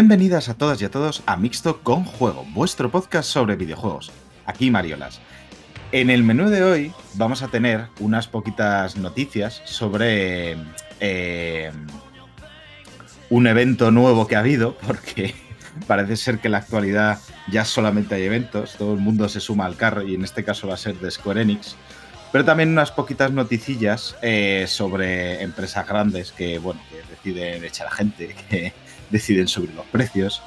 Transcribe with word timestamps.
Bienvenidas 0.00 0.48
a 0.48 0.54
todas 0.54 0.80
y 0.80 0.86
a 0.86 0.90
todos 0.90 1.22
a 1.26 1.36
Mixto 1.36 1.82
con 1.82 2.04
Juego, 2.04 2.46
vuestro 2.54 2.90
podcast 2.90 3.28
sobre 3.28 3.56
videojuegos. 3.56 4.10
Aquí 4.46 4.70
Mariolas. 4.70 5.20
En 5.92 6.08
el 6.08 6.22
menú 6.22 6.48
de 6.48 6.64
hoy 6.64 6.92
vamos 7.16 7.42
a 7.42 7.48
tener 7.48 7.88
unas 7.98 8.26
poquitas 8.26 8.96
noticias 8.96 9.60
sobre 9.66 10.56
eh, 11.00 11.70
un 13.28 13.46
evento 13.46 13.90
nuevo 13.90 14.26
que 14.26 14.36
ha 14.36 14.38
habido, 14.38 14.74
porque 14.86 15.34
parece 15.86 16.16
ser 16.16 16.38
que 16.38 16.48
en 16.48 16.52
la 16.52 16.58
actualidad 16.58 17.18
ya 17.52 17.66
solamente 17.66 18.14
hay 18.14 18.22
eventos, 18.22 18.76
todo 18.78 18.94
el 18.94 19.00
mundo 19.00 19.28
se 19.28 19.40
suma 19.40 19.66
al 19.66 19.76
carro 19.76 20.02
y 20.02 20.14
en 20.14 20.24
este 20.24 20.44
caso 20.44 20.66
va 20.66 20.74
a 20.74 20.78
ser 20.78 20.98
de 20.98 21.10
Square 21.10 21.42
Enix. 21.42 21.76
Pero 22.32 22.46
también 22.46 22.70
unas 22.70 22.90
poquitas 22.90 23.32
noticillas 23.32 24.16
eh, 24.22 24.64
sobre 24.66 25.42
empresas 25.42 25.86
grandes 25.86 26.32
que, 26.32 26.58
bueno, 26.58 26.80
que 26.88 27.02
deciden 27.10 27.62
echar 27.64 27.88
a 27.88 27.90
gente, 27.90 28.34
que 28.48 28.72
deciden 29.10 29.48
subir 29.48 29.72
los 29.74 29.86
precios. 29.86 30.42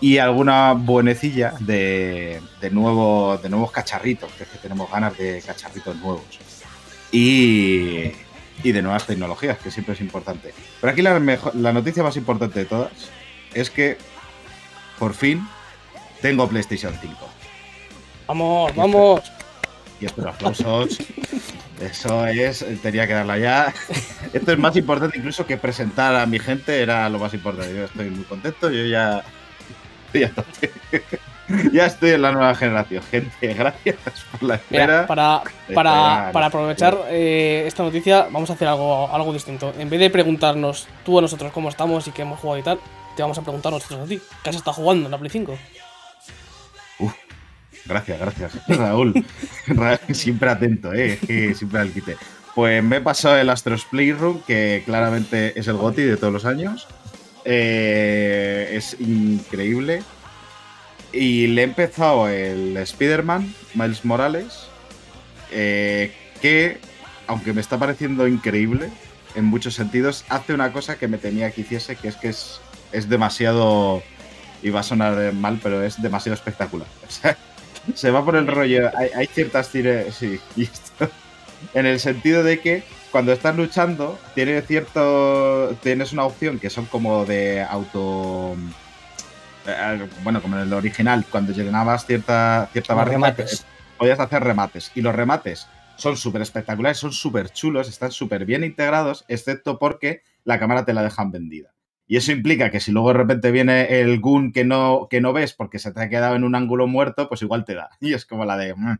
Y 0.00 0.18
alguna 0.18 0.74
buenecilla 0.74 1.54
de, 1.60 2.42
de, 2.60 2.70
nuevo, 2.70 3.38
de 3.38 3.48
nuevos 3.48 3.70
cacharritos, 3.70 4.30
que 4.32 4.42
es 4.42 4.48
que 4.48 4.58
tenemos 4.58 4.90
ganas 4.90 5.16
de 5.16 5.42
cacharritos 5.44 5.96
nuevos. 5.96 6.24
Y, 7.10 8.12
y 8.62 8.72
de 8.72 8.82
nuevas 8.82 9.06
tecnologías, 9.06 9.58
que 9.58 9.70
siempre 9.70 9.94
es 9.94 10.00
importante. 10.00 10.52
Pero 10.80 10.92
aquí 10.92 11.00
la, 11.00 11.18
mejor, 11.20 11.54
la 11.54 11.72
noticia 11.72 12.02
más 12.02 12.16
importante 12.16 12.58
de 12.60 12.64
todas 12.66 12.92
es 13.54 13.70
que 13.70 13.96
por 14.98 15.14
fin 15.14 15.46
tengo 16.20 16.48
PlayStation 16.48 16.94
5. 17.00 17.16
Vamos, 18.26 18.72
y 18.72 18.76
vamos. 18.76 19.20
Espero, 19.20 19.38
y 20.00 20.06
espero 20.06 20.28
aplausos. 20.30 20.98
Eso 21.80 22.26
es, 22.26 22.64
tenía 22.82 23.06
que 23.06 23.14
darla 23.14 23.38
ya. 23.38 23.74
Esto 24.32 24.52
es 24.52 24.58
más 24.58 24.76
importante 24.76 25.18
incluso 25.18 25.46
que 25.46 25.56
presentar 25.56 26.14
a 26.14 26.26
mi 26.26 26.38
gente, 26.38 26.80
era 26.80 27.08
lo 27.08 27.18
más 27.18 27.34
importante. 27.34 27.74
Yo 27.74 27.84
estoy 27.84 28.10
muy 28.10 28.24
contento, 28.24 28.70
yo 28.70 28.84
ya. 28.86 29.22
Ya 30.14 30.26
estoy, 30.26 30.70
ya 31.72 31.86
estoy 31.86 32.10
en 32.10 32.22
la 32.22 32.30
nueva 32.30 32.54
generación, 32.54 33.02
gente. 33.10 33.52
Gracias 33.52 33.96
por 34.30 34.44
la 34.44 34.54
espera. 34.54 34.86
Mira, 34.86 35.06
para, 35.08 35.42
para, 35.74 36.30
para, 36.32 36.46
aprovechar 36.46 36.96
eh, 37.08 37.64
esta 37.66 37.82
noticia, 37.82 38.28
vamos 38.30 38.48
a 38.48 38.52
hacer 38.52 38.68
algo, 38.68 39.12
algo 39.12 39.32
distinto. 39.32 39.74
En 39.76 39.90
vez 39.90 39.98
de 39.98 40.10
preguntarnos 40.10 40.86
tú 41.04 41.18
a 41.18 41.22
nosotros 41.22 41.50
cómo 41.50 41.68
estamos 41.68 42.06
y 42.06 42.12
qué 42.12 42.22
hemos 42.22 42.38
jugado 42.38 42.60
y 42.60 42.62
tal, 42.62 42.78
te 43.16 43.22
vamos 43.22 43.36
a 43.38 43.42
preguntar 43.42 43.72
nosotros 43.72 44.02
a 44.02 44.04
ti. 44.04 44.20
¿Qué 44.44 44.50
has 44.50 44.54
estado 44.56 44.74
jugando 44.74 45.06
en 45.06 45.10
la 45.10 45.18
Play 45.18 45.30
5? 45.30 45.58
Gracias, 47.86 48.18
gracias, 48.18 48.52
Raúl. 48.68 49.24
siempre 50.12 50.50
atento, 50.50 50.92
¿eh? 50.92 51.18
siempre 51.54 51.80
al 51.80 51.92
quite. 51.92 52.16
Pues 52.54 52.82
me 52.84 52.96
he 52.96 53.00
pasado 53.00 53.36
el 53.36 53.50
Astros 53.50 53.84
Playroom, 53.84 54.40
que 54.42 54.82
claramente 54.86 55.58
es 55.58 55.66
el 55.66 55.76
GOTI 55.76 56.02
de 56.02 56.16
todos 56.16 56.32
los 56.32 56.44
años. 56.44 56.86
Eh, 57.44 58.70
es 58.72 58.96
increíble. 59.00 60.02
Y 61.12 61.48
le 61.48 61.62
he 61.62 61.64
empezado 61.64 62.28
el 62.28 62.76
Spider-Man, 62.76 63.52
Miles 63.74 64.04
Morales, 64.04 64.68
eh, 65.50 66.12
que, 66.40 66.78
aunque 67.26 67.52
me 67.52 67.60
está 67.60 67.78
pareciendo 67.78 68.26
increíble 68.28 68.90
en 69.34 69.44
muchos 69.44 69.74
sentidos, 69.74 70.24
hace 70.28 70.54
una 70.54 70.72
cosa 70.72 70.96
que 70.96 71.08
me 71.08 71.18
tenía 71.18 71.50
que 71.50 71.62
hiciese, 71.62 71.96
que 71.96 72.08
es 72.08 72.16
que 72.16 72.28
es, 72.28 72.60
es 72.92 73.08
demasiado. 73.08 74.02
Y 74.62 74.70
va 74.70 74.80
a 74.80 74.84
sonar 74.84 75.34
mal, 75.34 75.60
pero 75.62 75.82
es 75.82 76.00
demasiado 76.00 76.34
espectacular. 76.34 76.88
Se 77.94 78.10
va 78.10 78.24
por 78.24 78.36
el 78.36 78.46
rollo. 78.46 78.90
Hay, 78.96 79.10
hay 79.14 79.26
ciertas 79.26 79.68
tires. 79.68 80.14
Sí, 80.14 80.40
y 80.56 80.64
esto, 80.64 81.08
en 81.74 81.86
el 81.86 82.00
sentido 82.00 82.42
de 82.42 82.60
que 82.60 82.82
cuando 83.10 83.32
estás 83.32 83.56
luchando, 83.56 84.18
tiene 84.34 84.60
cierto. 84.62 85.76
Tienes 85.82 86.12
una 86.12 86.24
opción 86.24 86.58
que 86.58 86.70
son 86.70 86.86
como 86.86 87.24
de 87.24 87.62
auto. 87.62 88.56
Bueno, 90.22 90.42
como 90.42 90.56
en 90.56 90.62
el 90.62 90.72
original, 90.72 91.24
cuando 91.30 91.52
llenabas 91.52 92.06
cierta, 92.06 92.68
cierta 92.72 92.94
barrita, 92.94 93.34
podías 93.96 94.20
hacer 94.20 94.42
remates. 94.42 94.90
Y 94.94 95.00
los 95.00 95.14
remates 95.14 95.68
son 95.96 96.16
súper 96.16 96.42
espectaculares, 96.42 96.98
son 96.98 97.12
súper 97.12 97.50
chulos, 97.50 97.88
están 97.88 98.10
súper 98.10 98.44
bien 98.44 98.64
integrados, 98.64 99.24
excepto 99.28 99.78
porque 99.78 100.22
la 100.44 100.58
cámara 100.58 100.84
te 100.84 100.92
la 100.92 101.02
dejan 101.02 101.30
vendida. 101.30 101.73
Y 102.06 102.16
eso 102.16 102.32
implica 102.32 102.70
que 102.70 102.80
si 102.80 102.92
luego 102.92 103.08
de 103.08 103.14
repente 103.14 103.50
viene 103.50 104.00
el 104.00 104.20
gun 104.20 104.52
que 104.52 104.64
no, 104.64 105.06
que 105.08 105.20
no 105.20 105.32
ves 105.32 105.54
porque 105.54 105.78
se 105.78 105.92
te 105.92 106.02
ha 106.02 106.08
quedado 106.08 106.36
en 106.36 106.44
un 106.44 106.54
ángulo 106.54 106.86
muerto, 106.86 107.28
pues 107.28 107.42
igual 107.42 107.64
te 107.64 107.74
da. 107.74 107.90
Y 108.00 108.12
es 108.14 108.26
como 108.26 108.44
la 108.44 108.56
de. 108.56 108.74
Mm. 108.74 108.98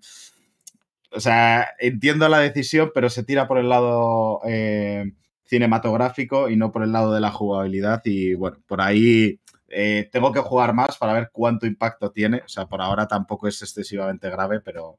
O 1.10 1.20
sea, 1.20 1.68
entiendo 1.78 2.28
la 2.28 2.40
decisión, 2.40 2.90
pero 2.94 3.08
se 3.08 3.22
tira 3.22 3.46
por 3.46 3.58
el 3.58 3.68
lado 3.68 4.40
eh, 4.46 5.12
cinematográfico 5.44 6.48
y 6.50 6.56
no 6.56 6.72
por 6.72 6.82
el 6.82 6.92
lado 6.92 7.14
de 7.14 7.20
la 7.20 7.30
jugabilidad. 7.30 8.00
Y 8.04 8.34
bueno, 8.34 8.58
por 8.66 8.80
ahí 8.80 9.40
eh, 9.68 10.08
tengo 10.10 10.32
que 10.32 10.40
jugar 10.40 10.74
más 10.74 10.98
para 10.98 11.12
ver 11.12 11.30
cuánto 11.32 11.66
impacto 11.66 12.10
tiene. 12.10 12.38
O 12.38 12.48
sea, 12.48 12.66
por 12.66 12.80
ahora 12.82 13.06
tampoco 13.06 13.46
es 13.46 13.62
excesivamente 13.62 14.28
grave, 14.30 14.60
pero 14.60 14.98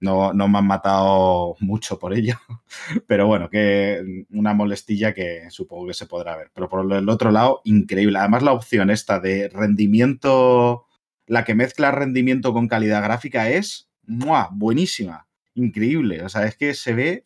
no, 0.00 0.32
no 0.32 0.48
me 0.48 0.58
han 0.58 0.66
matado 0.66 1.56
mucho 1.60 1.98
por 1.98 2.12
ello. 2.14 2.34
Pero 3.06 3.26
bueno, 3.26 3.48
que 3.48 4.24
una 4.30 4.54
molestilla 4.54 5.14
que 5.14 5.50
supongo 5.50 5.88
que 5.88 5.94
se 5.94 6.06
podrá 6.06 6.36
ver. 6.36 6.50
Pero 6.54 6.68
por 6.68 6.92
el 6.92 7.08
otro 7.08 7.30
lado, 7.30 7.60
increíble. 7.64 8.18
Además, 8.18 8.42
la 8.42 8.52
opción 8.52 8.90
esta 8.90 9.20
de 9.20 9.48
rendimiento, 9.48 10.86
la 11.26 11.44
que 11.44 11.54
mezcla 11.54 11.90
rendimiento 11.90 12.52
con 12.52 12.68
calidad 12.68 13.02
gráfica 13.02 13.50
es 13.50 13.90
¡mua! 14.06 14.50
buenísima. 14.52 15.28
Increíble. 15.54 16.22
O 16.22 16.28
sea, 16.28 16.44
es 16.46 16.56
que 16.56 16.74
se 16.74 16.94
ve. 16.94 17.24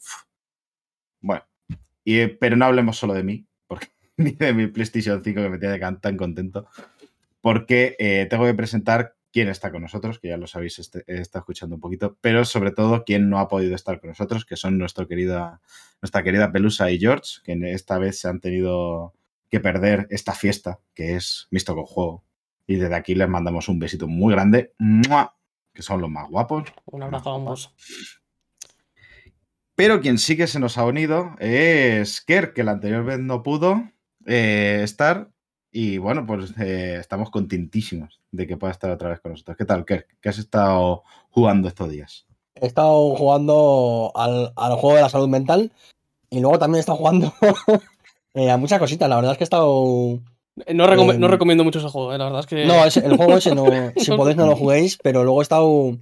Bueno. 1.20 1.44
Y, 2.04 2.26
pero 2.26 2.56
no 2.56 2.64
hablemos 2.64 2.96
solo 2.96 3.14
de 3.14 3.22
mí, 3.22 3.46
porque 3.66 3.88
ni 4.16 4.32
de 4.32 4.54
mi 4.54 4.66
PlayStation 4.68 5.22
5 5.22 5.40
que 5.42 5.48
me 5.48 5.58
tiene 5.58 5.78
tan 6.00 6.16
contento. 6.16 6.68
Porque 7.40 7.96
eh, 7.98 8.26
tengo 8.28 8.44
que 8.44 8.54
presentar 8.54 9.16
quién 9.32 9.48
está 9.48 9.70
con 9.70 9.82
nosotros, 9.82 10.18
que 10.18 10.28
ya 10.28 10.36
lo 10.36 10.46
sabéis, 10.46 10.78
este, 10.78 11.04
está 11.06 11.40
escuchando 11.40 11.76
un 11.76 11.80
poquito, 11.80 12.16
pero 12.20 12.44
sobre 12.44 12.72
todo 12.72 13.04
quién 13.04 13.30
no 13.30 13.38
ha 13.38 13.48
podido 13.48 13.74
estar 13.74 14.00
con 14.00 14.08
nosotros, 14.08 14.44
que 14.44 14.56
son 14.56 14.78
nuestro 14.78 15.06
querida, 15.06 15.60
nuestra 16.02 16.22
querida 16.22 16.52
Pelusa 16.52 16.90
y 16.90 16.98
George, 16.98 17.40
que 17.44 17.58
esta 17.72 17.98
vez 17.98 18.18
se 18.18 18.28
han 18.28 18.40
tenido 18.40 19.14
que 19.48 19.60
perder 19.60 20.06
esta 20.10 20.32
fiesta, 20.32 20.80
que 20.94 21.16
es 21.16 21.48
Misto 21.50 21.74
con 21.74 21.84
Juego. 21.84 22.24
Y 22.66 22.76
desde 22.76 22.94
aquí 22.94 23.14
les 23.14 23.28
mandamos 23.28 23.68
un 23.68 23.78
besito 23.78 24.06
muy 24.06 24.32
grande, 24.32 24.74
¡mua! 24.78 25.34
que 25.72 25.82
son 25.82 26.00
los 26.00 26.10
más 26.10 26.28
guapos. 26.28 26.72
Un 26.86 27.02
abrazo 27.02 27.32
a 27.32 27.36
ambos. 27.36 27.74
Pero 29.74 30.00
quien 30.00 30.18
sí 30.18 30.36
que 30.36 30.46
se 30.46 30.60
nos 30.60 30.78
ha 30.78 30.84
unido 30.84 31.36
es 31.38 32.20
Kerr, 32.20 32.52
que 32.52 32.64
la 32.64 32.72
anterior 32.72 33.04
vez 33.04 33.18
no 33.18 33.42
pudo 33.42 33.90
eh, 34.26 34.80
estar, 34.84 35.30
y 35.72 35.98
bueno, 35.98 36.26
pues 36.26 36.52
eh, 36.58 36.96
estamos 36.98 37.30
contentísimos 37.30 38.20
de 38.30 38.46
que 38.46 38.56
pueda 38.56 38.72
estar 38.72 38.90
otra 38.90 39.10
vez 39.10 39.20
con 39.20 39.32
nosotros. 39.32 39.56
¿Qué 39.56 39.64
tal, 39.64 39.84
Kerr? 39.84 40.06
¿Qué 40.20 40.28
has 40.28 40.38
estado 40.38 41.04
jugando 41.30 41.68
estos 41.68 41.90
días? 41.90 42.26
He 42.54 42.66
estado 42.66 43.14
jugando 43.14 44.12
al, 44.14 44.52
al 44.56 44.76
juego 44.76 44.96
de 44.96 45.02
la 45.02 45.08
salud 45.08 45.28
mental 45.28 45.72
y 46.30 46.40
luego 46.40 46.58
también 46.58 46.78
he 46.78 46.80
estado 46.80 46.98
jugando 46.98 47.32
eh, 48.34 48.50
a 48.50 48.56
muchas 48.56 48.78
cositas. 48.78 49.08
La 49.08 49.16
verdad 49.16 49.32
es 49.32 49.38
que 49.38 49.44
he 49.44 49.50
estado. 49.50 50.20
No, 50.74 50.86
recom 50.86 51.10
eh, 51.10 51.18
no 51.18 51.28
recomiendo 51.28 51.64
mucho 51.64 51.78
ese 51.78 51.88
juego, 51.88 52.12
eh, 52.12 52.18
la 52.18 52.24
verdad 52.24 52.40
es 52.40 52.46
que. 52.46 52.64
No, 52.64 52.84
ese, 52.84 53.04
el 53.04 53.16
juego 53.16 53.36
ese 53.36 53.54
no. 53.54 53.66
si 53.96 54.10
podéis, 54.12 54.36
no 54.36 54.46
lo 54.46 54.56
juguéis, 54.56 54.98
pero 55.02 55.24
luego 55.24 55.40
he 55.40 55.42
estado. 55.42 55.98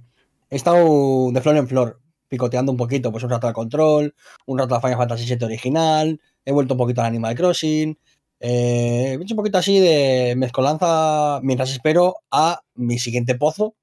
He 0.51 0.55
estado 0.55 1.31
de 1.31 1.41
flor 1.41 1.57
en 1.57 1.67
flor, 1.67 1.99
picoteando 2.27 2.71
un 2.71 2.77
poquito, 2.77 3.11
pues 3.11 3.23
un 3.23 3.29
rato 3.29 3.47
al 3.47 3.53
control, 3.53 4.15
un 4.47 4.57
rato 4.57 4.75
a 4.75 4.81
Final 4.81 4.97
Fantasy 4.97 5.25
VII 5.25 5.45
original, 5.45 6.19
he 6.43 6.51
vuelto 6.51 6.73
un 6.73 6.79
poquito 6.79 7.01
al 7.01 7.07
Animal 7.07 7.35
Crossing. 7.35 7.97
Eh, 8.39 9.17
he 9.19 9.23
hecho 9.23 9.33
un 9.33 9.37
poquito 9.37 9.57
así 9.57 9.79
de 9.79 10.35
mezcolanza 10.37 11.39
mientras 11.43 11.71
espero 11.71 12.17
a 12.31 12.61
mi 12.75 12.99
siguiente 12.99 13.35
pozo, 13.35 13.75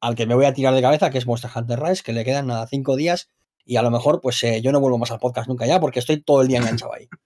al 0.00 0.14
que 0.14 0.26
me 0.26 0.34
voy 0.34 0.44
a 0.44 0.54
tirar 0.54 0.74
de 0.74 0.82
cabeza, 0.82 1.10
que 1.10 1.18
es 1.18 1.26
Monster 1.26 1.50
Hunter 1.54 1.80
Rise, 1.80 2.02
que 2.02 2.12
le 2.12 2.24
quedan 2.24 2.46
nada 2.46 2.66
cinco 2.66 2.96
días 2.96 3.28
y 3.64 3.76
a 3.76 3.82
lo 3.82 3.90
mejor 3.90 4.20
pues 4.20 4.42
eh, 4.42 4.60
yo 4.60 4.72
no 4.72 4.80
vuelvo 4.80 4.98
más 4.98 5.10
al 5.10 5.20
podcast 5.20 5.48
nunca 5.48 5.66
ya 5.66 5.80
porque 5.80 6.00
estoy 6.00 6.20
todo 6.20 6.42
el 6.42 6.48
día 6.48 6.58
enganchado 6.58 6.94
ahí. 6.94 7.08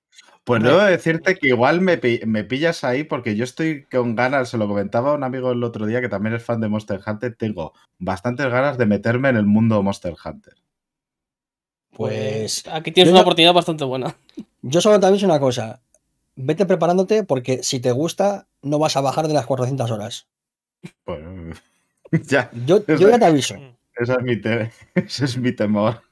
Pues 0.45 0.63
debo 0.63 0.79
decirte 0.79 1.35
que 1.35 1.49
igual 1.49 1.81
me, 1.81 2.01
me, 2.25 2.45
pillas 2.45 2.85
ahí 2.85 3.03
porque 3.03 3.35
yo 3.35 3.43
estoy 3.43 3.83
con 3.87 4.15
ganas, 4.15 4.49
se 4.49 4.57
lo 4.57 4.69
comentaba 4.69 5.11
a 5.11 5.15
un 5.15 5.25
amigo 5.25 5.51
el 5.51 5.65
otro 5.65 5.87
día 5.87 6.01
que 6.01 6.09
también 6.09 6.37
es 6.37 6.45
fan 6.45 6.61
de 6.61 6.69
Monster 6.69 7.01
Hunter, 7.05 7.35
tengo 7.35 7.73
bastantes 7.99 8.47
ganas 8.47 8.79
de 8.79 8.87
meterme 8.87 9.29
en 9.29 9.39
el 9.39 9.45
mundo 9.45 9.83
Monster 9.83 10.15
Hunter. 10.25 10.55
Pues 11.91 12.63
aquí 12.71 12.93
tienes 12.93 13.13
una 13.13 13.23
oportunidad 13.23 13.55
bastante 13.55 13.83
buena. 13.83 14.17
Yo 14.63 14.81
solo 14.81 15.01
te 15.01 15.07
aviso 15.07 15.27
una 15.27 15.41
cosa, 15.41 15.81
vete 16.37 16.67
preparándote 16.67 17.25
porque 17.25 17.63
si 17.63 17.81
te 17.81 17.91
gusta, 17.91 18.47
no 18.63 18.79
vas 18.79 18.97
a 18.97 19.01
bajar 19.01 19.27
de 19.27 19.35
las 19.35 19.47
400 19.47 19.91
horas. 19.91 20.29
Bueno, 21.05 21.55
ya. 22.29 22.51
Yo, 22.67 22.85
yo 22.87 23.11
ya 23.11 23.19
te 23.19 23.25
aviso. 23.25 23.57
Ese 23.97 24.13
es 24.13 24.23
mi, 24.23 24.41
te 24.41 24.71
ese 24.95 25.25
es 25.25 25.37
mi 25.39 25.53
temor. 25.53 26.03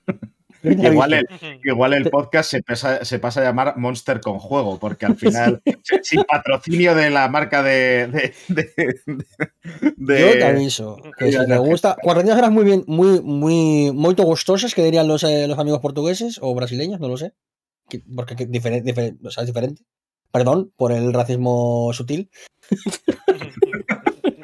Igual 0.62 1.12
el, 1.12 1.26
igual 1.62 1.92
el, 1.92 2.08
podcast 2.08 2.50
se 2.50 2.62
pasa, 2.62 3.04
se 3.04 3.18
pasa, 3.18 3.42
a 3.42 3.44
llamar 3.44 3.76
Monster 3.76 4.22
con 4.22 4.38
juego, 4.38 4.78
porque 4.78 5.04
al 5.04 5.14
final, 5.16 5.60
sin 6.02 6.24
patrocinio 6.24 6.94
de 6.94 7.10
la 7.10 7.28
marca 7.28 7.62
de. 7.62 8.06
de, 8.06 8.34
de, 8.48 9.00
de 9.96 10.20
Yo 10.20 10.32
te 10.32 10.44
aviso. 10.44 10.96
Que 11.18 11.32
si 11.32 11.46
te 11.46 11.58
gusta. 11.58 11.96
400 12.02 12.38
horas 12.38 12.50
muy 12.50 12.64
bien, 12.64 12.82
muy, 12.86 13.20
muy, 13.20 13.92
muy 13.92 14.14
gustosas, 14.14 14.74
que 14.74 14.82
dirían 14.82 15.06
los, 15.06 15.22
eh, 15.24 15.46
los 15.46 15.58
amigos 15.58 15.80
portugueses 15.80 16.38
o 16.40 16.54
brasileños, 16.54 16.98
no 16.98 17.08
lo 17.08 17.18
sé. 17.18 17.34
Porque 18.16 18.34
diferente, 18.46 18.86
diferente, 18.86 19.28
o 19.28 19.30
sea, 19.30 19.42
es 19.42 19.48
diferente. 19.48 19.82
Perdón 20.34 20.72
por 20.76 20.90
el 20.90 21.12
racismo 21.12 21.92
sutil. 21.92 22.28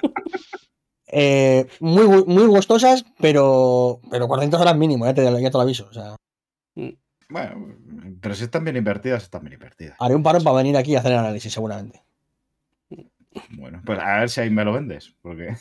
Eh, 1.13 1.67
muy, 1.81 2.07
muy 2.07 2.47
gustosas, 2.47 3.05
pero, 3.19 4.01
pero 4.13 4.29
400 4.29 4.61
horas 4.61 4.77
mínimo, 4.77 5.07
ya 5.07 5.13
te, 5.13 5.25
ya 5.25 5.51
te 5.51 5.59
lo 5.59 5.63
aviso. 5.63 5.89
O 5.91 5.93
sea. 5.93 6.15
Bueno, 7.29 7.75
pero 8.21 8.37
si 8.37 8.45
están 8.45 8.63
bien 8.63 8.77
invertidas, 8.77 9.25
están 9.25 9.43
bien 9.43 9.55
invertidas. 9.55 9.97
Haré 9.99 10.15
un 10.15 10.23
paro 10.23 10.39
para 10.41 10.59
venir 10.59 10.77
aquí 10.77 10.95
a 10.95 11.01
hacer 11.01 11.11
el 11.11 11.19
análisis, 11.19 11.53
seguramente. 11.53 12.01
Bueno, 13.51 13.83
pues 13.85 13.99
a 13.99 14.21
ver 14.21 14.31
si 14.31 14.41
ahí 14.41 14.51
me 14.51 14.65
lo 14.65 14.73
vendes, 14.73 15.13
porque 15.21 15.57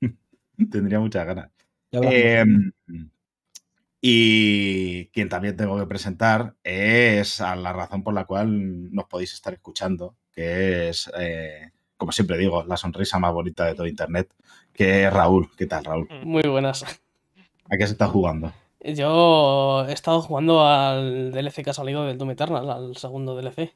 tendría 0.72 0.98
muchas 0.98 1.24
ganas. 1.24 1.52
Em, 1.92 2.72
y 4.00 5.06
quien 5.06 5.28
también 5.28 5.56
tengo 5.56 5.78
que 5.78 5.86
presentar 5.86 6.54
es 6.62 7.40
a 7.40 7.56
la 7.56 7.72
razón 7.72 8.02
por 8.02 8.14
la 8.14 8.24
cual 8.24 8.92
nos 8.94 9.06
podéis 9.06 9.34
estar 9.34 9.52
escuchando, 9.52 10.14
que 10.32 10.88
es, 10.88 11.10
eh, 11.18 11.72
como 11.96 12.12
siempre 12.12 12.38
digo, 12.38 12.62
la 12.64 12.76
sonrisa 12.76 13.18
más 13.18 13.32
bonita 13.32 13.64
de 13.64 13.74
todo 13.74 13.86
Internet, 13.86 14.32
que 14.72 15.04
es 15.04 15.12
Raúl. 15.12 15.50
¿Qué 15.56 15.66
tal, 15.66 15.84
Raúl? 15.84 16.08
Muy 16.22 16.42
buenas. 16.42 16.84
¿A 16.84 17.76
qué 17.76 17.86
se 17.86 17.92
está 17.92 18.06
jugando? 18.06 18.52
Yo 18.80 19.84
he 19.88 19.92
estado 19.92 20.22
jugando 20.22 20.64
al 20.64 21.32
DLC 21.32 21.64
que 21.64 21.70
ha 21.70 21.74
salido 21.74 22.04
del 22.04 22.16
Doom 22.16 22.30
Eternal, 22.30 22.70
al 22.70 22.96
segundo 22.96 23.34
DLC. 23.34 23.74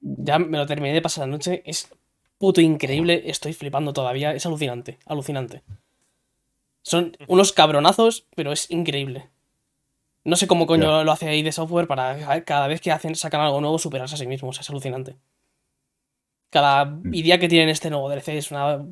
Ya 0.00 0.38
me 0.38 0.58
lo 0.58 0.66
terminé 0.66 0.94
de 0.94 1.02
pasar 1.02 1.26
la 1.26 1.32
noche. 1.32 1.62
Es 1.66 1.90
puto 2.38 2.60
increíble. 2.60 3.24
Estoy 3.26 3.52
flipando 3.52 3.92
todavía. 3.92 4.32
Es 4.32 4.46
alucinante, 4.46 4.98
alucinante. 5.06 5.62
Son 6.82 7.16
unos 7.26 7.52
cabronazos, 7.52 8.26
pero 8.36 8.52
es 8.52 8.70
increíble. 8.70 9.28
No 10.24 10.36
sé 10.36 10.46
cómo 10.46 10.66
coño 10.66 11.04
lo 11.04 11.12
hace 11.12 11.28
ahí 11.28 11.42
de 11.42 11.52
software 11.52 11.86
para 11.86 12.44
cada 12.44 12.66
vez 12.66 12.80
que 12.80 12.92
hacen, 12.92 13.14
sacan 13.14 13.40
algo 13.40 13.60
nuevo 13.60 13.78
superarse 13.78 14.14
a 14.14 14.18
sí 14.18 14.26
mismos. 14.26 14.60
Es 14.60 14.68
alucinante. 14.68 15.16
Cada 16.50 16.84
mm. 16.84 17.14
idea 17.14 17.38
que 17.38 17.48
tienen 17.48 17.68
este 17.68 17.90
nuevo 17.90 18.10
DLC 18.10 18.28
es 18.28 18.50
una, 18.50 18.84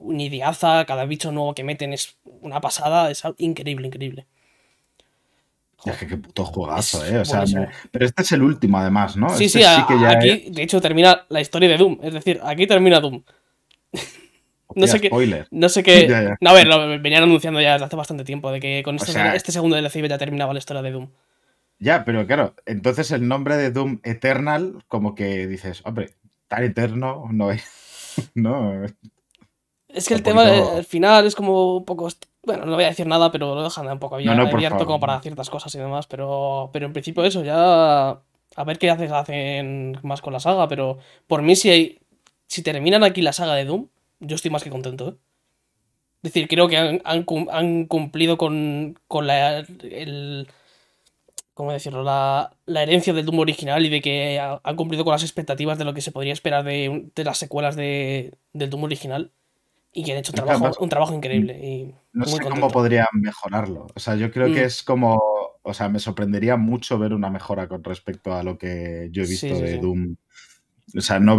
una 0.00 0.22
ideaza. 0.22 0.84
Cada 0.84 1.04
bicho 1.04 1.32
nuevo 1.32 1.54
que 1.54 1.64
meten 1.64 1.92
es 1.92 2.18
una 2.24 2.60
pasada. 2.60 3.10
Es 3.10 3.22
increíble, 3.38 3.86
increíble. 3.88 4.26
Es 5.84 5.96
que 5.96 6.06
qué 6.06 6.16
puto 6.16 6.44
juegazo, 6.44 7.04
¿eh? 7.04 7.18
O 7.18 7.24
sea, 7.24 7.44
pero 7.90 8.06
este 8.06 8.22
es 8.22 8.32
el 8.32 8.42
último, 8.42 8.78
además, 8.78 9.16
¿no? 9.16 9.28
Sí, 9.30 9.46
este 9.46 9.60
sí, 9.60 9.64
aquí, 9.64 10.50
de 10.50 10.62
hecho, 10.62 10.80
termina 10.80 11.26
la 11.28 11.40
historia 11.40 11.68
de 11.68 11.76
Doom. 11.76 11.98
Es 12.02 12.14
decir, 12.14 12.40
aquí 12.44 12.66
termina 12.66 13.00
Doom. 13.00 13.22
no 14.74 14.86
sé 14.86 15.00
qué. 15.00 15.46
No 15.50 15.68
sé 15.68 15.82
qué. 15.84 16.34
No, 16.40 16.50
a 16.50 16.52
ver, 16.52 16.66
lo 16.66 16.88
venían 17.00 17.22
anunciando 17.22 17.60
ya 17.60 17.72
desde 17.72 17.86
hace 17.86 17.96
bastante 17.96 18.24
tiempo 18.24 18.50
de 18.50 18.60
que 18.60 18.82
con 18.82 18.96
este, 18.96 19.36
este 19.36 19.52
segundo 19.52 19.76
DLC 19.76 20.06
ya 20.08 20.18
terminaba 20.18 20.52
la 20.52 20.58
historia 20.58 20.82
de 20.82 20.90
Doom. 20.92 21.08
Ya, 21.78 22.04
pero 22.04 22.26
claro, 22.26 22.54
entonces 22.64 23.10
el 23.10 23.26
nombre 23.26 23.56
de 23.56 23.70
Doom 23.72 24.00
Eternal, 24.04 24.84
como 24.86 25.14
que 25.14 25.46
dices, 25.48 25.82
hombre, 25.84 26.10
tan 26.48 26.62
eterno 26.62 27.26
no 27.30 27.50
es. 27.50 27.64
no. 28.34 28.84
Es 29.88 30.08
que 30.08 30.14
el 30.14 30.22
tema, 30.22 30.42
al 30.42 30.84
final, 30.84 31.26
es 31.26 31.34
como 31.34 31.78
un 31.78 31.84
poco 31.84 32.08
bueno, 32.44 32.66
no 32.66 32.74
voy 32.74 32.84
a 32.84 32.88
decir 32.88 33.06
nada, 33.06 33.30
pero 33.30 33.54
lo 33.54 33.62
dejan 33.62 33.86
un 33.88 33.98
poco 33.98 34.16
abierto, 34.16 34.84
como 34.84 34.98
para 34.98 35.20
ciertas 35.20 35.48
cosas 35.48 35.74
y 35.74 35.78
demás. 35.78 36.06
Pero, 36.06 36.70
pero 36.72 36.86
en 36.86 36.92
principio 36.92 37.24
eso, 37.24 37.44
ya 37.44 38.10
a 38.10 38.64
ver 38.64 38.78
qué 38.78 38.90
haces, 38.90 39.12
hacen 39.12 39.98
más 40.02 40.20
con 40.20 40.32
la 40.32 40.40
saga. 40.40 40.66
Pero 40.68 40.98
por 41.26 41.42
mí, 41.42 41.54
si, 41.54 41.70
hay, 41.70 42.00
si 42.46 42.62
terminan 42.62 43.04
aquí 43.04 43.22
la 43.22 43.32
saga 43.32 43.54
de 43.54 43.64
Doom, 43.64 43.86
yo 44.22 44.36
estoy 44.36 44.50
más 44.50 44.64
que 44.64 44.70
contento. 44.70 45.08
¿eh? 45.08 45.14
Es 46.22 46.32
decir, 46.32 46.48
creo 46.48 46.68
que 46.68 47.00
han, 47.04 47.24
cumplido 47.86 48.38
con, 48.38 48.98
con 49.08 49.26
la, 49.26 49.58
el, 49.58 50.48
¿cómo 51.52 51.72
decirlo? 51.72 52.04
La, 52.04 52.56
la, 52.64 52.82
herencia 52.82 53.12
del 53.12 53.26
Doom 53.26 53.40
original 53.40 53.84
y 53.84 53.88
de 53.88 54.00
que 54.00 54.40
han 54.40 54.76
cumplido 54.76 55.04
con 55.04 55.12
las 55.12 55.24
expectativas 55.24 55.78
de 55.78 55.84
lo 55.84 55.94
que 55.94 56.00
se 56.00 56.12
podría 56.12 56.32
esperar 56.32 56.64
de, 56.64 57.10
de 57.14 57.24
las 57.24 57.38
secuelas 57.38 57.74
de, 57.74 58.34
del 58.52 58.70
Doom 58.70 58.84
original 58.84 59.32
y 59.92 60.04
que 60.04 60.12
han 60.12 60.18
hecho 60.18 60.32
un 60.32 60.36
trabajo, 60.36 60.70
un 60.80 60.88
trabajo 60.88 61.14
increíble. 61.14 61.58
Y 61.62 61.94
no 62.12 62.24
sé 62.24 62.40
cómo 62.40 62.68
podrían 62.68 63.06
mejorarlo. 63.12 63.88
O 63.94 64.00
sea, 64.00 64.14
yo 64.14 64.30
creo 64.30 64.46
que 64.46 64.62
mm. 64.62 64.66
es 64.66 64.82
como. 64.82 65.20
O 65.64 65.74
sea, 65.74 65.88
me 65.88 66.00
sorprendería 66.00 66.56
mucho 66.56 66.98
ver 66.98 67.12
una 67.14 67.30
mejora 67.30 67.68
con 67.68 67.84
respecto 67.84 68.34
a 68.34 68.42
lo 68.42 68.58
que 68.58 69.08
yo 69.12 69.22
he 69.22 69.26
visto 69.26 69.54
de 69.54 69.78
Doom. 69.78 70.16
O 70.96 71.00
sea, 71.00 71.18
no, 71.20 71.38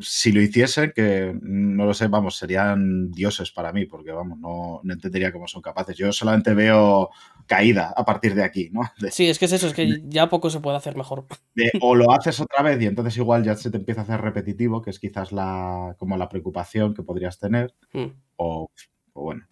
si 0.00 0.32
lo 0.32 0.40
hiciesen, 0.40 0.92
que 0.94 1.36
no 1.42 1.84
lo 1.84 1.92
sé, 1.92 2.06
vamos, 2.06 2.36
serían 2.36 3.10
dioses 3.10 3.50
para 3.50 3.72
mí, 3.72 3.86
porque 3.86 4.12
vamos, 4.12 4.38
no, 4.38 4.80
no 4.82 4.92
entendería 4.92 5.32
cómo 5.32 5.46
son 5.46 5.62
capaces. 5.62 5.96
Yo 5.96 6.12
solamente 6.12 6.54
veo 6.54 7.10
caída 7.46 7.92
a 7.94 8.04
partir 8.04 8.34
de 8.34 8.44
aquí, 8.44 8.70
¿no? 8.72 8.82
sí, 9.10 9.28
es 9.28 9.38
que 9.38 9.44
es 9.44 9.52
eso, 9.52 9.66
es 9.66 9.74
que 9.74 10.02
ya 10.04 10.28
poco 10.28 10.48
se 10.48 10.60
puede 10.60 10.76
hacer 10.76 10.96
mejor. 10.96 11.26
o 11.80 11.94
lo 11.94 12.12
haces 12.12 12.40
otra 12.40 12.62
vez 12.62 12.80
y 12.80 12.86
entonces 12.86 13.16
igual 13.16 13.44
ya 13.44 13.56
se 13.56 13.70
te 13.70 13.76
empieza 13.76 14.02
a 14.02 14.04
hacer 14.04 14.20
repetitivo, 14.20 14.80
que 14.80 14.90
es 14.90 14.98
quizás 14.98 15.32
la, 15.32 15.96
como 15.98 16.16
la 16.16 16.28
preocupación 16.28 16.94
que 16.94 17.02
podrías 17.02 17.38
tener, 17.38 17.74
mm. 17.92 18.06
o, 18.36 18.70
bueno. 19.14 19.44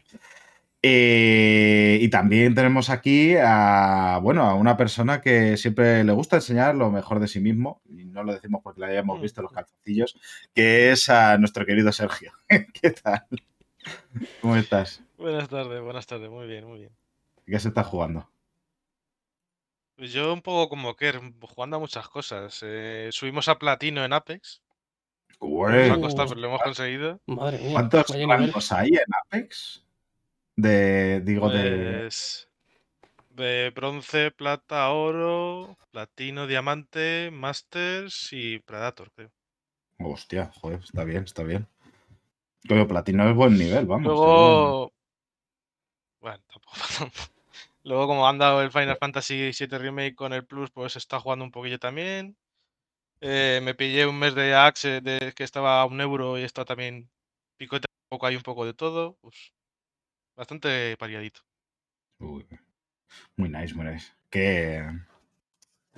Eh, 0.84 1.98
y 2.00 2.08
también 2.08 2.56
tenemos 2.56 2.90
aquí 2.90 3.36
a, 3.40 4.18
bueno, 4.20 4.42
a 4.42 4.54
una 4.54 4.76
persona 4.76 5.20
que 5.20 5.56
siempre 5.56 6.02
le 6.02 6.12
gusta 6.12 6.36
enseñar 6.36 6.74
lo 6.74 6.90
mejor 6.90 7.20
de 7.20 7.28
sí 7.28 7.38
mismo, 7.38 7.80
y 7.88 8.04
no 8.04 8.24
lo 8.24 8.32
decimos 8.32 8.62
porque 8.64 8.80
le 8.80 8.86
hayamos 8.86 9.20
mm. 9.20 9.22
visto 9.22 9.42
los 9.42 9.52
calzoncillos, 9.52 10.18
que 10.52 10.90
es 10.90 11.08
a 11.08 11.38
nuestro 11.38 11.64
querido 11.64 11.92
Sergio. 11.92 12.32
¿Qué 12.48 12.90
tal? 12.90 13.24
¿Cómo 14.40 14.56
estás? 14.56 15.02
Buenas 15.16 15.48
tardes, 15.48 15.80
buenas 15.80 16.06
tardes, 16.06 16.28
muy 16.28 16.48
bien, 16.48 16.66
muy 16.66 16.80
bien. 16.80 16.92
¿Qué 17.46 17.60
se 17.60 17.68
está 17.68 17.84
jugando? 17.84 18.28
Pues 19.96 20.12
yo 20.12 20.32
un 20.32 20.42
poco 20.42 20.68
como 20.68 20.96
Kerr, 20.96 21.20
jugando 21.42 21.76
a 21.76 21.80
muchas 21.80 22.08
cosas. 22.08 22.58
Eh, 22.64 23.10
subimos 23.12 23.48
a 23.48 23.58
platino 23.58 24.04
en 24.04 24.12
Apex. 24.12 24.62
Nos 25.40 25.90
ha 25.90 26.00
costado, 26.00 26.28
pero 26.30 26.40
lo 26.40 26.48
hemos 26.48 26.62
conseguido. 26.62 27.20
Madre 27.26 27.58
mía. 27.58 27.72
¿Cuántos 27.72 28.72
hay 28.72 28.88
en 28.88 29.14
Apex? 29.26 29.84
De, 30.56 31.20
digo, 31.20 31.48
de... 31.48 32.00
Pues, 32.00 32.48
de 33.30 33.72
bronce, 33.74 34.30
plata, 34.30 34.90
oro, 34.90 35.78
platino, 35.90 36.46
diamante, 36.46 37.30
masters 37.32 38.28
y 38.32 38.58
predator, 38.58 39.10
creo. 39.12 39.30
Hostia, 39.98 40.50
joder, 40.60 40.80
está 40.80 41.04
bien, 41.04 41.24
está 41.24 41.42
bien. 41.42 41.66
Pero 42.68 42.86
platino 42.86 43.28
es 43.28 43.34
buen 43.34 43.56
nivel, 43.56 43.86
vamos. 43.86 44.06
Luego, 44.06 44.92
bueno, 46.20 46.42
tampoco. 46.52 47.12
Luego, 47.84 48.06
como 48.06 48.28
han 48.28 48.38
dado 48.38 48.62
el 48.62 48.70
Final 48.70 48.96
Fantasy 48.98 49.50
VII 49.50 49.78
Remake 49.78 50.14
con 50.14 50.32
el 50.32 50.46
Plus, 50.46 50.70
pues 50.70 50.94
está 50.96 51.18
jugando 51.18 51.44
un 51.44 51.50
poquillo 51.50 51.80
también. 51.80 52.36
Eh, 53.20 53.60
me 53.62 53.74
pillé 53.74 54.06
un 54.06 54.18
mes 54.18 54.34
de 54.34 54.54
Axe 54.54 55.00
de, 55.00 55.32
que 55.34 55.44
estaba 55.44 55.80
a 55.80 55.84
un 55.84 56.00
euro 56.00 56.38
y 56.38 56.42
está 56.42 56.64
también 56.64 57.10
picote 57.56 57.86
un 57.88 58.16
poco, 58.16 58.26
hay 58.26 58.36
un 58.36 58.42
poco 58.42 58.64
de 58.64 58.74
todo. 58.74 59.16
Pues 59.20 59.52
bastante 60.36 60.96
pariadito. 60.96 61.40
muy 62.18 63.48
nice, 63.48 63.74
muy 63.74 63.86
nice. 63.86 64.12
Que 64.30 64.82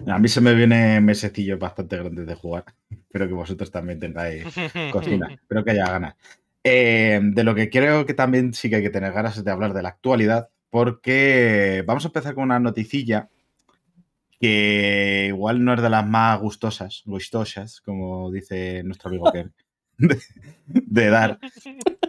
a 0.06 0.18
mí 0.18 0.28
se 0.28 0.40
me 0.40 0.54
viene 0.54 1.00
mesecillos 1.00 1.58
bastante 1.58 1.96
grandes 1.96 2.26
de 2.26 2.34
jugar. 2.34 2.64
Espero 2.90 3.28
que 3.28 3.34
vosotros 3.34 3.70
también 3.70 4.00
tengáis 4.00 4.44
cocina. 4.90 5.28
Espero 5.40 5.64
que 5.64 5.70
haya 5.70 5.86
ganas. 5.86 6.16
Eh, 6.62 7.20
de 7.22 7.44
lo 7.44 7.54
que 7.54 7.68
creo 7.68 8.06
que 8.06 8.14
también 8.14 8.54
sí 8.54 8.70
que 8.70 8.76
hay 8.76 8.82
que 8.82 8.90
tener 8.90 9.12
ganas 9.12 9.36
es 9.36 9.44
de 9.44 9.50
hablar 9.50 9.74
de 9.74 9.82
la 9.82 9.90
actualidad, 9.90 10.48
porque 10.70 11.84
vamos 11.86 12.04
a 12.04 12.08
empezar 12.08 12.34
con 12.34 12.44
una 12.44 12.58
noticilla 12.58 13.28
que 14.40 15.26
igual 15.28 15.64
no 15.64 15.74
es 15.74 15.82
de 15.82 15.90
las 15.90 16.06
más 16.06 16.40
gustosas, 16.40 17.02
gustosas, 17.06 17.80
como 17.80 18.30
dice 18.30 18.82
nuestro 18.82 19.08
amigo 19.08 19.24
Ken, 19.32 19.54
de, 19.98 21.08
dar. 21.08 21.38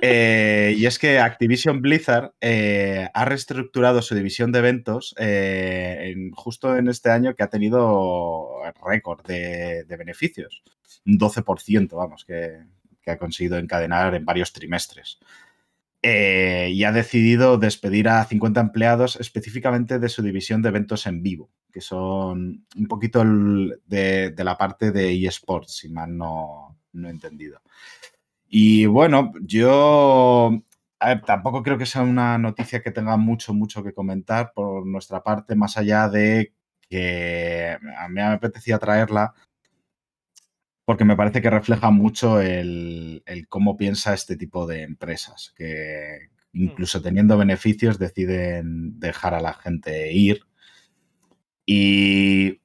Eh, 0.01 0.75
y 0.77 0.85
es 0.85 0.99
que 0.99 1.19
Activision 1.19 1.81
Blizzard 1.81 2.33
eh, 2.41 3.07
ha 3.13 3.25
reestructurado 3.25 4.01
su 4.01 4.15
división 4.15 4.51
de 4.51 4.59
eventos 4.59 5.15
justo 6.33 6.77
en 6.77 6.87
este 6.87 7.09
año 7.09 7.35
que 7.35 7.43
ha 7.43 7.49
tenido 7.49 8.61
récord 8.85 9.25
de, 9.25 9.83
de 9.85 9.97
beneficios. 9.97 10.63
Un 11.05 11.19
12%, 11.19 11.95
vamos, 11.95 12.25
que, 12.25 12.59
ha 13.07 13.17
conseguido 13.17 13.57
encadenar 13.57 14.15
en 14.15 14.25
varios 14.25 14.51
trimestres. 14.51 15.19
Eh, 16.07 16.69
y 16.71 16.83
ha 16.83 16.91
decidido 16.91 17.57
despedir 17.57 18.09
a 18.09 18.23
50 18.23 18.61
empleados 18.61 19.15
específicamente 19.15 19.97
de 19.97 20.09
su 20.09 20.21
división 20.21 20.61
de 20.61 20.69
eventos 20.69 21.07
en 21.07 21.23
vivo, 21.23 21.49
que 21.71 21.81
son 21.81 22.67
un 22.75 22.87
poquito 22.87 23.23
de, 23.25 24.35
la 24.37 24.55
parte 24.55 24.91
de 24.91 25.25
eSports, 25.25 25.77
si 25.77 25.89
mal 25.89 26.15
no, 26.15 26.74
he 27.07 27.11
entendido. 27.11 27.61
Y 28.47 28.85
bueno, 28.85 29.33
yo 29.41 30.63
tampoco 31.25 31.61
creo 31.63 31.77
que 31.77 31.85
sea 31.85 32.01
una 32.01 32.37
noticia 32.37 32.81
que 32.81 32.91
tenga 32.91 33.17
mucho, 33.17 33.53
mucho 33.53 33.83
que 33.83 33.93
comentar 33.93 34.51
por 34.53 34.85
nuestra 34.85 35.23
parte, 35.23 35.55
más 35.55 35.77
allá 35.77 36.09
de 36.09 36.53
que 36.89 37.77
a 37.97 38.07
mí 38.07 38.15
me 38.15 38.23
apetecía 38.23 38.79
traerla 38.79 39.33
porque 40.85 41.03
me 41.03 41.15
parece 41.15 41.41
que 41.41 41.49
refleja 41.49 41.89
mucho 41.89 42.39
el, 42.39 43.23
cómo 43.49 43.75
piensa 43.75 44.13
este 44.13 44.37
tipo 44.37 44.67
de 44.67 44.83
empresas, 44.83 45.53
que 45.57 46.29
hmm. 46.53 46.63
incluso 46.63 47.01
teniendo 47.01 47.37
beneficios 47.37 47.99
deciden 47.99 48.99
dejar 48.99 49.33
a 49.33 49.41
la 49.41 49.53
gente 49.55 50.13
ir. 50.13 50.41
Y 51.65 52.61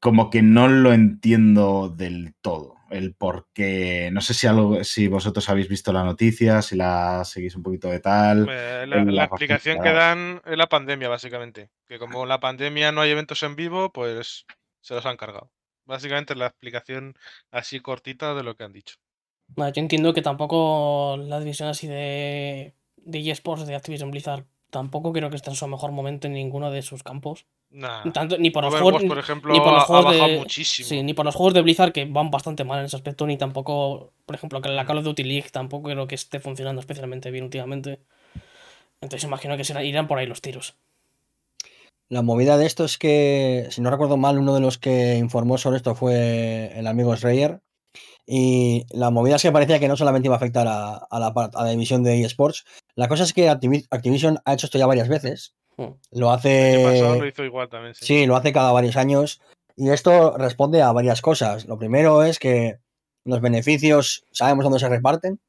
como 0.00 0.30
que 0.30 0.42
no 0.42 0.66
lo 0.66 0.92
entiendo 0.92 1.88
del 1.88 2.34
todo. 2.40 2.74
El 2.92 3.14
por 3.14 3.48
qué. 3.52 4.10
No 4.12 4.20
sé 4.20 4.34
si, 4.34 4.46
algo, 4.46 4.84
si 4.84 5.08
vosotros 5.08 5.48
habéis 5.48 5.68
visto 5.68 5.92
la 5.92 6.04
noticia, 6.04 6.62
si 6.62 6.76
la 6.76 7.24
seguís 7.24 7.56
un 7.56 7.62
poquito 7.62 7.88
de 7.88 8.00
tal. 8.00 8.46
la, 8.46 9.24
explicación 9.24 9.82
que 9.82 9.92
dan 9.92 10.40
es 10.44 10.56
la 10.56 10.68
pandemia, 10.68 11.08
básicamente. 11.08 11.70
Que 11.86 11.98
como 11.98 12.26
la 12.26 12.40
pandemia 12.40 12.92
no 12.92 13.00
hay 13.00 13.10
eventos 13.10 13.42
en 13.42 13.56
vivo, 13.56 13.92
pues 13.92 14.46
se 14.80 14.94
los 14.94 15.06
han 15.06 15.16
cargado. 15.16 15.50
Básicamente 15.84 16.34
la 16.34 16.46
explicación 16.46 17.16
así 17.50 17.80
cortita 17.80 18.34
de 18.34 18.42
lo 18.42 18.56
que 18.56 18.64
han 18.64 18.72
dicho. 18.72 18.96
yo 19.56 19.72
entiendo 19.74 20.14
que 20.14 20.22
tampoco 20.22 21.16
la 21.18 21.40
división 21.40 21.68
así 21.68 21.86
de, 21.86 22.74
de 22.96 23.30
eSports 23.30 23.66
de 23.66 23.74
Activision 23.74 24.10
Blizzard 24.10 24.44
tampoco 24.72 25.12
creo 25.12 25.28
que 25.28 25.36
esté 25.36 25.50
en 25.50 25.56
su 25.56 25.68
mejor 25.68 25.92
momento 25.92 26.26
en 26.26 26.32
ninguno 26.32 26.70
de 26.70 26.80
sus 26.80 27.02
campos. 27.02 27.44
Tanto, 28.12 28.38
ni 28.38 28.50
por 28.50 28.64
los 28.64 28.74
juegos, 28.74 29.04
por 29.04 29.18
ejemplo, 29.18 29.52
ni 29.52 29.60
por 29.60 29.72
los 29.72 29.84
juegos 29.84 30.14
de, 30.14 30.38
muchísimo. 30.38 31.02
ni 31.02 31.14
por 31.14 31.26
los 31.26 31.34
juegos 31.34 31.54
de 31.54 31.62
Blizzard 31.62 31.92
que 31.92 32.06
van 32.06 32.30
bastante 32.30 32.64
mal 32.64 32.80
en 32.80 32.86
ese 32.86 32.96
aspecto, 32.96 33.26
ni 33.26 33.36
tampoco, 33.36 34.12
por 34.24 34.34
ejemplo, 34.34 34.62
que 34.62 34.70
la 34.70 34.86
Call 34.86 34.98
of 34.98 35.04
Duty 35.04 35.24
League 35.24 35.50
tampoco 35.52 35.90
creo 35.90 36.06
que 36.06 36.14
esté 36.14 36.40
funcionando 36.40 36.80
especialmente 36.80 37.30
bien 37.30 37.44
últimamente. 37.44 38.00
Entonces 39.02 39.24
imagino 39.24 39.56
que 39.58 39.64
se 39.64 39.84
irán 39.84 40.08
por 40.08 40.18
ahí 40.18 40.26
los 40.26 40.40
tiros. 40.40 40.74
La 42.08 42.22
movida 42.22 42.56
de 42.56 42.66
esto 42.66 42.84
es 42.84 42.96
que, 42.96 43.66
si 43.70 43.82
no 43.82 43.90
recuerdo 43.90 44.16
mal, 44.16 44.38
uno 44.38 44.54
de 44.54 44.60
los 44.60 44.78
que 44.78 45.16
informó 45.16 45.58
sobre 45.58 45.76
esto 45.76 45.94
fue 45.94 46.72
el 46.78 46.86
amigo 46.86 47.14
Schreier. 47.14 47.60
Y 48.26 48.86
la 48.90 49.10
movida 49.10 49.36
es 49.36 49.42
que 49.42 49.52
parecía 49.52 49.80
que 49.80 49.88
no 49.88 49.96
solamente 49.96 50.28
iba 50.28 50.34
a 50.34 50.38
afectar 50.38 50.66
a, 50.68 51.06
la, 51.10 51.26
a 51.28 51.62
la 51.64 51.70
división 51.70 52.02
de 52.02 52.22
eSports. 52.22 52.64
La 52.94 53.08
cosa 53.08 53.24
es 53.24 53.32
que 53.32 53.48
Activision 53.48 54.38
ha 54.44 54.54
hecho 54.54 54.66
esto 54.66 54.78
ya 54.78 54.86
varias 54.86 55.08
veces 55.08 55.54
Hmm. 55.76 55.92
Lo 56.12 56.30
hace. 56.30 56.82
lo 57.18 57.26
hizo 57.26 57.44
igual 57.44 57.68
también. 57.68 57.94
Sí. 57.94 58.26
lo 58.26 58.36
hace 58.36 58.52
cada 58.52 58.72
varios 58.72 58.96
años. 58.96 59.40
Y 59.76 59.90
esto 59.90 60.36
responde 60.36 60.82
a 60.82 60.92
varias 60.92 61.22
cosas. 61.22 61.66
Lo 61.66 61.78
primero 61.78 62.22
es 62.22 62.38
que 62.38 62.78
los 63.24 63.40
beneficios 63.40 64.24
sabemos 64.30 64.64
dónde 64.64 64.78
se 64.78 64.88
reparten. 64.88 65.40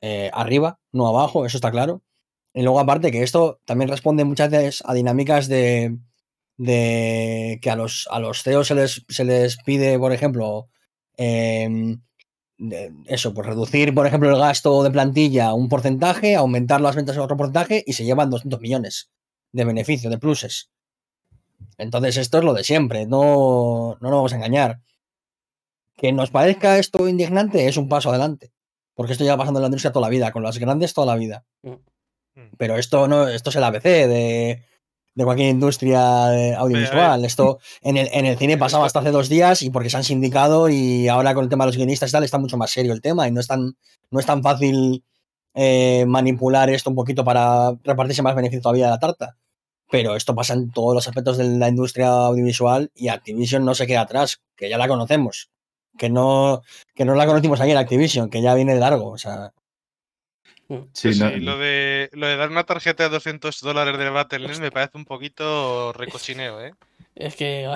Eh, 0.00 0.30
arriba, 0.32 0.78
no 0.92 1.08
abajo, 1.08 1.46
eso 1.46 1.56
está 1.56 1.70
claro. 1.70 2.02
Y 2.52 2.62
luego, 2.62 2.78
aparte, 2.78 3.10
que 3.10 3.22
esto 3.22 3.60
también 3.64 3.90
responde 3.90 4.24
muchas 4.24 4.50
veces 4.50 4.82
a 4.86 4.94
dinámicas 4.94 5.48
de, 5.48 5.96
de 6.56 7.58
que 7.60 7.70
a 7.70 7.76
los, 7.76 8.06
a 8.10 8.20
los 8.20 8.42
CEOs 8.42 8.68
se 8.68 8.74
les, 8.76 9.04
se 9.08 9.24
les 9.24 9.56
pide, 9.64 9.98
por 9.98 10.12
ejemplo, 10.12 10.68
em, 11.16 12.00
eso, 13.06 13.34
pues 13.34 13.46
reducir, 13.46 13.94
por 13.94 14.06
ejemplo, 14.06 14.30
el 14.30 14.38
gasto 14.38 14.82
de 14.82 14.90
plantilla 14.90 15.52
un 15.54 15.68
porcentaje, 15.68 16.36
aumentar 16.36 16.80
las 16.80 16.96
ventas 16.96 17.16
en 17.16 17.22
otro 17.22 17.36
porcentaje 17.36 17.82
y 17.86 17.92
se 17.94 18.04
llevan 18.04 18.30
200 18.30 18.60
millones 18.60 19.10
de 19.52 19.64
beneficio, 19.64 20.10
de 20.10 20.18
pluses. 20.18 20.70
Entonces, 21.78 22.16
esto 22.16 22.38
es 22.38 22.44
lo 22.44 22.54
de 22.54 22.64
siempre, 22.64 23.06
no, 23.06 23.96
no 24.00 24.10
nos 24.10 24.18
vamos 24.18 24.32
a 24.32 24.36
engañar. 24.36 24.80
Que 25.96 26.12
nos 26.12 26.30
parezca 26.30 26.78
esto 26.78 27.08
indignante 27.08 27.66
es 27.68 27.76
un 27.76 27.88
paso 27.88 28.10
adelante, 28.10 28.52
porque 28.94 29.12
esto 29.12 29.24
ya 29.24 29.36
pasando 29.36 29.60
en 29.60 29.62
la 29.62 29.68
industria 29.68 29.92
toda 29.92 30.06
la 30.06 30.10
vida, 30.10 30.32
con 30.32 30.42
las 30.42 30.58
grandes 30.58 30.94
toda 30.94 31.06
la 31.06 31.16
vida. 31.16 31.44
Mm. 31.62 31.70
Mm. 32.34 32.50
Pero 32.56 32.76
esto 32.76 33.08
no, 33.08 33.28
esto 33.28 33.50
es 33.50 33.56
el 33.56 33.64
ABC 33.64 33.82
de, 33.82 34.62
de 35.14 35.24
cualquier 35.24 35.50
industria 35.50 36.56
audiovisual. 36.56 37.24
Esto 37.24 37.58
en 37.82 37.96
el, 37.96 38.08
en 38.12 38.26
el 38.26 38.36
cine 38.36 38.58
pasaba 38.58 38.86
hasta 38.86 39.00
hace 39.00 39.10
dos 39.10 39.28
días 39.28 39.62
y 39.62 39.70
porque 39.70 39.90
se 39.90 39.96
han 39.96 40.04
sindicado 40.04 40.68
y 40.68 41.08
ahora 41.08 41.34
con 41.34 41.44
el 41.44 41.50
tema 41.50 41.64
de 41.64 41.68
los 41.68 41.76
guionistas 41.76 42.10
y 42.10 42.12
tal 42.12 42.24
está 42.24 42.38
mucho 42.38 42.56
más 42.56 42.70
serio 42.70 42.92
el 42.92 43.00
tema 43.00 43.28
y 43.28 43.32
no 43.32 43.40
es 43.40 43.46
tan, 43.46 43.76
no 44.10 44.20
es 44.20 44.26
tan 44.26 44.42
fácil 44.42 45.04
eh, 45.54 46.04
manipular 46.06 46.68
esto 46.70 46.90
un 46.90 46.96
poquito 46.96 47.24
para 47.24 47.72
repartirse 47.84 48.22
más 48.22 48.34
beneficio 48.34 48.62
todavía 48.62 48.86
de 48.86 48.90
la 48.90 48.98
tarta. 48.98 49.36
Pero 49.90 50.16
esto 50.16 50.34
pasa 50.34 50.54
en 50.54 50.70
todos 50.70 50.94
los 50.94 51.06
aspectos 51.06 51.36
de 51.36 51.44
la 51.44 51.68
industria 51.68 52.08
audiovisual 52.08 52.90
y 52.94 53.08
Activision 53.08 53.64
no 53.64 53.74
se 53.74 53.86
queda 53.86 54.00
atrás, 54.00 54.40
que 54.56 54.68
ya 54.68 54.78
la 54.78 54.88
conocemos, 54.88 55.50
que 55.96 56.10
no, 56.10 56.62
que 56.94 57.04
no 57.04 57.14
la 57.14 57.26
conocimos 57.26 57.60
ayer 57.60 57.76
Activision, 57.76 58.30
que 58.30 58.42
ya 58.42 58.54
viene 58.54 58.74
de 58.74 58.80
largo, 58.80 59.10
o 59.10 59.18
sea... 59.18 59.52
Sí, 60.92 61.14
lo, 61.14 61.58
de, 61.58 62.08
lo 62.12 62.26
de 62.26 62.36
dar 62.36 62.50
una 62.50 62.64
tarjeta 62.64 63.04
de 63.04 63.10
200 63.10 63.60
dólares 63.60 63.98
de 63.98 64.10
Battle.net 64.10 64.58
me 64.60 64.70
parece 64.70 64.96
un 64.96 65.04
poquito 65.04 65.92
recochineo, 65.92 66.60
¿eh? 66.60 66.72
Es 67.14 67.36
que... 67.36 67.68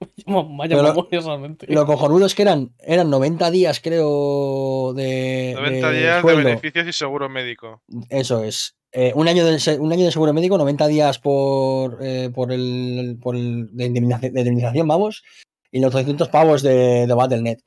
Vaya 0.26 0.76
lo, 0.76 1.08
realmente. 1.10 1.66
Lo 1.72 1.86
cojonudo 1.86 2.26
es 2.26 2.34
que 2.34 2.42
eran, 2.42 2.72
eran 2.80 3.10
90 3.10 3.50
días, 3.50 3.80
creo, 3.80 4.92
de. 4.94 5.52
90 5.54 5.90
días 5.92 6.24
de 6.24 6.36
beneficios 6.36 6.86
y 6.86 6.92
seguro 6.92 7.28
médico. 7.28 7.82
Eso 8.10 8.42
es. 8.42 8.76
Eh, 8.92 9.12
un, 9.14 9.26
año 9.26 9.44
de, 9.44 9.78
un 9.78 9.92
año 9.92 10.04
de 10.04 10.12
seguro 10.12 10.32
médico, 10.32 10.56
90 10.56 10.86
días 10.86 11.18
por, 11.18 11.98
eh, 12.00 12.30
por, 12.32 12.52
el, 12.52 13.18
por 13.20 13.34
el 13.34 13.68
de, 13.72 13.86
indemnización, 13.86 14.86
vamos, 14.86 15.24
y 15.72 15.80
los 15.80 15.92
200 15.92 16.28
pavos 16.28 16.62
de, 16.62 17.06
de 17.06 17.14
Battle.net. 17.14 17.58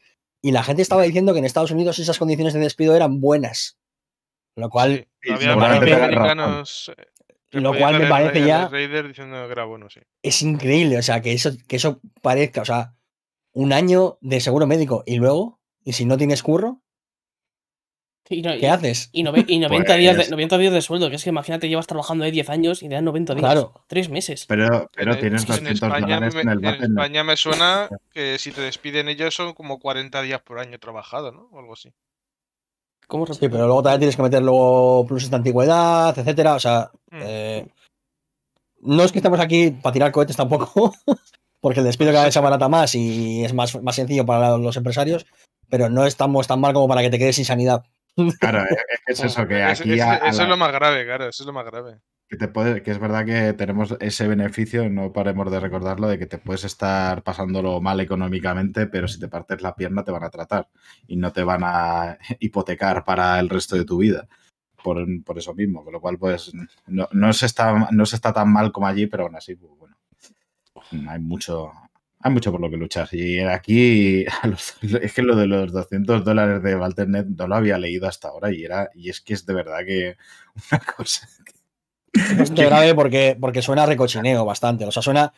Y 0.42 0.52
la 0.52 0.64
gente 0.64 0.82
estaba 0.82 1.04
diciendo 1.04 1.34
que 1.34 1.40
en 1.40 1.46
Estados 1.46 1.72
Unidos 1.72 2.00
esas 2.00 2.20
condiciones 2.20 2.54
de 2.54 2.62
despido 2.62 2.96
eran 2.96 3.20
buenas. 3.20 3.77
Lo 4.58 4.70
cual. 4.70 5.08
lo 7.52 7.74
cual 7.74 8.00
me 8.00 8.08
parece 8.08 8.46
ya. 8.46 8.70
Es 10.22 10.42
increíble, 10.42 10.98
o 10.98 11.02
sea, 11.02 11.22
que 11.22 11.32
eso, 11.32 11.52
que 11.68 11.76
eso 11.76 12.02
parezca, 12.22 12.62
o 12.62 12.66
sea, 12.66 12.96
un 13.54 13.72
año 13.72 14.18
de 14.22 14.42
seguro 14.42 14.68
médico 14.68 15.04
y 15.06 15.18
luego, 15.18 15.60
y 15.84 15.94
si 15.94 16.06
no 16.06 16.18
tienes 16.18 16.44
curro, 16.44 16.82
¿Qué 18.30 18.68
haces? 18.68 19.10
Y, 19.14 19.24
90, 19.24 19.48
días 19.96 20.18
de, 20.18 20.30
90 20.30 20.56
pues 20.56 20.60
días 20.60 20.74
de 20.74 20.82
sueldo, 20.82 21.10
que 21.10 21.16
es 21.16 21.24
que 21.24 21.30
imagínate, 21.30 21.70
llevas 21.70 21.88
trabajando 21.88 22.26
ahí 22.26 22.32
10 22.32 22.50
años 22.50 22.84
y 22.84 22.90
te 22.90 22.96
dan 22.96 23.06
90 23.06 23.36
días. 23.36 23.42
Claro. 23.42 23.86
Tres 23.88 24.10
meses. 24.10 24.46
Pero, 24.48 24.92
pero 24.94 25.18
tienes 25.18 25.46
200 25.46 25.72
España 25.72 26.16
dólares 26.16 26.36
en 26.36 26.50
el 26.50 26.66
En 26.66 26.84
España 26.84 27.24
me 27.24 27.38
suena 27.38 27.88
que 28.12 28.38
si 28.38 28.52
te 28.52 28.60
despiden 28.60 29.08
ellos 29.08 29.34
son 29.34 29.54
como 29.54 29.80
40 29.80 30.22
días 30.24 30.42
por 30.42 30.60
año 30.60 30.78
trabajado, 30.78 31.32
¿no? 31.32 31.48
O 31.54 31.60
algo 31.60 31.72
así. 31.72 31.94
¿Cómo 33.08 33.26
sí, 33.26 33.48
pero 33.48 33.66
luego 33.66 33.82
también 33.82 34.02
tienes 34.02 34.16
que 34.18 34.22
meter 34.22 34.42
luego 34.42 35.06
pluses 35.08 35.30
de 35.30 35.38
antigüedad, 35.38 36.18
etcétera. 36.18 36.56
O 36.56 36.60
sea, 36.60 36.92
mm. 37.10 37.20
eh, 37.22 37.68
no 38.82 39.04
es 39.04 39.12
que 39.12 39.20
estemos 39.20 39.40
aquí 39.40 39.72
para 39.72 39.94
tirar 39.94 40.12
cohetes 40.12 40.36
tampoco, 40.36 40.94
porque 41.62 41.80
el 41.80 41.86
despido 41.86 42.12
cada 42.12 42.26
vez 42.26 42.34
se 42.34 42.40
abarata 42.40 42.68
más 42.68 42.94
y 42.96 43.46
es 43.46 43.54
más, 43.54 43.82
más 43.82 43.96
sencillo 43.96 44.26
para 44.26 44.58
los 44.58 44.76
empresarios, 44.76 45.26
pero 45.70 45.90
no 45.90 46.06
estamos 46.06 46.48
tan 46.48 46.60
mal 46.60 46.74
como 46.74 46.88
para 46.90 47.02
que 47.02 47.10
te 47.10 47.18
quedes 47.18 47.38
sin 47.38 47.46
sanidad. 47.46 47.84
Claro, 48.40 48.66
es 49.06 49.20
es 49.20 49.24
eso, 49.24 49.48
que 49.48 49.64
aquí. 49.64 49.94
eso 49.94 50.44
es 50.44 50.50
lo 50.50 50.58
más 50.58 50.72
grave, 50.74 51.06
claro, 51.06 51.30
eso 51.30 51.44
es 51.44 51.48
lo 51.48 51.54
más 51.54 51.66
grave. 51.66 52.00
Que, 52.30 52.36
te 52.36 52.48
puede, 52.50 52.84
que 52.84 52.92
es 52.92 53.00
verdad 53.00 53.26
que 53.26 53.54
tenemos 53.54 53.96
ese 54.02 54.28
beneficio, 54.28 54.90
no 54.90 55.14
paremos 55.14 55.50
de 55.50 55.62
recordarlo, 55.62 56.10
de 56.10 56.20
que 56.20 56.26
te 56.26 56.38
puedes 56.38 56.66
estar 56.66 57.24
pasándolo 57.24 57.80
mal 57.80 58.02
económicamente, 58.02 58.86
pero 58.88 59.08
si 59.08 59.18
te 59.20 59.30
partes 59.30 59.62
la 59.62 59.76
pierna 59.76 60.04
te 60.04 60.12
van 60.12 60.26
a 60.26 60.30
tratar 60.30 60.68
y 61.08 61.16
no 61.16 61.32
te 61.32 61.44
van 61.44 61.62
a 61.64 62.18
hipotecar 62.40 63.06
para 63.06 63.40
el 63.40 63.50
resto 63.50 63.78
de 63.78 63.86
tu 63.86 63.98
vida. 63.98 64.28
Por, 64.84 65.06
por 65.24 65.38
eso 65.38 65.54
mismo, 65.54 65.84
con 65.84 65.94
lo 65.94 66.02
cual, 66.02 66.18
pues, 66.18 66.52
no, 66.88 67.08
no, 67.12 67.34
se 67.34 67.46
está, 67.46 67.90
no 67.92 68.06
se 68.06 68.16
está 68.16 68.34
tan 68.34 68.52
mal 68.52 68.72
como 68.72 68.88
allí, 68.88 69.08
pero 69.08 69.24
aún 69.24 69.36
así, 69.36 69.56
pues, 69.56 69.72
bueno, 69.78 69.98
hay 71.10 71.20
mucho, 71.20 71.72
hay 72.20 72.32
mucho 72.32 72.52
por 72.52 72.62
lo 72.62 72.70
que 72.70 72.78
luchar. 72.78 73.08
Y 73.12 73.40
aquí, 73.42 74.26
es 75.02 75.14
que 75.14 75.22
lo 75.22 75.36
de 75.36 75.48
los 75.48 75.72
200 75.72 76.24
dólares 76.24 76.64
de 76.64 76.76
Walternet 76.76 77.28
no 77.28 77.48
lo 77.48 77.56
había 77.56 77.78
leído 77.78 78.08
hasta 78.08 78.30
ahora 78.30 78.52
y, 78.52 78.64
era, 78.64 78.90
y 78.94 79.10
es 79.10 79.22
que 79.22 79.34
es 79.34 79.46
de 79.46 79.54
verdad 79.54 79.80
que 79.86 80.18
una 80.72 80.82
cosa... 80.82 81.28
Es 81.28 81.57
bastante 82.38 82.66
grave 82.66 82.96
porque, 82.96 83.38
porque 83.40 83.62
suena 83.62 83.84
a 83.84 83.86
recochineo 83.86 84.46
bastante. 84.46 84.86
O 84.86 84.92
sea, 84.92 85.02
suena, 85.02 85.34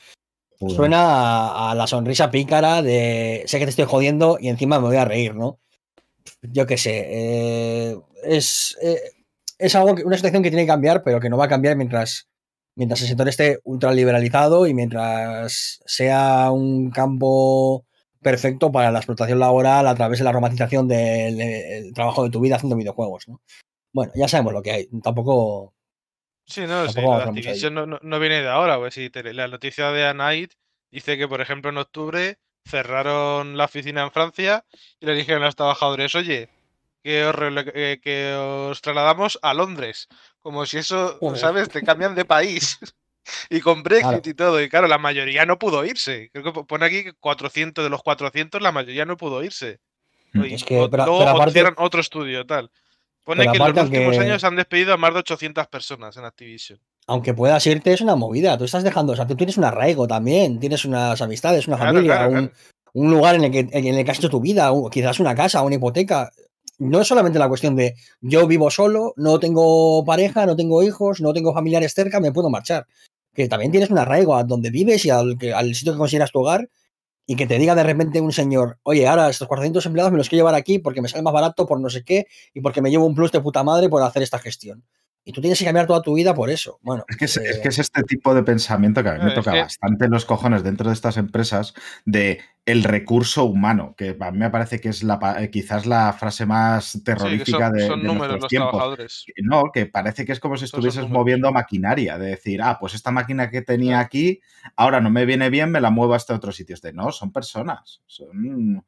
suena 0.68 1.70
a, 1.70 1.76
la 1.76 1.88
sonrisa 1.88 2.32
pícara 2.32 2.82
de 2.82 3.44
sé 3.46 3.60
que 3.60 3.66
te 3.66 3.72
estoy 3.72 3.86
jodiendo 3.86 4.38
y 4.40 4.50
encima 4.50 4.80
me 4.80 4.88
voy 4.88 4.98
a 4.98 5.06
reír, 5.06 5.36
¿no? 5.36 5.60
Yo 6.42 6.66
qué 6.66 6.78
sé. 6.78 7.06
Eh, 7.10 7.98
es, 8.24 8.78
eh, 8.82 9.00
es 9.58 9.76
algo 9.76 9.96
que, 9.96 10.04
una 10.04 10.16
situación 10.16 10.44
que 10.44 10.50
tiene 10.50 10.64
que 10.64 10.72
cambiar, 10.72 11.04
pero 11.04 11.20
que 11.20 11.30
no 11.30 11.38
va 11.38 11.46
a 11.46 11.50
cambiar 11.50 11.76
mientras 11.76 12.30
mientras 12.80 13.02
el 13.02 13.10
sector 13.10 13.28
esté 13.28 13.60
ultraliberalizado 13.66 14.66
y 14.66 14.74
mientras 14.74 15.82
sea 15.86 16.50
un 16.50 16.92
campo 16.92 17.86
perfecto 18.22 18.72
para 18.72 18.90
la 18.90 19.00
explotación 19.00 19.40
laboral 19.40 19.86
a 19.86 19.96
través 19.96 20.20
de 20.20 20.26
la 20.26 20.32
romantización 20.32 20.88
del, 20.88 21.92
trabajo 21.94 22.24
de 22.24 22.30
tu 22.30 22.40
vida 22.40 22.56
haciendo 22.56 22.78
videojuegos. 22.78 23.28
¿no? 23.28 23.42
Bueno, 23.92 24.14
ya 24.16 24.30
sabemos 24.30 24.54
lo 24.54 24.62
que 24.62 24.72
hay. 24.72 24.88
Tampoco. 25.04 25.74
Sí, 26.50 26.62
no, 26.62 26.90
sí, 26.90 27.00
la 27.00 27.26
Activision 27.26 28.00
no, 28.02 28.20
viene 28.20 28.42
de 28.42 28.50
ahora. 28.50 28.78
Pues, 28.78 28.96
sí, 28.96 29.12
la 29.14 29.48
noticia 29.48 29.92
de 29.92 30.08
Anite 30.08 30.56
dice 30.90 31.18
que, 31.18 31.28
por 31.28 31.42
ejemplo, 31.42 31.70
en 31.70 31.78
octubre 31.78 32.40
cerraron 32.66 33.56
la 33.56 33.66
oficina 33.66 34.02
en 34.04 34.12
Francia 34.12 34.66
y 35.00 35.06
le 35.06 35.14
dijeron 35.14 35.44
a 35.44 35.46
los 35.46 35.56
trabajadores, 35.56 36.16
oye, 36.16 36.50
que 37.04 37.24
os, 37.26 37.36
eh, 37.76 38.00
que 38.02 38.34
os 38.34 38.82
trasladamos 38.82 39.38
a 39.44 39.54
Londres. 39.54 40.08
Como 40.42 40.66
si 40.66 40.80
eso, 40.80 41.20
¿sabes? 41.36 41.70
Te 41.70 41.84
cambian 41.84 42.16
de 42.16 42.26
país. 42.26 42.80
y 43.50 43.62
con 43.62 43.84
Brexit 43.84 44.26
y 44.26 44.34
todo. 44.34 44.60
Y 44.60 44.70
claro, 44.70 44.88
la 44.88 44.98
mayoría 44.98 45.46
no 45.46 45.60
pudo 45.60 45.86
irse. 45.86 46.32
Creo 46.34 46.44
que 46.44 46.64
pone 46.64 46.86
aquí 46.86 47.04
que 47.04 47.14
400 47.14 47.84
de 47.84 47.90
los 47.92 48.02
400, 48.02 48.60
la 48.60 48.72
mayoría 48.72 49.06
no 49.06 49.18
pudo 49.18 49.44
irse. 49.44 49.80
Mm. 50.34 50.44
es 50.46 50.64
que, 50.64 50.88
pero, 50.90 51.06
luego 51.06 51.74
otro 51.78 52.02
estudio, 52.02 52.46
tal. 52.46 52.72
Pone 53.30 53.44
que 53.44 53.58
en 53.58 53.60
los 53.60 53.84
últimos 53.84 54.18
años 54.18 54.44
han 54.44 54.56
despedido 54.56 54.92
a 54.92 54.98
más 54.98 55.14
de 55.14 55.20
800 55.20 55.68
personas 55.68 56.18
en 56.18 56.26
Activision. 56.26 56.80
Aunque 57.06 57.36
puedas 57.36 57.64
irte, 57.68 57.94
es 57.94 58.02
una 58.02 58.16
movida. 58.16 58.58
Tú 58.58 58.64
estás 58.64 58.84
dejando, 58.84 59.14
o 59.14 59.16
sea, 59.16 59.28
tú 59.28 59.36
tienes 59.36 59.56
un 59.56 59.66
arraigo 59.66 60.08
también, 60.08 60.60
tienes 60.60 60.84
unas 60.84 61.22
amistades, 61.22 61.68
una 61.68 61.78
familia, 61.78 62.28
un 62.94 63.12
lugar 63.12 63.36
en 63.36 63.44
el 63.44 63.52
que, 63.52 63.60
en 63.72 63.86
el 63.86 64.04
que 64.04 64.10
has 64.10 64.18
hecho 64.18 64.32
tu 64.32 64.42
vida, 64.42 64.72
quizás 64.90 65.20
una 65.20 65.36
casa, 65.36 65.62
una 65.62 65.76
hipoteca. 65.76 66.32
No 66.80 67.02
es 67.02 67.08
solamente 67.08 67.38
la 67.38 67.48
cuestión 67.48 67.76
de 67.76 67.94
yo 68.20 68.48
vivo 68.48 68.72
solo, 68.72 69.14
no 69.16 69.40
tengo 69.40 70.04
pareja, 70.04 70.48
no 70.48 70.56
tengo 70.56 70.82
hijos, 70.82 71.22
no 71.22 71.32
tengo 71.32 71.54
familiares 71.54 71.94
cerca, 71.94 72.20
me 72.20 72.32
puedo 72.32 72.50
marchar. 72.50 72.88
Que 73.36 73.48
también 73.48 73.70
tienes 73.70 73.92
un 73.92 74.00
arraigo 74.00 74.36
a 74.36 74.44
donde 74.44 74.72
vives 74.72 75.06
y 75.06 75.12
al, 75.12 75.38
al 75.54 75.76
sitio 75.76 75.94
que 75.94 76.00
consideras 76.00 76.32
tu 76.32 76.40
hogar 76.40 76.68
y 77.30 77.36
que 77.36 77.46
te 77.46 77.60
diga 77.60 77.76
de 77.76 77.84
repente 77.84 78.22
un 78.22 78.32
señor, 78.32 78.80
oye, 78.82 79.08
ahora 79.08 79.30
estos 79.30 79.48
400 79.48 79.86
empleados 79.86 80.12
me 80.12 80.18
los 80.18 80.28
quiero 80.30 80.40
llevar 80.40 80.56
aquí 80.56 80.80
porque 80.80 81.00
me 81.00 81.08
sale 81.08 81.22
más 81.22 81.32
barato 81.32 81.68
por 81.68 81.80
no 81.80 81.88
sé 81.88 82.04
qué 82.04 82.26
y 82.56 82.62
porque 82.62 82.82
me 82.82 82.90
llevo 82.90 83.06
un 83.06 83.14
plus 83.14 83.32
de 83.32 83.40
puta 83.40 83.62
madre 83.62 83.88
por 83.88 84.02
hacer 84.02 84.24
esta 84.24 84.40
gestión. 84.40 84.84
Y 85.26 85.32
tú 85.32 85.42
tienes 85.42 85.60
que 85.60 85.66
cambiar 85.66 85.86
toda 85.86 86.02
tu 86.02 86.16
vida 86.16 86.34
por 86.34 86.50
eso. 86.50 86.80
Bueno, 86.82 87.04
es 87.08 87.18
que 87.18 87.26
es, 87.26 87.60
que 87.62 87.68
es 87.68 87.80
este 87.80 88.04
tipo 88.04 88.34
de 88.34 88.42
pensamiento 88.42 89.04
que 89.04 89.10
a 89.10 89.14
mí 89.14 89.24
me 89.24 89.32
toca 89.32 89.54
bastante 89.54 90.08
los 90.08 90.26
cojones 90.26 90.64
dentro 90.64 90.88
de 90.90 90.94
estas 90.94 91.18
empresas 91.18 91.74
de 92.06 92.40
el 92.66 92.84
recurso 92.84 93.46
humano, 93.46 93.96
que 93.98 94.16
a 94.20 94.32
mí 94.32 94.38
me 94.38 94.50
parece 94.50 94.80
que 94.80 94.90
es 94.90 95.04
la, 95.04 95.20
quizás 95.52 95.86
la 95.86 96.14
frase 96.14 96.46
más 96.46 97.02
terrorífica 97.04 97.72
de, 97.72 97.88
son 97.88 98.04
números 98.04 98.42
los 98.42 98.48
Trabajadores. 98.48 99.26
No, 99.42 99.72
que 99.74 99.88
parece 99.88 100.26
que 100.26 100.32
es 100.32 100.40
como 100.40 100.56
si 100.56 100.66
estuvieses 100.66 101.10
moviendo 101.10 101.52
maquinaria, 101.52 102.18
de 102.18 102.28
decir, 102.28 102.62
ah, 102.62 102.78
pues 102.80 102.94
esta 102.94 103.12
máquina 103.12 103.50
que 103.50 103.62
tenía 103.62 104.00
aquí, 104.00 104.40
ahora 104.76 105.02
no 105.02 105.10
me 105.10 105.26
viene 105.26 105.50
bien, 105.50 105.72
me 105.72 105.82
la 105.82 105.90
muevo 105.90 106.14
a 106.14 106.18
este 106.18 106.34
otro 106.34 106.52
sitio. 106.52 106.76
De 106.82 106.94
no, 106.94 107.12
son 107.12 107.32
personas, 107.32 108.02
son 108.06 108.84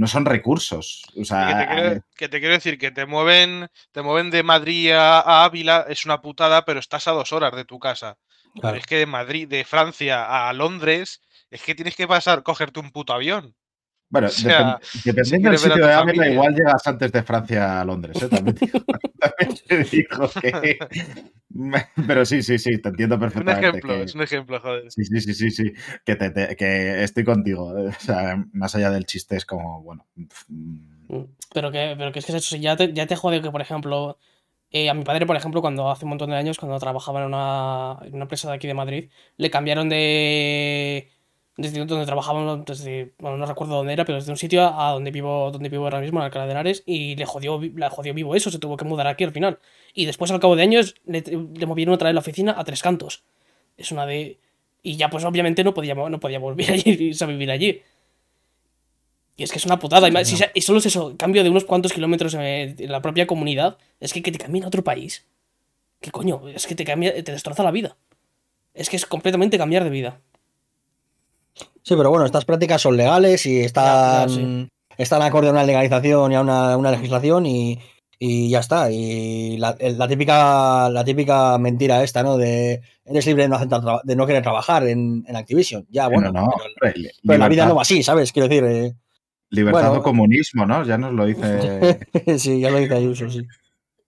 no 0.00 0.06
son 0.06 0.24
recursos. 0.24 1.02
O 1.14 1.26
sea, 1.26 2.02
que, 2.16 2.30
te 2.30 2.40
quiero, 2.40 2.54
decir 2.54 2.78
que 2.78 2.90
te 2.90 3.04
mueven, 3.04 3.68
te 3.92 4.00
mueven 4.00 4.30
de 4.30 4.42
Madrid 4.42 4.92
a, 4.92 5.44
Ávila, 5.44 5.84
es 5.90 6.06
una 6.06 6.22
putada, 6.22 6.64
pero 6.64 6.80
estás 6.80 7.06
a 7.06 7.10
dos 7.10 7.34
horas 7.34 7.54
de 7.54 7.66
tu 7.66 7.78
casa. 7.78 8.16
Pero 8.62 8.76
es 8.76 8.86
que 8.86 8.96
de 8.96 9.04
Madrid, 9.04 9.46
de 9.46 9.62
Francia 9.62 10.48
a 10.48 10.50
Londres, 10.54 11.20
es 11.50 11.60
que 11.60 11.74
tienes 11.74 11.96
que 11.96 12.08
pasar, 12.08 12.42
cogerte 12.42 12.80
un 12.80 12.92
puto 12.92 13.12
avión. 13.12 13.54
Bueno, 14.10 14.28
dependiendo 15.04 15.50
del 15.50 15.58
sitio 15.58 15.86
de 15.86 15.92
Ávila, 15.92 16.28
igual 16.28 16.54
llegas 16.54 16.84
antes 16.86 17.12
de 17.12 17.22
Francia 17.22 17.80
a 17.80 17.84
Londres, 17.84 18.20
¿eh? 18.20 18.28
También, 18.28 18.56
te 18.56 19.84
digo 19.84 20.30
que. 20.42 20.78
Pero 22.06 22.24
sí, 22.24 22.42
sí, 22.42 22.58
sí, 22.58 22.80
te 22.80 22.88
entiendo 22.88 23.18
perfectamente. 23.20 23.68
Un 23.68 23.76
ejemplo, 23.76 23.94
es 23.94 24.14
un 24.14 24.22
ejemplo, 24.22 24.60
joder. 24.60 24.90
Sí, 24.90 25.04
sí, 25.04 25.20
sí, 25.20 25.34
sí, 25.34 25.50
sí. 25.50 25.72
Que, 26.04 26.16
te, 26.16 26.56
que 26.56 27.02
estoy 27.02 27.24
contigo. 27.24 27.76
¿eh? 27.78 27.88
O 27.88 28.00
sea, 28.00 28.44
más 28.52 28.74
allá 28.74 28.90
del 28.90 29.06
chiste, 29.06 29.36
es 29.36 29.44
como, 29.44 29.82
bueno. 29.82 30.06
Mm, 30.48 31.24
pero 31.52 31.70
que, 31.70 31.94
pero 31.98 32.12
que 32.12 32.20
es 32.20 32.26
que 32.26 32.36
eso, 32.36 32.56
ya 32.56 32.76
te, 32.76 32.92
ya 32.92 33.06
te 33.06 33.16
jode 33.16 33.42
que, 33.42 33.50
por 33.50 33.60
ejemplo, 33.60 34.18
eh, 34.70 34.88
a 34.88 34.94
mi 34.94 35.04
padre, 35.04 35.26
por 35.26 35.36
ejemplo, 35.36 35.60
cuando 35.60 35.90
hace 35.90 36.04
un 36.04 36.10
montón 36.10 36.30
de 36.30 36.36
años, 36.36 36.58
cuando 36.58 36.78
trabajaba 36.78 37.20
en 37.20 37.26
una, 37.26 37.98
en 38.02 38.14
una 38.14 38.24
empresa 38.24 38.48
de 38.48 38.56
aquí 38.56 38.66
de 38.66 38.74
Madrid, 38.74 39.10
le 39.36 39.50
cambiaron 39.50 39.88
de 39.88 41.10
desde 41.60 41.84
donde 41.84 42.06
trabajábamos, 42.06 42.64
desde, 42.64 43.12
bueno, 43.18 43.36
no 43.36 43.46
recuerdo 43.46 43.76
dónde 43.76 43.92
era, 43.92 44.04
pero 44.04 44.18
desde 44.18 44.30
un 44.30 44.38
sitio 44.38 44.62
a 44.62 44.92
donde 44.92 45.10
vivo, 45.10 45.50
donde 45.50 45.68
vivo 45.68 45.84
ahora 45.84 46.00
mismo, 46.00 46.18
en 46.18 46.24
Alcalá 46.24 46.46
de 46.46 46.52
Henares, 46.52 46.82
y 46.86 47.16
le 47.16 47.26
jodió, 47.26 47.60
le 47.60 47.88
jodió 47.90 48.14
vivo 48.14 48.34
eso, 48.34 48.50
se 48.50 48.58
tuvo 48.58 48.76
que 48.76 48.84
mudar 48.84 49.06
aquí 49.06 49.24
al 49.24 49.32
final. 49.32 49.58
Y 49.92 50.06
después, 50.06 50.30
al 50.30 50.40
cabo 50.40 50.56
de 50.56 50.62
años, 50.62 50.94
le, 51.04 51.22
movieron 51.66 51.94
otra 51.94 52.08
vez 52.08 52.14
la 52.14 52.20
oficina 52.20 52.54
a 52.58 52.64
tres 52.64 52.82
cantos. 52.82 53.24
Es 53.76 53.92
una 53.92 54.06
de. 54.06 54.38
Y 54.82 54.96
ya, 54.96 55.10
pues 55.10 55.24
obviamente 55.24 55.62
no 55.62 55.74
podía, 55.74 55.94
no 55.94 56.20
podía 56.20 56.38
volver 56.38 56.70
allí 56.72 57.12
a 57.20 57.26
vivir 57.26 57.50
allí. 57.50 57.82
Y 59.36 59.42
es 59.42 59.52
que 59.52 59.58
es 59.58 59.66
una 59.66 59.78
putada. 59.78 60.08
Y, 60.08 60.60
solo 60.62 60.78
es 60.78 60.86
eso, 60.86 61.16
cambio 61.16 61.42
de 61.42 61.50
unos 61.50 61.64
cuantos 61.64 61.92
kilómetros 61.92 62.34
en, 62.34 62.76
la 62.90 63.02
propia 63.02 63.26
comunidad. 63.26 63.76
Es 63.98 64.12
que, 64.12 64.22
que 64.22 64.32
te 64.32 64.38
cambien 64.38 64.64
a 64.64 64.68
otro 64.68 64.82
país. 64.82 65.26
¿Qué 66.00 66.10
coño? 66.10 66.48
Es 66.48 66.66
que 66.66 66.74
te 66.74 66.84
cambia, 66.84 67.12
te 67.22 67.32
destroza 67.32 67.62
la 67.62 67.70
vida. 67.70 67.96
Es 68.72 68.88
que 68.88 68.96
es 68.96 69.04
completamente 69.04 69.58
cambiar 69.58 69.84
de 69.84 69.90
vida. 69.90 70.20
Sí, 71.82 71.94
pero 71.96 72.10
bueno, 72.10 72.26
estas 72.26 72.44
prácticas 72.44 72.82
son 72.82 72.96
legales 72.96 73.46
y 73.46 73.60
están, 73.60 74.68
están 74.98 75.22
acorde 75.22 75.48
a 75.48 75.52
una 75.52 75.64
legalización 75.64 76.32
y 76.32 76.34
a 76.34 76.40
una, 76.40 76.90
legislación 76.90 77.46
y, 77.46 77.78
ya 78.20 78.60
está. 78.60 78.90
Y 78.90 79.56
la, 79.56 79.74
típica, 80.08 80.90
la 80.90 81.04
típica 81.04 81.58
mentira 81.58 82.02
esta, 82.04 82.22
¿no? 82.22 82.36
De 82.36 82.82
eres 83.04 83.26
libre 83.26 83.44
de 83.44 83.48
no, 83.48 83.58
de 84.04 84.16
no 84.16 84.26
querer 84.26 84.42
trabajar 84.42 84.86
en, 84.86 85.24
Activision. 85.34 85.86
Ya, 85.90 86.08
bueno, 86.08 86.30
no, 86.30 86.48
pero, 86.80 87.38
la 87.38 87.48
vida 87.48 87.66
no 87.66 87.76
va 87.76 87.82
así, 87.82 88.02
¿sabes? 88.02 88.32
Quiero 88.32 88.48
decir. 88.48 88.64
Eh, 88.64 88.94
libertad 89.48 89.96
o 89.96 90.02
comunismo, 90.02 90.64
¿no? 90.66 90.84
Ya 90.84 90.96
nos 90.96 91.12
lo 91.12 91.24
dice. 91.24 91.98
sí, 92.38 92.60
ya 92.60 92.70
lo 92.70 92.78
dice 92.78 92.94
Ayuso, 92.94 93.28
sí. 93.30 93.46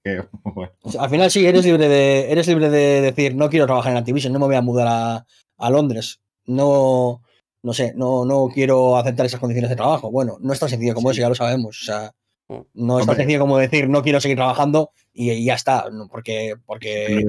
Al 0.98 1.10
final 1.10 1.30
sí, 1.30 1.46
eres 1.46 1.64
libre 1.64 1.88
de, 1.88 2.32
eres 2.32 2.48
libre 2.48 2.68
de 2.70 3.00
decir 3.00 3.36
no 3.36 3.48
quiero 3.48 3.66
trabajar 3.66 3.92
en 3.92 3.98
Activision, 3.98 4.32
no 4.32 4.40
me 4.40 4.46
voy 4.46 4.56
a 4.56 4.62
mudar 4.62 4.88
a, 4.88 5.26
a 5.58 5.70
Londres. 5.70 6.20
No, 6.44 7.22
no 7.62 7.72
sé, 7.72 7.92
no, 7.96 8.24
no 8.24 8.48
quiero 8.52 8.96
aceptar 8.96 9.26
esas 9.26 9.40
condiciones 9.40 9.70
de 9.70 9.76
trabajo. 9.76 10.10
Bueno, 10.10 10.38
no 10.40 10.52
es 10.52 10.58
tan 10.58 10.68
sencillo 10.68 10.94
como 10.94 11.10
eso, 11.10 11.20
ya 11.20 11.28
lo 11.28 11.34
sabemos. 11.34 11.80
O 11.82 11.84
sea, 11.84 12.12
mm. 12.48 12.60
no 12.74 12.98
es 12.98 13.06
tan 13.06 13.16
sencillo 13.16 13.40
como 13.40 13.58
decir 13.58 13.88
no 13.88 14.02
quiero 14.02 14.20
seguir 14.20 14.36
trabajando 14.36 14.90
y, 15.12 15.44
ya 15.44 15.54
está, 15.54 15.84
porque, 16.10 16.56
porque... 16.66 17.24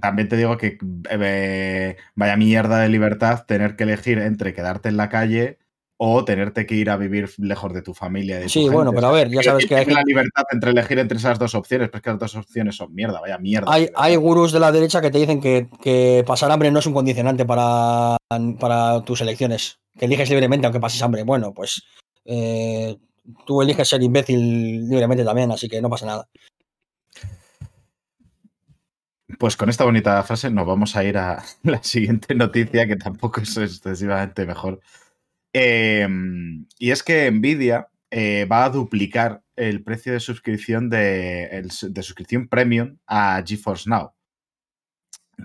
También 0.00 0.28
te 0.28 0.36
digo 0.36 0.56
que 0.56 0.78
eh, 1.10 1.96
vaya 2.14 2.36
mierda 2.36 2.80
de 2.80 2.88
libertad 2.88 3.44
tener 3.46 3.76
que 3.76 3.84
elegir 3.84 4.18
entre 4.18 4.54
quedarte 4.54 4.88
en 4.88 4.96
la 4.96 5.08
calle 5.08 5.58
o 5.98 6.24
tenerte 6.24 6.66
que 6.66 6.74
ir 6.74 6.90
a 6.90 6.96
vivir 6.96 7.30
lejos 7.38 7.72
de 7.72 7.82
tu 7.82 7.94
familia. 7.94 8.38
De 8.38 8.48
sí, 8.48 8.68
bueno, 8.68 8.92
pero 8.92 9.08
a 9.08 9.12
ver, 9.12 9.30
ya 9.30 9.42
sabes 9.42 9.66
que 9.66 9.76
hay 9.76 9.86
la 9.86 10.02
libertad 10.02 10.44
entre 10.50 10.70
elegir 10.70 10.98
entre 10.98 11.16
esas 11.16 11.38
dos 11.38 11.54
opciones, 11.54 11.88
pero 11.88 11.98
es 11.98 12.02
que 12.02 12.10
las 12.10 12.18
dos 12.18 12.36
opciones 12.36 12.76
son 12.76 12.94
mierda, 12.94 13.20
vaya 13.20 13.38
mierda. 13.38 13.72
Hay, 13.72 13.88
hay 13.94 14.16
gurús 14.16 14.52
de 14.52 14.60
la 14.60 14.72
derecha 14.72 15.00
que 15.00 15.10
te 15.10 15.18
dicen 15.18 15.40
que, 15.40 16.24
pasar 16.26 16.50
hambre 16.50 16.70
no 16.70 16.80
es 16.80 16.86
un 16.86 16.92
condicionante 16.94 17.46
para, 17.46 18.16
para 18.60 19.02
tus 19.02 19.20
elecciones, 19.22 19.78
que 19.98 20.04
eliges 20.04 20.28
libremente 20.28 20.66
aunque 20.66 20.80
pases 20.80 21.02
hambre. 21.02 21.22
Bueno, 21.22 21.54
pues 21.54 21.82
eh, 22.24 22.96
tú 23.46 23.62
eliges 23.62 23.88
ser 23.88 24.02
imbécil 24.02 24.88
libremente 24.88 25.24
también, 25.24 25.50
así 25.50 25.68
que 25.68 25.80
no 25.80 25.88
pasa 25.88 26.06
nada. 26.06 26.28
Pues 29.38 29.56
con 29.56 29.68
esta 29.68 29.84
bonita 29.84 30.22
frase 30.22 30.50
nos 30.50 30.66
vamos 30.66 30.94
a 30.94 31.04
ir 31.04 31.18
a 31.18 31.42
la 31.62 31.82
siguiente 31.82 32.34
noticia, 32.34 32.86
que 32.86 32.96
tampoco 32.96 33.40
es 33.40 33.56
excesivamente 33.56 34.44
mejor. 34.44 34.80
Em, 35.58 36.66
y 36.78 36.90
es 36.90 37.02
que 37.02 37.30
Nvidia 37.30 37.88
eh, 38.10 38.44
va 38.44 38.66
a 38.66 38.70
duplicar 38.70 39.42
el 39.56 39.82
precio 39.82 40.12
de 40.12 40.20
suscripción 40.20 40.90
de, 40.90 41.66
suscripción 41.70 42.46
premium 42.48 42.98
a 43.06 43.42
GeForce 43.42 43.88
Now. 43.88 44.12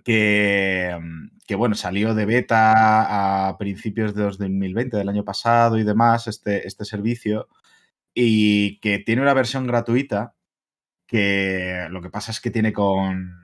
Que, 0.04 0.98
que, 1.48 1.56
bueno, 1.56 1.76
salió 1.76 2.14
de 2.14 2.26
beta 2.26 3.48
a 3.48 3.58
principios 3.58 4.14
de 4.14 4.24
2020, 4.24 4.98
del 4.98 5.08
año 5.08 5.24
pasado 5.24 5.78
y 5.78 5.86
demás, 5.86 6.28
este, 6.28 6.68
este 6.68 6.84
servicio, 6.84 7.48
y 8.14 8.80
que 8.82 9.00
tiene 9.00 9.22
una 9.22 9.34
versión 9.34 9.66
gratuita, 9.66 10.36
que 11.08 11.88
lo 11.90 12.02
que 12.02 12.10
pasa 12.10 12.32
es 12.32 12.42
que 12.42 12.52
tiene 12.52 12.74
con 12.74 13.41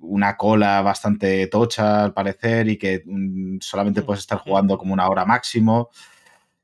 una 0.00 0.36
cola 0.36 0.82
bastante 0.82 1.46
tocha 1.48 2.04
al 2.04 2.14
parecer 2.14 2.68
y 2.68 2.78
que 2.78 3.02
mm, 3.04 3.58
solamente 3.60 4.02
puedes 4.02 4.20
estar 4.20 4.38
jugando 4.38 4.78
como 4.78 4.94
una 4.94 5.08
hora 5.08 5.24
máximo. 5.24 5.90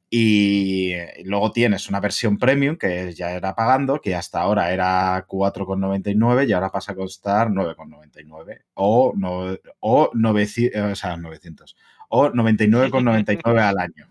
Y 0.08 0.94
luego 1.24 1.50
tienes 1.50 1.88
una 1.88 2.00
versión 2.00 2.38
premium 2.38 2.76
que 2.76 3.12
ya 3.12 3.32
era 3.32 3.54
pagando, 3.56 4.00
que 4.00 4.14
hasta 4.14 4.40
ahora 4.40 4.72
era 4.72 5.26
4,99 5.26 6.48
y 6.48 6.52
ahora 6.52 6.70
pasa 6.70 6.92
a 6.92 6.94
costar 6.94 7.48
9,99 7.48 8.62
o, 8.74 9.12
no, 9.16 9.56
o, 9.80 10.10
900, 10.14 10.92
o 10.92 10.94
sea, 10.94 11.16
900 11.16 11.76
o 12.10 12.30
99,99 12.30 13.60
al 13.60 13.78
año. 13.78 14.08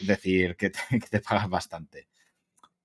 Es 0.00 0.06
decir, 0.06 0.56
que 0.56 0.70
te 0.70 1.20
pagas 1.28 1.48
bastante. 1.48 2.09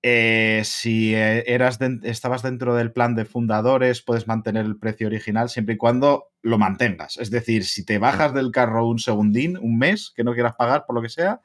Eh, 0.08 0.62
si 0.62 1.16
eh, 1.16 1.42
eras 1.52 1.80
estabas 2.04 2.42
dentro 2.44 2.76
del 2.76 2.92
plan 2.92 3.16
de 3.16 3.24
fundadores, 3.24 4.02
puedes 4.02 4.28
mantener 4.28 4.64
el 4.64 4.78
precio 4.78 5.08
original 5.08 5.48
siempre 5.48 5.74
y 5.74 5.78
cuando 5.78 6.28
lo 6.42 6.58
mantengas. 6.58 7.16
Es 7.16 7.32
decir, 7.32 7.64
si 7.64 7.84
te 7.84 7.98
bajas 7.98 8.32
del 8.32 8.52
carro 8.52 8.86
un 8.86 9.00
segundín, 9.00 9.58
un 9.58 9.76
mes, 9.78 10.12
que 10.14 10.22
no 10.22 10.32
quieras 10.32 10.54
pagar 10.54 10.86
por 10.86 10.94
lo 10.94 11.02
que 11.02 11.08
sea, 11.08 11.40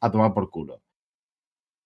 a 0.00 0.10
tomar 0.10 0.34
por 0.34 0.50
culo. 0.50 0.82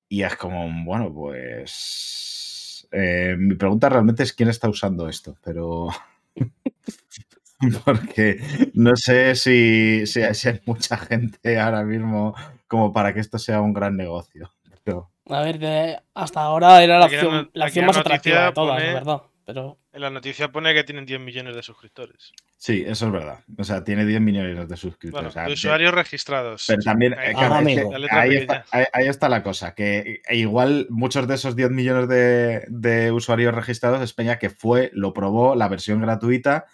Y 0.09 0.23
es 0.23 0.35
como, 0.37 0.67
bueno, 0.87 1.13
pues... 1.13 2.89
Eh, 2.91 3.37
mi 3.39 3.55
pregunta 3.57 3.91
realmente 3.91 4.23
es 4.23 4.33
quién 4.33 4.49
está 4.49 4.71
usando 4.71 5.11
esto, 5.11 5.37
pero... 5.45 5.89
Porque 7.85 8.41
no 8.73 8.97
sé 8.97 9.35
si, 9.35 10.07
si, 10.07 10.23
hay 10.23 10.63
mucha 10.65 10.97
gente 10.97 11.61
ahora 11.61 11.85
mismo 11.85 12.35
como 12.67 12.95
para 12.95 13.13
que 13.13 13.21
esto 13.21 13.39
sea 13.39 13.61
un 13.61 13.75
gran 13.75 13.95
negocio. 13.95 14.51
Pero... 14.85 15.14
A 15.27 15.41
ver, 15.41 16.03
hasta 16.15 16.41
ahora 16.43 16.83
era 16.83 16.99
la 16.99 17.07
opción, 17.07 17.51
la 17.55 17.71
más 17.87 17.97
atractiva 17.97 18.47
de 18.47 18.53
todas, 18.53 18.83
verdad. 18.83 19.23
Pero... 19.45 19.79
En 19.93 20.01
la 20.01 20.11
noticia 20.11 20.51
pone 20.51 20.75
que 20.75 20.85
tienen 20.85 21.07
10 21.07 21.21
millones 21.21 21.55
de 21.55 21.63
suscriptores. 21.63 22.33
Sí, 22.57 22.83
eso 22.87 23.07
es 23.07 23.13
verdad. 23.13 23.45
O 23.57 23.63
sea, 23.63 23.85
tiene 23.85 24.05
10 24.05 24.21
millones 24.21 24.69
de 24.69 24.77
suscriptores. 24.77 25.35
de 25.35 25.53
usuarios 25.53 25.95
registrados. 25.95 26.65
Pero 26.67 26.83
también, 26.83 27.15
ahí, 27.15 29.07
está, 29.07 29.29
la 29.29 29.43
cosa, 29.43 29.75
que 29.75 30.23
igual 30.31 30.87
muchos 30.91 31.29
de 31.29 31.35
esos 31.35 31.55
10 31.55 31.71
millones 31.71 32.09
de, 32.09 33.13
usuarios 33.13 33.55
registrados 33.55 34.03
es 34.03 34.15
Peña 34.15 34.39
que 34.39 34.51
fue, 34.51 34.91
lo 34.95 35.13
probó, 35.13 35.55
la 35.55 35.69
versión 35.69 36.01
gratuita, 36.01 36.65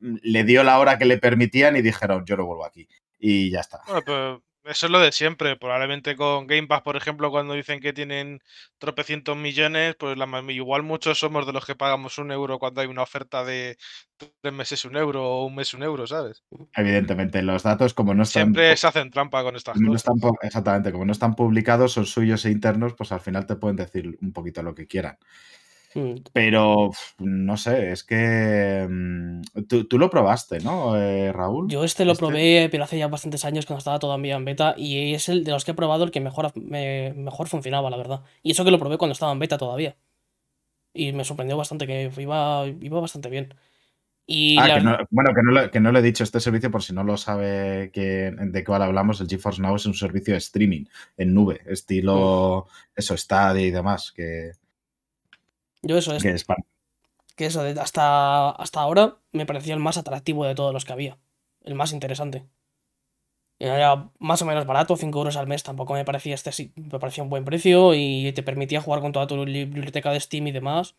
le 0.00 0.44
dio 0.44 0.64
la 0.64 0.78
hora 0.78 0.98
que 0.98 1.04
le 1.06 1.16
permitían 1.16 1.76
y 1.76 1.82
dijeron, 1.82 2.24
yo 2.26 2.36
no 2.36 2.44
vuelvo 2.44 2.66
aquí. 2.66 2.88
Y 3.18 3.50
ya 3.50 3.60
está. 3.60 3.80
Bueno, 3.86 4.02
pero 4.04 4.42
eso 4.64 4.86
es 4.86 4.92
lo 4.92 5.00
de 5.00 5.12
siempre. 5.12 5.56
Probablemente 5.56 6.16
con 6.16 6.46
Game 6.46 6.66
Pass, 6.66 6.82
por 6.82 6.96
ejemplo, 6.96 7.30
cuando 7.30 7.54
dicen 7.54 7.80
que 7.80 7.92
tienen 7.92 8.40
tropecientos 8.78 9.36
millones, 9.36 9.96
pues 9.98 10.16
la, 10.16 10.26
igual 10.52 10.82
muchos 10.82 11.18
somos 11.18 11.46
de 11.46 11.52
los 11.52 11.64
que 11.64 11.74
pagamos 11.74 12.18
un 12.18 12.30
euro 12.30 12.58
cuando 12.58 12.80
hay 12.80 12.86
una 12.86 13.02
oferta 13.02 13.44
de 13.44 13.76
tres 14.40 14.52
meses 14.52 14.84
un 14.84 14.96
euro 14.96 15.24
o 15.24 15.46
un 15.46 15.54
mes 15.54 15.72
un 15.74 15.82
euro, 15.82 16.06
¿sabes? 16.06 16.44
Evidentemente, 16.74 17.42
los 17.42 17.62
datos, 17.62 17.94
como 17.94 18.14
no 18.14 18.22
están. 18.22 18.44
Siempre 18.44 18.76
se 18.76 18.86
hacen 18.86 19.10
trampa 19.10 19.42
con 19.42 19.56
estas 19.56 19.78
cosas. 19.78 20.04
exactamente, 20.42 20.92
como 20.92 21.04
no 21.04 21.12
están 21.12 21.34
publicados, 21.34 21.92
son 21.92 22.06
suyos 22.06 22.44
e 22.44 22.50
internos, 22.50 22.94
pues 22.94 23.12
al 23.12 23.20
final 23.20 23.46
te 23.46 23.56
pueden 23.56 23.76
decir 23.76 24.18
un 24.20 24.32
poquito 24.32 24.62
lo 24.62 24.74
que 24.74 24.86
quieran. 24.86 25.18
Mm. 25.94 26.14
Pero 26.32 26.90
no 27.18 27.56
sé, 27.56 27.92
es 27.92 28.04
que 28.04 28.86
mm, 28.88 29.42
tú, 29.88 29.98
lo 29.98 30.08
probaste, 30.08 30.60
¿no, 30.60 30.96
eh, 30.96 31.32
Raúl? 31.32 31.68
Yo 31.68 31.84
este 31.84 32.04
lo 32.04 32.12
este 32.12 32.24
probé, 32.24 32.68
pero 32.70 32.84
hace 32.84 32.98
ya 32.98 33.08
bastantes 33.08 33.44
años 33.44 33.66
cuando 33.66 33.78
estaba 33.78 33.98
todavía 33.98 34.36
en 34.36 34.44
beta 34.44 34.74
y 34.76 35.14
es 35.14 35.28
el 35.28 35.44
de 35.44 35.52
los 35.52 35.64
que 35.64 35.72
he 35.72 35.74
probado 35.74 36.04
el 36.04 36.10
que 36.10 36.20
mejor, 36.20 36.52
mejor 36.56 37.48
funcionaba, 37.48 37.90
la 37.90 37.96
verdad. 37.96 38.22
Y 38.42 38.52
eso 38.52 38.64
que 38.64 38.70
lo 38.70 38.78
probé 38.78 38.98
cuando 38.98 39.12
estaba 39.12 39.32
en 39.32 39.40
beta 39.40 39.58
todavía. 39.58 39.96
Y 40.92 41.12
me 41.12 41.24
sorprendió 41.24 41.56
bastante 41.56 41.86
que 41.86 42.10
iba, 42.18 42.66
iba 42.66 43.00
bastante 43.00 43.28
bien. 43.28 43.54
Y 44.26 44.58
ah, 44.58 45.06
bueno, 45.10 45.34
que 45.34 45.42
no, 45.42 45.50
lo, 45.50 45.70
que 45.72 45.80
no, 45.80 45.90
le 45.90 45.98
he 45.98 46.02
dicho 46.02 46.22
este 46.22 46.38
servicio 46.38 46.70
por 46.70 46.84
si 46.84 46.92
no 46.92 47.02
lo 47.02 47.16
sabe 47.16 47.90
que, 47.92 48.32
de 48.32 48.64
cuál 48.64 48.82
hablamos. 48.82 49.20
El 49.20 49.28
GeForce 49.28 49.60
Now 49.60 49.74
es 49.74 49.86
un 49.86 49.94
servicio 49.94 50.34
de 50.34 50.38
streaming 50.38 50.84
en 51.16 51.34
nube, 51.34 51.62
estilo 51.66 52.66
mm. 52.68 52.92
eso, 52.94 53.16
Stadia 53.16 53.66
y 53.66 53.72
demás. 53.72 54.12
Que, 54.12 54.52
yo 55.82 55.98
eso 55.98 56.14
es. 56.14 56.22
Que, 57.36 57.46
eso, 57.46 57.62
hasta, 57.80 58.50
hasta 58.50 58.80
ahora 58.80 59.16
me 59.32 59.46
parecía 59.46 59.74
el 59.74 59.80
más 59.80 59.96
atractivo 59.96 60.44
de 60.44 60.54
todos 60.54 60.72
los 60.72 60.84
que 60.84 60.92
había. 60.92 61.18
El 61.62 61.74
más 61.74 61.92
interesante. 61.92 62.44
Era 63.58 64.10
más 64.18 64.40
o 64.40 64.46
menos 64.46 64.66
barato, 64.66 64.96
5 64.96 65.18
euros 65.18 65.36
al 65.36 65.46
mes 65.46 65.62
tampoco 65.62 65.92
me 65.92 66.04
parecía 66.04 66.34
este 66.34 66.72
me 66.76 66.98
parecía 66.98 67.22
un 67.22 67.28
buen 67.28 67.44
precio 67.44 67.94
y 67.94 68.32
te 68.32 68.42
permitía 68.42 68.80
jugar 68.80 69.02
con 69.02 69.12
toda 69.12 69.26
tu 69.26 69.44
biblioteca 69.44 70.12
de 70.12 70.20
Steam 70.20 70.46
y 70.46 70.52
demás. 70.52 70.94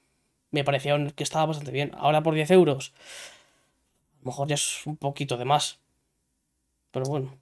Me 0.52 0.64
parecía 0.64 0.96
que 1.16 1.24
estaba 1.24 1.48
bastante 1.48 1.72
bien. 1.72 1.92
Ahora 1.98 2.22
por 2.22 2.36
10 2.36 2.52
euros, 2.52 2.94
a 4.20 4.26
lo 4.26 4.26
mejor 4.28 4.48
ya 4.48 4.56
es 4.56 4.86
un 4.86 4.98
poquito 4.98 5.38
de 5.38 5.46
más. 5.46 5.80
Pero 6.92 7.06
bueno. 7.06 7.41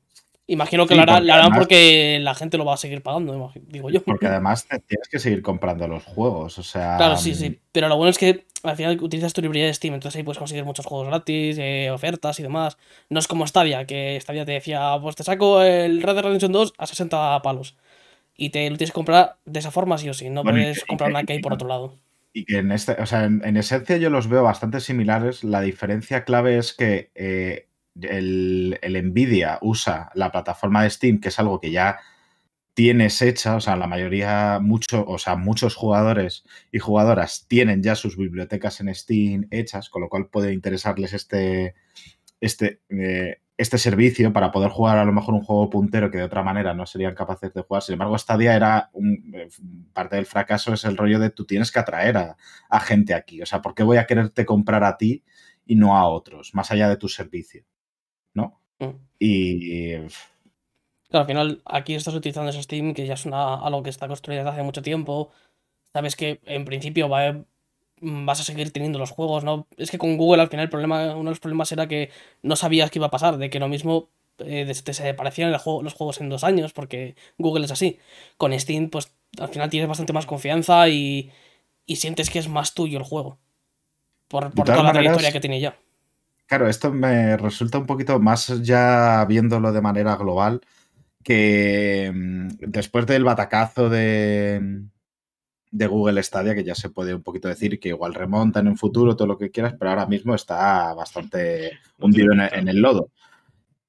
Imagino 0.52 0.88
que 0.88 0.96
lo, 0.96 1.04
harán, 1.04 1.52
porque 1.54 2.18
la 2.20 2.34
gente 2.34 2.58
lo 2.58 2.66
va 2.66 2.74
a 2.74 2.78
seguir 2.78 3.04
pagando, 3.04 3.54
digo 3.68 3.92
yo. 3.92 4.02
Porque 4.02 4.26
además 4.26 4.68
tienes 4.88 5.08
que 5.08 5.20
seguir 5.20 5.44
comprando 5.44 5.88
los 5.88 6.04
juegos, 6.04 6.58
o 6.58 6.64
sea... 6.64 6.98
Claro, 6.98 7.18
sí, 7.18 7.36
sí. 7.36 7.52
Mm. 7.52 7.56
Pero 7.72 7.88
lo 7.88 7.98
bueno 7.98 8.10
es 8.10 8.18
que 8.18 8.48
al 8.64 8.76
final 8.76 8.98
utilizas 9.00 9.32
tu 9.32 9.42
librería 9.42 9.68
de 9.68 9.76
Steam, 9.76 9.94
entonces 9.94 10.18
ahí 10.18 10.24
puedes 10.24 10.40
conseguir 10.40 10.66
muchos 10.66 10.88
juegos 10.88 11.08
gratis, 11.08 11.58
eh, 11.60 11.92
ofertas 11.92 12.40
y 12.40 12.44
demás. 12.44 12.80
No 13.10 13.20
es 13.20 13.28
como 13.28 13.46
Stadia, 13.46 13.86
que 13.86 14.20
Stadia 14.20 14.44
te 14.44 14.54
decía, 14.54 14.98
pues 15.00 15.16
te 15.16 15.24
saco 15.24 15.62
el 15.62 16.02
Red 16.02 16.16
Dead 16.16 16.24
Redemption 16.24 16.52
2 16.52 16.74
a 16.80 16.88
60 16.88 17.44
palos. 17.44 17.78
Y 18.36 18.50
te 18.50 18.68
lo 18.72 18.78
tienes 18.78 18.90
que 18.90 18.96
comprar 18.96 19.38
de 19.46 19.60
esa 19.60 19.70
forma 19.70 20.00
sí 20.00 20.10
o 20.10 20.16
sí, 20.16 20.32
no 20.32 20.42
puedes 20.42 20.84
comprar 20.84 21.12
una 21.12 21.26
que 21.26 21.34
hay 21.34 21.40
por 21.42 21.54
otro 21.54 21.68
lado. 21.68 22.00
Y 22.34 22.46
que 22.46 22.58
en 22.58 22.72
este, 22.72 22.94
o 22.94 23.06
sea, 23.06 23.26
en, 23.26 23.56
esencia 23.56 23.98
yo 23.98 24.10
los 24.10 24.28
veo 24.28 24.42
bastante 24.42 24.80
similares. 24.80 25.44
La 25.44 25.62
diferencia 25.62 26.24
clave 26.24 26.58
es 26.58 26.74
que 26.74 27.12
eh, 27.14 27.69
el, 28.02 28.80
Nvidia 28.82 29.60
usa 29.62 30.10
la 30.16 30.32
plataforma 30.32 30.84
de 30.84 30.90
Steam, 30.90 31.20
que 31.20 31.30
es 31.30 31.40
algo 31.40 31.60
que 31.60 31.72
ya 31.72 32.00
tienes 32.74 33.22
hecha, 33.22 33.56
o 33.58 33.60
sea, 33.60 33.76
la 33.76 33.88
mayoría, 33.88 34.60
mucho, 34.62 35.06
o 35.06 35.18
sea, 35.18 35.36
muchos 35.36 35.76
jugadores 35.76 36.46
y 36.72 36.80
jugadoras 36.80 37.46
tienen 37.48 37.84
ya 37.84 37.96
sus 37.96 38.16
bibliotecas 38.16 38.80
en 38.80 38.94
Steam 38.96 39.48
hechas, 39.52 39.90
con 39.90 40.02
lo 40.02 40.10
cual 40.10 40.30
puede 40.30 40.54
interesarles 40.54 41.14
este, 41.14 41.76
este, 42.40 42.82
eh, 42.90 43.42
este 43.58 43.78
servicio 43.78 44.32
para 44.32 44.54
poder 44.54 44.70
jugar 44.70 44.98
a 44.98 45.04
lo 45.04 45.12
mejor 45.12 45.34
un 45.34 45.44
juego 45.44 45.70
puntero 45.70 46.10
que 46.10 46.20
de 46.20 46.24
otra 46.24 46.44
manera 46.44 46.74
no 46.74 46.86
serían 46.86 47.16
capaces 47.16 47.54
de 47.54 47.62
jugar. 47.64 47.84
Sin 47.84 47.94
embargo, 47.94 48.18
Stadia 48.18 48.56
era 48.56 48.90
un, 48.94 49.34
eh, 49.36 49.50
parte 49.92 50.16
del 50.16 50.26
fracaso 50.26 50.74
es 50.74 50.86
el 50.86 50.96
rollo 50.96 51.20
de 51.20 51.32
tú 51.32 51.46
tienes 51.46 51.74
que 51.74 51.80
atraer 51.80 52.16
a, 52.16 52.38
a 52.70 52.80
gente 52.80 53.14
aquí. 53.14 53.42
O 53.42 53.46
sea, 53.46 53.62
¿por 53.62 53.76
qué 53.76 53.84
voy 53.84 53.98
a 53.98 54.06
quererte 54.06 54.46
comprar 54.46 54.86
a 54.86 54.96
ti 54.96 55.26
y 55.66 55.76
no 55.76 55.98
a 55.98 56.08
otros, 56.08 56.56
más 56.56 56.72
allá 56.72 56.88
de 56.88 56.96
tu 56.96 57.10
servicio? 57.10 57.66
¿No? 58.34 58.60
Mm. 58.80 58.96
Y. 59.20 59.96
Claro, 61.10 61.22
al 61.22 61.28
final 61.28 61.62
aquí 61.66 61.96
estás 61.96 62.14
utilizando 62.14 62.50
ese 62.52 62.64
Steam, 62.64 62.94
que 62.94 63.06
ya 63.06 63.16
es 63.16 63.26
algo 63.26 63.84
que 63.84 63.90
está 63.90 64.08
construido 64.08 64.44
desde 64.44 64.52
hace 64.54 64.64
mucho 64.64 64.82
tiempo. 64.82 65.32
Sabes 65.92 66.16
que 66.16 66.40
en 66.46 66.66
principio 66.66 67.10
va, 67.10 67.44
vas 68.00 68.40
a 68.40 68.44
seguir 68.44 68.72
teniendo 68.72 69.00
los 69.00 69.12
juegos, 69.12 69.44
¿no? 69.44 69.68
Es 69.78 69.90
que 69.90 69.98
con 69.98 70.18
Google 70.18 70.44
al 70.44 70.50
final 70.50 70.66
el 70.66 70.70
problema, 70.70 71.16
uno 71.16 71.26
de 71.26 71.32
los 71.32 71.40
problemas 71.40 71.72
era 71.72 71.88
que 71.88 72.12
no 72.44 72.56
sabías 72.56 72.92
qué 72.92 73.00
iba 73.00 73.08
a 73.08 73.12
pasar, 73.12 73.38
de 73.38 73.50
que 73.50 73.60
lo 73.60 73.68
mismo 73.68 74.10
eh, 74.38 74.72
te 74.72 74.84
desaparecían 74.84 75.52
los 75.52 75.64
juegos 75.64 76.22
en 76.22 76.30
dos 76.30 76.44
años, 76.44 76.74
porque 76.74 77.16
Google 77.40 77.66
es 77.66 77.72
así. 77.72 77.98
Con 78.38 78.58
Steam, 78.58 78.90
pues 78.90 79.12
al 79.40 79.50
final 79.50 79.70
tienes 79.70 79.90
bastante 79.90 80.14
más 80.14 80.28
confianza 80.28 80.88
y, 80.90 81.32
y 81.86 81.96
sientes 81.96 82.30
que 82.30 82.40
es 82.40 82.48
más 82.48 82.76
tuyo 82.76 83.00
el 83.00 83.04
juego. 83.04 83.40
Por, 84.28 84.52
por 84.52 84.68
toda 84.68 84.84
la 84.84 84.92
trayectoria 84.92 85.32
que 85.32 85.40
tiene 85.40 85.60
ya. 85.60 85.76
Claro, 86.50 86.68
esto 86.68 86.92
me 86.92 87.38
resulta 87.38 87.78
un 87.78 87.86
poquito 87.86 88.20
más 88.20 88.48
ya 88.64 89.24
viéndolo 89.26 89.72
de 89.72 89.82
manera 89.82 90.16
global, 90.16 90.62
que 91.24 92.12
mm, 92.12 92.48
después 92.72 93.06
del 93.06 93.24
batacazo 93.24 93.88
de, 93.88 94.82
de 95.70 95.88
Google 95.88 96.24
Stadia, 96.24 96.56
que 96.56 96.64
ya 96.64 96.74
se 96.74 96.90
puede 96.90 97.14
un 97.14 97.22
poquito 97.22 97.48
decir 97.48 97.80
que 97.80 97.90
igual 97.90 98.16
remonta 98.16 98.62
en 98.62 98.68
un 98.68 98.78
futuro, 98.78 99.16
todo 99.16 99.28
lo 99.28 99.38
que 99.38 99.52
quieras, 99.52 99.76
pero 99.78 99.92
ahora 99.92 100.08
mismo 100.08 100.34
está 100.34 100.92
bastante 100.96 101.78
hundido 102.00 102.34
en 102.34 102.68
el 102.68 102.82
lodo. 102.82 103.12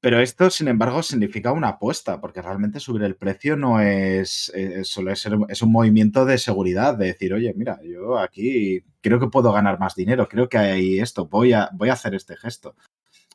Pero 0.01 0.19
esto, 0.21 0.49
sin 0.49 0.69
embargo, 0.69 1.03
significa 1.03 1.53
una 1.53 1.69
apuesta, 1.69 2.21
porque 2.23 2.41
realmente 2.41 2.81
subir 2.81 3.03
el 3.03 3.17
precio 3.17 3.57
no 3.57 3.81
es, 3.81 4.51
eh, 4.55 4.83
solo 4.85 5.13
es, 5.13 5.29
es, 5.49 5.63
un 5.63 5.73
movimiento 5.73 6.25
de 6.25 6.39
seguridad, 6.39 6.97
de 6.97 7.07
decir, 7.07 7.35
oye, 7.35 7.53
mira, 7.55 7.79
yo 7.85 8.19
aquí 8.19 8.83
creo 9.03 9.21
que 9.21 9.27
puedo 9.27 9.53
ganar 9.53 9.79
más 9.79 9.95
dinero, 9.95 10.27
creo 10.27 10.49
que 10.49 10.57
hay 10.57 11.01
esto, 11.01 11.27
voy 11.27 11.53
a, 11.53 11.69
voy 11.75 11.91
a 11.91 11.95
hacer 11.95 12.15
este 12.15 12.35
gesto. 12.37 12.75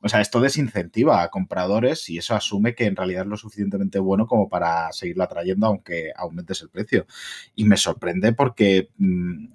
O 0.01 0.09
sea, 0.09 0.21
esto 0.21 0.41
desincentiva 0.41 1.21
a 1.21 1.29
compradores 1.29 2.09
y 2.09 2.17
eso 2.17 2.35
asume 2.35 2.75
que 2.75 2.85
en 2.85 2.95
realidad 2.95 3.23
es 3.23 3.29
lo 3.29 3.37
suficientemente 3.37 3.99
bueno 3.99 4.27
como 4.27 4.49
para 4.49 4.91
seguirlo 4.91 5.23
atrayendo 5.23 5.67
aunque 5.67 6.11
aumentes 6.15 6.61
el 6.61 6.69
precio. 6.69 7.05
Y 7.55 7.65
me 7.65 7.77
sorprende 7.77 8.33
porque... 8.33 8.89
Mm, 8.97 9.47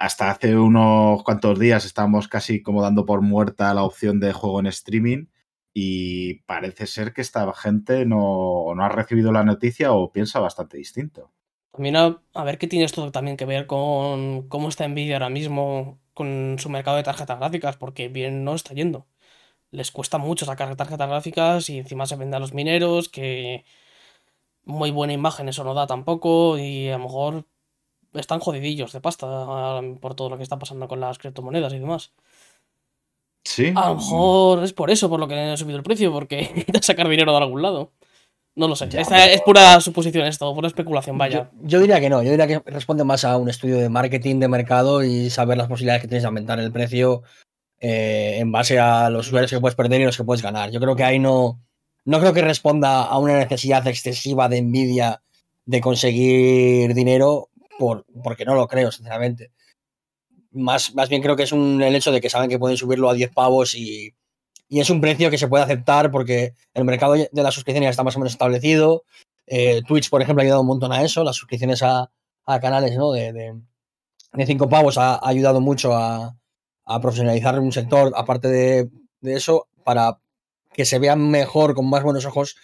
hasta 0.00 0.30
hace 0.30 0.56
unos 0.56 1.24
cuantos 1.24 1.58
días 1.58 1.84
estábamos 1.84 2.28
casi 2.28 2.62
como 2.62 2.82
dando 2.82 3.04
por 3.04 3.20
muerta 3.20 3.74
la 3.74 3.82
opción 3.82 4.20
de 4.20 4.32
juego 4.32 4.60
en 4.60 4.68
streaming 4.68 5.26
y 5.80 6.34
parece 6.46 6.88
ser 6.88 7.12
que 7.12 7.20
esta 7.20 7.52
gente 7.54 8.04
no, 8.04 8.72
ha 8.80 8.88
recibido 8.88 9.30
la 9.30 9.44
noticia 9.44 9.92
o 9.92 10.10
piensa 10.10 10.40
bastante 10.40 10.76
distinto. 10.76 11.30
También 11.70 11.94
a, 11.94 12.20
ver 12.44 12.58
qué 12.58 12.66
tiene 12.66 12.84
esto 12.84 13.12
también 13.12 13.36
que 13.36 13.44
ver 13.44 13.68
con 13.68 14.48
cómo 14.48 14.68
está 14.68 14.88
Nvidia 14.88 15.14
ahora 15.14 15.28
mismo 15.28 16.00
con 16.14 16.56
su 16.58 16.68
mercado 16.68 16.96
de 16.96 17.04
tarjetas 17.04 17.38
gráficas, 17.38 17.76
porque 17.76 18.08
bien 18.08 18.42
no 18.42 18.56
está 18.56 18.74
yendo. 18.74 19.06
Les 19.70 19.92
cuesta 19.92 20.18
mucho 20.18 20.46
sacar 20.46 20.74
tarjetas 20.74 21.08
gráficas 21.08 21.70
y 21.70 21.78
encima 21.78 22.06
se 22.06 22.16
vende 22.16 22.36
a 22.36 22.40
los 22.40 22.54
mineros, 22.54 23.08
que 23.08 23.64
muy 24.64 24.90
buena 24.90 25.12
imagen 25.12 25.48
eso 25.48 25.62
no 25.62 25.74
da 25.74 25.86
tampoco 25.86 26.58
y 26.58 26.88
a 26.88 26.98
lo 26.98 27.04
mejor 27.04 27.46
están 28.14 28.40
jodidillos 28.40 28.92
de 28.92 29.00
pasta 29.00 29.26
por 30.00 30.16
todo 30.16 30.30
lo 30.30 30.36
que 30.38 30.42
está 30.42 30.58
pasando 30.58 30.88
con 30.88 30.98
las 31.00 31.18
criptomonedas 31.18 31.72
y 31.72 31.78
demás. 31.78 32.12
A 33.74 33.88
lo 33.90 33.94
mejor 33.96 34.64
es 34.64 34.72
por 34.72 34.90
eso, 34.90 35.08
por 35.08 35.20
lo 35.20 35.28
que 35.28 35.34
han 35.34 35.56
subido 35.56 35.78
el 35.78 35.84
precio, 35.84 36.12
porque 36.12 36.36
necesitan 36.54 36.82
sacar 36.82 37.08
dinero 37.08 37.32
de 37.32 37.38
algún 37.38 37.62
lado. 37.62 37.92
No 38.58 38.66
lo 38.66 38.74
sé. 38.74 38.88
es 38.92 39.40
pura 39.42 39.80
suposición 39.80 40.26
esto, 40.26 40.52
pura 40.52 40.66
especulación, 40.66 41.16
vaya. 41.16 41.48
Yo, 41.62 41.78
diría 41.78 42.00
que 42.00 42.10
no. 42.10 42.24
Yo 42.24 42.32
diría 42.32 42.48
que 42.48 42.58
responde 42.66 43.04
más 43.04 43.24
a 43.24 43.36
un 43.36 43.48
estudio 43.48 43.76
de 43.76 43.88
marketing 43.88 44.40
de 44.40 44.48
mercado 44.48 45.04
y 45.04 45.30
saber 45.30 45.56
las 45.56 45.68
posibilidades 45.68 46.02
que 46.02 46.08
tienes 46.08 46.24
de 46.24 46.26
aumentar 46.26 46.58
el 46.58 46.72
precio 46.72 47.22
eh, 47.78 48.38
en 48.38 48.50
base 48.50 48.80
a 48.80 49.10
los 49.10 49.28
usuarios 49.28 49.52
que 49.52 49.60
puedes 49.60 49.76
perder 49.76 50.00
y 50.00 50.04
los 50.06 50.16
que 50.16 50.24
puedes 50.24 50.42
ganar. 50.42 50.72
Yo 50.72 50.80
creo 50.80 50.96
que 50.96 51.04
ahí 51.04 51.20
no. 51.20 51.60
No 52.04 52.18
creo 52.18 52.32
que 52.32 52.42
responda 52.42 53.04
a 53.04 53.18
una 53.18 53.38
necesidad 53.38 53.86
excesiva 53.86 54.48
de 54.48 54.58
envidia 54.58 55.22
de 55.64 55.80
conseguir 55.80 56.94
dinero, 56.94 57.50
por, 57.78 58.06
porque 58.24 58.44
no 58.44 58.56
lo 58.56 58.66
creo, 58.66 58.90
sinceramente. 58.90 59.52
Más, 60.50 60.94
más 60.94 61.08
bien 61.08 61.22
creo 61.22 61.36
que 61.36 61.42
es 61.42 61.52
un, 61.52 61.82
el 61.82 61.94
hecho 61.94 62.10
de 62.10 62.20
que 62.20 62.30
saben 62.30 62.48
que 62.48 62.58
pueden 62.58 62.76
subirlo 62.76 63.10
a 63.10 63.14
10 63.14 63.32
pavos 63.32 63.74
y, 63.74 64.14
es 64.70 64.90
un 64.90 65.00
precio 65.00 65.30
que 65.30 65.38
se 65.38 65.48
puede 65.48 65.64
aceptar 65.64 66.10
porque 66.10 66.52
el 66.74 66.84
mercado 66.84 67.14
de 67.14 67.28
las 67.32 67.54
suscripciones 67.54 67.90
está 67.90 68.02
más 68.02 68.16
o 68.16 68.18
menos 68.18 68.32
establecido. 68.32 69.04
Eh, 69.46 69.80
Twitch, 69.86 70.10
por 70.10 70.20
ejemplo, 70.20 70.42
ha 70.42 70.44
ayudado 70.44 70.60
un 70.60 70.66
montón 70.66 70.92
a 70.92 71.02
eso. 71.02 71.24
Las 71.24 71.36
suscripciones 71.36 71.82
a, 71.82 72.10
canales 72.60 72.94
¿no? 72.96 73.12
de, 73.12 73.32
de, 73.32 74.46
5 74.46 74.68
pavos 74.68 74.98
ha, 74.98 75.26
ayudado 75.26 75.62
mucho 75.62 75.94
a, 75.94 76.36
profesionalizar 77.00 77.58
un 77.60 77.72
sector, 77.72 78.12
aparte 78.14 78.48
de, 78.48 78.90
eso, 79.22 79.68
para 79.84 80.20
que 80.74 80.84
se 80.84 80.98
vean 80.98 81.30
mejor, 81.30 81.74
con 81.74 81.88
más 81.88 82.02
buenos 82.02 82.26
ojos, 82.26 82.56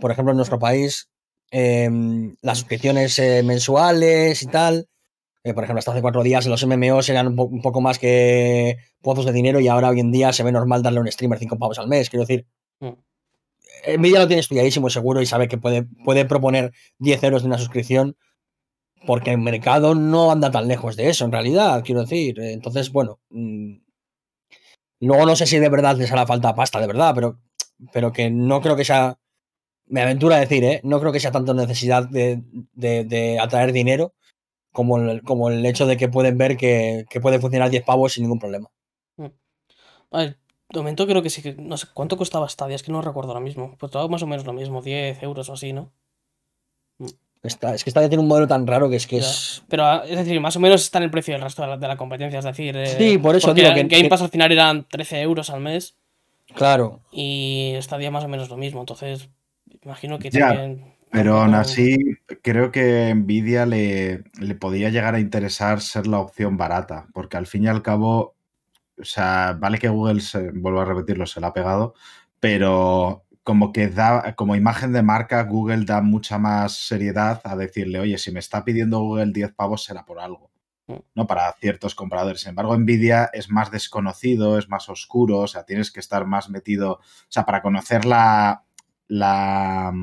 por 0.00 0.10
ejemplo, 0.10 0.32
en 0.32 0.38
nuestro 0.38 0.58
país, 0.58 1.08
em, 1.52 2.36
las 2.42 2.58
suscripciones 2.58 3.16
eh, 3.20 3.42
mensuales 3.44 4.42
y 4.42 4.46
tal 4.46 4.88
por 5.54 5.64
ejemplo, 5.64 5.78
hasta 5.78 5.92
hace 5.92 6.02
cuatro 6.02 6.22
días 6.22 6.46
los 6.46 6.66
MMOs 6.66 7.08
eran 7.08 7.28
un, 7.28 7.62
poco 7.62 7.80
más 7.80 7.98
que 7.98 8.78
pozos 9.02 9.24
de 9.24 9.32
dinero 9.32 9.60
y 9.60 9.68
ahora 9.68 9.90
hoy 9.90 10.00
en 10.00 10.12
día 10.12 10.32
se 10.32 10.42
ve 10.42 10.52
normal 10.52 10.82
darle 10.82 10.98
a 10.98 11.02
un 11.02 11.12
streamer 11.12 11.38
cinco 11.38 11.58
pavos 11.58 11.78
al 11.78 11.88
mes. 11.88 12.10
Quiero 12.10 12.24
decir, 12.24 12.46
mm. 12.80 13.98
Nvidia 13.98 14.20
lo 14.20 14.26
tiene 14.26 14.40
estudiadísimo 14.40 14.90
seguro 14.90 15.22
y 15.22 15.26
sabe 15.26 15.48
que 15.48 15.58
puede, 15.58 15.86
puede 16.04 16.24
proponer 16.24 16.72
10 16.98 17.22
euros 17.24 17.42
de 17.42 17.48
una 17.48 17.58
suscripción 17.58 18.16
porque 19.06 19.30
el 19.30 19.38
mercado 19.38 19.94
no 19.94 20.30
anda 20.30 20.50
tan 20.50 20.68
lejos 20.68 20.96
de 20.96 21.08
eso, 21.08 21.24
en 21.24 21.32
realidad, 21.32 21.82
quiero 21.84 22.02
decir. 22.02 22.40
Entonces, 22.40 22.90
bueno, 22.90 23.20
mm, 23.30 23.76
luego 25.00 25.26
no 25.26 25.36
sé 25.36 25.46
si 25.46 25.58
de 25.58 25.68
verdad 25.68 25.96
les 25.96 26.10
hará 26.12 26.26
falta 26.26 26.54
pasta, 26.54 26.80
de 26.80 26.86
verdad, 26.86 27.12
pero, 27.14 27.38
pero 27.92 28.12
que 28.12 28.30
no 28.30 28.60
creo 28.60 28.76
que 28.76 28.84
sea, 28.84 29.18
me 29.86 30.02
aventuro 30.02 30.34
a 30.34 30.40
decir, 30.40 30.64
¿eh? 30.64 30.80
no 30.84 31.00
creo 31.00 31.12
que 31.12 31.20
sea 31.20 31.32
tanto 31.32 31.54
necesidad 31.54 32.08
de, 32.08 33.38
atraer 33.40 33.72
dinero 33.72 34.14
como 34.72 34.98
el, 34.98 35.22
como 35.22 35.50
el 35.50 35.64
hecho 35.66 35.86
de 35.86 35.96
que 35.96 36.08
pueden 36.08 36.38
ver 36.38 36.56
que, 36.56 37.06
puede 37.20 37.40
funcionar 37.40 37.70
10 37.70 37.84
pavos 37.84 38.12
sin 38.12 38.24
ningún 38.24 38.38
problema. 38.38 38.70
Mm. 39.16 39.26
A 40.12 40.18
ver, 40.18 40.38
de 40.70 40.80
momento 40.80 41.06
creo 41.06 41.22
que 41.22 41.30
sí 41.30 41.42
que, 41.42 41.54
no 41.54 41.76
sé, 41.76 41.86
¿cuánto 41.94 42.16
costaba 42.16 42.48
Stadia? 42.48 42.76
Es 42.76 42.82
que 42.82 42.92
no 42.92 43.02
recuerdo 43.02 43.30
ahora 43.30 43.40
mismo. 43.40 43.76
Pues 43.78 43.92
todo 43.92 44.08
más 44.08 44.22
o 44.22 44.26
menos 44.26 44.46
lo 44.46 44.52
mismo, 44.52 44.82
10 44.82 45.22
euros 45.22 45.48
o 45.48 45.54
así, 45.54 45.72
¿no? 45.72 45.92
Mm 46.98 47.06
es 47.42 47.84
que 47.84 47.90
Stadia 47.90 48.08
tiene 48.08 48.22
un 48.22 48.28
modelo 48.28 48.48
tan 48.48 48.66
raro 48.66 48.90
que 48.90 48.96
es 48.96 49.06
que 49.06 49.18
es. 49.18 49.62
Pero 49.68 49.84
ah, 49.84 50.04
es 50.06 50.18
decir, 50.18 50.40
más 50.40 50.56
o 50.56 50.60
menos 50.60 50.82
está 50.82 50.98
en 50.98 51.04
el 51.04 51.10
precio 51.10 51.34
del 51.34 51.42
resto 51.42 51.62
de 51.62 51.88
la, 51.88 51.96
competencia. 51.96 52.38
Es 52.40 52.44
decir, 52.44 52.76
eh, 52.76 52.86
sí, 52.86 53.18
por 53.18 53.36
eso 53.36 53.54
digo 53.54 53.72
que. 53.74 53.84
Game 53.84 54.08
Pass 54.08 54.22
al 54.22 54.30
final 54.30 54.50
eran 54.50 54.86
13 54.88 55.20
euros 55.22 55.50
al 55.50 55.60
mes. 55.60 55.96
Claro. 56.54 57.00
Y 57.12 57.74
Stadia 57.80 58.10
más 58.10 58.24
o 58.24 58.28
menos 58.28 58.48
lo 58.48 58.56
mismo. 58.56 58.80
Entonces, 58.80 59.28
imagino 59.84 60.18
que 60.18 60.30
también. 60.30 60.97
Pero 61.10 61.40
aún 61.40 61.54
así, 61.54 61.96
creo 62.42 62.70
que 62.70 63.14
Nvidia 63.14 63.66
le, 63.66 64.24
le 64.40 64.54
podía 64.54 64.90
llegar 64.90 65.14
a 65.14 65.20
interesar 65.20 65.80
ser 65.80 66.06
la 66.06 66.18
opción 66.18 66.56
barata. 66.56 67.06
Porque 67.12 67.36
al 67.36 67.46
fin 67.46 67.64
y 67.64 67.68
al 67.68 67.82
cabo. 67.82 68.36
O 69.00 69.04
sea, 69.04 69.56
vale 69.58 69.78
que 69.78 69.88
Google, 69.88 70.20
se, 70.20 70.50
vuelvo 70.50 70.80
a 70.80 70.84
repetirlo, 70.84 71.24
se 71.26 71.40
la 71.40 71.48
ha 71.48 71.52
pegado. 71.52 71.94
Pero 72.40 73.24
como 73.48 73.72
que 73.72 73.88
da, 73.88 74.34
como 74.34 74.56
imagen 74.56 74.92
de 74.92 75.02
marca, 75.02 75.42
Google 75.44 75.86
da 75.86 76.02
mucha 76.02 76.36
más 76.36 76.74
seriedad 76.86 77.40
a 77.44 77.56
decirle, 77.56 77.98
oye, 77.98 78.18
si 78.18 78.30
me 78.30 78.40
está 78.40 78.62
pidiendo 78.62 79.00
Google 79.00 79.32
10 79.32 79.54
pavos 79.54 79.84
será 79.84 80.04
por 80.04 80.20
algo, 80.20 80.50
mm. 80.86 80.96
¿no? 81.14 81.26
Para 81.26 81.50
ciertos 81.54 81.94
compradores. 81.94 82.40
Sin 82.42 82.50
embargo, 82.50 82.76
Nvidia 82.76 83.30
es 83.32 83.48
más 83.48 83.70
desconocido, 83.70 84.58
es 84.58 84.68
más 84.68 84.90
oscuro, 84.90 85.38
o 85.38 85.46
sea, 85.46 85.64
tienes 85.64 85.90
que 85.90 86.00
estar 86.00 86.26
más 86.26 86.50
metido, 86.50 86.92
o 86.92 87.00
sea, 87.30 87.46
para 87.46 87.62
conocer 87.62 88.04
la, 88.04 88.64
la 89.06 89.94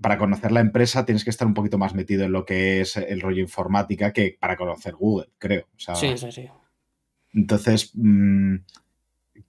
para 0.00 0.18
conocer 0.18 0.52
la 0.52 0.60
empresa 0.60 1.04
tienes 1.04 1.24
que 1.24 1.30
estar 1.30 1.46
un 1.46 1.54
poquito 1.54 1.78
más 1.78 1.94
metido 1.94 2.24
en 2.24 2.32
lo 2.32 2.44
que 2.44 2.80
es 2.80 2.96
el 2.96 3.20
rollo 3.20 3.40
informática 3.40 4.12
que 4.12 4.36
para 4.38 4.56
conocer 4.56 4.94
Google, 4.94 5.28
creo. 5.38 5.66
sí, 5.76 6.16
sí, 6.16 6.32
sí. 6.32 6.48
Entonces, 7.32 7.92
mm, 7.94 8.56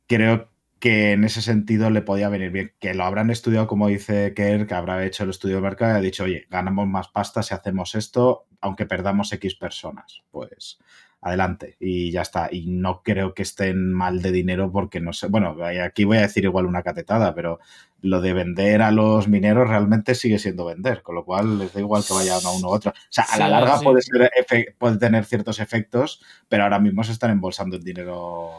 creo 0.07 0.51
que 0.79 1.11
en 1.11 1.23
ese 1.23 1.41
sentido 1.41 1.89
le 1.89 2.01
podía 2.01 2.27
venir 2.27 2.51
bien. 2.51 2.73
Que 2.79 2.93
lo 2.93 3.03
habrán 3.03 3.29
estudiado, 3.29 3.67
como 3.67 3.87
dice 3.87 4.33
Kerr, 4.33 4.65
que 4.65 4.73
habrá 4.73 5.05
hecho 5.05 5.23
el 5.23 5.29
estudio 5.29 5.57
de 5.57 5.61
mercado 5.61 5.93
y 5.93 5.97
ha 5.97 6.01
dicho, 6.01 6.23
oye, 6.23 6.47
ganamos 6.49 6.87
más 6.87 7.07
pasta 7.07 7.43
si 7.43 7.53
hacemos 7.53 7.95
esto, 7.95 8.47
aunque 8.61 8.87
perdamos 8.87 9.31
X 9.31 9.55
personas. 9.55 10.23
Pues 10.31 10.79
adelante 11.21 11.77
y 11.79 12.11
ya 12.11 12.21
está. 12.21 12.49
Y 12.51 12.65
no 12.67 13.03
creo 13.03 13.33
que 13.33 13.43
estén 13.43 13.93
mal 13.93 14.21
de 14.21 14.31
dinero 14.31 14.71
porque 14.71 14.99
no 14.99 15.13
sé, 15.13 15.27
bueno, 15.27 15.55
aquí 15.83 16.03
voy 16.03 16.17
a 16.17 16.21
decir 16.21 16.43
igual 16.43 16.65
una 16.65 16.83
catetada, 16.83 17.33
pero 17.35 17.59
lo 18.01 18.19
de 18.21 18.33
vender 18.33 18.81
a 18.81 18.91
los 18.91 19.27
mineros 19.27 19.69
realmente 19.69 20.15
sigue 20.15 20.39
siendo 20.39 20.65
vender, 20.65 21.03
con 21.03 21.15
lo 21.15 21.23
cual 21.23 21.59
les 21.59 21.73
da 21.73 21.79
igual 21.79 22.03
que 22.03 22.13
vaya 22.13 22.39
uno 22.39 22.69
u 22.69 22.71
otro. 22.71 22.91
O 22.91 22.95
sea, 23.09 23.25
a 23.25 23.37
la 23.37 23.49
larga 23.49 23.79
puede, 23.79 24.01
ser, 24.01 24.29
puede 24.77 24.97
tener 24.97 25.25
ciertos 25.25 25.59
efectos, 25.59 26.21
pero 26.49 26.63
ahora 26.63 26.79
mismo 26.79 27.03
se 27.03 27.11
están 27.11 27.31
embolsando 27.31 27.77
el 27.77 27.83
dinero, 27.83 28.51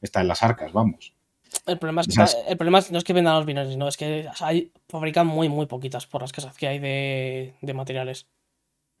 está 0.00 0.20
en 0.20 0.28
las 0.28 0.42
arcas, 0.42 0.72
vamos. 0.72 1.12
El 1.64 1.78
problema, 1.78 2.02
es 2.02 2.08
que 2.08 2.22
el 2.48 2.56
problema 2.56 2.80
no 2.90 2.98
es 2.98 3.04
que 3.04 3.12
vendan 3.12 3.34
los 3.34 3.46
mineros, 3.46 3.76
no, 3.76 3.88
es 3.88 3.96
que 3.96 4.28
hay, 4.40 4.72
fabrican 4.88 5.26
muy, 5.26 5.48
muy 5.48 5.66
poquitas 5.66 6.06
por 6.06 6.22
las 6.22 6.32
que 6.32 6.68
hay 6.68 6.78
de, 6.78 7.54
de 7.60 7.74
materiales. 7.74 8.28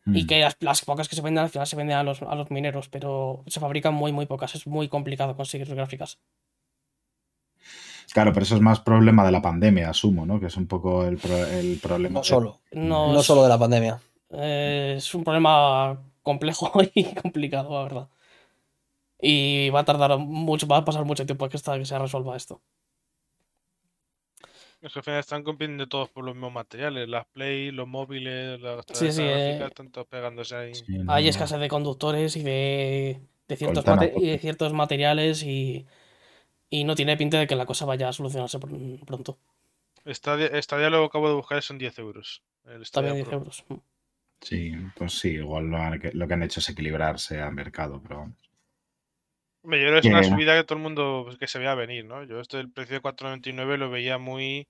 Y 0.06 0.22
mm. 0.22 0.26
que 0.26 0.48
las, 0.60 0.84
pocas 0.84 1.08
que 1.08 1.16
se 1.16 1.22
venden 1.22 1.44
al 1.44 1.50
final 1.50 1.66
se 1.66 1.76
venden 1.76 1.96
a 1.96 2.04
los, 2.04 2.22
a 2.22 2.34
los 2.34 2.50
mineros, 2.50 2.88
pero 2.88 3.42
se 3.46 3.58
fabrican 3.58 3.94
muy, 3.94 4.12
muy 4.12 4.26
pocas. 4.26 4.54
Es 4.54 4.66
muy 4.66 4.88
complicado 4.88 5.36
conseguir 5.36 5.74
gráficas. 5.74 6.18
Claro, 8.12 8.32
pero 8.32 8.44
eso 8.44 8.54
es 8.54 8.60
más 8.60 8.80
problema 8.80 9.26
de 9.26 9.32
la 9.32 9.42
pandemia, 9.42 9.90
asumo, 9.90 10.24
¿no? 10.24 10.38
Que 10.38 10.46
es 10.46 10.56
un 10.56 10.66
poco 10.66 11.04
el, 11.04 11.18
el 11.50 11.78
problema. 11.82 12.20
No 12.20 12.24
solo. 12.24 12.60
No, 12.72 13.22
solo 13.22 13.42
de 13.42 13.48
la 13.48 13.58
pandemia. 13.58 14.00
Eh, 14.30 14.94
es 14.96 15.14
un 15.14 15.24
problema 15.24 15.98
complejo 16.22 16.72
y 16.94 17.04
complicado, 17.14 17.74
la 17.74 17.82
verdad. 17.82 18.08
Y 19.20 19.70
va 19.70 19.80
a 19.80 19.84
tardar 19.84 20.18
mucho, 20.18 20.66
va 20.66 20.78
a 20.78 20.84
pasar 20.84 21.04
mucho 21.04 21.26
tiempo 21.26 21.46
hasta 21.46 21.78
que 21.78 21.84
se 21.84 21.98
resuelva 21.98 22.36
esto. 22.36 22.60
Es 24.82 24.92
que 24.92 24.98
al 24.98 25.04
final 25.04 25.20
están 25.20 25.42
compitiendo 25.42 25.88
todos 25.88 26.10
por 26.10 26.24
los 26.24 26.34
mismos 26.34 26.52
materiales, 26.52 27.08
las 27.08 27.26
Play, 27.26 27.70
los 27.70 27.88
móviles, 27.88 28.60
las 28.60 28.84
sí, 28.92 29.10
sí, 29.10 29.22
eh, 29.22 29.64
están 29.64 29.90
todos 29.90 30.06
pegándose 30.06 30.54
ahí. 30.54 30.72
Hay 31.08 31.28
escasez 31.28 31.58
de 31.58 31.68
conductores 31.68 32.36
y 32.36 32.42
de, 32.42 33.20
de 33.48 33.56
ciertos, 33.56 33.84
y 34.16 34.26
de 34.26 34.38
ciertos 34.38 34.72
materiales 34.72 35.42
y, 35.42 35.86
y 36.68 36.84
no 36.84 36.94
tiene 36.94 37.16
pinta 37.16 37.38
de 37.38 37.46
que 37.46 37.56
la 37.56 37.66
cosa 37.66 37.86
vaya 37.86 38.08
a 38.08 38.12
solucionarse 38.12 38.58
pronto. 38.58 39.38
Stadia, 40.06 40.90
lo 40.90 41.00
que 41.00 41.06
acabo 41.06 41.28
de 41.28 41.34
buscar 41.34 41.62
son 41.62 41.78
10 41.78 41.98
euros. 41.98 42.42
Está 42.80 43.00
bien 43.00 43.14
10 43.14 43.32
euros. 43.32 43.64
Sí, 44.40 44.72
pues 44.96 45.18
sí, 45.18 45.30
igual 45.30 45.68
lo, 45.68 45.78
lo, 46.12 46.28
que 46.28 46.34
han 46.34 46.42
hecho 46.42 46.60
es 46.60 46.68
equilibrarse 46.68 47.40
al 47.40 47.54
mercado, 47.54 48.00
pero 48.02 48.32
yo 49.72 49.96
es 49.96 50.06
una 50.06 50.22
subida 50.22 50.56
que 50.56 50.64
todo 50.64 50.76
el 50.76 50.82
mundo 50.82 51.22
pues, 51.26 51.38
que 51.38 51.46
se 51.46 51.58
veía 51.58 51.74
venir, 51.74 52.04
¿no? 52.04 52.22
Yo 52.24 52.40
este 52.40 52.60
el 52.60 52.70
precio 52.70 52.96
de 52.96 53.02
4.99 53.02 53.76
lo 53.76 53.90
veía 53.90 54.18
muy 54.18 54.68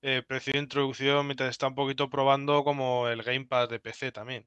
eh, 0.00 0.22
precio 0.26 0.52
de 0.52 0.60
introducción 0.60 1.26
mientras 1.26 1.50
está 1.50 1.66
un 1.66 1.74
poquito 1.74 2.08
probando 2.08 2.64
como 2.64 3.08
el 3.08 3.22
Gamepad 3.22 3.68
de 3.68 3.80
PC 3.80 4.12
también. 4.12 4.46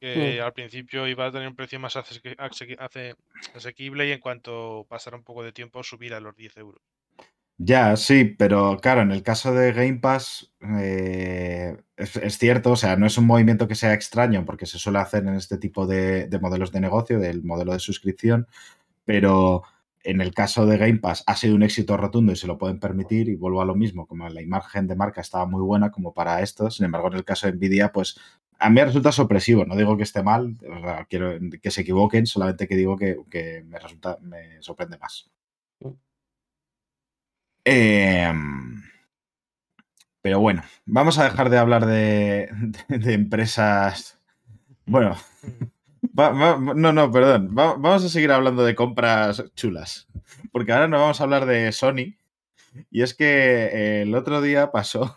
Que 0.00 0.38
mm. 0.38 0.44
al 0.44 0.52
principio 0.52 1.08
iba 1.08 1.26
a 1.26 1.32
tener 1.32 1.48
un 1.48 1.56
precio 1.56 1.80
más 1.80 1.96
asequible 1.96 4.08
y 4.08 4.12
en 4.12 4.20
cuanto 4.20 4.86
pasara 4.88 5.16
un 5.16 5.24
poco 5.24 5.42
de 5.42 5.52
tiempo 5.52 5.82
subir 5.82 6.14
a 6.14 6.20
los 6.20 6.36
10 6.36 6.56
euros. 6.58 6.82
Ya, 7.60 7.96
sí, 7.96 8.24
pero 8.24 8.78
claro, 8.80 9.02
en 9.02 9.10
el 9.10 9.24
caso 9.24 9.52
de 9.52 9.72
Game 9.72 9.98
Pass 9.98 10.54
eh, 10.78 11.76
es, 11.96 12.38
cierto, 12.38 12.70
o 12.70 12.76
sea, 12.76 12.94
no 12.94 13.06
es 13.06 13.18
un 13.18 13.26
movimiento 13.26 13.66
que 13.66 13.74
sea 13.74 13.94
extraño 13.94 14.44
porque 14.44 14.64
se 14.64 14.78
suele 14.78 15.00
hacer 15.00 15.26
en 15.26 15.34
este 15.34 15.58
tipo 15.58 15.84
de 15.84 16.28
modelos 16.40 16.70
de 16.70 16.80
negocio, 16.80 17.18
del 17.18 17.42
modelo 17.42 17.72
de 17.72 17.80
suscripción, 17.80 18.46
pero 19.08 19.62
en 20.04 20.20
el 20.20 20.34
caso 20.34 20.66
de 20.66 20.76
Game 20.76 20.98
Pass 20.98 21.24
ha 21.26 21.34
sido 21.34 21.54
un 21.54 21.62
éxito 21.62 21.96
rotundo 21.96 22.30
y 22.30 22.36
se 22.36 22.46
lo 22.46 22.58
pueden 22.58 22.78
permitir 22.78 23.30
y 23.30 23.36
vuelvo 23.36 23.62
a 23.62 23.64
lo 23.64 23.74
mismo, 23.74 24.06
como 24.06 24.28
la 24.28 24.42
imagen 24.42 24.86
de 24.86 24.96
marca 24.96 25.22
estaba 25.22 25.46
muy 25.46 25.62
buena 25.62 25.90
como 25.90 26.12
para 26.12 26.42
esto, 26.42 26.70
sin 26.70 26.84
embargo 26.84 27.08
en 27.08 27.14
el 27.14 27.24
caso 27.24 27.46
de 27.46 27.54
Nvidia 27.54 27.90
pues 27.90 28.20
a 28.58 28.68
mí 28.68 28.82
resulta 28.82 29.10
sorpresivo, 29.10 29.64
no 29.64 29.76
digo 29.76 29.96
que 29.96 30.02
esté 30.02 30.22
mal, 30.22 30.58
quiero 31.08 31.38
que 31.62 31.70
se 31.70 31.80
equivoquen, 31.80 32.26
solamente 32.26 32.68
que 32.68 32.76
digo 32.76 32.98
que, 32.98 33.64
me 33.66 33.78
resulta, 33.78 34.18
me 34.20 34.60
sorprende 34.60 34.98
más. 34.98 35.30
Em, 37.64 38.82
pero 40.20 40.38
bueno, 40.40 40.62
vamos 40.84 41.18
a 41.18 41.24
dejar 41.24 41.48
de 41.48 41.56
hablar 41.56 41.86
de 41.86 42.50
empresas. 42.88 44.20
Bueno, 44.84 45.16
no, 46.18 46.92
no, 46.92 47.12
perdón. 47.12 47.54
vamos 47.54 48.04
a 48.04 48.08
seguir 48.08 48.32
hablando 48.32 48.64
de 48.64 48.74
compras 48.74 49.44
chulas. 49.54 50.08
Porque 50.50 50.72
ahora 50.72 50.88
nos 50.88 51.00
vamos 51.00 51.20
a 51.20 51.24
hablar 51.24 51.46
de 51.46 51.70
Sony. 51.70 52.16
Y 52.90 53.02
es 53.02 53.14
que 53.14 53.24
eh, 53.24 54.02
el 54.02 54.14
otro 54.14 54.40
día 54.42 54.72
pasó. 54.72 55.16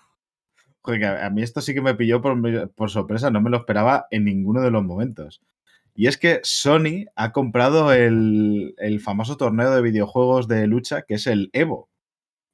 a 0.84 1.30
mí 1.30 1.42
esto 1.42 1.62
sí 1.62 1.74
que 1.74 1.82
me 1.82 1.96
pilló 1.96 2.22
por, 2.22 2.92
sorpresa, 2.92 3.32
no 3.32 3.42
me 3.42 3.50
lo 3.50 3.58
esperaba 3.58 4.08
en 4.12 4.26
ninguno 4.26 4.62
de 4.62 4.72
los 4.72 4.84
momentos. 4.84 5.42
Y 5.96 6.08
es 6.08 6.18
que 6.18 6.40
Sony 6.44 7.06
ha 7.16 7.32
comprado 7.32 7.92
el, 7.92 8.76
el 8.78 9.02
famoso 9.02 9.38
torneo 9.38 9.72
de 9.72 9.82
videojuegos 9.82 10.48
de 10.48 10.68
lucha 10.68 11.02
que 11.02 11.16
es 11.16 11.28
el 11.28 11.50
Evo. 11.54 11.90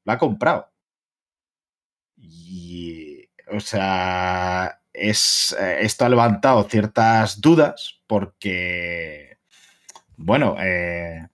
Lo 0.06 0.14
ha 0.14 0.18
comprado. 0.18 0.72
Y. 2.18 3.28
O 3.52 3.60
sea 3.60 4.80
es, 4.98 5.56
eh, 5.60 5.78
esto 5.82 6.06
ha 6.06 6.10
levantado 6.10 6.64
ciertas 6.64 7.40
dudas 7.40 8.02
porque, 8.08 9.38
bueno, 10.16 10.56
eh, 10.60 11.28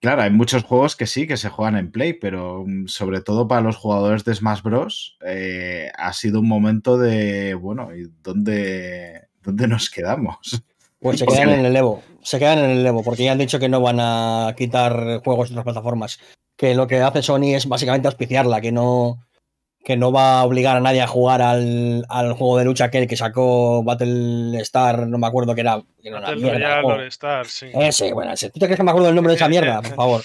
claro, 0.00 0.22
hay 0.22 0.30
muchos 0.30 0.64
juegos 0.64 0.96
que 0.96 1.06
sí, 1.06 1.26
que 1.26 1.36
se 1.36 1.48
juegan 1.48 1.76
en 1.76 1.90
Play, 1.90 2.14
pero 2.14 2.64
mm, 2.66 2.86
sobre 2.86 3.20
todo 3.20 3.46
para 3.46 3.60
los 3.60 3.76
jugadores 3.76 4.24
de 4.24 4.34
Smash 4.34 4.62
Bros. 4.62 5.18
Eh, 5.24 5.90
ha 5.96 6.12
sido 6.12 6.40
un 6.40 6.48
momento 6.48 6.98
de, 6.98 7.54
bueno, 7.54 7.94
¿y 7.94 8.10
dónde, 8.22 9.28
dónde 9.42 9.68
nos 9.68 9.90
quedamos? 9.90 10.62
Pues 10.98 11.18
se 11.18 11.26
quedan 11.26 11.50
en 11.50 11.66
el 11.66 11.76
Evo, 11.76 12.02
se 12.22 12.38
quedan 12.38 12.58
en 12.58 12.70
el 12.70 12.86
Evo, 12.86 13.02
porque 13.02 13.24
ya 13.24 13.32
han 13.32 13.38
dicho 13.38 13.58
que 13.58 13.68
no 13.68 13.80
van 13.80 13.98
a 14.00 14.54
quitar 14.56 15.20
juegos 15.24 15.50
de 15.50 15.54
otras 15.54 15.64
plataformas. 15.64 16.18
Que 16.56 16.74
lo 16.74 16.86
que 16.86 17.02
hace 17.02 17.22
Sony 17.22 17.54
es 17.54 17.68
básicamente 17.68 18.08
auspiciarla, 18.08 18.62
que 18.62 18.72
no, 18.72 19.25
que 19.86 19.96
no 19.96 20.10
va 20.10 20.40
a 20.40 20.44
obligar 20.44 20.76
a 20.76 20.80
nadie 20.80 21.00
a 21.00 21.06
jugar 21.06 21.40
al, 21.40 22.04
juego 22.36 22.58
de 22.58 22.64
lucha 22.64 22.86
aquel 22.86 23.06
que 23.06 23.16
sacó 23.16 23.84
Battle 23.84 24.60
Star, 24.62 25.06
no 25.06 25.16
me 25.16 25.28
acuerdo 25.28 25.54
qué 25.54 25.60
era. 25.60 25.76
Battle 25.76 26.58
Royale 26.58 27.06
Star, 27.06 27.46
sí. 27.46 27.68
Ese, 27.72 28.12
bueno, 28.12 28.32
ese. 28.32 28.50
¿Tú 28.50 28.58
te 28.58 28.66
crees 28.66 28.78
que 28.78 28.82
me 28.82 28.90
acuerdo 28.90 29.06
del 29.06 29.14
nombre 29.14 29.30
de 29.30 29.36
esa 29.36 29.48
mierda? 29.48 29.80
Por 29.82 29.94
favor. 29.94 30.22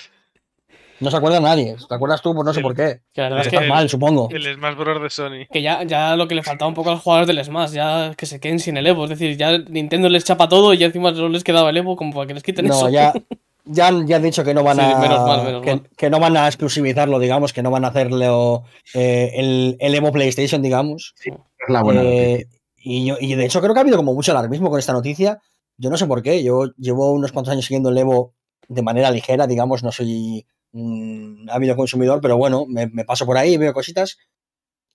No 1.00 1.12
se 1.12 1.18
acuerda 1.18 1.40
nadie. 1.40 1.76
¿Te 1.88 1.94
acuerdas 1.94 2.24
tú? 2.24 2.34
Pues 2.34 2.44
no 2.44 2.54
sé 2.54 2.62
por 2.62 2.76
qué. 2.76 3.02
Que 3.14 3.22
la 3.22 3.30
verdad 3.30 3.54
es 3.54 3.60
que 3.60 3.68
mal, 3.68 3.88
supongo. 3.88 4.30
El 4.32 4.44
Smash 4.54 4.76
Bros. 4.76 5.02
de 5.02 5.10
Sony. 5.10 5.48
Que 5.52 5.62
ya, 5.62 5.84
ya 5.84 6.16
lo 6.16 6.28
que 6.28 6.36
le 6.36 6.44
faltaba 6.44 6.70
un 6.70 6.76
poco 6.76 6.90
a 6.90 6.94
los 6.94 7.02
jugadores 7.02 7.28
del 7.28 7.44
Smash, 7.44 7.72
ya 7.72 8.14
que 8.16 8.28
se 8.28 8.40
queden 8.40 8.60
sin 8.60 8.78
el 8.78 8.86
Evo. 8.86 9.04
Es 9.04 9.12
decir, 9.12 9.36
ya 9.36 9.58
Nintendo 9.58 10.10
les 10.10 10.24
chapa 10.24 10.48
todo 10.48 10.74
y 10.74 10.78
ya 10.78 10.88
encima 10.88 11.14
solo 11.14 11.30
les 11.30 11.44
quedaba 11.44 11.70
el 11.70 11.78
Evo 11.78 11.96
como 11.96 12.14
para 12.14 12.28
que 12.28 12.34
les 12.34 12.44
quiten 12.44 12.66
eso. 12.66 12.90
No, 12.90 13.14
ya, 13.66 13.92
ya, 13.92 14.06
ya 14.06 14.16
han 14.16 14.22
dicho 14.24 14.44
que 14.44 14.54
no 14.54 14.64
van 14.64 14.80
a. 14.80 15.62
que, 15.96 16.10
no 16.10 16.20
van 16.20 16.38
a 16.38 16.48
exclusivizarlo, 16.48 17.20
digamos, 17.20 17.54
que 17.54 17.64
no 17.64 17.72
van 17.72 17.86
a 17.86 17.90
hacerlo 17.90 18.64
eh, 18.94 19.32
el, 19.36 19.78
el, 19.80 19.96
Evo 19.96 20.12
PlayStation, 20.12 20.62
digamos. 20.62 21.14
Sí, 21.18 21.30
es 21.30 21.70
la 21.70 21.84
buena 21.84 22.02
eh, 22.04 22.48
y, 22.78 23.06
yo, 23.06 23.16
y 23.20 23.36
de 23.36 23.46
hecho 23.46 23.62
creo 23.62 23.74
que 23.74 23.80
ha 23.80 23.82
habido 23.82 23.98
como 23.98 24.14
mucho 24.14 24.32
alarmismo 24.32 24.70
con 24.70 24.80
esta 24.80 24.94
noticia. 24.94 25.40
Yo 25.78 25.90
no 25.90 25.98
sé 25.98 26.08
por 26.08 26.22
qué. 26.22 26.44
Yo 26.44 26.72
llevo 26.78 27.12
unos 27.12 27.32
cuantos 27.32 27.52
años 27.52 27.66
siguiendo 27.66 27.90
el 27.90 27.98
Evo 27.98 28.34
de 28.68 28.82
manera 28.82 29.12
ligera, 29.12 29.48
digamos, 29.48 29.84
no 29.84 29.92
soy 29.92 30.46
un 30.72 31.48
ávido 31.52 31.76
consumidor, 31.76 32.22
pero 32.22 32.38
bueno, 32.38 32.66
me, 32.68 32.88
paso 33.06 33.26
por 33.26 33.38
ahí, 33.38 33.58
veo 33.58 33.74
cositas. 33.74 34.18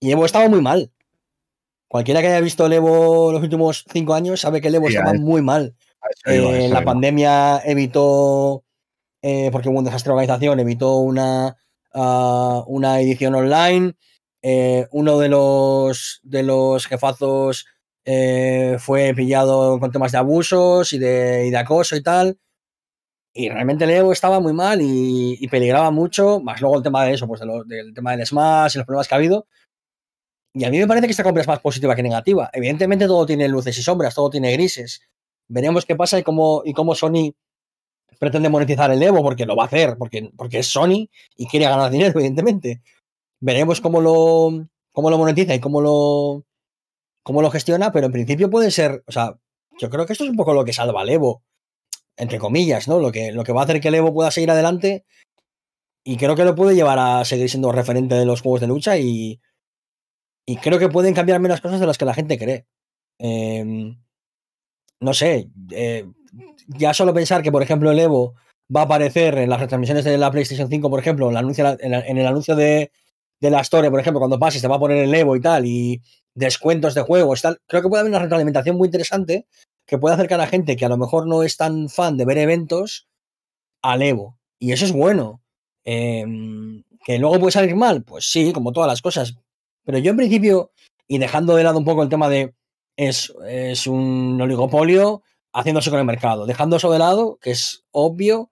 Y 0.00 0.10
Evo 0.10 0.24
estaba 0.24 0.48
muy 0.48 0.60
mal. 0.60 0.92
Cualquiera 1.88 2.20
que 2.20 2.28
haya 2.28 2.40
visto 2.40 2.66
el 2.66 2.72
Evo 2.72 3.32
los 3.32 3.42
últimos 3.42 3.84
cinco 3.90 4.14
años 4.14 4.40
sabe 4.40 4.60
que 4.60 4.68
el 4.68 4.76
Evo 4.76 4.88
estaba 4.88 5.14
muy 5.14 5.42
mal. 5.42 5.76
Eh, 6.24 6.68
la 6.68 6.82
pandemia 6.84 7.60
evitó, 7.64 8.64
eh, 9.22 9.50
porque 9.52 9.68
hubo 9.68 9.78
un 9.78 9.84
desastre 9.84 10.10
de 10.10 10.14
organización, 10.14 10.60
evitó 10.60 10.96
una, 10.98 11.56
ah, 11.94 12.64
una 12.66 13.00
edición 13.00 13.34
online. 13.34 13.94
Eh, 14.42 14.86
uno 14.92 15.18
de 15.18 15.28
los, 15.28 16.20
de 16.22 16.42
los 16.42 16.86
jefazos 16.86 17.66
fue 18.78 19.14
pillado 19.16 19.80
con 19.80 19.90
temas 19.90 20.12
de 20.12 20.18
abusos 20.18 20.92
y 20.92 20.98
de, 20.98 21.46
y 21.46 21.50
de 21.50 21.56
acoso 21.56 21.96
y 21.96 22.02
tal. 22.02 22.38
Y 23.34 23.50
realmente 23.50 23.86
Leo 23.86 24.12
estaba 24.12 24.40
muy 24.40 24.54
mal 24.54 24.78
y, 24.80 25.46
peligraba 25.48 25.90
mucho, 25.90 26.40
más 26.40 26.60
luego 26.60 26.78
el 26.78 26.82
tema 26.82 27.04
de 27.04 27.12
eso, 27.12 27.26
pues 27.26 27.42
del 27.66 27.92
tema 27.92 28.16
del 28.16 28.24
Smash 28.24 28.74
y 28.74 28.78
los 28.78 28.86
problemas 28.86 29.08
que 29.08 29.14
ha 29.14 29.18
habido. 29.18 29.46
Y 30.54 30.64
a 30.64 30.70
mí 30.70 30.78
me 30.78 30.86
parece 30.86 31.06
que 31.06 31.10
esta 31.10 31.22
compra 31.22 31.42
es 31.42 31.48
más 31.48 31.60
positiva 31.60 31.94
que 31.94 32.02
negativa. 32.02 32.48
Evidentemente 32.50 33.06
todo 33.06 33.26
tiene 33.26 33.46
luces 33.46 33.76
y 33.76 33.82
sombras, 33.82 34.14
todo 34.14 34.30
tiene 34.30 34.52
grises. 34.52 35.02
Veremos 35.48 35.84
qué 35.86 35.96
pasa 35.96 36.18
y 36.18 36.22
cómo, 36.22 36.62
y 36.64 36.72
cómo 36.72 36.94
Sony 36.94 37.34
pretende 38.18 38.48
monetizar 38.48 38.90
el 38.90 39.02
Evo, 39.02 39.22
porque 39.22 39.46
lo 39.46 39.56
va 39.56 39.64
a 39.64 39.66
hacer, 39.66 39.96
porque, 39.98 40.30
porque 40.36 40.60
es 40.60 40.68
Sony 40.68 41.08
y 41.36 41.46
quiere 41.46 41.66
ganar 41.66 41.90
dinero, 41.90 42.12
evidentemente. 42.14 42.82
Veremos 43.40 43.80
cómo 43.80 44.00
lo, 44.00 44.66
cómo 44.92 45.10
lo 45.10 45.18
monetiza 45.18 45.54
y 45.54 45.60
cómo 45.60 45.80
lo, 45.80 46.44
cómo 47.22 47.42
lo 47.42 47.50
gestiona, 47.50 47.92
pero 47.92 48.06
en 48.06 48.12
principio 48.12 48.50
puede 48.50 48.70
ser, 48.70 49.04
o 49.06 49.12
sea, 49.12 49.38
yo 49.78 49.90
creo 49.90 50.06
que 50.06 50.14
esto 50.14 50.24
es 50.24 50.30
un 50.30 50.36
poco 50.36 50.54
lo 50.54 50.64
que 50.64 50.72
salva 50.72 51.02
al 51.02 51.10
Evo 51.10 51.42
entre 52.16 52.38
comillas, 52.38 52.88
¿no? 52.88 52.98
Lo 52.98 53.12
que, 53.12 53.32
lo 53.32 53.44
que 53.44 53.52
va 53.52 53.60
a 53.60 53.64
hacer 53.64 53.80
que 53.80 53.88
el 53.88 53.96
Evo 53.96 54.12
pueda 54.12 54.30
seguir 54.30 54.50
adelante 54.50 55.04
y 56.04 56.16
creo 56.16 56.36
que 56.36 56.44
lo 56.44 56.54
puede 56.54 56.74
llevar 56.74 56.98
a 56.98 57.24
seguir 57.24 57.50
siendo 57.50 57.72
referente 57.72 58.14
de 58.14 58.24
los 58.24 58.40
juegos 58.40 58.60
de 58.60 58.68
lucha 58.68 58.96
y, 58.96 59.40
y 60.46 60.56
creo 60.56 60.78
que 60.78 60.88
pueden 60.88 61.14
cambiar 61.14 61.40
menos 61.40 61.60
cosas 61.60 61.80
de 61.80 61.86
las 61.86 61.98
que 61.98 62.04
la 62.04 62.14
gente 62.14 62.38
cree. 62.38 62.66
Em, 63.18 63.98
no 65.00 65.14
sé, 65.14 65.48
eh, 65.70 66.06
ya 66.68 66.94
solo 66.94 67.14
pensar 67.14 67.42
que, 67.42 67.52
por 67.52 67.62
ejemplo, 67.62 67.90
el 67.90 67.98
Evo 67.98 68.34
va 68.74 68.82
a 68.82 68.84
aparecer 68.84 69.38
en 69.38 69.50
las 69.50 69.60
retransmisiones 69.60 70.04
de 70.04 70.18
la 70.18 70.30
PlayStation 70.30 70.68
5, 70.68 70.90
por 70.90 71.00
ejemplo, 71.00 71.30
en, 71.30 71.36
el 71.36 72.26
anuncio 72.26 72.56
de, 72.56 72.90
de, 73.40 73.50
la 73.50 73.60
Store, 73.60 73.90
por 73.90 74.00
ejemplo, 74.00 74.20
cuando 74.20 74.38
pases 74.38 74.62
te 74.62 74.68
va 74.68 74.76
a 74.76 74.80
poner 74.80 74.98
el 75.04 75.14
Evo 75.14 75.36
y 75.36 75.40
tal, 75.40 75.66
y 75.66 76.02
descuentos 76.34 76.94
de 76.94 77.02
juegos, 77.02 77.42
tal. 77.42 77.58
Creo 77.66 77.82
que 77.82 77.88
puede 77.88 78.00
haber 78.00 78.10
una 78.10 78.20
retroalimentación 78.20 78.76
muy 78.76 78.86
interesante 78.86 79.46
que 79.86 79.98
puede 79.98 80.14
acercar 80.14 80.40
a 80.40 80.46
gente 80.46 80.76
que 80.76 80.84
a 80.84 80.88
lo 80.88 80.96
mejor 80.96 81.26
no 81.26 81.42
es 81.42 81.56
tan 81.56 81.88
fan 81.88 82.16
de 82.16 82.24
ver 82.24 82.38
eventos 82.38 83.08
al 83.82 84.02
Evo. 84.02 84.38
Y 84.58 84.72
eso 84.72 84.84
es 84.84 84.92
bueno. 84.92 85.42
Em, 85.84 86.82
¿Que 87.04 87.18
luego 87.18 87.38
puede 87.38 87.52
salir 87.52 87.76
mal? 87.76 88.02
Pues 88.02 88.30
sí, 88.30 88.52
como 88.52 88.72
todas 88.72 88.88
las 88.88 89.00
cosas. 89.00 89.36
Pero 89.84 89.98
yo 89.98 90.10
en 90.10 90.16
principio, 90.16 90.72
y 91.06 91.18
dejando 91.18 91.54
de 91.54 91.62
lado 91.62 91.78
un 91.78 91.84
poco 91.84 92.02
el 92.02 92.08
tema 92.08 92.28
de 92.28 92.52
es, 92.96 93.32
es 93.46 93.86
un 93.86 94.40
oligopolio 94.40 95.22
haciéndose 95.52 95.90
con 95.90 95.98
el 95.98 96.04
mercado, 96.04 96.46
dejando 96.46 96.76
eso 96.76 96.90
de 96.90 96.98
lado, 96.98 97.38
que 97.40 97.50
es 97.50 97.84
obvio, 97.90 98.50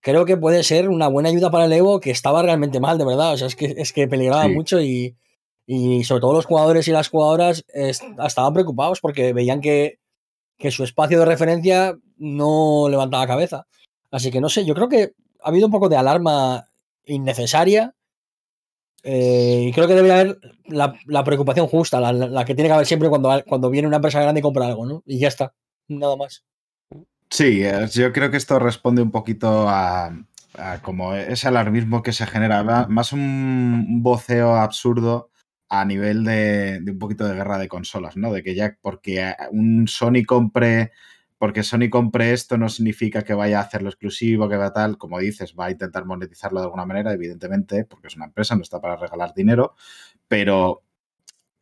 creo 0.00 0.24
que 0.24 0.36
puede 0.36 0.62
ser 0.62 0.88
una 0.88 1.08
buena 1.08 1.30
ayuda 1.30 1.50
para 1.50 1.64
el 1.64 1.72
Evo 1.72 2.00
que 2.00 2.10
estaba 2.10 2.42
realmente 2.42 2.80
mal, 2.80 2.98
de 2.98 3.04
verdad. 3.04 3.32
O 3.32 3.36
sea, 3.36 3.46
es 3.48 3.56
que, 3.56 3.74
es 3.76 3.92
que 3.92 4.06
peligraba 4.06 4.46
mucho 4.48 4.80
y, 4.80 5.16
y 5.66 6.04
sobre 6.04 6.20
todo 6.20 6.34
los 6.34 6.46
jugadores 6.46 6.86
y 6.86 6.92
las 6.92 7.08
jugadoras 7.08 7.64
estaban 7.68 8.52
preocupados 8.52 9.00
porque 9.00 9.32
veían 9.32 9.60
que 9.60 9.98
que 10.58 10.70
su 10.70 10.84
espacio 10.84 11.18
de 11.18 11.26
referencia 11.26 11.96
no 12.16 12.88
levantaba 12.88 13.26
cabeza. 13.26 13.66
Así 14.10 14.30
que 14.30 14.40
no 14.40 14.48
sé, 14.48 14.64
yo 14.64 14.74
creo 14.74 14.88
que 14.88 15.12
ha 15.42 15.48
habido 15.48 15.66
un 15.66 15.72
poco 15.72 15.88
de 15.88 15.96
alarma 15.96 16.68
innecesaria. 17.04 17.94
Eh, 19.06 19.66
y 19.68 19.72
creo 19.72 19.86
que 19.86 19.94
debe 19.94 20.10
haber 20.10 20.38
la, 20.66 21.24
preocupación 21.24 21.66
justa, 21.66 22.00
la, 22.00 22.44
que 22.46 22.54
tiene 22.54 22.68
que 22.68 22.74
haber 22.74 22.86
siempre 22.86 23.10
cuando, 23.10 23.30
cuando 23.46 23.68
viene 23.68 23.86
una 23.86 23.96
empresa 23.96 24.22
grande 24.22 24.40
y 24.40 24.42
compra 24.42 24.66
algo, 24.66 24.86
¿no? 24.86 25.02
Y 25.04 25.18
ya 25.18 25.28
está, 25.28 25.54
nada 25.88 26.16
más. 26.16 26.42
Sí, 27.28 27.62
yo 27.92 28.12
creo 28.12 28.30
que 28.30 28.38
esto 28.38 28.58
responde 28.58 29.02
un 29.02 29.10
poquito 29.10 29.68
a, 29.68 30.16
como 30.82 31.14
ese 31.14 31.48
alarmismo 31.48 32.02
que 32.02 32.12
se 32.12 32.26
genera, 32.26 32.86
más 32.88 33.12
un 33.12 34.02
voceo 34.02 34.54
absurdo 34.56 35.30
a 35.68 35.84
nivel 35.84 36.24
de, 36.24 36.80
un 36.86 36.98
poquito 36.98 37.26
de 37.26 37.34
guerra 37.34 37.58
de 37.58 37.68
consolas, 37.68 38.16
¿no? 38.16 38.32
De 38.32 38.42
que 38.42 38.54
ya 38.54 38.78
porque 38.80 39.34
un 39.50 39.86
Sony 39.88 40.24
compre, 40.26 40.92
porque 41.38 41.62
Sony 41.62 41.90
compre 41.90 42.32
esto 42.32 42.56
no 42.56 42.68
significa 42.68 43.22
que 43.22 43.34
vaya 43.34 43.58
a 43.58 43.62
hacerlo 43.62 43.88
exclusivo, 43.88 44.48
que 44.48 44.56
va 44.56 44.72
tal, 44.72 44.96
como 44.98 45.18
dices, 45.18 45.54
va 45.58 45.66
a 45.66 45.70
intentar 45.70 46.04
monetizarlo 46.04 46.60
de 46.60 46.66
alguna 46.66 46.86
manera, 46.86 47.12
evidentemente, 47.12 47.84
porque 47.84 48.08
es 48.08 48.16
una 48.16 48.26
empresa, 48.26 48.56
no 48.56 48.62
está 48.62 48.80
para 48.80 48.96
regalar 48.96 49.34
dinero, 49.34 49.74
pero 50.28 50.84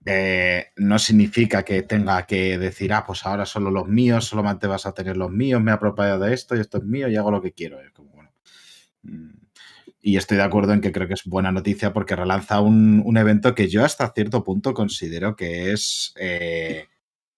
eh, 0.04 0.66
no 0.76 0.98
significa 0.98 1.64
que 1.64 1.82
tenga 1.82 2.26
que 2.26 2.58
decir, 2.58 2.92
ah, 2.92 3.04
pues 3.06 3.24
ahora 3.24 3.46
solo 3.46 3.70
los 3.70 3.86
míos, 3.86 4.26
solamente 4.26 4.66
vas 4.66 4.86
a 4.86 4.92
tener 4.92 5.16
los 5.16 5.30
míos, 5.30 5.62
me 5.62 5.70
he 5.70 5.74
apropiado 5.74 6.18
de 6.18 6.34
esto 6.34 6.56
y 6.56 6.60
esto 6.60 6.78
es 6.78 6.84
mío 6.84 7.08
y 7.08 7.16
hago 7.16 7.30
lo 7.30 7.40
que 7.40 7.52
quiero. 7.52 7.78
Mm, 9.02 9.30
y 10.00 10.16
estoy 10.16 10.36
de 10.36 10.42
acuerdo 10.42 10.72
en 10.72 10.80
que 10.80 10.90
creo 10.90 11.06
que 11.06 11.14
es 11.14 11.24
buena 11.24 11.52
noticia 11.52 11.92
porque 11.92 12.16
relanza 12.16 12.60
un, 12.60 13.16
evento 13.16 13.54
que 13.54 13.68
yo 13.68 13.84
hasta 13.84 14.12
cierto 14.12 14.42
punto 14.42 14.74
considero 14.74 15.36
que 15.36 15.72
es, 15.72 16.12
eh, 16.16 16.86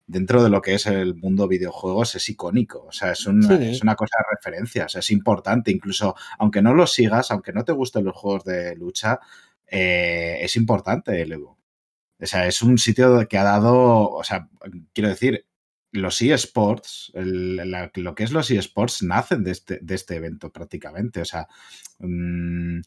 dentro 0.06 0.42
de 0.42 0.50
lo 0.50 0.60
que 0.60 0.74
es 0.74 0.86
el 0.86 1.14
mundo 1.14 1.48
videojuegos, 1.48 2.14
es 2.14 2.28
icónico. 2.28 2.84
O 2.86 2.92
sea, 2.92 3.12
es 3.12 3.26
una, 3.26 3.54
es 3.56 3.82
una 3.82 3.94
cosa 3.96 4.16
de 4.18 4.36
referencia, 4.36 4.86
es 4.86 5.10
importante. 5.10 5.70
Incluso, 5.70 6.14
aunque 6.38 6.62
no 6.62 6.74
lo 6.74 6.86
sigas, 6.86 7.30
aunque 7.30 7.52
no 7.52 7.64
te 7.64 7.72
gusten 7.72 8.04
los 8.04 8.16
juegos 8.16 8.44
de 8.44 8.76
lucha, 8.76 9.20
eh, 9.66 10.38
es 10.40 10.56
importante 10.56 11.20
el 11.20 11.32
Evo. 11.32 11.58
O 12.20 12.26
sea, 12.26 12.46
es 12.46 12.62
un 12.62 12.78
sitio 12.78 13.26
que 13.28 13.38
ha 13.38 13.44
dado, 13.44 14.08
o 14.10 14.24
sea, 14.24 14.48
quiero 14.92 15.08
decir, 15.08 15.46
los 15.92 16.20
eSports, 16.22 17.12
lo 17.14 18.14
que 18.14 18.24
es 18.24 18.32
los 18.32 18.50
eSports, 18.50 19.02
nacen 19.02 19.44
de 19.44 19.52
este, 19.52 19.78
de 19.80 19.94
este 19.94 20.16
evento 20.16 20.50
prácticamente. 20.52 21.20
O 21.20 21.24
sea, 21.24 21.48
mm, 21.98 22.80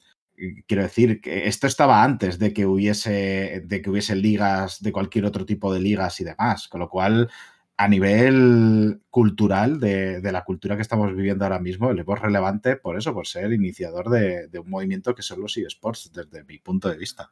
quiero 0.67 0.83
decir 0.83 1.21
que 1.21 1.47
esto 1.47 1.67
estaba 1.67 2.03
antes 2.03 2.39
de 2.39 2.53
que 2.53 2.65
hubiese, 2.65 3.63
de 3.65 3.81
que 3.81 3.89
hubiese 3.89 4.15
ligas, 4.15 4.81
de 4.81 4.91
cualquier 4.91 5.25
otro 5.25 5.45
tipo 5.45 5.73
de 5.73 5.79
ligas 5.79 6.19
y 6.21 6.23
demás. 6.23 6.67
Con 6.67 6.79
lo 6.81 6.89
cual, 6.89 7.29
a 7.77 7.87
nivel 7.87 9.01
cultural, 9.09 9.79
de, 9.79 10.21
la 10.31 10.43
cultura 10.43 10.75
que 10.75 10.81
estamos 10.81 11.15
viviendo 11.15 11.45
ahora 11.45 11.59
mismo, 11.59 11.91
Evo 11.91 12.15
es 12.15 12.21
relevante 12.21 12.75
por 12.75 12.97
eso, 12.97 13.13
por 13.13 13.27
ser 13.27 13.51
iniciador 13.53 14.09
de, 14.09 14.47
de 14.47 14.59
un 14.59 14.69
movimiento 14.69 15.15
que 15.15 15.23
son 15.23 15.41
los 15.41 15.57
eSports, 15.57 16.11
desde 16.13 16.43
mi 16.43 16.59
punto 16.59 16.89
de 16.89 16.97
vista. 16.97 17.31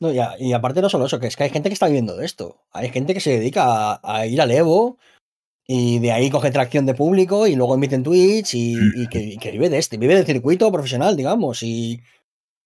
No, 0.00 0.10
y 0.10 0.52
aparte 0.54 0.80
no 0.80 0.88
solo 0.88 1.04
eso, 1.04 1.20
que 1.20 1.26
es 1.26 1.36
que 1.36 1.44
hay 1.44 1.50
gente 1.50 1.68
que 1.68 1.74
está 1.74 1.86
viviendo 1.86 2.16
de 2.16 2.24
esto. 2.24 2.62
Hay 2.72 2.88
gente 2.88 3.12
que 3.12 3.20
se 3.20 3.32
dedica 3.32 4.00
a, 4.02 4.26
ir 4.26 4.40
al 4.40 4.50
Evo 4.50 4.96
y 5.72 6.00
de 6.00 6.10
ahí 6.10 6.30
coge 6.30 6.50
tracción 6.50 6.84
de 6.84 6.94
público 6.94 7.46
y 7.46 7.54
luego 7.54 7.76
emite 7.76 7.94
en 7.94 8.02
Twitch 8.02 8.54
y, 8.54 8.74
mm. 8.74 9.06
que, 9.08 9.50
vive 9.52 9.70
de 9.70 9.78
este, 9.78 9.98
vive 9.98 10.16
del 10.16 10.26
circuito 10.26 10.72
profesional, 10.72 11.16
digamos. 11.16 11.62
Y, 11.62 12.00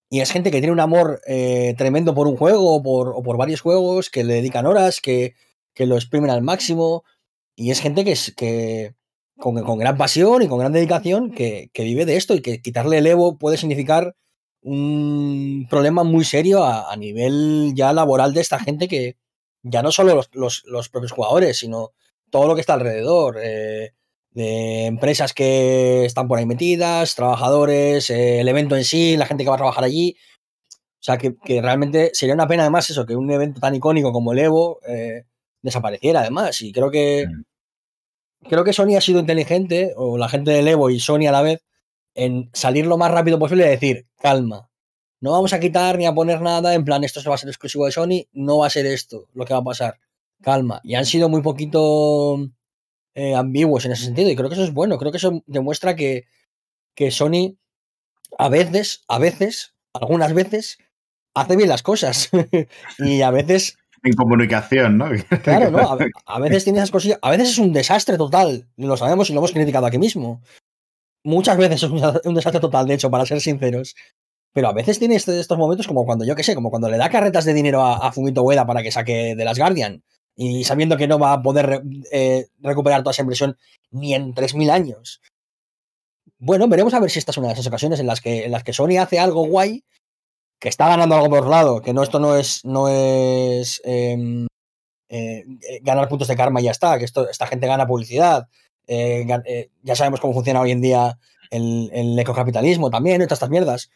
es 0.08 0.30
gente 0.30 0.50
que 0.50 0.60
tiene 0.60 0.72
un 0.72 0.80
amor 0.80 1.20
eh, 1.26 1.74
tremendo 1.76 2.14
por 2.14 2.26
un 2.26 2.36
juego 2.38 2.76
o 2.76 2.82
por, 2.82 3.36
varios 3.36 3.60
juegos, 3.60 4.08
que 4.08 4.24
le 4.24 4.32
dedican 4.32 4.64
horas, 4.64 5.02
que, 5.02 5.34
lo 5.76 5.96
exprimen 5.96 6.30
al 6.30 6.40
máximo. 6.40 7.04
Y 7.54 7.72
es 7.72 7.80
gente 7.82 8.06
que, 8.06 8.12
es, 8.12 8.32
que 8.34 8.94
con, 9.36 9.62
con 9.64 9.78
gran 9.78 9.98
pasión 9.98 10.40
y 10.40 10.48
con 10.48 10.60
gran 10.60 10.72
dedicación 10.72 11.30
que, 11.30 11.68
vive 11.76 12.06
de 12.06 12.16
esto 12.16 12.34
y 12.34 12.40
que 12.40 12.62
quitarle 12.62 12.96
el 12.96 13.06
Evo 13.06 13.36
puede 13.36 13.58
significar 13.58 14.16
un 14.62 15.66
problema 15.68 16.04
muy 16.04 16.24
serio 16.24 16.64
a, 16.64 16.96
nivel 16.96 17.72
ya 17.74 17.92
laboral 17.92 18.32
de 18.32 18.40
esta 18.40 18.58
gente 18.58 18.88
que 18.88 19.18
ya 19.62 19.82
no 19.82 19.92
solo 19.92 20.22
los, 20.32 20.88
propios 20.88 21.12
jugadores, 21.12 21.58
sino 21.58 21.92
todo 22.34 22.48
lo 22.48 22.56
que 22.56 22.62
está 22.62 22.74
alrededor. 22.74 23.38
Eh, 23.40 23.92
de 24.32 24.86
empresas 24.86 25.32
que 25.32 26.04
están 26.04 26.26
por 26.26 26.36
ahí 26.36 26.46
metidas, 26.46 27.14
trabajadores, 27.14 28.10
eh, 28.10 28.40
el 28.40 28.48
evento 28.48 28.74
en 28.74 28.82
sí, 28.82 29.16
la 29.16 29.26
gente 29.26 29.44
que 29.44 29.50
va 29.50 29.54
a 29.54 29.58
trabajar 29.58 29.84
allí. 29.84 30.16
O 30.98 31.04
sea, 31.04 31.16
que, 31.16 31.36
realmente 31.62 32.10
sería 32.12 32.34
una 32.34 32.48
pena 32.48 32.64
además 32.64 32.90
eso, 32.90 33.06
que 33.06 33.14
un 33.14 33.30
evento 33.30 33.60
tan 33.60 33.76
icónico 33.76 34.10
como 34.12 34.32
el 34.32 34.40
Evo 34.40 34.80
eh, 34.84 35.26
desapareciera 35.62 36.22
además. 36.22 36.60
Y 36.60 36.72
creo 36.72 36.90
que, 36.90 37.28
mm. 37.28 38.48
creo 38.48 38.64
que 38.64 38.72
Sony 38.72 38.96
ha 38.96 39.00
sido 39.00 39.20
inteligente, 39.20 39.92
o 39.96 40.18
la 40.18 40.28
gente 40.28 40.50
del 40.50 40.66
Evo 40.66 40.90
y 40.90 40.98
Sony 40.98 41.28
a 41.28 41.32
la 41.32 41.42
vez, 41.42 41.62
en 42.16 42.50
salir 42.52 42.86
lo 42.86 42.98
más 42.98 43.12
rápido 43.12 43.38
posible 43.38 43.64
y 43.64 43.68
decir, 43.68 44.08
calma, 44.20 44.68
no 45.20 45.30
vamos 45.30 45.52
a 45.52 45.60
quitar 45.60 45.98
ni 45.98 46.06
a 46.06 46.12
poner 46.12 46.40
nada, 46.40 46.74
en 46.74 46.84
plan, 46.84 47.04
esto 47.04 47.20
se 47.20 47.28
va 47.28 47.36
a 47.36 47.38
ser 47.38 47.48
exclusivo 47.48 47.86
de 47.86 47.92
Sony, 47.92 48.26
no 48.32 48.58
va 48.58 48.66
a 48.66 48.70
ser 48.70 48.86
esto 48.86 49.28
lo 49.34 49.44
que 49.44 49.54
va 49.54 49.60
a 49.60 49.64
pasar. 49.64 50.00
Calma. 50.42 50.80
Y 50.84 50.94
han 50.94 51.06
sido 51.06 51.28
muy 51.28 51.42
poquito 51.42 52.38
eh, 53.14 53.34
ambiguos 53.34 53.84
en 53.84 53.92
ese 53.92 54.04
sentido, 54.04 54.30
y 54.30 54.36
creo 54.36 54.48
que 54.48 54.54
eso 54.54 54.64
es 54.64 54.74
bueno, 54.74 54.98
creo 54.98 55.10
que 55.10 55.18
eso 55.18 55.42
demuestra 55.46 55.96
que, 55.96 56.24
que 56.94 57.10
Sony 57.10 57.56
a 58.38 58.48
veces, 58.48 59.04
a 59.08 59.18
veces, 59.18 59.74
algunas 59.92 60.34
veces, 60.34 60.78
hace 61.34 61.56
bien 61.56 61.68
las 61.68 61.82
cosas. 61.82 62.30
y 62.98 63.22
a 63.22 63.30
veces. 63.30 63.76
En 64.02 64.14
comunicación, 64.14 64.98
¿no? 64.98 65.06
claro, 65.42 65.70
¿no? 65.70 65.98
A, 66.26 66.40
veces 66.40 66.64
tiene 66.64 66.78
esas 66.78 66.90
cosillas. 66.90 67.18
A 67.22 67.30
veces 67.30 67.50
es 67.50 67.58
un 67.58 67.72
desastre 67.72 68.16
total. 68.16 68.68
Lo 68.76 68.96
sabemos 68.96 69.30
y 69.30 69.32
lo 69.32 69.40
hemos 69.40 69.52
criticado 69.52 69.86
aquí 69.86 69.98
mismo. 69.98 70.42
Muchas 71.24 71.56
veces 71.56 71.82
es 71.82 71.90
un 71.90 72.34
desastre 72.34 72.60
total, 72.60 72.86
de 72.86 72.94
hecho, 72.94 73.10
para 73.10 73.24
ser 73.24 73.40
sinceros. 73.40 73.94
Pero 74.52 74.68
a 74.68 74.72
veces 74.72 74.98
tiene 74.98 75.16
este, 75.16 75.40
estos 75.40 75.58
momentos 75.58 75.88
como 75.88 76.04
cuando, 76.04 76.24
yo 76.24 76.36
qué 76.36 76.42
sé, 76.42 76.54
como 76.54 76.70
cuando 76.70 76.88
le 76.88 76.98
da 76.98 77.08
carretas 77.08 77.44
de 77.44 77.54
dinero 77.54 77.82
a, 77.84 78.12
Fumito 78.12 78.42
Ueda 78.42 78.66
para 78.66 78.82
que 78.82 78.92
saque 78.92 79.34
de 79.34 79.44
las 79.44 79.58
Guardian 79.58 80.04
y 80.36 80.64
sabiendo 80.64 80.96
que 80.96 81.08
no 81.08 81.18
va 81.18 81.32
a 81.32 81.42
poder 81.42 81.82
eh, 82.10 82.46
recuperar 82.60 83.02
toda 83.02 83.12
esa 83.12 83.22
inversión 83.22 83.56
ni 83.90 84.14
en 84.14 84.34
3.000 84.34 84.70
años. 84.70 85.20
Bueno, 86.38 86.68
veremos 86.68 86.94
a 86.94 87.00
ver 87.00 87.10
si 87.10 87.18
esta 87.18 87.30
es 87.30 87.38
una 87.38 87.48
de 87.48 87.54
esas 87.54 87.66
ocasiones 87.66 88.00
en 88.00 88.06
las 88.06 88.20
que, 88.20 88.44
en 88.44 88.50
las 88.50 88.64
que 88.64 88.72
Sony 88.72 88.98
hace 88.98 89.18
algo 89.18 89.46
guay, 89.46 89.84
que 90.58 90.68
está 90.68 90.88
ganando 90.88 91.14
algo 91.14 91.30
por 91.30 91.46
lado, 91.48 91.80
que 91.80 91.92
no, 91.92 92.02
esto 92.02 92.18
no 92.18 92.36
es, 92.36 92.64
no 92.64 92.88
es 92.88 93.80
em, 93.84 94.46
eh, 95.08 95.44
ganar 95.82 96.08
puntos 96.08 96.28
de 96.28 96.36
karma 96.36 96.60
y 96.60 96.64
ya 96.64 96.70
está, 96.70 96.98
que 96.98 97.04
esto, 97.04 97.28
esta 97.28 97.46
gente 97.46 97.66
gana 97.66 97.86
publicidad. 97.86 98.48
Eh, 98.86 99.26
ya 99.82 99.96
sabemos 99.96 100.20
cómo 100.20 100.34
funciona 100.34 100.60
hoy 100.60 100.72
en 100.72 100.80
día 100.80 101.18
el, 101.50 101.90
el 101.92 102.18
ecocapitalismo 102.18 102.90
también, 102.90 103.18
todas 103.20 103.32
estas 103.32 103.50
mierdas. 103.50 103.90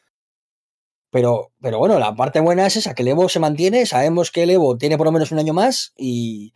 Pero, 1.10 1.52
pero 1.60 1.78
bueno, 1.78 1.98
la 1.98 2.14
parte 2.14 2.40
buena 2.40 2.66
es 2.66 2.76
esa, 2.76 2.94
que 2.94 3.02
el 3.02 3.08
Evo 3.08 3.28
se 3.28 3.40
mantiene, 3.40 3.86
sabemos 3.86 4.30
que 4.30 4.42
el 4.42 4.50
Evo 4.50 4.76
tiene 4.76 4.98
por 4.98 5.06
lo 5.06 5.12
menos 5.12 5.32
un 5.32 5.38
año 5.38 5.54
más 5.54 5.94
y, 5.96 6.54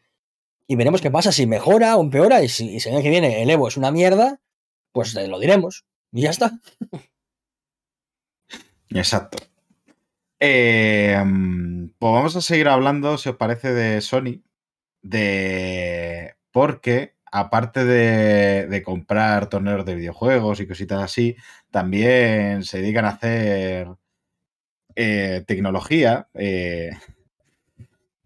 veremos 0.69 1.01
qué 1.01 1.11
pasa, 1.11 1.33
si 1.33 1.47
mejora 1.47 1.97
o 1.97 2.03
empeora 2.03 2.43
y 2.43 2.49
si, 2.49 2.77
el 2.77 2.95
año 2.95 3.03
que 3.03 3.11
viene 3.11 3.43
el 3.43 3.51
Evo 3.51 3.69
es 3.69 3.77
una 3.77 3.91
mierda, 3.91 4.41
pues 4.93 5.15
lo 5.15 5.39
diremos 5.39 5.85
y 6.13 6.23
ya 6.23 6.31
está. 6.31 6.53
Exacto. 8.91 9.39
Eh, 10.39 11.17
pues 11.99 12.13
vamos 12.13 12.37
a 12.37 12.43
seguir 12.43 12.69
hablando, 12.69 13.17
si 13.17 13.29
os 13.31 13.37
parece, 13.37 13.73
de 13.73 14.01
Sony, 14.01 14.43
de 15.03 16.35
porque 16.51 17.15
aparte 17.31 17.85
de, 17.85 18.67
de, 18.67 18.83
comprar 18.83 19.49
torneos 19.49 19.87
de 19.87 19.95
videojuegos 19.95 20.61
y 20.61 20.67
cositas 20.67 21.03
así, 21.03 21.37
también 21.71 22.65
se 22.65 22.79
dedican 22.79 23.07
a 23.07 23.11
hacer 23.11 23.89
eh, 24.97 25.45
tecnología 25.47 26.29
eh, 26.35 26.91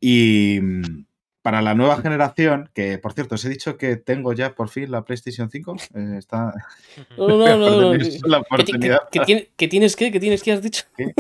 y 0.01 0.59
mm, 0.61 1.07
para 1.43 1.63
la 1.63 1.75
nueva 1.75 1.99
generación, 1.99 2.71
que 2.75 2.99
por 2.99 3.13
cierto, 3.13 3.37
os 3.37 3.45
he 3.45 3.49
dicho 3.49 3.77
que 3.77 3.97
tengo 3.97 4.33
ya 4.33 4.55
por 4.55 4.69
fin 4.69 4.91
la 4.91 5.05
PlayStation 5.05 5.51
5. 5.51 5.77
Eh, 5.95 6.15
está. 6.19 6.53
No, 7.17 7.29
no, 7.29 7.57
no. 7.57 7.95
no, 7.95 7.99
¿Qué, 9.57 9.69
tienes 9.69 9.97
que? 9.97 10.11
¿Qué 10.11 10.21
tienes 10.21 10.43
que? 10.43 10.53
¿Has 10.53 10.63
dicho? 10.63 10.85
Que, 10.97 11.13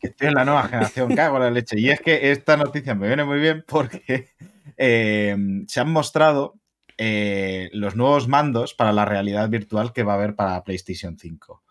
estoy 0.00 0.28
en 0.28 0.34
la 0.34 0.44
nueva 0.44 0.64
generación, 0.64 1.14
cago 1.16 1.38
la 1.38 1.50
leche. 1.50 1.78
Y 1.78 1.90
es 1.90 2.00
que 2.00 2.32
esta 2.32 2.56
noticia 2.56 2.94
me 2.94 3.06
viene 3.06 3.24
muy 3.24 3.38
bien 3.38 3.64
porque 3.66 4.30
se 4.76 5.80
han 5.80 5.92
mostrado 5.92 6.58
los 6.98 7.96
nuevos 7.96 8.28
mandos 8.28 8.74
para 8.74 8.92
la 8.92 9.04
realidad 9.04 9.48
virtual 9.48 9.92
que 9.92 10.02
va 10.02 10.14
a 10.14 10.16
haber 10.16 10.34
para 10.34 10.62
PlayStation 10.64 11.16
5. 11.18 11.62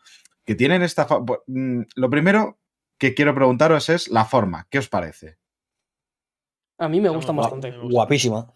Que 0.45 0.55
tienen 0.55 0.81
esta. 0.81 1.07
Mm, 1.47 1.81
lo 1.95 2.09
primero, 2.09 2.60
que 3.01 3.15
quiero 3.15 3.33
preguntaros 3.33 3.89
es 3.89 4.09
la 4.09 4.25
forma. 4.25 4.67
¿Qué 4.69 4.77
os 4.77 4.87
parece? 4.87 5.39
A 6.77 6.87
mí 6.87 7.01
me 7.01 7.09
gustan 7.09 7.35
bastante. 7.35 7.71
Guapísima. 7.71 8.53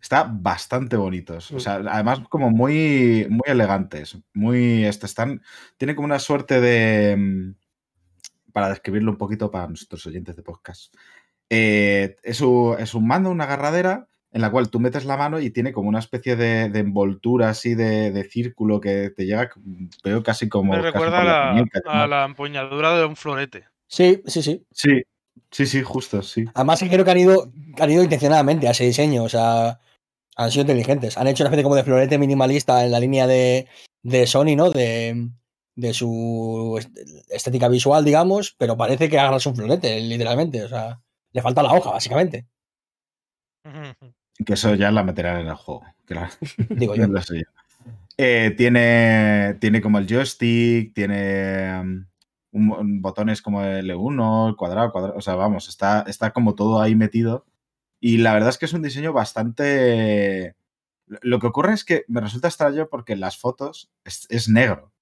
Está 0.00 0.24
bastante 0.24 0.96
bonitos. 0.96 1.50
O 1.50 1.60
sea, 1.60 1.74
además 1.74 2.20
como 2.30 2.50
muy, 2.50 3.26
muy 3.28 3.42
elegantes. 3.44 4.16
Muy. 4.32 4.86
Este, 4.86 5.04
están. 5.04 5.42
Tiene 5.76 5.94
como 5.94 6.06
una 6.06 6.18
suerte 6.18 6.62
de. 6.62 7.14
Mm, 7.14 7.54
para 8.54 8.70
describirlo 8.70 9.10
un 9.10 9.18
poquito 9.18 9.50
para 9.50 9.68
nuestros 9.68 10.06
oyentes 10.06 10.34
de 10.34 10.42
podcast. 10.42 10.94
Eh, 11.50 12.16
es, 12.22 12.40
un, 12.40 12.76
es, 12.78 12.94
un, 12.94 13.06
mando, 13.06 13.28
una 13.28 13.44
agarradera, 13.44 14.08
en 14.32 14.40
la 14.40 14.50
cual 14.50 14.70
tú 14.70 14.80
metes 14.80 15.04
la 15.04 15.18
mano 15.18 15.40
y 15.40 15.50
tiene 15.50 15.74
como 15.74 15.90
una 15.90 15.98
especie 15.98 16.36
de, 16.36 16.64
envoltura 16.78 17.50
así 17.50 17.74
de, 17.74 18.26
círculo 18.30 18.80
que 18.80 19.10
te 19.10 19.26
llega, 19.26 19.50
veo 20.02 20.22
casi 20.22 20.48
como. 20.48 20.72
Me 20.72 20.80
recuerda 20.80 21.52
a 21.84 22.06
la 22.06 22.24
empuñadura 22.24 22.96
de 22.96 23.04
un 23.04 23.14
florete. 23.14 23.73
Sí, 23.86 24.22
sí, 24.26 24.42
sí. 24.42 24.66
Sí, 24.72 25.02
sí, 25.50 25.66
sí, 25.66 25.82
justo, 25.82 26.22
sí. 26.22 26.44
Además 26.54 26.80
creo 26.80 27.04
que 27.04 27.10
han 27.10 27.18
ido, 27.18 27.52
han 27.78 27.90
ido 27.90 28.02
intencionadamente 28.02 28.68
a 28.68 28.72
ese 28.72 28.84
diseño, 28.84 29.24
o 29.24 29.28
sea, 29.28 29.80
han 30.36 30.50
sido 30.50 30.62
inteligentes. 30.62 31.16
Han 31.16 31.28
hecho 31.28 31.44
una 31.44 31.48
especie 31.48 31.62
como 31.62 31.76
de 31.76 31.84
florete 31.84 32.18
minimalista 32.18 32.84
en 32.84 32.90
la 32.90 33.00
línea 33.00 33.26
de, 33.26 33.68
de 34.02 34.26
Sony, 34.26 34.56
¿no? 34.56 34.70
De, 34.70 35.28
de 35.76 35.94
su 35.94 36.80
estética 37.28 37.68
visual, 37.68 38.04
digamos, 38.04 38.54
pero 38.58 38.76
parece 38.76 39.08
que 39.08 39.18
agarras 39.18 39.46
un 39.46 39.56
florete, 39.56 40.00
literalmente. 40.00 40.62
O 40.62 40.68
sea, 40.68 41.00
le 41.32 41.42
falta 41.42 41.62
la 41.62 41.72
hoja, 41.72 41.90
básicamente. 41.90 42.46
Que 44.44 44.54
eso 44.54 44.74
ya 44.74 44.90
la 44.90 45.04
meterán 45.04 45.40
en 45.40 45.48
el 45.48 45.54
juego. 45.54 45.82
Digo 46.70 46.94
yo. 46.96 47.06
Eh, 48.16 48.54
tiene, 48.56 49.56
tiene 49.60 49.80
como 49.80 49.98
el 49.98 50.06
joystick, 50.06 50.94
tiene 50.94 52.06
botones 52.54 53.42
como 53.42 53.62
L1, 53.62 54.48
el 54.48 54.56
cuadrado, 54.56 54.92
cuadrado, 54.92 55.18
o 55.18 55.20
sea, 55.20 55.34
vamos, 55.34 55.68
está, 55.68 56.02
está 56.06 56.32
como 56.32 56.54
todo 56.54 56.80
ahí 56.80 56.94
metido. 56.94 57.44
Y 58.00 58.18
la 58.18 58.32
verdad 58.32 58.50
es 58.50 58.58
que 58.58 58.66
es 58.66 58.72
un 58.72 58.82
diseño 58.82 59.12
bastante... 59.12 60.56
Lo 61.06 61.38
que 61.38 61.46
ocurre 61.46 61.74
es 61.74 61.84
que 61.84 62.04
me 62.08 62.20
resulta 62.20 62.48
extraño 62.48 62.88
porque 62.88 63.14
en 63.14 63.20
las 63.20 63.38
fotos 63.38 63.90
es, 64.04 64.48
negro. 64.48 64.92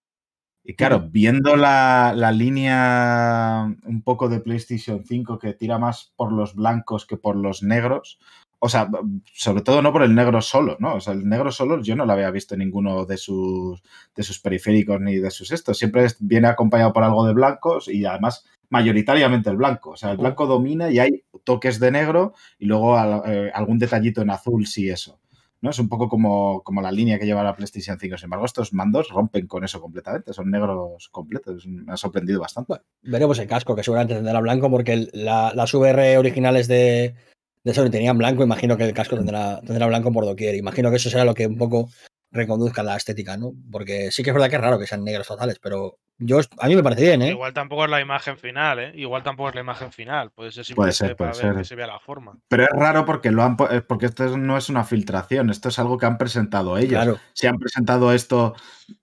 Y 0.65 0.75
claro, 0.75 1.09
viendo 1.11 1.57
la, 1.57 2.13
la, 2.17 2.33
línea 2.33 3.77
un 3.85 4.03
poco 4.03 4.29
de 4.29 4.41
PlayStation 4.41 5.05
5 5.05 5.39
que 5.39 5.55
tira 5.55 5.79
más 5.79 6.13
por 6.17 6.33
los 6.33 6.55
blancos 6.55 7.07
que 7.07 7.17
por 7.17 7.37
los 7.37 7.63
negros, 7.63 8.19
o 8.65 8.69
sea, 8.69 8.89
sobre 9.35 9.63
todo 9.63 9.83
no 9.83 9.93
por 9.93 10.05
el 10.05 10.15
negro 10.15 10.41
solo, 10.41 10.77
¿no? 10.79 10.95
O 10.95 11.01
sea, 11.01 11.15
el 11.15 11.29
negro 11.29 11.51
solo 11.51 11.83
yo 11.83 11.97
no 11.97 12.07
lo 12.07 12.13
había 12.13 12.31
visto 12.31 12.55
en 12.55 12.61
ninguno 12.61 13.05
de 13.05 13.17
sus, 13.17 13.83
de 14.15 14.23
sus 14.23 14.39
periféricos 14.39 15.01
ni 15.01 15.17
de 15.17 15.33
sus 15.33 15.51
estos. 15.51 15.77
Siempre 15.77 16.07
viene 16.21 16.47
acompañado 16.47 16.93
por 16.93 17.03
algo 17.03 17.27
de 17.27 17.35
blancos 17.35 17.89
y 17.89 18.05
además 18.05 18.45
mayoritariamente 18.71 19.51
el 19.51 19.57
blanco. 19.57 19.91
O 19.91 19.97
sea, 19.97 20.13
el 20.13 20.19
blanco 20.19 20.47
domina 20.47 20.93
y 20.93 21.01
hay 21.01 21.25
toques 21.43 21.81
de 21.81 21.91
negro 21.91 22.35
y 22.57 22.67
luego 22.67 22.97
eh, 23.27 23.51
algún 23.53 23.81
detallito 23.81 24.23
en 24.23 24.31
azul, 24.31 24.65
sí, 24.69 24.89
eso. 24.89 25.19
¿no? 25.61 25.71
Es 25.71 25.81
un 25.81 25.89
poco 25.89 26.09
como, 26.09 26.63
como, 26.63 26.81
la 26.81 26.93
línea 26.93 27.19
que 27.19 27.27
lleva 27.27 27.43
la 27.43 27.57
PlayStation 27.57 27.99
5. 27.99 28.17
Sin 28.17 28.27
embargo, 28.27 28.45
estos 28.45 28.73
mandos 28.73 29.09
rompen 29.09 29.49
con 29.49 29.65
eso 29.65 29.81
completamente. 29.81 30.33
Son 30.33 30.49
negros 30.49 31.09
completos. 31.09 31.67
Me 31.67 31.95
ha 31.95 31.97
sorprendido 31.97 32.39
bastante. 32.39 32.75
veremos 33.03 33.41
el 33.41 33.49
casco, 33.49 33.75
que 33.75 33.83
seguramente 33.83 34.15
tendrá 34.15 34.39
blanco, 34.39 34.71
porque 34.71 35.09
las 35.13 35.75
VR 35.75 36.17
originales 36.17 36.69
de, 36.69 37.17
de 37.65 37.75
Sony 37.75 37.91
tenían 37.91 38.19
blanco, 38.19 38.43
imagino 38.43 38.77
que 38.77 38.85
el 38.85 38.95
casco 38.95 39.17
tendrá, 39.17 39.61
tendrá 39.61 39.87
blanco 39.87 40.13
por 40.13 40.25
doquier. 40.25 40.55
Imagino 40.55 40.91
que 40.91 40.97
eso 40.97 41.11
será 41.11 41.25
lo 41.25 41.35
que 41.35 41.47
un 41.47 41.57
poco 41.57 41.89
reconduzca 42.33 42.83
la 42.83 42.97
estética, 42.97 43.37
¿no? 43.37 43.53
Porque 43.71 44.11
sí 44.11 44.23
que 44.23 44.31
es 44.31 44.35
verdad 44.35 44.49
que 44.49 44.57
es 44.57 44.63
raro 44.63 44.79
que 44.79 44.87
sean 44.87 45.05
negros 45.05 45.29
totales, 45.29 45.59
pero 45.61 45.99
yo 46.19 46.41
a 46.59 46.69
mí 46.69 46.77
me 46.77 46.83
parece 46.83 47.03
bien, 47.03 47.23
¿eh? 47.23 47.31
Igual 47.31 47.53
tampoco 47.53 47.85
es 47.85 47.91
la 47.91 48.01
imagen 48.01 48.39
final, 48.39 48.79
¿eh? 48.79 48.93
Igual 48.95 49.23
tampoco 49.23 49.51
es 49.51 49.55
la 49.55 49.61
imagen 49.61 49.93
final. 49.93 50.31
Puede 50.31 50.53
ser 50.53 50.65
simplemente 50.65 51.15
puede 51.15 51.35
ser, 51.35 51.55
que 51.55 51.65
se 51.65 51.75
vea 51.75 51.87
la 51.87 51.99
forma. 51.99 52.39
Pero 52.49 52.65
es 52.65 52.71
raro 52.73 53.05
porque 53.05 53.31
lo 53.31 53.43
han 53.43 53.57
eh, 53.71 53.83
porque 53.83 54.07
esto 54.07 54.37
no 54.37 54.57
es 54.57 54.69
una 54.69 54.85
filtración, 54.85 55.51
esto 55.51 55.69
es 55.69 55.79
algo 55.79 55.99
que 55.99 56.07
han 56.07 56.19
presentado 56.19 56.79
ellos. 56.79 57.03
Claro. 57.03 57.19
Si 57.35 57.47
han 57.47 57.59
presentado 57.59 58.13
esto, 58.13 58.55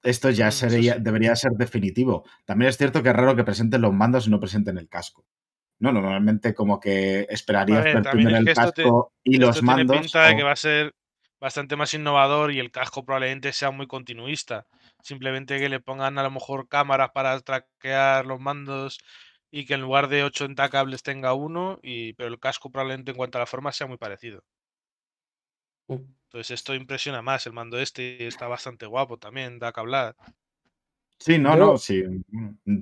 esto 0.01 0.30
ya 0.30 0.47
mm, 0.47 0.51
sería, 0.51 0.95
debería 0.97 1.36
ser 1.36 1.51
definitivo. 1.51 2.26
También 2.45 2.70
es 2.70 2.78
cierto 2.78 3.03
que 3.03 3.10
es 3.10 3.16
raro 3.16 3.36
que 3.36 3.43
presenten 3.43 3.82
los 3.82 3.93
mandos 3.93 4.28
y 4.28 4.30
no 4.30 4.39
presenten 4.39 4.78
el 4.78 4.88
casco. 4.88 5.26
No, 5.80 5.93
normalmente 5.93 6.53
como 6.53 6.80
que 6.80 7.25
esperarías 7.30 7.84
ver, 7.84 8.01
primero 8.03 8.38
el 8.38 8.53
casco 8.53 9.13
y 9.23 9.38
los 9.38 9.63
mandos. 9.63 9.88
Tiene 9.88 10.01
pinta 10.01 10.27
de 10.27 10.36
que 10.36 10.43
va 10.43 10.51
a 10.51 10.57
ser 10.57 10.93
bastante 11.39 11.75
más 11.75 11.93
innovador 11.93 12.51
y 12.51 12.59
el 12.59 12.71
casco 12.71 13.05
probablemente 13.05 13.53
sea 13.53 13.71
muy 13.71 13.88
continuista. 13.88 14.67
Simplemente 15.01 15.57
que 15.57 15.69
le 15.69 15.80
pongan 15.80 16.17
a 16.17 16.23
lo 16.23 16.32
mejor 16.32 16.67
cámaras 16.67 17.11
para 17.11 17.39
traquear 17.39 18.25
los 18.25 18.39
mandos 18.41 18.99
y 19.51 19.65
que 19.65 19.75
en 19.75 19.82
lugar 19.82 20.09
de 20.09 20.23
80 20.23 20.69
cables 20.69 21.01
tenga 21.01 21.34
uno, 21.34 21.80
y, 21.82 22.13
pero 22.13 22.30
el 22.30 22.39
casco 22.39 22.69
probablemente 22.69 23.11
en 23.11 23.17
cuanto 23.17 23.38
a 23.38 23.41
la 23.41 23.47
forma 23.47 23.71
sea 23.71 23.88
muy 23.88 23.97
parecido. 23.97 24.43
Mm. 25.88 26.03
Entonces 26.25 26.51
esto 26.51 26.75
impresiona 26.75 27.21
más, 27.21 27.47
el 27.47 27.53
mando 27.53 27.80
este 27.80 28.27
está 28.27 28.47
bastante 28.47 28.86
guapo 28.86 29.17
también, 29.17 29.57
da 29.57 29.71
que 29.71 29.80
hablar. 29.80 30.15
Sí, 31.20 31.38
no, 31.38 31.57
no, 31.57 31.78
sí. 31.78 32.01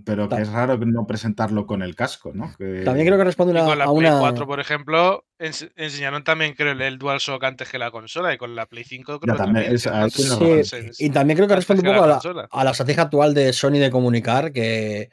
Pero 0.05 0.29
que 0.29 0.41
es 0.41 0.49
raro 0.49 0.77
no 0.77 1.07
presentarlo 1.07 1.65
con 1.65 1.81
el 1.81 1.95
casco, 1.95 2.31
¿no? 2.35 2.53
También 2.85 3.07
creo 3.07 3.17
que 3.17 3.23
responde 3.23 3.51
una, 3.51 3.65
con 3.65 3.77
la 3.79 3.85
a 3.85 3.88
Play 3.88 4.11
una... 4.11 4.19
4, 4.19 4.45
por 4.45 4.59
ejemplo, 4.59 5.25
enseñaron 5.39 6.23
también, 6.23 6.53
creo, 6.53 6.73
el 6.73 6.99
DualShock 6.99 7.43
antes 7.43 7.67
que 7.69 7.79
la 7.79 7.89
consola. 7.89 8.31
Y 8.31 8.38
con 8.38 8.55
la 8.55 8.67
Play 8.67 8.83
5 8.83 9.19
creo 9.19 9.35
ya, 9.35 9.43
también. 9.43 9.75
y 10.99 11.09
también 11.09 11.35
creo 11.35 11.47
que 11.47 11.55
responde 11.55 11.81
un 11.81 11.95
poco 11.95 12.03
a 12.03 12.07
la, 12.07 12.47
a 12.51 12.63
la, 12.63 12.71
estrategia 12.71 13.03
actual 13.03 13.33
de 13.33 13.53
Sony 13.53 13.79
de 13.79 13.89
comunicar, 13.89 14.51
que, 14.51 15.09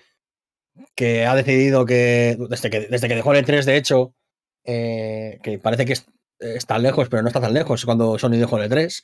que 0.94 1.24
ha 1.24 1.34
decidido 1.34 1.86
que 1.86 2.36
desde, 2.50 2.68
que, 2.68 2.80
desde 2.80 3.08
que 3.08 3.16
dejó 3.16 3.32
el 3.32 3.42
E3, 3.42 3.64
de 3.64 3.76
hecho, 3.78 4.14
eh, 4.64 5.38
que 5.42 5.58
parece 5.58 5.86
que 5.86 5.94
está 6.38 6.78
lejos, 6.78 7.08
pero 7.08 7.22
no 7.22 7.28
está 7.28 7.40
tan 7.40 7.54
lejos 7.54 7.86
cuando 7.86 8.18
Sony 8.18 8.32
dejó 8.32 8.58
el 8.58 8.70
E3, 8.70 9.02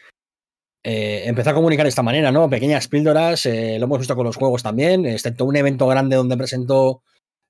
eh, 0.83 1.25
empezó 1.27 1.51
a 1.51 1.55
comunicar 1.55 1.85
de 1.85 1.91
esta 1.91 2.03
manera, 2.03 2.33
¿no? 2.33 2.49
Pequeñas 2.49 2.89
píldoras, 2.89 3.45
eh, 3.47 3.79
lo 3.79 3.85
hemos 3.85 3.99
visto 3.99 4.17
con 4.17 4.25
los 4.25 4.37
juegos 4.37 4.63
también, 4.63 5.05
excepto 5.05 5.45
un 5.45 5.57
evento 5.57 5.87
grande 5.87 6.17
donde 6.17 6.37
presentó, 6.37 7.03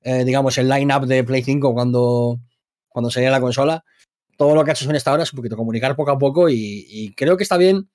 eh, 0.02 0.24
digamos, 0.24 0.58
el 0.58 0.68
line-up 0.68 1.06
de 1.06 1.22
Play 1.22 1.42
5 1.42 1.72
cuando, 1.72 2.40
cuando 2.88 3.10
salía 3.10 3.30
la 3.30 3.40
consola. 3.40 3.84
Todo 4.36 4.54
lo 4.54 4.64
que 4.64 4.72
ha 4.72 4.74
hecho 4.74 4.88
en 4.88 4.96
esta 4.96 5.12
hora 5.12 5.22
es 5.22 5.32
un 5.32 5.36
poquito 5.36 5.56
comunicar 5.56 5.94
poco 5.94 6.10
a 6.10 6.18
poco 6.18 6.48
y, 6.48 7.14
creo 7.16 7.36
que 7.36 7.44
está 7.44 7.56
bien 7.56 7.88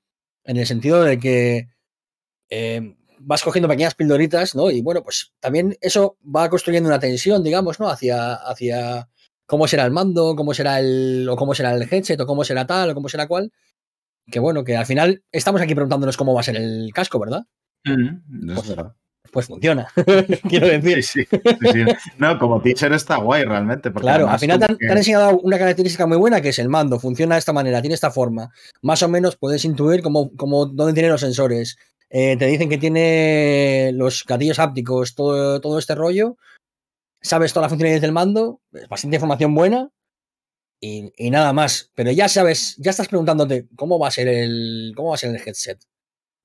en 0.46 0.58
el 0.58 0.68
sentido 0.68 1.04
de 1.04 1.20
que 1.20 1.68
vas 3.20 3.44
cogiendo 3.44 3.68
pequeñas 3.68 3.96
pildoritas, 3.96 4.56
¿no? 4.56 4.70
Y 4.70 4.82
bueno, 4.82 5.02
pues 5.04 5.34
también 5.40 5.76
eso 5.82 6.18
va 6.24 6.50
construyendo 6.50 6.88
una 6.88 7.00
tensión, 7.00 7.44
digamos, 7.44 7.80
¿no? 7.80 7.90
Hacia, 7.90 8.36
hacia 8.36 9.10
cómo 9.48 9.68
será 9.68 9.84
el 9.86 9.92
mando, 9.92 10.36
cómo 10.36 10.54
será 10.54 10.80
el, 10.80 11.28
o 11.28 11.36
cómo 11.36 11.56
será 11.56 11.74
el 11.74 11.92
headset, 11.92 12.20
o 12.22 12.28
cómo 12.28 12.44
será 12.44 12.68
tal, 12.68 12.92
o 12.92 12.94
cómo 12.94 13.10
será 13.10 13.28
cual 13.28 13.52
que 14.30 14.40
bueno, 14.40 14.64
que 14.64 14.76
al 14.76 14.86
final 14.86 15.24
estamos 15.32 15.62
aquí 15.62 15.76
preguntándonos 15.76 16.18
cómo 16.18 16.34
va 16.34 16.42
a 16.42 16.44
ser 16.44 16.56
el 16.56 16.92
casco, 16.94 17.20
¿verdad? 17.20 17.46
Mm, 17.84 18.56
pues, 18.56 18.76
pues, 19.32 19.48
funciona, 19.48 19.88
quiero 20.50 20.68
decir. 20.68 21.04
Sí, 21.04 21.26
sí, 21.26 21.86
No, 22.18 22.40
como 22.40 22.62
teaser 22.62 22.94
está 22.94 23.18
guay 23.18 23.44
realmente. 23.44 23.92
claro, 23.92 24.28
al 24.28 24.40
final 24.40 24.60
te 24.60 24.66
han, 24.66 24.98
enseñado 24.98 25.40
una 25.40 25.60
característica 25.60 26.08
muy 26.08 26.18
buena 26.18 26.42
que 26.42 26.50
es 26.50 26.60
el 26.60 26.70
mando, 26.70 27.00
funciona 27.00 27.36
de 27.36 27.40
esta 27.40 27.54
manera, 27.54 27.82
tiene 27.82 27.96
esta 27.96 28.12
forma. 28.12 28.52
Más 28.82 29.04
o 29.04 29.10
menos 29.10 29.36
puedes 29.36 29.64
intuir 29.66 30.02
cómo, 30.02 30.32
cómo 30.36 30.66
dónde 30.66 30.94
tiene 30.94 31.10
los 31.10 31.22
sensores. 31.22 31.78
Eh, 32.10 32.38
te 32.38 32.48
dicen 32.48 32.70
que 32.70 32.78
tiene 32.78 33.92
los 33.94 34.24
gatillos 34.26 34.60
ápticos, 34.60 35.16
todo, 35.16 35.60
todo 35.60 35.80
este 35.80 35.96
rollo. 35.96 36.38
Sabes 37.22 37.54
toda 37.54 37.66
la 37.66 37.70
funcionalidad 37.70 38.02
del 38.02 38.12
mando, 38.12 38.62
bastante 38.90 39.18
información 39.18 39.54
buena 39.56 39.90
y, 40.80 41.30
nada 41.30 41.54
más. 41.54 41.92
Pero 41.96 42.12
ya 42.12 42.28
sabes, 42.28 42.76
ya 42.78 42.92
estás 42.92 43.08
preguntándote 43.08 43.68
cómo 43.76 44.00
va 44.00 44.10
a 44.10 44.12
ser 44.12 44.28
el, 44.28 44.94
cómo 44.96 45.10
va 45.10 45.16
a 45.16 45.20
ser 45.20 45.36
el 45.36 45.42
headset. 45.46 45.80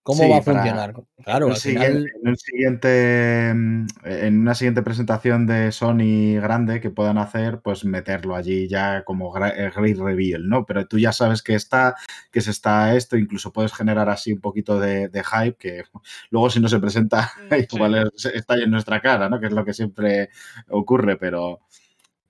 ¿Cómo 0.03 0.31
va 0.31 0.39
a 0.39 0.43
funcionar? 0.43 0.95
Claro, 1.23 1.49
al 1.49 1.57
final... 1.57 2.07
en, 2.25 2.37
siguiente, 2.37 3.53
mm, 3.55 3.87
en 4.05 4.39
una 4.41 4.55
siguiente 4.55 4.83
presentación 4.83 5.47
de 5.47 5.73
Sony 5.73 6.41
grande 6.41 6.81
que 6.81 6.89
puedan 6.89 7.19
hacer, 7.19 7.61
pues 7.61 7.85
meterlo 7.85 8.35
allí 8.35 8.67
ya 8.67 9.05
como 9.05 9.31
Great 9.31 9.99
Reveal, 9.99 10.49
¿no? 10.49 10.65
Pero 10.65 10.87
tú 10.87 10.99
ya 10.99 11.13
sabes 11.13 11.43
que 11.43 11.55
está, 11.55 11.97
que 12.33 12.41
se 12.41 12.51
está 12.51 12.97
esto, 12.97 13.19
incluso 13.19 13.53
puedes 13.53 13.75
generar 13.75 14.09
así 14.09 14.33
un 14.33 14.41
poquito 14.41 14.81
de, 14.81 15.11
hype, 15.13 15.57
que 15.59 15.83
luego 16.31 16.49
si 16.49 16.61
no 16.61 16.69
se 16.69 16.81
presenta, 16.81 17.31
igual 17.71 18.11
está 18.35 18.55
en 18.55 18.71
nuestra 18.71 19.01
cara, 19.01 19.29
¿no? 19.29 19.39
Que 19.39 19.47
es 19.47 19.53
lo 19.53 19.67
que 19.67 19.75
siempre 19.75 20.31
ocurre, 20.71 21.19
pero, 21.19 21.61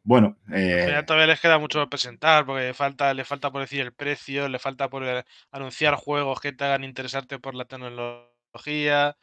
bueno, 0.02 0.36
eh... 0.52 1.02
todavía 1.06 1.26
les 1.26 1.40
queda 1.40 1.58
mucho 1.58 1.78
por 1.80 1.90
presentar, 1.90 2.46
porque 2.46 2.72
falta, 2.74 3.12
le 3.14 3.24
falta 3.24 3.50
por 3.50 3.60
decir 3.60 3.80
el 3.80 3.92
precio, 3.92 4.48
le 4.48 4.58
falta 4.58 4.88
por 4.88 5.04
anunciar 5.50 5.94
juegos 5.94 6.40
que 6.40 6.52
te 6.52 6.64
hagan 6.64 6.84
interesarte 6.84 7.38
por 7.38 7.54
la 7.54 7.66
tecnología, 7.66 9.16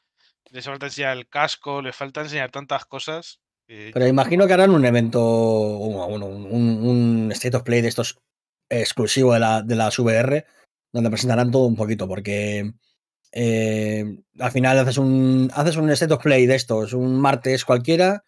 les 0.51 0.65
falta 0.65 0.85
enseñar 0.85 1.17
el 1.17 1.27
casco, 1.27 1.81
le 1.81 1.93
falta 1.93 2.21
enseñar 2.21 2.51
tantas 2.51 2.85
cosas. 2.85 3.41
Pero 3.67 4.07
imagino 4.07 4.47
que 4.47 4.53
harán 4.53 4.71
un 4.71 4.85
evento, 4.85 5.21
un, 5.21 6.53
un, 6.53 7.31
State 7.33 7.57
of 7.57 7.63
Play 7.63 7.81
de 7.81 7.89
estos 7.89 8.17
exclusivo 8.69 9.33
de, 9.33 9.39
la, 9.39 9.61
de 9.61 9.75
las 9.75 9.99
VR, 9.99 10.45
donde 10.93 11.09
presentarán 11.09 11.51
todo 11.51 11.65
un 11.65 11.75
poquito, 11.75 12.07
porque 12.07 12.71
eh, 13.33 14.05
al 14.39 14.51
final 14.51 14.79
haces 14.79 14.97
un, 14.97 15.51
haces 15.53 15.75
un 15.75 15.89
State 15.89 16.13
of 16.13 16.23
Play 16.23 16.45
de 16.45 16.55
estos, 16.55 16.93
un 16.93 17.19
martes 17.19 17.65
cualquiera, 17.65 18.23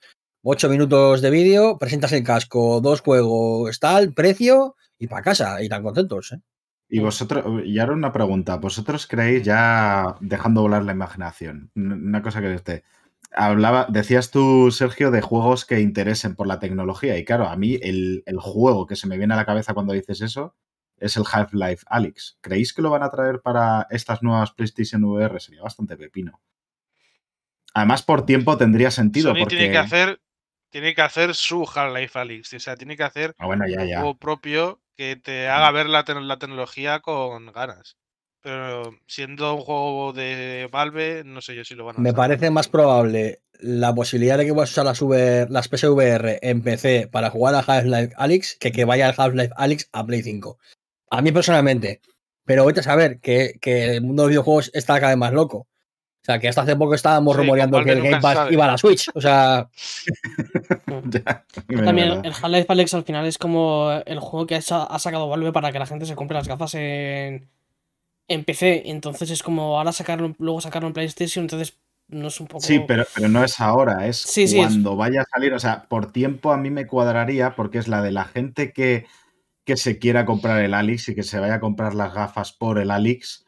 8 0.52 0.68
minutos 0.68 1.22
de 1.22 1.30
vídeo, 1.30 1.78
presentas 1.78 2.12
el 2.12 2.24
casco, 2.24 2.82
dos 2.82 3.02
juegos, 3.02 3.80
tal, 3.80 4.14
precio 4.14 4.76
y 4.98 5.06
para 5.06 5.22
casa, 5.22 5.62
y 5.62 5.70
tan 5.70 5.84
contentos. 5.84 6.32
¿eh? 6.32 6.42
Y 6.90 6.98
vosotros, 7.02 7.64
y 7.66 7.78
ahora 7.78 7.94
una 7.94 8.12
pregunta, 8.12 8.56
¿vosotros 8.56 9.06
creéis 9.06 9.44
ya 9.44 10.16
dejando 10.22 10.62
volar 10.62 10.84
la 10.84 10.94
imaginación? 10.94 11.70
Una 11.76 12.24
cosa 12.24 12.42
que 12.42 12.52
este. 12.52 12.84
Hablaba, 13.32 13.86
decías 13.90 14.32
tú, 14.32 14.72
Sergio, 14.72 15.12
de 15.12 15.22
juegos 15.22 15.66
que 15.66 15.82
interesen 15.82 16.36
por 16.36 16.48
la 16.48 16.60
tecnología. 16.60 17.16
Y 17.16 17.26
claro, 17.26 17.48
a 17.48 17.56
mí 17.56 17.78
el, 17.80 18.24
el 18.26 18.40
juego 18.40 18.88
que 18.88 18.96
se 18.96 19.06
me 19.06 19.20
viene 19.20 19.36
a 19.36 19.38
la 19.38 19.46
cabeza 19.46 19.76
cuando 19.76 19.94
dices 19.94 20.20
eso 20.22 20.56
es 20.98 21.16
el 21.16 21.26
Half-Life 21.32 21.86
Alyx. 21.86 22.40
¿Creéis 22.42 22.74
que 22.74 22.82
lo 22.82 22.90
van 22.90 23.04
a 23.04 23.12
traer 23.12 23.40
para 23.42 23.86
estas 23.92 24.24
nuevas 24.24 24.52
PlayStation 24.54 25.04
VR? 25.04 25.40
Sería 25.40 25.62
bastante 25.62 25.96
pepino. 25.96 26.42
Además, 27.76 28.02
por 28.02 28.26
tiempo 28.26 28.58
tendría 28.58 28.90
sentido. 28.90 29.36
porque... 29.38 29.58
tiene 29.58 29.72
que 29.72 29.78
hacer 29.78 30.20
tiene 30.70 30.94
que 30.94 31.02
hacer 31.02 31.36
su 31.36 31.64
Half-Life 31.64 32.18
Alyx. 32.18 32.54
O 32.54 32.60
sea, 32.60 32.76
tiene 32.76 32.96
que 32.96 33.04
hacer 33.04 33.36
ah, 33.38 33.48
un 33.48 33.58
juego 33.58 34.18
propio 34.18 34.82
que 34.96 35.16
te 35.16 35.48
haga 35.48 35.72
ver 35.72 35.88
la, 35.88 36.04
tecnología 36.04 37.00
con 37.00 37.52
ganas. 37.52 37.98
Pero 38.42 38.96
siendo 39.08 39.56
un 39.56 39.62
juego 39.62 40.14
de 40.14 40.70
Valve, 40.72 41.24
no 41.26 41.42
sé 41.42 41.56
yo 41.56 41.66
si 41.66 41.76
lo 41.76 41.86
van 41.86 41.98
a 41.98 42.00
Me 42.00 42.14
parece 42.14 42.50
más 42.52 42.70
probable 42.70 43.42
la 43.60 43.94
posibilidad 43.94 44.38
de 44.38 44.46
que 44.46 44.52
a 44.52 44.54
usar 44.54 44.86
las, 44.86 45.02
las 45.50 45.68
PSVR 45.68 46.40
en 46.42 46.62
PC 46.62 47.08
para 47.08 47.30
jugar 47.30 47.56
a 47.56 47.60
Half-Life 47.60 48.14
Alyx 48.16 48.56
que 48.56 48.72
que 48.72 48.86
vaya 48.86 49.10
al 49.10 49.16
Half-Life 49.18 49.54
Alyx 49.58 49.90
a 49.92 50.06
Play 50.06 50.22
5. 50.22 50.58
A 51.12 51.22
mí 51.22 51.32
personalmente. 51.32 52.02
Pero 52.46 52.66
vete 52.66 52.80
a 52.80 52.84
saber 52.84 53.20
que, 53.20 53.60
que 53.62 53.96
el 53.96 54.02
mundo 54.02 54.24
de 54.24 54.28
los 54.28 54.32
videojuegos 54.32 54.72
está 54.74 55.00
cada 55.00 55.12
vez 55.12 55.18
más 55.18 55.34
loco. 55.34 55.69
O 56.30 56.32
sea, 56.32 56.40
que 56.40 56.48
hasta 56.48 56.62
hace 56.62 56.76
poco 56.76 56.94
estábamos 56.94 57.36
rumoreando 57.36 57.84
que 57.84 57.92
el 57.92 58.04
Game 58.04 58.22
Pass 58.22 58.52
iba 58.52 58.66
a 58.66 58.68
la 58.68 58.78
Switch. 58.78 59.10
O 59.16 59.20
sea. 59.20 59.68
También 60.86 62.24
el 62.24 62.34
Half-Life 62.34 62.68
Alex 62.70 62.94
al 62.94 63.04
final 63.04 63.26
es 63.26 63.40
como 63.40 63.90
el 64.06 64.20
juego 64.20 64.46
que 64.46 64.54
ha, 64.54 64.62
sacado 64.62 65.28
Valve 65.28 65.52
para 65.52 65.72
que 65.72 65.80
la 65.80 65.88
gente 65.88 66.06
se 66.06 66.16
compre 66.16 66.38
las 66.38 66.48
gafas 66.48 66.76
en, 66.76 67.50
en 68.28 68.44
PC. 68.44 68.84
Entonces 68.92 69.32
es 69.32 69.42
como 69.42 69.80
ahora 69.80 69.92
sacarlo, 69.92 70.36
luego 70.38 70.62
sacarlo 70.62 70.88
en 70.88 70.94
PlayStation. 70.94 71.46
Entonces 71.46 71.80
no 72.10 72.28
es 72.28 72.40
un 72.40 72.46
poco. 72.46 72.62
Sí, 72.62 72.80
pero, 72.88 73.08
pero 73.16 73.28
no 73.28 73.44
es 73.44 73.60
ahora, 73.60 74.06
es 74.06 74.32
cuando 74.56 74.96
vaya 74.96 75.22
a 75.22 75.26
salir. 75.34 75.56
O 75.56 75.60
sea, 75.60 75.86
por 75.90 76.12
tiempo 76.12 76.52
a 76.52 76.58
mí 76.58 76.70
me 76.70 76.86
cuadraría 76.86 77.56
porque 77.56 77.80
es 77.80 77.88
la 77.88 78.04
de 78.04 78.12
la 78.12 78.26
gente 78.26 78.72
que, 78.72 79.08
que 79.66 79.78
se 79.78 79.98
quiera 79.98 80.26
comprar 80.26 80.62
el 80.62 80.76
Alix 80.76 81.10
y 81.10 81.16
que 81.16 81.24
se 81.24 81.40
vaya 81.40 81.56
a 81.56 81.60
comprar 81.60 81.96
las 81.96 82.14
gafas 82.14 82.52
por 82.54 82.78
el 82.78 82.92
Alix 82.92 83.48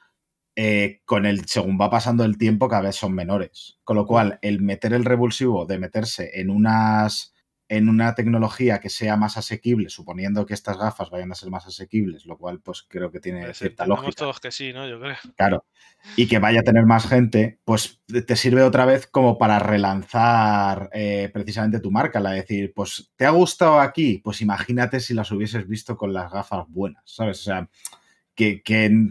eh, 0.55 1.01
con 1.05 1.25
el, 1.25 1.45
según 1.45 1.77
va 1.79 1.89
pasando 1.89 2.23
el 2.23 2.37
tiempo, 2.37 2.67
cada 2.67 2.83
vez 2.83 2.95
son 2.95 3.13
menores. 3.13 3.79
Con 3.83 3.95
lo 3.97 4.05
cual, 4.05 4.39
el 4.41 4.61
meter 4.61 4.93
el 4.93 5.05
revulsivo 5.05 5.65
de 5.65 5.79
meterse 5.79 6.31
en 6.39 6.49
unas 6.49 7.33
en 7.71 7.87
una 7.87 8.13
tecnología 8.15 8.81
que 8.81 8.89
sea 8.89 9.15
más 9.15 9.37
asequible, 9.37 9.87
suponiendo 9.87 10.45
que 10.45 10.53
estas 10.53 10.77
gafas 10.77 11.09
vayan 11.09 11.31
a 11.31 11.35
ser 11.35 11.49
más 11.49 11.65
asequibles, 11.65 12.25
lo 12.25 12.37
cual 12.37 12.59
pues 12.59 12.83
creo 12.85 13.09
que 13.11 13.21
tiene 13.21 13.53
cierta 13.53 13.85
lógica. 13.85 14.11
todos 14.11 14.41
que 14.41 14.51
sí, 14.51 14.73
¿no? 14.73 14.85
Yo 14.89 14.99
creo. 14.99 15.15
Claro. 15.37 15.63
Y 16.17 16.27
que 16.27 16.39
vaya 16.39 16.59
a 16.59 16.63
tener 16.63 16.85
más 16.85 17.07
gente, 17.07 17.59
pues 17.63 18.01
te 18.27 18.35
sirve 18.35 18.63
otra 18.63 18.83
vez 18.83 19.07
como 19.07 19.37
para 19.37 19.57
relanzar 19.57 20.89
eh, 20.91 21.29
precisamente 21.31 21.79
tu 21.79 21.91
marca, 21.91 22.19
la 22.19 22.31
de 22.31 22.41
decir, 22.41 22.73
pues 22.75 23.09
¿te 23.15 23.25
ha 23.25 23.29
gustado 23.29 23.79
aquí? 23.79 24.17
Pues 24.21 24.41
imagínate 24.41 24.99
si 24.99 25.13
las 25.13 25.31
hubieses 25.31 25.65
visto 25.65 25.95
con 25.95 26.11
las 26.11 26.29
gafas 26.29 26.65
buenas, 26.67 27.03
¿sabes? 27.05 27.39
O 27.39 27.43
sea, 27.43 27.69
que, 28.35 28.61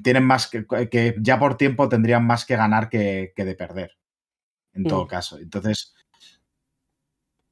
tienen 0.03 0.25
más 0.25 0.49
que, 0.49 0.67
que, 0.91 1.15
ya 1.21 1.39
por 1.39 1.57
tiempo 1.57 1.89
tendrían 1.89 2.27
más 2.27 2.45
que 2.45 2.57
ganar 2.57 2.89
que, 2.89 3.33
de 3.37 3.55
perder. 3.55 3.97
En 4.73 4.85
todo 4.85 5.05
mm. 5.05 5.09
caso. 5.09 5.39
Entonces, 5.39 5.95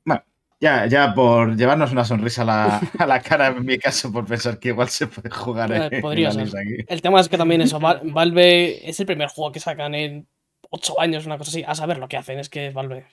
bueno, 0.05 0.23
ya, 0.61 0.87
ya 0.87 1.15
por 1.15 1.57
llevarnos 1.57 1.93
una 1.93 2.05
sonrisa 2.05 2.43
a 2.99 3.07
la, 3.07 3.21
cara, 3.21 3.49
en 3.49 3.65
mi 3.65 3.79
caso, 3.79 4.13
por 4.13 4.27
pensar 4.27 4.59
que 4.59 4.69
igual 4.69 4.89
se 4.89 5.07
puede 5.07 5.31
jugar 5.31 5.73
eh, 5.73 6.01
Podría 6.01 6.31
ser. 6.31 6.49
El 6.87 7.03
tema 7.03 7.21
es 7.21 7.29
que 7.29 7.39
también 7.39 7.61
eso, 7.61 7.81
Valve 7.81 8.89
es 8.89 8.99
el 9.01 9.07
primer 9.07 9.29
juego 9.29 9.53
que 9.53 9.61
sacan 9.61 9.95
en 9.95 10.29
8 10.71 11.01
años, 11.01 11.27
una 11.27 11.39
cosa 11.39 11.51
así. 11.51 11.65
A 11.67 11.75
saber 11.75 11.99
lo 11.99 12.09
que 12.09 12.17
hacen, 12.17 12.39
es 12.39 12.49
que 12.49 12.71
Valve. 12.71 13.07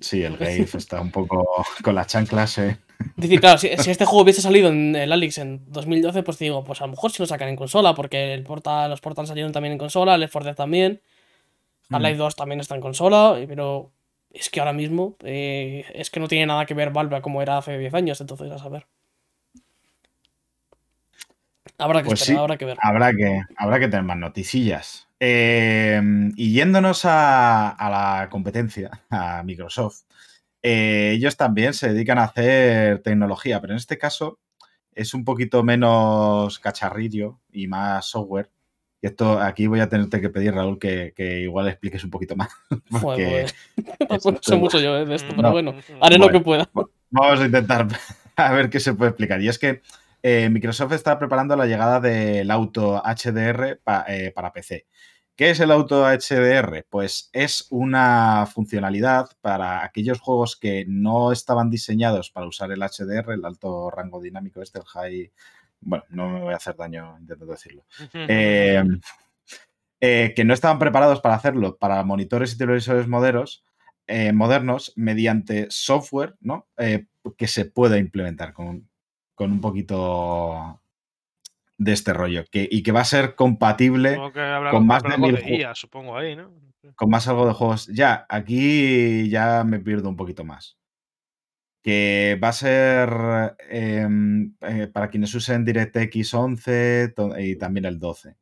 Sí, 0.00 0.22
el 0.22 0.36
Gave 0.38 0.66
está 0.74 1.00
un 1.00 1.10
poco 1.10 1.46
con 1.82 1.94
las 1.94 2.06
chanclas, 2.06 2.58
¿eh? 2.58 2.78
Decir, 3.16 3.40
claro, 3.40 3.58
si, 3.58 3.68
este 3.68 4.04
juego 4.04 4.24
hubiese 4.24 4.42
salido 4.42 4.68
en 4.68 4.94
el 4.94 5.12
Alix 5.12 5.38
en 5.38 5.62
2012, 5.68 6.22
pues 6.22 6.38
digo, 6.38 6.64
pues 6.64 6.80
a 6.82 6.86
lo 6.86 6.92
mejor 6.92 7.10
si 7.10 7.22
lo 7.22 7.26
sacan 7.26 7.48
en 7.48 7.56
consola, 7.56 7.94
porque 7.94 8.34
el 8.34 8.42
porta, 8.42 8.88
los 8.88 9.00
Portal 9.00 9.26
salieron 9.26 9.52
también 9.52 9.72
en 9.72 9.78
consola, 9.78 10.14
el 10.14 10.20
Left 10.20 10.54
también, 10.54 11.00
mm. 11.88 11.94
Half-Life 11.94 12.16
2 12.16 12.36
también 12.36 12.60
está 12.60 12.74
en 12.74 12.82
consola, 12.82 13.38
pero 13.48 13.90
es 14.32 14.50
que 14.50 14.60
ahora 14.60 14.72
mismo 14.72 15.16
eh, 15.24 15.86
es 15.94 16.10
que 16.10 16.20
no 16.20 16.28
tiene 16.28 16.46
nada 16.46 16.66
que 16.66 16.74
ver 16.74 16.90
Valve 16.90 17.22
como 17.22 17.40
era 17.42 17.58
hace 17.58 17.78
10 17.78 17.94
años, 17.94 18.20
entonces 18.20 18.50
a 18.50 18.58
saber. 18.58 18.86
Habrá 21.80 22.02
que 22.02 22.08
pues 22.08 22.20
esperar, 22.20 22.42
habrá 22.42 22.56
que 22.56 22.64
ver. 22.64 22.78
Habrá 22.80 23.12
que, 23.12 23.42
habrá 23.56 23.80
que 23.80 23.88
tener 23.88 24.04
más 24.04 24.18
noticillas. 24.18 25.08
Em, 25.18 26.32
y 26.36 26.52
yéndonos 26.52 27.02
a, 27.04 27.76
la 27.78 28.28
competencia, 28.30 28.90
a 29.10 29.42
Microsoft, 29.42 30.02
eh, 30.62 31.12
ellos 31.14 31.36
también 31.36 31.74
se 31.74 31.92
dedican 31.92 32.18
a 32.18 32.24
hacer 32.24 33.00
tecnología, 33.02 33.60
pero 33.60 33.72
en 33.72 33.78
este 33.78 33.98
caso 33.98 34.38
es 34.94 35.14
un 35.14 35.24
poquito 35.24 35.62
menos 35.62 36.58
cacharrillo 36.58 37.40
y 37.52 37.66
más 37.66 38.06
software. 38.06 38.50
Y 39.02 39.06
esto 39.06 39.40
aquí 39.40 39.66
voy 39.66 39.80
a 39.80 39.88
tenerte 39.88 40.20
que 40.20 40.28
pedir, 40.28 40.52
Raúl, 40.52 40.78
que, 40.78 41.14
igual 41.42 41.68
expliques 41.68 42.04
un 42.04 42.10
poquito 42.10 42.36
más. 42.36 42.50
Porque 43.02 43.46
no 44.08 44.38
sé 44.40 44.56
mucho 44.56 44.78
yo 44.78 44.96
eh, 44.98 45.06
de 45.06 45.14
esto, 45.14 45.32
pero 45.34 45.52
bueno, 45.52 45.74
haré 46.00 46.18
lo 46.18 46.28
que 46.28 46.40
pueda. 46.40 46.68
Vamos 47.10 47.40
a 47.40 47.46
intentar 47.46 47.88
a 48.36 48.52
ver 48.52 48.70
qué 48.70 48.80
se 48.80 48.94
puede 48.94 49.10
explicar. 49.10 49.40
Y 49.40 49.48
es 49.48 49.58
que 49.58 49.80
eh, 50.22 50.48
Microsoft 50.50 50.92
está 50.92 51.18
preparando 51.18 51.56
la 51.56 51.66
llegada 51.66 52.00
del 52.00 52.50
auto 52.50 53.02
HDR 53.02 53.80
eh, 54.08 54.32
para 54.34 54.52
PC. 54.52 54.86
¿Qué 55.34 55.50
es 55.50 55.60
el 55.60 55.70
auto 55.70 56.04
HDR? 56.04 56.84
Pues 56.88 57.30
es 57.32 57.66
una 57.70 58.46
funcionalidad 58.46 59.30
para 59.40 59.82
aquellos 59.82 60.20
juegos 60.20 60.56
que 60.56 60.84
no 60.86 61.32
estaban 61.32 61.70
diseñados 61.70 62.30
para 62.30 62.46
usar 62.46 62.70
el 62.72 62.80
HDR, 62.80 63.32
el 63.32 63.44
alto 63.44 63.90
rango 63.90 64.20
dinámico 64.20 64.60
este, 64.60 64.80
el 64.80 64.84
high... 64.84 65.32
Bueno, 65.82 66.04
no 66.10 66.28
me 66.28 66.40
voy 66.40 66.52
a 66.52 66.58
hacer 66.58 66.76
daño 66.76 67.16
intentando 67.18 67.54
decirlo. 67.54 67.84
Eh, 70.02 70.32
que 70.34 70.44
no 70.44 70.52
estaban 70.52 70.78
preparados 70.78 71.20
para 71.20 71.36
hacerlo 71.36 71.78
para 71.78 72.02
monitores 72.04 72.52
y 72.52 72.58
televisores 72.58 73.08
modernos, 73.08 73.64
modernos 74.34 74.92
mediante 74.96 75.68
software 75.70 76.34
¿no? 76.40 76.66
que 77.36 77.46
se 77.46 77.64
pueda 77.64 77.96
implementar 77.96 78.52
con, 78.52 78.89
con 79.40 79.52
un 79.52 79.60
poquito 79.62 80.82
de 81.78 81.92
este 81.92 82.12
rollo. 82.12 82.44
Que, 82.50 82.68
y 82.70 82.82
que 82.82 82.92
va 82.92 83.00
a 83.00 83.06
ser 83.06 83.34
compatible 83.34 84.18
con 84.70 84.86
más 84.86 85.02
de 85.02 85.16
mil 85.16 85.40
juegos. 85.40 85.78
supongo 85.78 86.14
ahí, 86.14 86.36
¿no? 86.36 86.52
Con 86.94 87.08
más 87.08 87.26
algo 87.26 87.46
de 87.46 87.54
juegos. 87.54 87.86
Ya, 87.86 88.26
aquí 88.28 89.30
ya 89.30 89.64
me 89.64 89.80
pierdo 89.80 90.10
un 90.10 90.16
poquito 90.16 90.44
más. 90.44 90.76
Que 91.82 92.38
va 92.42 92.48
a 92.48 92.52
ser 92.52 93.56
em, 93.70 94.54
eh, 94.60 94.88
para 94.88 95.08
quienes 95.08 95.34
usen 95.34 95.64
DirectX 95.64 96.34
11 96.34 97.14
y 97.38 97.56
también 97.56 97.86
el 97.86 97.98
12. 97.98 98.36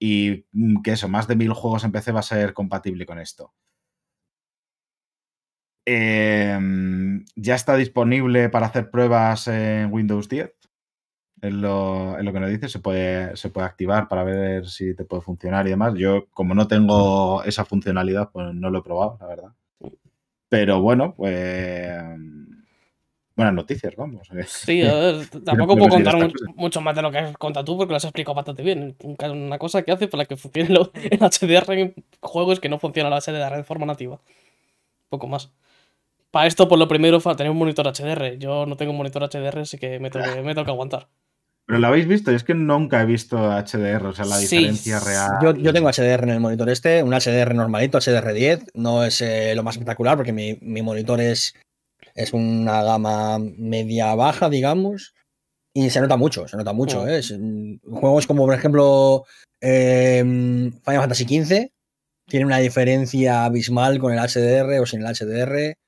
Y 0.00 0.44
mm, 0.50 0.82
que 0.82 0.90
eso, 0.90 1.08
más 1.08 1.28
de 1.28 1.36
mil 1.36 1.52
juegos 1.52 1.84
en 1.84 1.92
PC 1.92 2.10
va 2.10 2.18
a 2.18 2.24
ser 2.24 2.52
compatible 2.52 3.06
con 3.06 3.20
esto. 3.20 3.54
Em, 5.88 7.24
ya 7.36 7.54
está 7.54 7.76
disponible 7.76 8.48
para 8.48 8.66
hacer 8.66 8.90
pruebas 8.90 9.46
en 9.46 9.92
Windows 9.92 10.28
10. 10.28 10.52
Es 11.42 11.52
lo, 11.52 12.16
que 12.18 12.40
nos 12.40 12.50
dice, 12.50 12.68
se 12.68 12.80
puede, 12.80 13.36
se 13.36 13.50
puede 13.50 13.68
activar 13.68 14.08
para 14.08 14.24
ver 14.24 14.66
si 14.66 14.96
te 14.96 15.04
puede 15.04 15.22
funcionar 15.22 15.66
y 15.66 15.70
demás. 15.70 15.94
Yo, 15.94 16.26
como 16.30 16.54
no 16.54 16.66
tengo 16.66 17.44
esa 17.44 17.64
funcionalidad, 17.64 18.30
pues 18.32 18.52
no 18.52 18.70
lo 18.70 18.80
he 18.80 18.82
probado, 18.82 19.16
la 19.20 19.26
verdad. 19.26 19.52
Pero 20.48 20.80
bueno, 20.80 21.14
pues 21.14 21.92
buenas 23.36 23.54
noticias, 23.54 23.94
vamos. 23.94 24.28
Sí, 24.46 24.82
tampoco 25.44 25.76
puedo 25.76 25.90
contar 25.90 26.16
mucho, 26.56 26.80
más 26.80 26.96
de 26.96 27.02
lo 27.02 27.12
que 27.12 27.18
has 27.18 27.36
contado 27.36 27.64
tú 27.64 27.76
porque 27.76 27.92
lo 27.92 27.98
has 27.98 28.04
explicado 28.04 28.34
bastante 28.34 28.64
bien. 28.64 28.96
Una 29.04 29.58
cosa 29.58 29.82
que 29.82 29.92
hace 29.92 30.08
para 30.08 30.24
que 30.24 30.36
funcione 30.36 30.70
el 30.94 31.18
HDR 31.20 31.72
en 31.74 31.94
juegos 32.20 32.58
que 32.58 32.68
no 32.68 32.80
funciona 32.80 33.08
el 33.08 33.22
HDR 33.22 33.56
de 33.56 33.64
forma 33.64 33.86
nativa. 33.86 34.18
Poco 35.10 35.28
más. 35.28 35.52
Para 36.36 36.48
esto, 36.48 36.68
por 36.68 36.78
lo 36.78 36.86
primero, 36.86 37.18
tener 37.18 37.50
un 37.50 37.56
monitor 37.56 37.86
HDR. 37.86 38.36
Yo 38.36 38.66
no 38.66 38.76
tengo 38.76 38.90
un 38.90 38.98
monitor 38.98 39.22
HDR, 39.22 39.60
así 39.60 39.78
que 39.78 39.98
me 39.98 40.10
tengo, 40.10 40.26
me 40.42 40.54
que 40.54 40.60
aguantar. 40.70 41.08
Pero 41.64 41.78
lo 41.78 41.86
habéis 41.86 42.06
visto, 42.06 42.30
es 42.30 42.44
que 42.44 42.52
nunca 42.52 43.00
he 43.00 43.06
visto 43.06 43.38
HDR, 43.38 44.08
o 44.08 44.12
sea, 44.12 44.26
la 44.26 44.36
diferencia 44.36 45.00
real. 45.00 45.38
Yo, 45.40 45.72
tengo 45.72 45.90
HDR 45.90 46.24
en 46.24 46.28
el 46.28 46.40
monitor 46.40 46.68
este, 46.68 47.02
un 47.02 47.14
HDR 47.14 47.54
normalito, 47.54 47.96
HDR10, 47.96 48.66
no 48.74 49.02
es 49.02 49.22
eh, 49.22 49.54
lo 49.54 49.62
más 49.62 49.76
espectacular 49.76 50.18
porque 50.18 50.34
mi, 50.34 50.82
monitor 50.82 51.22
es, 51.22 51.54
es 52.14 52.34
una 52.34 52.82
gama 52.82 53.38
media-baja, 53.38 54.50
digamos, 54.50 55.14
y 55.72 55.88
se 55.88 56.02
nota 56.02 56.18
mucho, 56.18 56.46
se 56.48 56.58
nota 56.58 56.74
mucho. 56.74 57.06
Mm. 57.06 57.08
¿eh? 57.08 57.20
Mm, 57.38 57.78
juegos 57.98 58.26
como, 58.26 58.44
por 58.44 58.54
ejemplo, 58.54 59.24
em, 59.62 60.70
Final 60.84 61.00
Fantasy 61.00 61.24
XV, 61.24 61.70
tiene 62.28 62.44
una 62.44 62.58
diferencia 62.58 63.46
abismal 63.46 63.98
con 63.98 64.12
el 64.12 64.18
HDR 64.18 64.80
o 64.82 64.84
sin 64.84 65.00
el 65.00 65.14
HDR. 65.14 65.78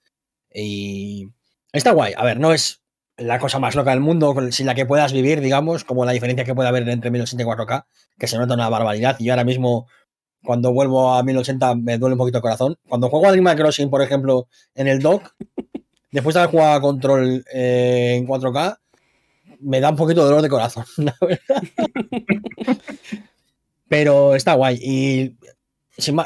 Y 0.52 1.28
está 1.72 1.92
guay. 1.92 2.14
A 2.16 2.24
ver, 2.24 2.38
no 2.40 2.52
es 2.52 2.82
la 3.16 3.38
cosa 3.38 3.58
más 3.58 3.74
loca 3.74 3.90
del 3.90 4.00
mundo 4.00 4.34
sin 4.52 4.66
la 4.66 4.74
que 4.74 4.86
puedas 4.86 5.12
vivir, 5.12 5.40
digamos, 5.40 5.84
como 5.84 6.04
la 6.04 6.12
diferencia 6.12 6.44
que 6.44 6.54
puede 6.54 6.68
haber 6.68 6.88
entre 6.88 7.10
1080 7.10 7.42
y 7.42 7.46
4K, 7.46 7.84
que 8.16 8.28
se 8.28 8.38
nota 8.38 8.54
una 8.54 8.68
barbaridad. 8.68 9.16
Y 9.18 9.24
yo 9.24 9.32
ahora 9.32 9.44
mismo, 9.44 9.88
cuando 10.42 10.72
vuelvo 10.72 11.12
a 11.12 11.22
1080, 11.22 11.74
me 11.74 11.98
duele 11.98 12.14
un 12.14 12.18
poquito 12.18 12.38
el 12.38 12.42
corazón. 12.42 12.76
Cuando 12.88 13.10
juego 13.10 13.26
a 13.26 13.30
Animal 13.30 13.56
Crossing, 13.56 13.90
por 13.90 14.02
ejemplo, 14.02 14.48
en 14.74 14.86
el 14.86 15.00
dock, 15.00 15.34
después 16.12 16.34
de 16.34 16.40
haber 16.40 16.52
jugado 16.52 16.74
a 16.74 16.80
Control 16.80 17.44
eh, 17.52 18.14
en 18.16 18.26
4K, 18.26 18.78
me 19.60 19.80
da 19.80 19.90
un 19.90 19.96
poquito 19.96 20.20
de 20.20 20.26
dolor 20.26 20.42
de 20.42 20.48
corazón, 20.48 20.84
la 20.96 21.16
verdad. 21.20 21.62
Pero 23.88 24.36
está 24.36 24.54
guay. 24.54 24.78
Y 24.80 25.36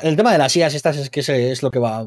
el 0.03 0.17
tema 0.17 0.33
de 0.33 0.39
las 0.39 0.55
IAS 0.55 0.75
estas 0.75 0.99
es 0.99 1.09
que 1.09 1.21
es 1.21 1.63
lo 1.63 1.71
que 1.71 1.79
va 1.79 2.07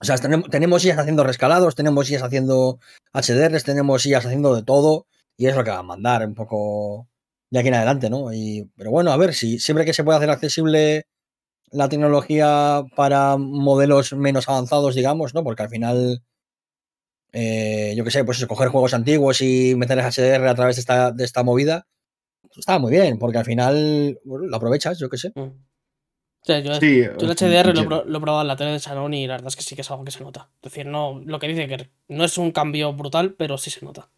o 0.00 0.04
sea, 0.04 0.16
tenemos, 0.16 0.84
IAS 0.84 0.98
haciendo 0.98 1.24
rescalados, 1.24 1.74
tenemos 1.74 2.08
IAS 2.10 2.22
haciendo 2.22 2.78
HDRs, 3.12 3.64
tenemos 3.64 4.06
IAS 4.06 4.26
haciendo 4.26 4.54
de 4.54 4.62
todo, 4.62 5.06
y 5.36 5.46
es 5.46 5.56
lo 5.56 5.64
que 5.64 5.70
va 5.70 5.78
a 5.78 5.82
mandar 5.82 6.26
un 6.26 6.34
poco 6.34 7.08
de 7.50 7.58
aquí 7.58 7.68
en 7.68 7.74
adelante, 7.74 8.10
¿no? 8.10 8.32
Y, 8.32 8.70
pero 8.76 8.90
bueno, 8.90 9.10
a 9.10 9.16
ver, 9.16 9.34
si 9.34 9.58
siempre 9.58 9.84
que 9.84 9.92
se 9.92 10.04
puede 10.04 10.18
hacer 10.18 10.30
accesible 10.30 11.06
la 11.70 11.88
tecnología 11.88 12.84
para 12.96 13.36
modelos 13.36 14.12
menos 14.12 14.48
avanzados, 14.48 14.94
digamos, 14.94 15.34
¿no? 15.34 15.42
Porque 15.42 15.62
al 15.64 15.68
final, 15.68 16.22
eh, 17.32 17.94
yo 17.96 18.04
qué 18.04 18.10
sé, 18.10 18.24
pues 18.24 18.40
escoger 18.40 18.68
juegos 18.68 18.94
antiguos 18.94 19.40
y 19.42 19.74
meterles 19.76 20.16
HDR 20.16 20.48
a 20.48 20.54
través 20.54 20.76
de 20.76 20.80
esta, 20.80 21.10
de 21.12 21.24
esta 21.24 21.42
movida, 21.42 21.86
pues 22.42 22.58
está 22.58 22.78
muy 22.78 22.92
bien, 22.92 23.18
porque 23.18 23.38
al 23.38 23.44
final 23.44 24.20
lo 24.24 24.56
aprovechas, 24.56 24.98
yo 24.98 25.08
qué 25.10 25.18
sé. 25.18 25.32
Mm 25.34 25.67
yo, 26.46 26.54
el 26.54 27.36
HDR 27.36 27.74
lo, 27.74 28.16
he 28.16 28.20
probado 28.20 28.42
en 28.42 28.48
la 28.48 28.56
tele 28.56 28.72
de 28.72 28.78
Shannon 28.78 29.12
y 29.12 29.26
la 29.26 29.34
verdad 29.34 29.48
es 29.48 29.56
que 29.56 29.62
sí 29.62 29.74
que 29.74 29.82
es 29.82 29.90
algo 29.90 30.04
que 30.04 30.10
se 30.10 30.22
nota. 30.22 30.48
Es 30.62 30.72
decir, 30.72 30.86
no, 30.86 31.20
lo 31.24 31.38
que 31.38 31.48
dice 31.48 31.68
que 31.68 31.90
no 32.08 32.24
es 32.24 32.38
un 32.38 32.52
cambio 32.52 32.92
brutal, 32.92 33.34
pero 33.34 33.58
sí 33.58 33.70
se 33.70 33.84
nota. 33.84 34.08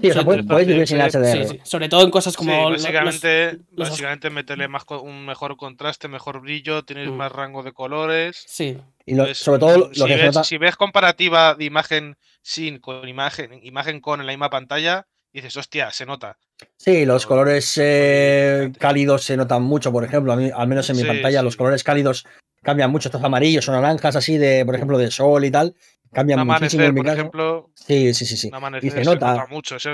Sí, 0.00 0.10
o 0.10 0.12
sea, 0.12 0.24
puedes, 0.24 0.66
vivir 0.66 0.86
sin 0.86 0.98
HDR. 0.98 1.60
Sobre 1.64 1.88
todo 1.88 2.04
en 2.04 2.10
cosas 2.10 2.36
como. 2.36 2.70
básicamente, 2.70 3.58
básicamente 3.72 4.30
meterle 4.30 4.68
más 4.68 4.84
un 5.02 5.26
mejor 5.26 5.56
contraste, 5.56 6.06
mejor 6.06 6.40
brillo, 6.40 6.84
tienes 6.84 7.08
mm. 7.08 7.14
más 7.14 7.32
rango 7.32 7.62
de 7.62 7.72
colores. 7.72 8.44
Sí. 8.46 8.78
Y 9.06 9.16
sobre 9.34 9.58
todo 9.58 9.92
si, 9.92 10.04
ves, 10.04 10.38
si 10.44 10.58
ves 10.58 10.76
comparativa 10.76 11.54
de 11.54 11.64
imagen 11.64 12.16
sin 12.42 12.78
con 12.78 13.08
imagen, 13.08 13.58
imagen 13.64 14.00
con 14.00 14.20
en 14.20 14.26
la 14.26 14.32
misma 14.32 14.50
pantalla, 14.50 15.06
dices, 15.32 15.56
hostia, 15.56 15.90
se 15.90 16.06
nota. 16.06 16.38
Sí, 16.76 17.04
los 17.04 17.26
colores 17.26 17.78
eh, 17.80 18.72
cálidos 18.78 19.24
se 19.24 19.36
notan 19.36 19.62
mucho, 19.62 19.92
por 19.92 20.04
ejemplo, 20.04 20.32
a 20.32 20.36
mí, 20.36 20.50
al 20.54 20.68
menos 20.68 20.88
en 20.90 20.96
mi 20.96 21.04
pantalla, 21.04 21.42
los 21.42 21.56
colores 21.56 21.84
cálidos 21.84 22.26
cambian 22.62 22.90
mucho, 22.90 23.08
estos 23.08 23.22
amarillos 23.22 23.68
o 23.68 23.72
naranjas 23.72 24.16
así 24.16 24.38
de, 24.38 24.64
por 24.64 24.74
ejemplo, 24.74 24.98
de 24.98 25.10
sol 25.10 25.44
y 25.44 25.50
tal, 25.50 25.74
cambian 26.12 26.46
muchísimo 26.46 26.84
en 26.84 26.94
mi 26.94 27.02
por 27.02 27.12
ejemplo. 27.12 27.70
Sí, 27.74 28.14
sí, 28.14 28.26
sí, 28.26 28.36
sí. 28.36 28.50
Y 28.82 28.90
se 28.90 29.04
nota. 29.04 29.46
mucho, 29.48 29.76
es 29.76 29.86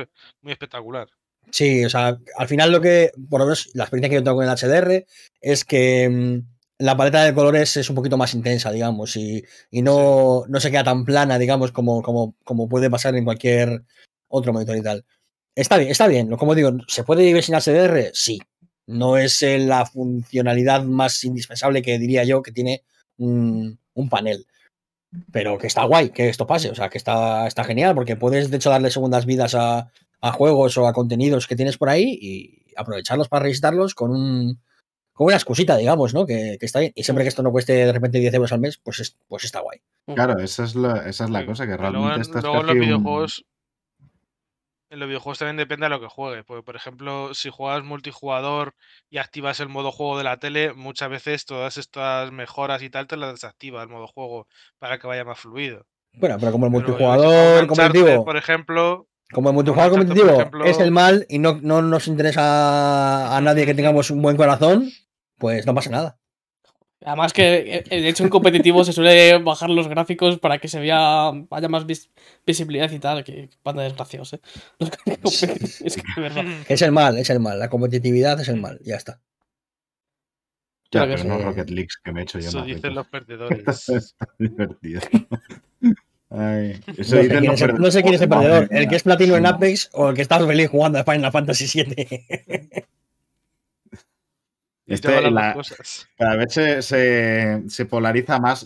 muy 0.43 0.53
espectacular. 0.53 1.09
Sí, 1.51 1.85
o 1.85 1.91
sea, 1.91 2.19
al 2.37 2.49
final 2.49 2.73
lo 2.73 2.81
que, 2.81 3.13
por 3.29 3.41
lo 3.41 3.47
menos 3.47 3.71
la 3.75 3.85
experiencia 3.85 4.09
que 4.09 4.17
yo 4.17 4.25
tengo 4.25 4.37
con 4.37 4.49
el 4.49 4.57
HDR 4.57 5.07
es 5.41 5.65
que 5.65 6.09
mm, 6.09 6.55
la 6.79 6.97
paleta 6.97 7.23
de 7.23 7.35
colores 7.35 7.77
es 7.77 7.89
un 7.89 7.97
poquito 7.97 8.17
más 8.17 8.35
intensa, 8.35 8.71
digamos, 8.71 9.17
y, 9.17 9.45
no, 9.71 10.45
no 10.49 10.61
se 10.61 10.71
queda 10.71 10.85
tan 10.85 11.05
plana, 11.05 11.39
digamos, 11.39 11.73
como, 11.73 12.03
como, 12.03 12.35
como 12.45 12.69
puede 12.69 12.91
pasar 12.91 13.15
en 13.15 13.25
cualquier 13.25 13.85
otro 14.29 14.53
monitor 14.53 14.77
y 14.77 14.83
tal. 14.83 15.05
Está 15.57 15.79
bien, 15.79 15.91
está 15.91 16.09
bien. 16.09 16.37
Como 16.37 16.55
digo, 16.55 16.71
¿se 16.89 17.05
puede 17.05 17.23
vivir 17.23 17.43
sin 17.43 17.55
HDR? 17.55 18.11
Sí. 18.13 18.41
No 18.87 19.17
es 19.17 19.43
eh, 19.43 19.59
la 19.59 19.87
funcionalidad 19.87 20.83
más 20.83 21.23
indispensable 21.25 21.81
que 21.81 21.99
diría 21.99 22.25
yo 22.25 22.43
que 22.43 22.53
tiene 22.53 22.83
un, 23.19 23.79
panel. 24.11 24.47
Pero 25.31 25.59
que 25.59 25.69
está 25.69 25.85
guay 25.85 26.11
que 26.11 26.29
esto 26.29 26.47
pase. 26.47 26.71
O 26.71 26.75
sea, 26.75 26.89
que 26.89 26.99
está, 26.99 27.47
está 27.47 27.65
genial 27.65 27.95
porque 27.95 28.17
puedes, 28.17 28.51
de 28.51 28.57
hecho, 28.57 28.71
darle 28.71 28.91
segundas 28.91 29.27
vidas 29.27 29.55
a, 29.55 29.91
juegos 30.33 30.77
o 30.79 30.89
a 30.89 30.95
contenidos 30.95 31.47
que 31.47 31.55
tienes 31.55 31.77
por 31.77 31.91
ahí 31.91 32.19
y 32.21 32.75
aprovecharlos 32.77 33.29
para 33.29 33.43
revisitarlos 33.43 33.95
con 33.95 34.11
un, 34.11 34.59
con 35.13 35.27
una 35.27 35.37
excusita, 35.37 35.77
digamos, 35.77 36.15
¿no? 36.15 36.25
Que, 36.25 36.57
está 36.61 36.81
bien. 36.81 36.93
Y 36.95 37.05
siempre 37.05 37.25
que 37.25 37.29
esto 37.29 37.43
no 37.43 37.53
cueste 37.53 37.75
de 37.75 37.93
repente 37.93 38.19
10 38.19 38.33
euros 38.35 38.53
al 38.53 38.61
mes, 38.61 38.79
pues, 38.79 39.17
pues 39.29 39.45
está 39.45 39.61
guay. 39.61 39.81
Claro, 40.15 40.39
esa 40.41 40.65
es 40.65 40.75
la, 40.75 41.07
esa 41.07 41.25
es 41.25 41.31
la 41.31 41.45
cosa, 41.45 41.67
que 41.67 41.77
realmente 41.77 42.41
luego, 42.41 42.63
los 42.63 42.75
videojuegos 42.75 43.45
en 44.95 45.01
los 45.01 45.09
videojuegos 45.09 45.39
también 45.39 45.57
depende 45.57 45.87
de 45.87 45.91
lo 45.91 46.01
que 46.01 46.09
juegues. 46.09 46.45
Porque, 46.47 46.63
por 46.63 46.77
ejemplo, 46.77 47.35
si 47.35 47.51
juegas 47.51 47.85
multijugador 47.85 48.75
y 49.11 49.19
activas 49.19 49.61
el 49.61 49.69
modo 49.69 49.93
juego 49.93 50.17
de 50.17 50.25
la 50.25 50.39
tele, 50.39 50.73
muchas 50.73 51.11
veces 51.11 51.45
todas 51.45 51.77
estas 51.77 52.33
mejoras 52.33 52.83
y 52.83 52.91
tal 52.91 53.07
te 53.07 53.17
las 53.17 53.33
desactiva 53.33 53.83
el 53.83 53.89
modo 53.89 54.07
juego 54.07 54.47
para 54.79 54.99
que 54.99 55.07
vaya 55.07 55.25
más 55.25 55.39
fluido. 55.39 55.85
Bueno, 56.15 56.37
pero 56.39 56.53
como 56.53 56.67
el 56.67 56.73
multijugador 56.73 57.67
competitivo. 57.67 58.25
Por 58.25 58.37
ejemplo, 58.37 59.09
Como 59.33 59.51
el 59.51 59.55
multijugador 59.55 59.99
competitivo 59.99 60.65
es 60.65 60.79
el 60.79 60.93
mal 60.93 61.27
y 61.29 61.39
no, 61.39 61.59
no 61.61 61.83
nos 61.83 62.07
interesa 62.07 63.37
a 63.37 63.41
nadie 63.41 63.67
que 63.67 63.75
tengamos 63.75 64.11
un 64.11 64.23
buen 64.23 64.37
corazón, 64.37 64.91
pues 65.39 65.67
no 65.67 65.75
pasa 65.75 65.91
nada. 65.91 66.19
Además 67.05 67.35
que, 67.35 67.85
eh, 67.91 68.01
de 68.01 68.09
hecho, 68.09 68.25
en 68.25 68.31
competitivo 68.31 68.83
se 68.83 68.95
suele 68.95 69.37
bajar 69.39 69.69
los 69.69 69.89
gráficos 69.89 70.39
para 70.39 70.59
que 70.59 70.69
se 70.69 70.81
vea, 70.81 71.33
haya 71.51 71.69
más 71.69 71.85
visibilidad 72.47 72.91
y 72.91 72.99
tal, 72.99 73.23
que 73.23 73.51
banda 73.63 73.83
desgraciados, 73.83 74.33
¿eh? 74.33 74.41
es, 75.23 75.97
que, 75.97 76.03
es 76.69 76.83
el 76.83 76.93
mal, 76.93 77.19
es 77.19 77.29
el 77.29 77.41
mal. 77.41 77.59
La 77.59 77.69
competitividad 77.69 78.41
es 78.41 78.49
el 78.49 78.59
mal, 78.59 78.81
ya 78.83 78.97
está. 78.97 79.21
Ya, 80.91 81.07
pero 81.07 81.25
no 81.25 81.39
Rocket 81.39 81.69
League 81.71 81.89
que 82.03 82.13
me 82.13 82.21
he 82.21 82.23
hecho 82.23 82.39
yo 82.39 82.49
Eso 82.49 82.63
dicen 82.63 82.95
los 82.95 83.07
perdedores. 83.11 84.15
divertido. 84.39 85.03
no, 86.31 87.91
sé 87.91 88.03
quién 88.03 88.15
es 88.15 88.23
el 88.23 88.29
perdedor, 88.31 88.69
el 88.71 88.89
que 88.89 88.97
es 88.97 89.03
platino 89.03 89.37
en 89.37 89.45
Apex 89.45 89.91
o 89.93 90.09
el 90.09 90.17
que 90.17 90.23
está 90.23 90.45
feliz 90.47 90.71
jugando 90.71 91.01
a 91.01 91.05
Final 91.05 91.33
Fantasy 91.33 91.85
VII. 91.85 92.87
Este, 94.87 95.09
cada 96.19 96.37
vez 96.37 96.85
se, 96.85 97.87
polariza 97.87 98.39
más 98.39 98.65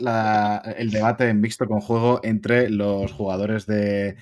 el 0.77 0.91
debate 0.91 1.29
en 1.29 1.41
mixto 1.41 1.66
con 1.66 1.81
juego 1.81 2.21
entre 2.25 2.71
los 2.71 3.12
jugadores 3.12 3.66
de, 3.66 4.16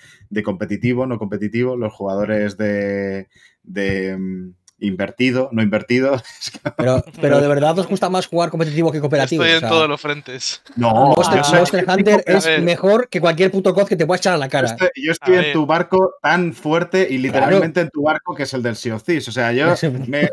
competitivo, 0.45 1.07
no 1.07 1.19
competitivo, 1.19 1.75
los 1.77 1.95
jugadores 1.95 2.59
de, 2.59 3.27
mm, 3.65 4.51
invertido, 4.79 5.49
no 5.53 5.63
invertido. 5.63 6.21
Pero, 6.77 7.03
pero 7.23 7.41
de 7.41 7.49
verdad 7.49 7.79
os 7.79 7.87
gusta 7.87 8.11
más 8.11 8.27
jugar 8.27 8.51
competitivo 8.51 8.93
que 8.93 9.01
cooperativo. 9.01 9.43
Estoy 9.43 9.63
en 9.63 9.69
todos 9.69 9.89
los 9.89 9.99
frentes. 9.99 10.63
No, 10.77 10.93
Monster, 10.93 11.87
Hunter 11.89 12.23
es 12.27 12.61
mejor 12.61 13.09
que 13.09 13.23
cualquier 13.23 13.51
puto 13.51 13.73
COD 13.73 13.89
que 13.89 13.97
te 13.97 14.05
pueda 14.05 14.19
echar 14.19 14.35
a 14.35 14.39
la 14.39 14.51
cara. 14.51 14.77
Yo 14.95 15.13
estoy, 15.13 15.37
en 15.37 15.53
tu 15.55 15.65
barco 15.65 16.17
tan 16.21 16.53
fuerte 16.53 17.07
y 17.09 17.17
literalmente 17.17 17.81
en 17.81 17.89
tu 17.89 18.03
barco 18.03 18.35
que 18.35 18.43
es 18.43 18.53
el 18.53 18.63
del 18.63 18.77
Sea 18.77 18.97
of 18.97 19.03
Thieves. 19.03 19.29
O 19.29 19.33
sea, 19.33 19.51
yo 19.53 19.69
me, 20.07 20.29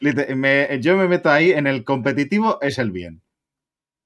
yo 0.00 0.96
me 0.96 1.08
meto 1.08 1.30
ahí 1.30 1.52
en 1.52 1.66
el 1.66 1.84
competitivo, 1.84 2.58
es 2.60 2.78
el 2.78 2.90
bien. 2.90 3.22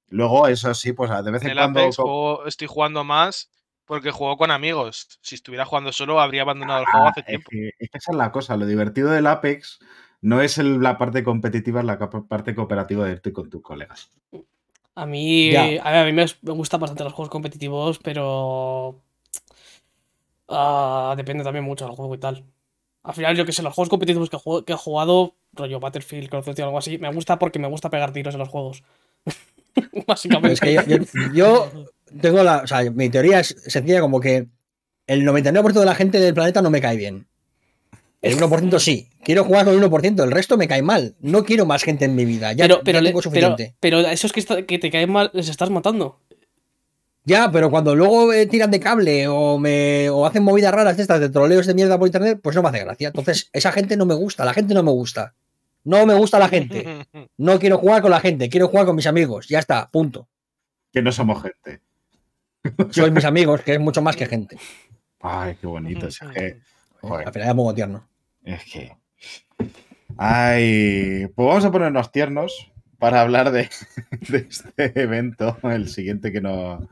Luego, 0.07 0.47
eso 0.47 0.73
sí, 0.73 0.93
pues 0.93 1.09
de 1.09 1.31
vez 1.31 1.43
en, 1.43 1.55
cuando. 1.55 2.45
estoy 2.45 2.67
jugando 2.67 3.03
más 3.03 3.49
porque 3.85 4.11
juego 4.11 4.37
con 4.37 4.51
amigos. 4.51 5.19
Si 5.21 5.35
estuviera 5.35 5.65
jugando 5.65 5.91
solo, 5.91 6.19
habría 6.19 6.43
abandonado 6.43 6.81
el 6.81 6.85
juego 6.85 7.07
hace 7.07 7.21
ah, 7.21 7.25
tiempo. 7.25 7.49
esa 7.79 8.11
es 8.11 8.15
la 8.15 8.31
cosa. 8.31 8.55
Lo 8.55 8.65
divertido 8.65 9.09
del 9.09 9.27
Apex 9.27 9.79
no 10.21 10.41
es 10.41 10.57
la 10.57 10.97
parte 10.97 11.23
competitiva, 11.23 11.81
es 11.81 11.85
la 11.85 11.97
parte 11.99 12.55
cooperativa 12.55 13.05
de 13.05 13.13
irte 13.13 13.33
con 13.33 13.49
tus 13.49 13.61
colegas. 13.61 14.09
A 14.95 15.05
mí, 15.05 15.55
a, 15.55 16.05
mí 16.05 16.13
me, 16.13 16.25
gustan 16.53 16.79
bastante 16.79 17.03
los 17.03 17.13
juegos 17.13 17.31
competitivos, 17.31 17.99
pero. 17.99 19.01
Ah, 20.47 21.15
depende 21.17 21.43
también 21.43 21.65
mucho 21.65 21.85
del 21.85 21.95
juego 21.95 22.13
y 22.13 22.19
tal. 22.19 22.45
Al 23.03 23.13
final, 23.13 23.35
yo 23.35 23.45
que 23.45 23.51
sé, 23.51 23.61
los 23.61 23.73
juegos 23.73 23.89
competitivos 23.89 24.29
que, 24.29 24.37
he 24.71 24.75
jugado, 24.75 25.35
rollo 25.51 25.79
Battlefield, 25.79 26.29
Call 26.29 26.39
of 26.39 26.45
Duty 26.45 26.61
o 26.61 26.65
algo 26.65 26.77
así, 26.77 26.97
me 26.97 27.11
gusta 27.13 27.37
porque 27.37 27.59
me 27.59 27.67
gusta 27.67 27.89
pegar 27.89 28.13
tiros 28.13 28.33
en 28.33 28.39
los 28.39 28.49
juegos. 28.49 28.83
Básicamente. 30.07 30.53
Es 30.53 31.11
que 31.11 31.29
yo, 31.33 31.69
tengo 32.21 32.43
la. 32.43 32.57
O 32.57 32.67
sea, 32.67 32.89
mi 32.91 33.09
teoría 33.09 33.41
es 33.41 33.55
sencilla 33.67 33.99
como 33.99 34.21
que 34.21 34.47
el 35.07 35.27
99% 35.27 35.73
de 35.73 35.85
la 35.85 35.95
gente 35.95 36.19
del 36.19 36.33
planeta 36.33 36.61
no 36.61 36.69
me 36.69 36.79
cae 36.79 36.95
bien. 36.95 37.27
El 38.21 38.37
1% 38.39 38.79
sí. 38.79 39.09
Quiero 39.21 39.43
jugar 39.43 39.65
con 39.65 39.73
el 39.73 39.83
1%, 39.83 40.23
el 40.23 40.31
resto 40.31 40.57
me 40.57 40.69
cae 40.69 40.81
mal. 40.81 41.15
No 41.19 41.43
quiero 41.43 41.65
más 41.65 41.83
gente 41.83 42.05
en 42.05 42.15
mi 42.15 42.23
vida. 42.23 42.53
Ya, 42.53 42.67
pero, 42.83 43.01
tengo 43.03 43.21
suficiente. 43.21 43.75
Pero, 43.81 43.99
esos 43.99 44.31
que, 44.31 44.65
que 44.65 44.79
te 44.79 44.89
caen 44.89 45.11
mal 45.11 45.29
les 45.33 45.49
estás 45.49 45.69
matando. 45.69 46.19
Ya, 47.25 47.49
pero 47.51 47.69
cuando 47.69 47.95
luego 47.95 48.33
eh, 48.33 48.47
tiran 48.47 48.69
de 48.69 48.81
cable 48.81 49.27
o 49.29 49.57
me 49.57 50.09
o 50.09 50.25
hacen 50.25 50.43
movidas 50.43 50.73
raras 50.73 50.97
de 50.97 51.03
estas 51.03 51.21
de 51.21 51.29
troleos 51.29 51.65
de 51.65 51.73
mierda 51.73 51.97
por 51.97 52.07
internet, 52.07 52.39
pues 52.43 52.55
no 52.55 52.61
me 52.61 52.69
hace 52.69 52.79
gracia. 52.79 53.07
Entonces, 53.07 53.49
esa 53.53 53.71
gente 53.71 53.95
no 53.95 54.05
me 54.05 54.13
gusta, 54.13 54.43
la 54.43 54.53
gente 54.53 54.73
no 54.73 54.83
me 54.83 54.91
gusta. 54.91 55.33
No 55.85 56.05
me 56.05 56.13
gusta 56.15 56.39
la 56.39 56.49
gente. 56.49 56.85
No 57.37 57.59
quiero 57.59 57.77
jugar 57.77 58.01
con 58.01 58.11
la 58.11 58.19
gente, 58.19 58.47
quiero 58.49 58.67
jugar 58.67 58.85
con 58.85 58.95
mis 58.95 59.07
amigos. 59.07 59.47
Ya 59.47 59.59
está, 59.59 59.89
punto. 59.89 60.27
Que 60.91 61.01
no 61.01 61.11
somos 61.11 61.41
gente. 61.41 61.81
Soy 62.91 63.11
mis 63.11 63.25
amigos, 63.25 63.61
que 63.61 63.73
es 63.73 63.79
mucho 63.79 64.01
más 64.01 64.15
que 64.15 64.25
gente. 64.25 64.57
Ay, 65.19 65.57
qué 65.59 65.67
bonito. 65.67 66.07
Es 66.07 66.19
que, 66.19 66.59
Al 67.01 67.33
final 67.33 67.47
ya 67.47 67.55
pongo 67.55 67.73
tierno. 67.73 68.07
Es 68.43 68.63
que. 68.65 68.95
Ay, 70.17 71.27
pues 71.35 71.47
vamos 71.47 71.65
a 71.65 71.71
ponernos 71.71 72.11
tiernos 72.11 72.71
para 73.03 73.19
hablar 73.19 73.51
de, 73.51 73.69
este 74.31 75.01
evento, 75.01 75.57
el 75.63 75.89
siguiente 75.89 76.31
que 76.31 76.39
nos, 76.39 76.87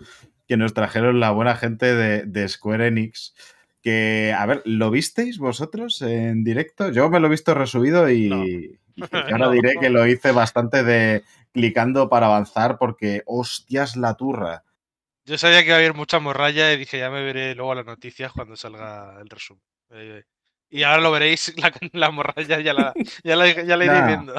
que 0.46 0.58
nos 0.58 0.74
trajeron 0.74 1.22
la 1.22 1.32
buena 1.32 1.56
gente 1.56 1.96
de, 1.96 2.50
Square 2.50 2.88
Enix. 2.88 3.34
Que, 3.82 4.36
a 4.38 4.46
ver, 4.46 4.62
¿lo 4.66 4.92
visteis 4.92 5.38
vosotros 5.38 6.02
en 6.02 6.44
directo? 6.44 6.92
Yo 6.92 7.10
me 7.10 7.22
lo 7.22 7.28
he 7.28 7.30
visto 7.30 7.54
resubido 7.54 8.12
y, 8.12 8.78
ahora 9.32 9.50
diré 9.52 9.76
que 9.80 9.90
lo 9.90 10.06
hice 10.06 10.34
bastante 10.34 10.84
de 10.84 11.24
clicando 11.54 12.10
para 12.10 12.26
avanzar 12.26 12.78
porque, 12.78 13.24
hostias, 13.26 13.96
la 13.96 14.16
turra. 14.16 14.66
Yo 15.24 15.38
sabía 15.38 15.62
que 15.62 15.68
iba 15.68 15.76
a 15.76 15.80
haber 15.80 15.94
mucha 15.94 16.20
morralla 16.20 16.74
y 16.74 16.78
dije, 16.78 17.00
ya 17.00 17.10
me 17.10 17.24
veré 17.24 17.56
luego 17.56 17.74
las 17.74 17.86
noticias 17.86 18.34
cuando 18.34 18.58
salga 18.58 19.18
el 19.22 19.30
resumen. 19.30 19.64
Eh, 19.92 20.24
y 20.70 20.84
ahora 20.84 21.02
lo 21.02 21.12
veréis, 21.12 21.56
la, 21.94 22.12
morralla 22.12 22.60
ya 22.60 22.74
la, 22.74 22.94
ya 23.24 23.38
la, 23.38 23.64
ya 23.64 23.78
la 23.78 23.86
iré 23.86 24.08
viendo. 24.08 24.34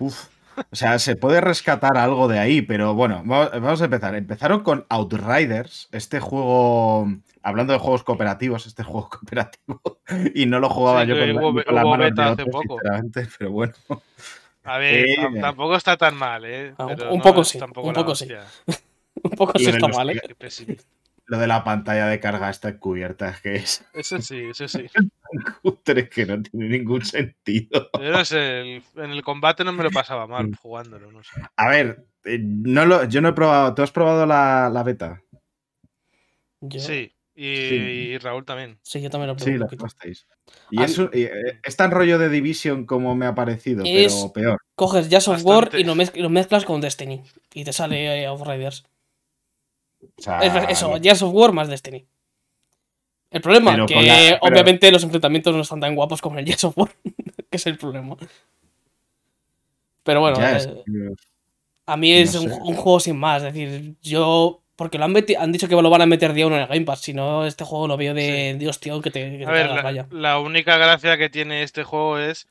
Uf. 0.00 0.26
O 0.70 0.76
sea, 0.76 0.98
se 0.98 1.16
puede 1.16 1.40
rescatar 1.40 1.96
algo 1.96 2.28
de 2.28 2.38
ahí, 2.38 2.62
pero 2.62 2.94
bueno, 2.94 3.22
vamos 3.24 3.80
a 3.80 3.84
empezar. 3.84 4.14
Empezaron 4.14 4.60
con 4.60 4.86
Outriders, 4.88 5.88
este 5.92 6.20
juego, 6.20 7.08
hablando 7.42 7.72
de 7.72 7.78
juegos 7.78 8.04
cooperativos, 8.04 8.66
este 8.66 8.82
juego 8.82 9.08
cooperativo, 9.20 9.80
y 10.34 10.46
no 10.46 10.60
lo 10.60 10.68
jugaba 10.68 11.04
yo 11.04 11.14
con, 11.14 11.56
la, 11.74 11.84
mano 11.84 12.10
de 12.10 12.22
hace 12.22 12.46
poco. 12.46 12.78
pero 13.38 13.50
bueno. 13.50 13.74
A 14.64 14.78
ver, 14.78 15.06
eh, 15.06 15.16
tampoco 15.40 15.74
está 15.74 15.96
tan 15.96 16.14
mal, 16.14 16.44
¿eh? 16.44 16.74
Ah, 16.78 16.86
un, 16.86 17.20
poco 17.20 17.42
sí, 17.42 17.58
un 17.58 17.72
poco 17.72 18.14
sí. 18.14 18.28
un 19.22 19.30
poco 19.30 19.58
sí 19.58 19.68
está 19.68 19.88
mal, 19.88 20.10
¿eh? 20.10 20.22
Lo 21.26 21.38
de 21.38 21.46
la 21.46 21.64
pantalla 21.64 22.06
de 22.08 22.20
carga 22.20 22.50
está 22.50 22.78
cubierta, 22.78 23.30
es 23.30 23.40
que 23.40 23.54
es. 23.54 23.84
Eso 23.94 24.20
sí, 24.20 24.48
eso 24.50 24.68
sí. 24.68 24.86
cutre 25.62 26.08
que 26.08 26.26
no 26.26 26.42
tiene 26.42 26.68
ningún 26.78 27.04
sentido. 27.04 27.90
en 27.94 29.10
el 29.10 29.22
combate 29.22 29.64
no 29.64 29.72
me 29.72 29.84
lo 29.84 29.90
pasaba 29.90 30.26
mal 30.26 30.48
mm. 30.48 30.54
jugándolo, 30.54 31.10
no 31.10 31.22
sé. 31.22 31.40
A 31.56 31.68
ver, 31.68 32.04
eh, 32.24 32.38
no 32.40 32.86
lo, 32.86 33.04
yo 33.04 33.20
no 33.20 33.28
he 33.28 33.32
probado. 33.32 33.74
¿Tú 33.74 33.82
has 33.82 33.90
probado 33.90 34.26
la, 34.26 34.82
beta? 34.84 35.22
Sí, 36.78 37.12
y, 37.34 38.18
Raúl 38.18 38.44
también. 38.44 38.78
Sí, 38.82 39.00
yo 39.00 39.10
también 39.10 39.28
lo 39.28 39.36
probé. 39.36 39.52
Sí, 39.52 39.58
la 39.58 39.66
probasteis. 39.66 40.26
Y 40.70 40.82
eso, 40.82 41.10
eh, 41.12 41.60
es 41.62 41.76
tan 41.76 41.90
rollo 41.90 42.18
de 42.18 42.28
Division 42.28 42.86
como 42.86 43.14
me 43.14 43.26
ha 43.26 43.34
parecido, 43.34 43.84
pero 43.84 44.32
peor. 44.32 44.60
Coges 44.74 45.08
ya 45.08 45.20
software 45.20 45.70
y 45.74 45.84
lo, 45.84 45.94
mezclas 46.30 46.64
con 46.64 46.80
Destiny 46.80 47.22
y 47.54 47.64
te 47.64 47.72
sale 47.72 48.26
Outriders. 48.26 48.84
O 50.18 50.22
sea, 50.22 50.40
eso, 50.40 50.96
ya 50.98 51.14
software 51.14 51.52
más 51.52 51.68
Destiny. 51.68 52.06
El 53.32 53.40
problema 53.40 53.74
es 53.74 53.86
que 53.86 54.38
obviamente 54.42 54.92
los 54.92 55.02
enfrentamientos 55.02 55.54
no 55.54 55.62
están 55.62 55.80
tan 55.80 55.94
guapos 55.94 56.20
como 56.20 56.38
el 56.38 56.44
Gears 56.46 56.64
of 56.64 56.76
War, 56.76 56.90
que 57.50 57.56
es 57.56 57.66
el 57.66 57.78
problema. 57.78 58.16
Pero 60.02 60.20
bueno, 60.20 60.38
eh, 60.40 61.14
a 61.86 61.96
mí 61.96 62.12
es 62.12 62.34
un, 62.34 62.50
juego 62.50 63.00
sin 63.00 63.18
más. 63.18 63.42
Es 63.42 63.54
decir, 63.54 63.94
yo. 64.02 64.58
Porque 64.76 64.98
lo 64.98 65.04
han, 65.04 65.14
han 65.38 65.52
dicho 65.52 65.68
que 65.68 65.80
lo 65.80 65.90
van 65.90 66.02
a 66.02 66.06
meter 66.06 66.32
día 66.32 66.46
uno 66.46 66.56
en 66.56 66.62
el 66.62 66.68
Game 66.68 66.84
Pass. 66.84 67.02
Si 67.02 67.12
no, 67.12 67.46
este 67.46 67.64
juego 67.64 67.86
lo 67.86 67.96
veo 67.96 68.14
de 68.14 68.56
Dios, 68.58 68.80
tío, 68.80 69.00
que 69.00 69.10
te, 69.10 69.44
a 69.44 69.50
ver, 69.50 69.70
la, 69.70 70.06
la, 70.10 70.38
única 70.38 70.76
gracia 70.76 71.16
que 71.18 71.28
tiene 71.28 71.62
este 71.62 71.84
juego 71.84 72.18
es 72.18 72.48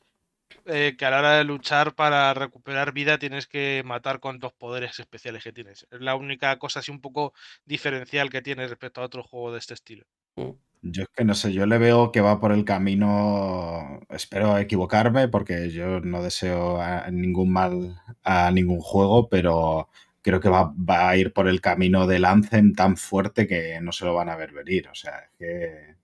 eh, 0.66 0.94
que 0.96 1.04
a 1.04 1.10
la 1.10 1.18
hora 1.18 1.32
de 1.38 1.44
luchar 1.44 1.94
para 1.94 2.32
recuperar 2.32 2.92
vida 2.92 3.18
tienes 3.18 3.46
que 3.48 3.82
matar 3.84 4.20
con 4.20 4.38
dos 4.38 4.52
poderes 4.52 4.98
especiales 4.98 5.42
que 5.42 5.52
tienes. 5.52 5.86
Es 5.90 6.00
la 6.00 6.14
única 6.14 6.56
cosa 6.58 6.80
así 6.80 6.90
un 6.90 7.00
poco 7.00 7.34
diferencial 7.64 8.30
que 8.30 8.42
tiene 8.42 8.68
respecto 8.68 9.00
a 9.00 9.04
otro 9.04 9.24
juego 9.24 9.52
de 9.52 9.58
este 9.58 9.74
estilo. 9.74 10.04
Mm. 10.36 10.50
Yo 10.84 11.04
es 11.04 11.08
que 11.10 11.24
no 11.24 11.34
sé, 11.34 11.52
yo 11.52 11.64
le 11.66 11.78
veo 11.78 12.10
que 12.10 12.20
va 12.20 12.40
por 12.40 12.50
el 12.50 12.64
camino, 12.64 14.00
espero 14.10 14.58
equivocarme 14.58 15.28
porque 15.28 15.70
yo 15.70 16.00
no 16.00 16.24
deseo 16.24 16.80
ningún 17.12 17.52
mal 17.52 18.00
a 18.24 18.50
ningún 18.50 18.80
juego, 18.80 19.28
pero 19.28 19.88
creo 20.22 20.40
que 20.40 20.48
va, 20.48 20.72
a 20.88 21.16
ir 21.16 21.32
por 21.32 21.46
el 21.46 21.60
camino 21.60 22.08
del 22.08 22.24
Anthem 22.24 22.74
tan 22.74 22.96
fuerte 22.96 23.46
que 23.46 23.80
no 23.80 23.92
se 23.92 24.04
lo 24.04 24.14
van 24.14 24.28
a 24.28 24.36
ver 24.36 24.52
venir. 24.52 24.88
O 24.88 24.94
sea, 24.94 25.20
es 25.20 25.30
que... 25.38 25.94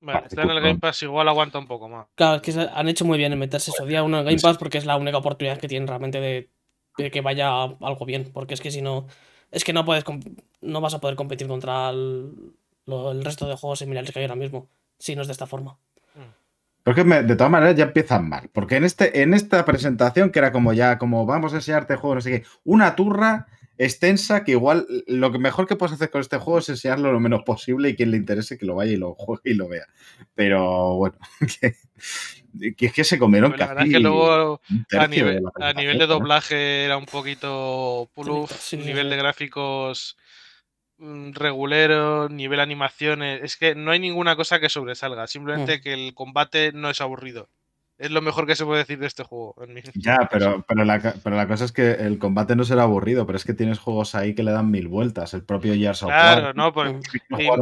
Bueno, 0.00 0.22
está 0.26 0.42
en 0.42 0.50
el 0.50 0.60
Game 0.60 0.78
Pass, 0.80 1.04
igual 1.04 1.28
aguanta 1.28 1.60
un 1.60 1.68
poco 1.68 1.88
más. 1.88 2.08
Claro, 2.16 2.36
es 2.36 2.42
que 2.42 2.60
han 2.60 2.88
hecho 2.88 3.04
muy 3.04 3.18
bien 3.18 3.32
en 3.32 3.38
meterse 3.38 3.70
eso 3.70 3.86
día 3.86 4.02
uno 4.02 4.18
en 4.18 4.24
Game 4.24 4.38
Pass 4.40 4.58
porque 4.58 4.78
es 4.78 4.86
la 4.86 4.96
única 4.96 5.18
oportunidad 5.18 5.58
que 5.58 5.68
tienen 5.68 5.86
realmente 5.86 6.20
de, 6.20 7.10
que 7.10 7.20
vaya 7.20 7.62
algo 7.62 8.04
bien. 8.06 8.30
Porque 8.32 8.54
es 8.54 8.60
que 8.60 8.72
si 8.72 8.82
no, 8.82 9.06
es 9.52 9.62
que 9.62 9.72
no 9.72 9.84
puedes, 9.84 10.04
no 10.62 10.80
vas 10.80 10.94
a 10.94 11.00
poder 11.00 11.14
competir 11.14 11.46
contra 11.46 11.90
el, 11.90 12.54
el 12.86 13.24
resto 13.24 13.48
de 13.48 13.56
juegos 13.56 13.80
similares 13.80 14.10
que 14.10 14.18
hay 14.18 14.24
ahora 14.24 14.36
mismo, 14.36 14.68
si 14.98 15.14
no 15.16 15.22
es 15.22 15.28
de 15.28 15.32
esta 15.32 15.46
forma. 15.46 15.78
Porque 16.86 17.02
de 17.02 17.34
todas 17.34 17.50
maneras 17.50 17.74
ya 17.74 17.86
empiezan 17.86 18.28
mal. 18.28 18.48
Porque 18.52 18.76
en, 18.76 18.84
este, 18.84 19.22
en 19.22 19.34
esta 19.34 19.64
presentación, 19.64 20.30
que 20.30 20.38
era 20.38 20.52
como 20.52 20.72
ya, 20.72 20.98
como 20.98 21.26
vamos 21.26 21.52
a 21.52 21.56
enseñarte 21.56 21.96
juegos, 21.96 22.14
no 22.14 22.20
sé 22.20 22.30
qué, 22.30 22.46
una 22.62 22.94
turra, 22.94 23.48
extensa 23.78 24.44
que 24.44 24.52
igual 24.52 24.86
lo 25.06 25.32
que 25.32 25.38
mejor 25.38 25.66
que 25.66 25.76
puedes 25.76 25.94
hacer 25.94 26.10
con 26.10 26.20
este 26.20 26.38
juego 26.38 26.60
es 26.60 26.68
enseñarlo 26.68 27.12
lo 27.12 27.20
menos 27.20 27.42
posible 27.42 27.90
y 27.90 27.96
quien 27.96 28.10
le 28.10 28.16
interese 28.16 28.56
que 28.56 28.66
lo 28.66 28.76
vaya 28.76 28.92
y 28.92 28.96
lo 28.96 29.14
juegue 29.14 29.42
y 29.44 29.54
lo 29.54 29.68
vea. 29.68 29.86
Pero 30.34 30.94
bueno, 30.94 31.16
que, 31.60 32.86
es 32.86 32.92
que 32.92 33.04
se 33.04 33.18
comieron 33.18 33.52
casi 33.52 33.88
es 33.88 33.92
que 33.92 34.00
luego 34.00 34.60
a 34.92 35.06
nivel, 35.08 35.42
de, 35.98 36.06
doblaje 36.06 36.84
era 36.84 36.96
un 36.96 37.06
poquito 37.06 38.08
pull 38.14 38.46
nivel 38.72 39.10
de 39.10 39.16
gráficos 39.16 40.16
regulero, 40.98 42.28
nivel 42.28 42.60
animaciones, 42.60 43.42
es 43.42 43.56
que 43.56 43.74
no 43.74 43.90
hay 43.90 43.98
ninguna 43.98 44.36
cosa 44.36 44.60
que 44.60 44.68
sobresalga, 44.68 45.26
simplemente 45.26 45.78
mm. 45.78 45.80
que 45.82 45.92
el 45.92 46.14
combate 46.14 46.72
no 46.72 46.90
es 46.90 47.00
aburrido. 47.00 47.48
Es 47.98 48.10
lo 48.10 48.20
mejor 48.20 48.46
que 48.46 48.56
se 48.56 48.64
puede 48.66 48.80
decir 48.80 48.98
de 48.98 49.06
este 49.06 49.22
juego. 49.22 49.54
ya, 49.94 50.18
pero, 50.30 50.64
pero, 50.68 50.84
la, 50.84 51.00
pero 51.22 51.36
la 51.36 51.48
cosa 51.48 51.64
es 51.64 51.72
que 51.72 51.92
el 51.92 52.18
combate 52.18 52.54
no 52.54 52.64
será 52.64 52.82
aburrido, 52.82 53.26
pero 53.26 53.36
es 53.36 53.44
que 53.44 53.54
tienes 53.54 53.78
juegos 53.78 54.14
ahí 54.14 54.34
que 54.34 54.42
le 54.42 54.50
dan 54.50 54.70
mil 54.70 54.88
vueltas. 54.88 55.32
El 55.32 55.44
propio 55.44 55.74
Gears 55.74 56.02
of 56.02 56.10
Claro, 56.10 56.52
no, 56.52 56.72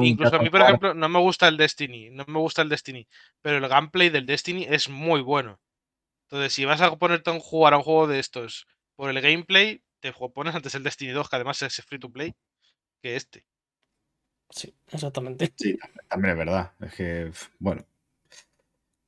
incluso 0.03 0.37
a 0.37 0.41
mí, 0.41 0.51
por 0.51 0.63
ejemplo, 0.63 0.95
no 0.95 1.09
me 1.09 1.21
gusta 1.21 1.47
el 1.47 1.57
Destiny, 1.57 2.11
no 2.11 2.25
me 2.27 2.41
gusta 2.41 2.63
el 2.63 2.69
Destiny, 2.69 3.07
pero 3.43 3.59
el 3.59 3.69
gameplay 3.69 4.11
del 4.11 4.27
Destiny 4.27 4.67
es 4.69 4.89
muy 4.89 5.21
bueno. 5.21 5.61
Entonces, 6.29 6.53
si 6.53 6.65
vas 6.65 6.81
a 6.81 6.97
ponerte 6.97 7.31
a 7.31 7.39
jugar 7.39 7.75
a 7.75 7.77
un 7.77 7.85
juego 7.85 8.09
de 8.09 8.19
estos 8.19 8.67
por 8.97 9.11
el 9.11 9.21
gameplay, 9.21 9.83
te 10.01 10.13
pones 10.13 10.55
antes 10.55 10.75
el 10.75 10.83
Destiny 10.83 11.13
2, 11.13 11.29
que 11.29 11.37
además 11.37 11.63
es 11.63 11.77
free 11.85 12.01
to 12.01 12.11
play, 12.11 12.35
que 13.05 13.17
este. 13.17 13.45
Sí, 14.49 14.75
exactamente. 14.91 15.53
Sí, 15.57 15.79
también 16.09 16.33
es 16.33 16.39
verdad. 16.39 16.73
Es 16.81 16.95
que, 16.95 17.33
bueno, 17.59 17.85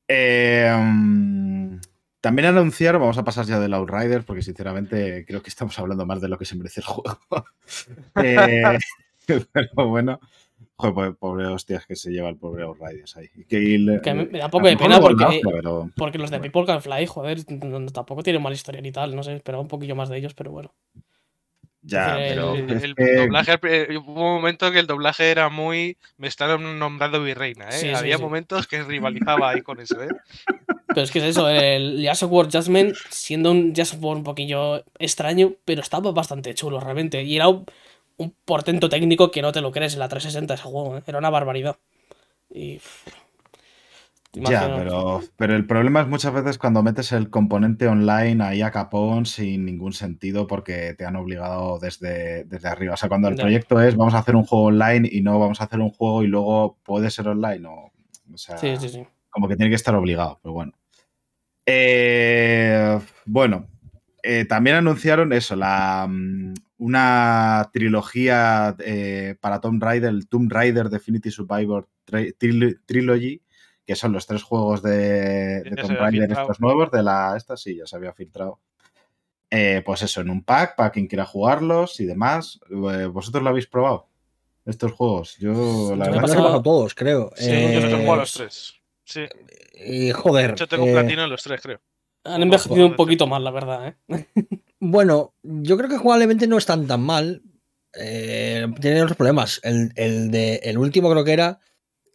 Em, 0.08 1.80
también 2.20 2.46
anunciaron, 2.46 3.00
vamos 3.00 3.18
a 3.18 3.24
pasar 3.24 3.44
ya 3.44 3.58
del 3.58 3.74
Outriders, 3.74 4.24
porque 4.24 4.42
sinceramente 4.42 5.24
creo 5.26 5.42
que 5.42 5.50
estamos 5.50 5.78
hablando 5.78 6.06
más 6.06 6.20
de 6.20 6.28
lo 6.28 6.38
que 6.38 6.44
se 6.44 6.56
merece 6.56 6.80
el 6.80 6.86
juego. 6.86 7.18
Eh, 8.22 8.62
pero 9.52 9.88
bueno, 9.88 10.20
joder, 10.76 11.16
pobre 11.16 11.46
hostias 11.46 11.84
que 11.84 11.96
se 11.96 12.10
lleva 12.10 12.28
el 12.28 12.36
pobre 12.36 12.62
Outriders 12.62 13.16
ahí. 13.16 13.28
Que, 13.48 13.78
me, 14.14 14.38
da 14.38 14.48
poco 14.48 14.68
de 14.68 14.76
pena 14.76 15.00
porque, 15.00 15.42
porque 15.96 16.18
los 16.18 16.30
de 16.30 16.38
People 16.38 16.64
Can 16.64 16.80
Fly, 16.80 17.06
joder, 17.06 17.44
tampoco 17.92 18.22
tienen 18.22 18.42
mala 18.42 18.54
historia 18.54 18.80
ni 18.80 18.92
tal, 18.92 19.16
no 19.16 19.22
sé, 19.24 19.34
esperaba 19.34 19.62
un 19.62 19.68
poquillo 19.68 19.96
más 19.96 20.08
de 20.08 20.18
ellos, 20.18 20.34
pero 20.34 20.52
bueno. 20.52 20.72
Ya, 21.86 22.16
pero. 22.16 22.54
El, 22.54 22.94
doblaje, 22.94 23.58
eh, 23.62 23.96
hubo 23.98 24.12
un 24.12 24.34
momento 24.34 24.72
que 24.72 24.80
el 24.80 24.88
doblaje 24.88 25.30
era 25.30 25.48
muy. 25.48 25.96
Me 26.18 26.26
estaban 26.26 26.80
nombrando 26.80 27.22
virreina, 27.22 27.68
¿eh? 27.70 27.94
Había 27.94 28.18
momentos 28.18 28.66
que 28.66 28.82
rivalizaba 28.82 29.50
ahí 29.50 29.62
con 29.62 29.78
eso, 29.78 30.02
¿eh? 30.02 30.08
Pero 30.88 31.02
es 31.02 31.12
que 31.12 31.20
es 31.20 31.26
eso, 31.26 31.48
el 31.48 32.02
Jazz 32.02 32.24
of 32.24 32.32
War 32.32 32.50
Jasmine, 32.50 32.92
siendo 33.08 33.52
un 33.52 33.72
Jazz 33.72 33.94
of 33.94 34.02
War 34.02 34.16
un 34.16 34.24
poquillo 34.24 34.84
extraño, 34.98 35.52
pero 35.64 35.80
estaba 35.80 36.10
bastante 36.10 36.54
chulo 36.54 36.80
realmente. 36.80 37.22
Y 37.22 37.36
era 37.36 37.48
un, 37.48 37.64
portento 38.44 38.88
técnico 38.88 39.30
que 39.30 39.42
no 39.42 39.52
te 39.52 39.60
lo 39.60 39.70
crees 39.70 39.92
en 39.94 40.00
la 40.00 40.08
360 40.08 40.54
ese 40.54 40.62
juego, 40.64 40.98
¿eh? 40.98 41.02
Era 41.06 41.18
una 41.18 41.30
barbaridad. 41.30 41.76
Y. 42.52 42.80
Ya, 44.36 44.76
pero, 44.76 45.22
pero 45.36 45.56
el 45.56 45.66
problema 45.66 46.02
es 46.02 46.08
muchas 46.08 46.32
veces 46.32 46.58
cuando 46.58 46.82
metes 46.82 47.12
el 47.12 47.30
componente 47.30 47.88
online 47.88 48.44
ahí 48.44 48.60
a 48.60 48.70
capón 48.70 49.24
sin 49.24 49.64
ningún 49.64 49.92
sentido 49.92 50.46
porque 50.46 50.94
te 50.94 51.06
han 51.06 51.16
obligado 51.16 51.78
desde, 51.78 52.44
desde 52.44 52.68
arriba. 52.68 52.94
O 52.94 52.96
sea, 52.96 53.08
cuando 53.08 53.28
el 53.28 53.36
proyecto 53.36 53.80
es 53.80 53.96
vamos 53.96 54.14
a 54.14 54.18
hacer 54.18 54.36
un 54.36 54.44
juego 54.44 54.66
online 54.66 55.08
y 55.10 55.22
no 55.22 55.38
vamos 55.38 55.60
a 55.60 55.64
hacer 55.64 55.80
un 55.80 55.90
juego 55.90 56.22
y 56.22 56.26
luego 56.26 56.76
puede 56.82 57.10
ser 57.10 57.28
online. 57.28 57.66
O, 57.66 57.92
o 58.32 58.36
sea, 58.36 58.58
sí, 58.58 58.76
sí, 58.78 58.88
sí. 58.88 59.06
como 59.30 59.48
que 59.48 59.56
tiene 59.56 59.70
que 59.70 59.76
estar 59.76 59.94
obligado, 59.94 60.38
pero 60.42 60.52
bueno. 60.52 60.72
Eh, 61.64 62.98
bueno, 63.24 63.66
eh, 64.22 64.44
también 64.44 64.76
anunciaron 64.76 65.32
eso, 65.32 65.56
la, 65.56 66.06
mm, 66.08 66.54
una 66.78 67.70
trilogía 67.72 68.76
eh, 68.80 69.34
para 69.40 69.60
Tomb 69.60 69.82
Raider, 69.82 70.10
el 70.10 70.28
Tomb 70.28 70.52
Raider 70.52 70.90
Definitive 70.90 71.32
Survivor 71.32 71.88
Trilogy 72.86 73.40
que 73.86 73.94
son 73.94 74.12
los 74.12 74.26
tres 74.26 74.42
juegos 74.42 74.82
de, 74.82 75.62
de 75.62 75.76
Tomb 75.76 75.96
Raider 75.96 76.30
estos 76.30 76.60
nuevos, 76.60 76.90
de 76.90 77.02
la 77.02 77.34
esta 77.36 77.56
sí, 77.56 77.76
ya 77.76 77.86
se 77.86 77.96
había 77.96 78.12
filtrado. 78.12 78.58
Eh, 79.48 79.82
pues 79.86 80.02
eso, 80.02 80.20
en 80.20 80.30
un 80.30 80.42
pack 80.42 80.74
para 80.74 80.90
quien 80.90 81.06
quiera 81.06 81.24
jugarlos 81.24 82.00
y 82.00 82.06
demás. 82.06 82.58
Eh, 82.68 83.06
¿Vosotros 83.06 83.44
lo 83.44 83.50
habéis 83.50 83.68
probado? 83.68 84.08
Estos 84.64 84.90
juegos. 84.92 85.36
Yo 85.38 85.94
la 85.96 86.06
verdad 86.06 86.18
he 86.18 86.22
pasado 86.22 86.62
todos, 86.62 86.94
creo. 86.94 87.30
Sí, 87.36 87.50
yo 87.50 87.80
yo 87.80 87.88
tengo 87.88 88.12
a 88.12 88.16
los 88.16 88.32
tres. 88.32 88.74
Sí. 89.04 89.24
Y 89.74 90.10
joder. 90.10 90.56
Yo 90.56 90.66
tengo 90.66 90.84
un 90.84 90.92
platino 90.92 91.22
en 91.22 91.30
los 91.30 91.44
tres, 91.44 91.60
creo. 91.62 91.80
Han 92.24 92.42
envejecido 92.42 92.86
un 92.86 92.96
poquito 92.96 93.28
más, 93.28 93.40
la 93.40 93.52
verdad. 93.52 93.94
¿eh? 94.08 94.26
bueno, 94.80 95.34
yo 95.44 95.76
creo 95.76 95.88
que 95.88 95.98
jugablemente 95.98 96.48
no 96.48 96.58
están 96.58 96.88
tan 96.88 97.02
mal. 97.02 97.42
tienen 97.92 99.02
otros 99.02 99.16
problemas. 99.16 99.60
El, 99.62 99.92
el, 99.94 100.32
de, 100.32 100.56
el 100.64 100.76
último 100.76 101.08
creo 101.08 101.22
que 101.22 101.32
era 101.34 101.60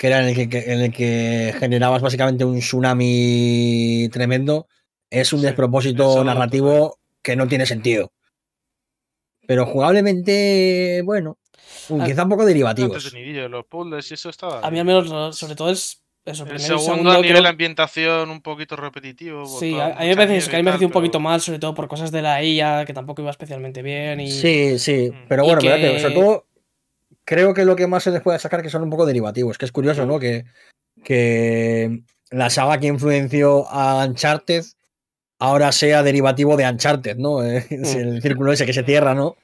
que 0.02 0.08
era 0.08 0.28
en 0.28 0.36
el 0.36 0.50
que, 0.50 0.58
en 0.58 0.82
el 0.82 0.92
que 0.92 1.54
generabas 1.60 2.02
básicamente 2.02 2.44
un 2.44 2.58
tsunami 2.58 4.10
tremendo, 4.12 4.66
es 5.12 5.32
un 5.32 5.44
despropósito 5.44 6.24
narrativo 6.24 6.98
que 7.22 7.36
no 7.36 7.48
tiene 7.48 7.68
sentido. 7.68 8.12
Pero 9.46 9.68
jugablemente, 9.68 11.04
bueno, 11.06 11.38
ah, 11.92 12.04
quizá 12.04 12.24
un 12.24 12.30
poco 12.30 12.48
derivativos. 12.48 13.14
A 14.64 14.72
mí 14.72 14.80
al 14.80 14.86
menos, 14.86 15.38
sobre 15.38 15.54
todo 15.54 15.70
es 15.70 16.02
eso, 16.26 16.48
el 16.48 16.60
segundo, 16.60 17.12
a 17.12 17.22
nivel 17.22 17.44
de 17.44 17.50
ambientación 17.50 18.32
un 18.32 18.42
poquito 18.42 18.76
repetitivo. 18.76 19.46
Sí, 19.46 19.80
a, 19.80 19.98
mí 20.00 20.08
me 20.08 20.16
parece 20.16 20.50
que 20.50 20.56
a 20.56 20.64
mí 20.64 20.64
me 20.64 20.84
un 20.84 20.92
poquito 20.92 21.20
mal, 21.20 21.42
sobre 21.42 21.60
todo 21.60 21.76
por 21.76 21.88
cosas 21.88 22.12
de 22.12 22.24
la 22.24 22.44
IA 22.44 22.86
que 22.86 22.94
tampoco 22.96 23.22
iba 23.22 23.30
especialmente 23.30 23.84
bien. 23.84 24.20
Y... 24.20 24.32
Sí, 24.32 24.80
sí, 24.80 25.12
mm. 25.14 25.28
pero 25.28 25.44
bueno, 25.44 25.62
sobre 25.62 26.16
todo 26.16 26.48
creo 27.32 27.54
que 27.54 27.64
lo 27.64 27.78
que 27.78 27.88
más 27.88 28.04
se 28.04 28.12
les 28.12 28.22
puede 28.22 28.40
sacar 28.40 28.62
que 28.62 28.70
son 28.70 28.84
un 28.84 28.90
poco 28.90 29.06
derivativos, 29.06 29.58
que 29.58 29.64
es 29.64 29.72
curioso, 29.72 30.06
¿no? 30.06 30.20
Que, 30.20 30.44
que 31.02 32.02
la 32.30 32.50
saga 32.50 32.78
que 32.78 32.88
influenció 32.88 33.70
a 33.70 34.06
Uncharted 34.06 34.66
ahora 35.40 35.72
sea 35.72 36.04
derivativo 36.04 36.58
de 36.58 36.70
Uncharted, 36.70 37.16
¿no? 37.16 37.42
Es 37.46 37.96
el 37.96 38.22
círculo 38.22 38.52
ese 38.52 38.66
que 38.66 38.74
se 38.74 38.84
cierra, 38.84 39.16
¿no? 39.16 39.38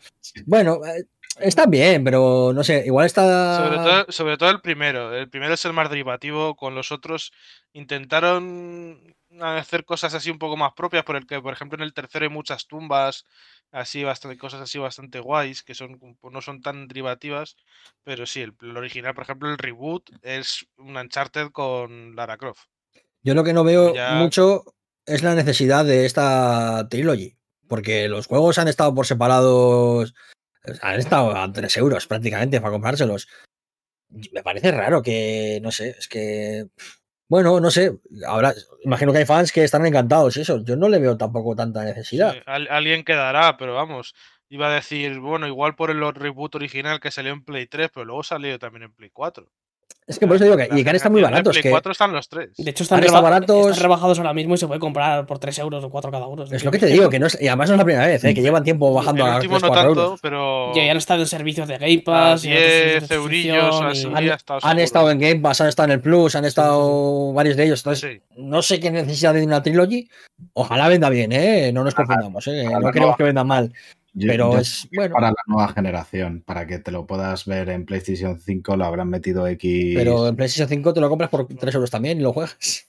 Bueno, 0.45 0.81
eh, 0.85 1.05
está 1.39 1.65
bien, 1.65 2.03
pero 2.03 2.51
no 2.53 2.61
sé, 2.61 2.83
igual 2.85 3.05
está... 3.05 3.55
Sobre 3.55 3.77
todo, 3.77 4.05
sobre 4.09 4.37
todo 4.37 4.49
el 4.49 4.59
primero. 4.59 5.15
El 5.15 5.29
primero 5.29 5.53
es 5.53 5.63
el 5.63 5.71
más 5.71 5.89
derivativo, 5.89 6.57
con 6.57 6.75
los 6.75 6.91
otros 6.91 7.31
intentaron 7.71 9.15
hacer 9.39 9.85
cosas 9.85 10.13
así 10.13 10.29
un 10.29 10.39
poco 10.39 10.57
más 10.57 10.73
propias, 10.73 11.05
por 11.05 11.15
el 11.15 11.25
que, 11.25 11.39
por 11.39 11.53
ejemplo, 11.53 11.77
en 11.77 11.83
el 11.83 11.93
tercero 11.93 12.25
hay 12.25 12.31
muchas 12.31 12.67
tumbas, 12.67 13.25
así 13.71 14.03
bastante, 14.03 14.37
cosas 14.37 14.61
así 14.61 14.77
bastante 14.77 15.19
guays, 15.19 15.63
que 15.63 15.75
son, 15.75 15.99
pues, 15.99 16.33
no 16.33 16.41
son 16.41 16.61
tan 16.61 16.87
derivativas, 16.87 17.55
pero 18.03 18.25
sí, 18.25 18.41
el, 18.41 18.77
original, 18.77 19.13
por 19.13 19.23
ejemplo, 19.23 19.49
el 19.49 19.57
reboot 19.57 20.09
es 20.21 20.65
un 20.77 20.97
Uncharted 20.97 21.49
con 21.51 22.15
Lara 22.15 22.37
Croft. 22.37 22.65
Yo 23.21 23.33
lo 23.33 23.43
que 23.43 23.53
no 23.53 23.63
veo 23.63 23.93
mucho 24.15 24.63
es 25.05 25.23
la 25.23 25.35
necesidad 25.35 25.85
de 25.85 26.05
esta 26.05 26.87
trilogy, 26.89 27.37
porque 27.67 28.07
los 28.07 28.27
juegos 28.27 28.57
han 28.57 28.67
estado 28.67 28.93
por 28.93 29.05
separados, 29.05 30.13
han 30.81 30.99
estado 30.99 31.35
a 31.35 31.51
3 31.51 31.77
euros 31.77 32.07
prácticamente 32.07 32.61
para 32.61 32.71
comprárselos. 32.71 33.27
Me 34.09 34.43
parece 34.43 34.71
raro 34.71 35.01
que, 35.01 35.59
no 35.61 35.71
sé, 35.71 35.89
es 35.89 36.07
que 36.07 36.67
bueno, 37.29 37.59
no 37.59 37.71
sé, 37.71 37.99
ahora 38.25 38.53
imagino 38.83 39.11
que 39.11 39.19
hay 39.19 39.25
fans 39.25 39.51
que 39.51 39.63
están 39.63 39.85
encantados, 39.85 40.37
eso. 40.37 40.63
Yo 40.63 40.75
no 40.75 40.87
le 40.87 40.99
veo 40.99 41.17
tampoco 41.17 41.55
tanta 41.55 41.83
necesidad. 41.83 42.35
alguien 42.45 43.03
quedará, 43.03 43.57
pero 43.57 43.73
vamos, 43.73 44.15
iba 44.49 44.67
a 44.67 44.73
decir, 44.73 45.19
bueno, 45.19 45.47
igual 45.47 45.75
por 45.75 45.91
el 45.91 46.01
reboot 46.13 46.55
original 46.55 46.99
que 46.99 47.11
salió 47.11 47.33
en 47.33 47.43
Play 47.43 47.67
3, 47.67 47.89
pero 47.93 48.05
luego 48.05 48.23
salió 48.23 48.57
también 48.59 48.83
en 48.83 48.93
Play 48.93 49.09
4. 49.11 49.51
Es 50.07 50.19
que 50.19 50.25
por 50.25 50.37
eso 50.37 50.45
digo 50.45 50.55
que, 50.55 50.69
y 50.71 50.87
han 50.87 50.95
estado 50.95 51.11
muy 51.11 51.21
baratos. 51.21 51.57
que 51.57 51.69
4 51.69 51.91
están 51.91 52.13
los 52.13 52.29
tres. 52.29 52.51
De 52.55 52.71
hecho, 52.71 52.83
están, 52.83 53.01
baratos. 53.01 53.71
están 53.71 53.83
rebajados 53.83 54.17
ahora 54.17 54.33
mismo 54.33 54.55
y 54.55 54.57
se 54.57 54.65
puede 54.65 54.79
comprar 54.79 55.25
por 55.25 55.37
3 55.37 55.59
euros 55.59 55.83
o 55.83 55.89
4 55.89 56.11
cada 56.11 56.27
uno. 56.27 56.43
Es 56.43 56.63
lo 56.63 56.71
que 56.71 56.79
te 56.79 56.85
digo, 56.85 57.09
que 57.09 57.19
no 57.19 57.27
es, 57.27 57.37
y 57.41 57.47
además 57.47 57.67
no 57.67 57.75
es 57.75 57.79
la 57.79 57.83
primera 57.83 58.07
vez, 58.07 58.23
¿eh? 58.23 58.33
que 58.33 58.41
llevan 58.41 58.63
tiempo 58.63 58.93
bajando 58.93 59.25
a 59.25 59.39
3, 59.39 59.49
4 59.49 59.69
tanto, 59.69 59.89
euros. 59.89 60.19
Pero... 60.21 60.73
Ya, 60.73 60.89
han 60.89 60.95
estado 60.95 61.19
en 61.19 61.27
servicios 61.27 61.67
de 61.67 61.77
Game 61.77 62.03
Pass. 62.05 62.43
10 62.43 63.11
eurillos, 63.11 63.81
así, 63.81 64.07
han, 64.13 64.23
estado, 64.29 64.59
han 64.63 64.79
estado 64.79 65.11
en 65.11 65.19
Game 65.19 65.39
Pass, 65.41 65.59
han 65.59 65.67
estado 65.67 65.87
en 65.87 65.91
el 65.91 65.99
Plus, 65.99 66.35
han 66.35 66.45
estado 66.45 67.33
varios 67.33 67.57
de 67.57 67.65
ellos. 67.65 67.81
Entonces, 67.81 68.21
no 68.37 68.61
sé 68.61 68.79
qué 68.79 68.89
necesidad 68.89 69.33
de 69.33 69.43
una 69.43 69.61
trilogy. 69.61 70.07
Ojalá 70.53 70.87
venda 70.87 71.09
bien, 71.09 71.33
¿eh? 71.33 71.71
No 71.73 71.83
nos 71.83 71.93
confundamos, 71.93 72.47
¿eh? 72.47 72.63
No 72.63 72.91
queremos 72.91 73.17
que 73.17 73.23
venda 73.23 73.43
mal 73.43 73.73
pero 74.25 74.57
es 74.57 74.87
bueno. 74.93 75.13
Para 75.13 75.29
la 75.29 75.43
nueva 75.45 75.67
generación, 75.69 76.41
para 76.45 76.65
que 76.65 76.79
te 76.79 76.91
lo 76.91 77.05
puedas 77.05 77.45
ver 77.45 77.69
en 77.69 77.85
PlayStation 77.85 78.39
5, 78.39 78.75
lo 78.77 78.85
habrán 78.85 79.09
metido 79.09 79.47
X. 79.47 79.95
Pero 79.95 80.27
en 80.27 80.35
PlayStation 80.35 80.69
5 80.69 80.93
te 80.93 81.01
lo 81.01 81.09
compras 81.09 81.29
por 81.29 81.47
3 81.47 81.75
euros 81.75 81.91
también 81.91 82.19
y 82.19 82.23
lo 82.23 82.33
juegas. 82.33 82.87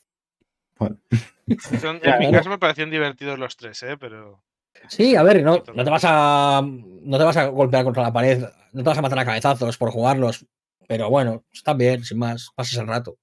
Bueno. 0.78 0.98
en 1.46 2.18
mi 2.18 2.32
caso 2.32 2.50
me 2.50 2.58
parecían 2.58 2.90
divertidos 2.90 3.38
los 3.38 3.56
tres, 3.56 3.82
¿eh? 3.82 3.96
Pero. 3.98 4.42
Sí, 4.88 5.16
a 5.16 5.22
ver, 5.22 5.42
no, 5.42 5.62
no, 5.74 5.84
te 5.84 5.90
vas 5.90 6.04
a. 6.04 6.62
No 6.62 7.18
te 7.18 7.24
vas 7.24 7.36
a 7.36 7.46
golpear 7.46 7.84
contra 7.84 8.02
la 8.02 8.12
pared, 8.12 8.44
no 8.72 8.82
te 8.82 8.88
vas 8.88 8.98
a 8.98 9.02
matar 9.02 9.18
a 9.18 9.24
cabezazos 9.24 9.76
por 9.76 9.90
jugarlos. 9.90 10.46
Pero 10.86 11.10
bueno, 11.10 11.44
están 11.52 11.76
bien, 11.76 12.04
sin 12.04 12.18
más, 12.18 12.50
pasas 12.54 12.78
el 12.78 12.86
rato. 12.86 13.18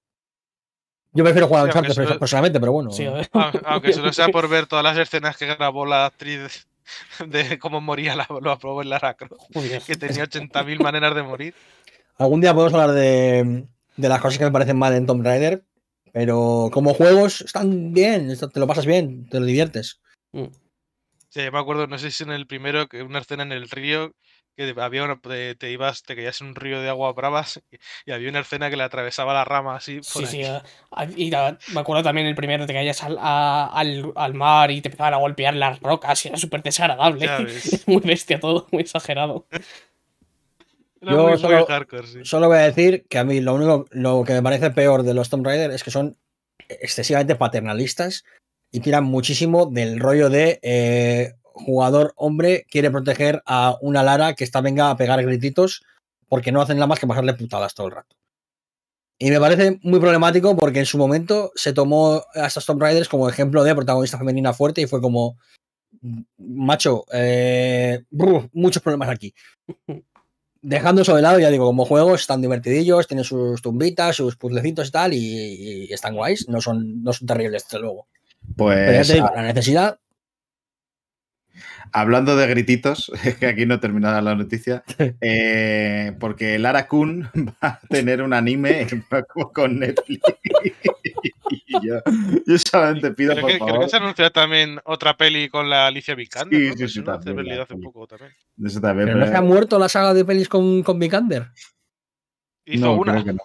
Yo 1.13 1.23
prefiero 1.23 1.47
jugar 1.47 1.63
a 1.63 1.65
Uncharted 1.65 2.19
personalmente, 2.19 2.59
pero 2.59 2.73
bueno. 2.73 2.91
aunque 3.65 3.93
solo 3.93 4.11
sea 4.11 4.27
por 4.27 4.49
ver 4.49 4.67
todas 4.67 4.83
las 4.83 4.97
escenas 4.97 5.37
que 5.37 5.45
grabó 5.45 5.85
la 5.85 6.05
actriz 6.05 6.67
de 7.27 7.59
cómo 7.59 7.81
moría 7.81 8.15
la, 8.15 8.27
lo 8.41 8.51
aprobó 8.51 8.81
en 8.81 8.89
Lara 8.89 9.15
Croft, 9.15 9.51
que 9.85 9.95
tenía 9.95 10.25
80.000 10.25 10.79
maneras 10.81 11.15
de 11.15 11.23
morir. 11.23 11.53
Algún 12.17 12.41
día 12.41 12.53
podemos 12.53 12.73
hablar 12.73 12.95
de, 12.95 13.65
de, 13.97 14.09
las 14.09 14.21
cosas 14.21 14.37
que 14.37 14.45
me 14.45 14.51
parecen 14.51 14.77
mal 14.77 14.93
en 14.93 15.05
Tomb 15.05 15.25
Raider, 15.25 15.65
pero 16.13 16.69
como 16.71 16.93
juegos 16.93 17.41
están 17.41 17.93
bien, 17.93 18.33
te 18.37 18.59
lo 18.59 18.67
pasas 18.67 18.85
bien, 18.85 19.27
te 19.29 19.39
lo 19.39 19.45
diviertes. 19.45 19.99
Mm. 20.31 20.45
Sí, 21.29 21.41
me 21.51 21.59
acuerdo, 21.59 21.87
no 21.87 21.97
sé 21.97 22.11
si 22.11 22.23
en 22.23 22.31
el 22.31 22.47
primero, 22.47 22.87
que 22.87 23.03
una 23.03 23.19
escena 23.19 23.43
en 23.43 23.51
el 23.51 23.69
río 23.69 24.13
que 24.55 24.73
había 24.77 25.03
una, 25.03 25.19
te 25.19 25.71
ibas, 25.71 26.03
te 26.03 26.15
caías 26.15 26.41
en 26.41 26.47
un 26.47 26.55
río 26.55 26.81
de 26.81 26.89
agua 26.89 27.11
bravas 27.13 27.61
y, 28.05 28.11
había 28.11 28.29
una 28.29 28.39
escena 28.39 28.69
que 28.69 28.77
le 28.77 28.83
atravesaba 28.83 29.33
la 29.33 29.45
rama 29.45 29.75
así. 29.75 29.99
sí, 30.01 30.25
sí. 30.25 30.43
Y 31.15 31.31
me 31.73 31.79
acuerdo 31.79 32.03
también 32.03 32.27
el 32.27 32.35
primero, 32.35 32.65
te 32.65 32.73
caías 32.73 33.03
al, 33.03 33.17
al, 33.19 34.33
mar 34.33 34.71
y 34.71 34.81
te 34.81 34.89
empezaban 34.89 35.13
a 35.13 35.17
golpear 35.17 35.55
las 35.55 35.79
rocas 35.79 36.25
y 36.25 36.29
era 36.29 36.37
súper 36.37 36.63
desagradable. 36.63 37.27
muy 37.85 38.01
bestia 38.01 38.39
todo, 38.39 38.67
muy 38.71 38.81
exagerado. 38.81 39.45
Yo 41.01 41.37
solo, 42.23 42.47
voy 42.47 42.57
a 42.57 42.61
decir 42.61 43.05
que 43.07 43.19
a 43.19 43.23
mí 43.23 43.39
lo 43.39 43.53
único 43.53 43.85
lo 43.91 44.23
que 44.23 44.33
me 44.33 44.41
parece 44.41 44.71
peor 44.71 45.03
de 45.03 45.13
los 45.13 45.29
Tomb 45.29 45.45
Raider 45.45 45.71
es 45.71 45.83
que 45.83 45.91
son 45.91 46.17
excesivamente 46.67 47.35
paternalistas 47.35 48.23
y 48.71 48.79
tiran 48.79 49.03
muchísimo 49.03 49.67
del 49.67 49.99
rollo 49.99 50.29
de 50.29 50.59
eh, 50.63 51.33
jugador 51.55 52.13
hombre 52.17 52.65
quiere 52.69 52.91
proteger 52.91 53.41
a 53.45 53.77
una 53.81 54.03
Lara 54.03 54.33
que 54.33 54.43
está 54.43 54.61
venga 54.61 54.89
a 54.89 54.97
pegar 54.97 55.23
grititos 55.23 55.83
porque 56.27 56.51
no 56.51 56.61
hacen 56.61 56.77
nada 56.77 56.87
más 56.87 56.99
que 56.99 57.07
pasarle 57.07 57.33
putadas 57.33 57.73
todo 57.73 57.87
el 57.87 57.93
rato. 57.93 58.15
Y 59.17 59.31
me 59.31 59.39
parece 59.39 59.79
muy 59.81 59.99
problemático 59.99 60.57
porque 60.57 60.79
en 60.79 60.85
su 60.85 60.97
momento 60.97 61.51
se 61.55 61.71
tomó 61.71 62.21
a 62.33 62.47
estos 62.47 62.65
Tomb 62.65 62.81
Raiders 62.81 63.07
como 63.07 63.29
ejemplo 63.29 63.63
de 63.63 63.73
protagonista 63.73 64.17
femenina 64.17 64.53
fuerte 64.53 64.81
y 64.81 64.87
fue 64.87 65.01
como, 65.01 65.37
macho, 66.37 67.05
eh, 67.13 68.03
muchos 68.51 68.83
problemas 68.83 69.09
aquí. 69.09 69.33
Dejando 70.61 71.03
eso 71.03 71.15
de 71.15 71.21
lado, 71.21 71.39
ya 71.39 71.51
digo, 71.51 71.65
como 71.65 71.85
juegos 71.85 72.21
están 72.21 72.41
divertidillos, 72.41 73.07
tienen 73.07 73.23
sus 73.23 73.61
tumbitas, 73.61 74.15
sus 74.15 74.35
puzzlecitos 74.35 74.87
y 74.87 74.91
tal, 74.91 75.13
y, 75.13 75.93
están 75.93 76.15
guays, 76.15 76.49
no 76.49 76.59
son, 76.59 77.03
no 77.03 77.13
son 77.13 77.27
terribles, 77.27 77.63
desde 77.65 77.79
luego. 77.79 78.07
Pues. 78.57 79.09
la 79.09 79.43
necesidad 79.43 79.99
Hablando 81.97 82.35
de 82.35 82.45
grititos, 82.47 83.09
es 83.23 83.37
que 83.37 83.47
aquí 83.47 83.65
no 83.65 83.79
terminada 83.79 84.21
la 84.21 84.35
noticia, 84.35 84.83
eh, 85.21 86.13
porque 86.19 86.59
Lara 86.59 86.89
Kun 86.89 87.29
va 87.33 87.55
a 87.61 87.79
tener 87.87 88.21
un 88.21 88.33
anime 88.33 88.85
con 89.53 89.79
Netflix. 89.79 90.21
yo, 91.81 92.01
yo, 92.45 92.57
solamente 92.59 93.11
pido 93.11 93.33
por 93.37 93.49
que, 93.49 93.57
favor. 93.57 93.73
Creo 93.73 93.83
que 93.85 93.89
se 93.89 93.95
anunció 93.95 94.29
también 94.29 94.81
otra 94.83 95.15
peli 95.15 95.47
con 95.47 95.69
la 95.69 95.87
Alicia 95.87 96.15
Vikander. 96.15 96.73
Sí, 96.73 96.77
sí, 96.79 96.87
sí. 96.95 97.01
También, 97.01 97.61
hace 97.61 97.75
poco 97.77 98.05
también. 98.07 98.33
Eso 98.61 98.81
también 98.81 99.07
pero, 99.07 99.19
no 99.19 99.27
se 99.27 99.37
ha 99.37 99.41
muerto 99.41 99.79
la 99.79 99.87
saga 99.87 100.13
de 100.13 100.25
pelis 100.25 100.49
con, 100.49 100.83
con 100.83 100.99
Vikander. 100.99 101.47
Hizo 102.65 102.87
no, 102.87 102.95
una. 102.95 103.23
Que 103.23 103.31
no. 103.31 103.39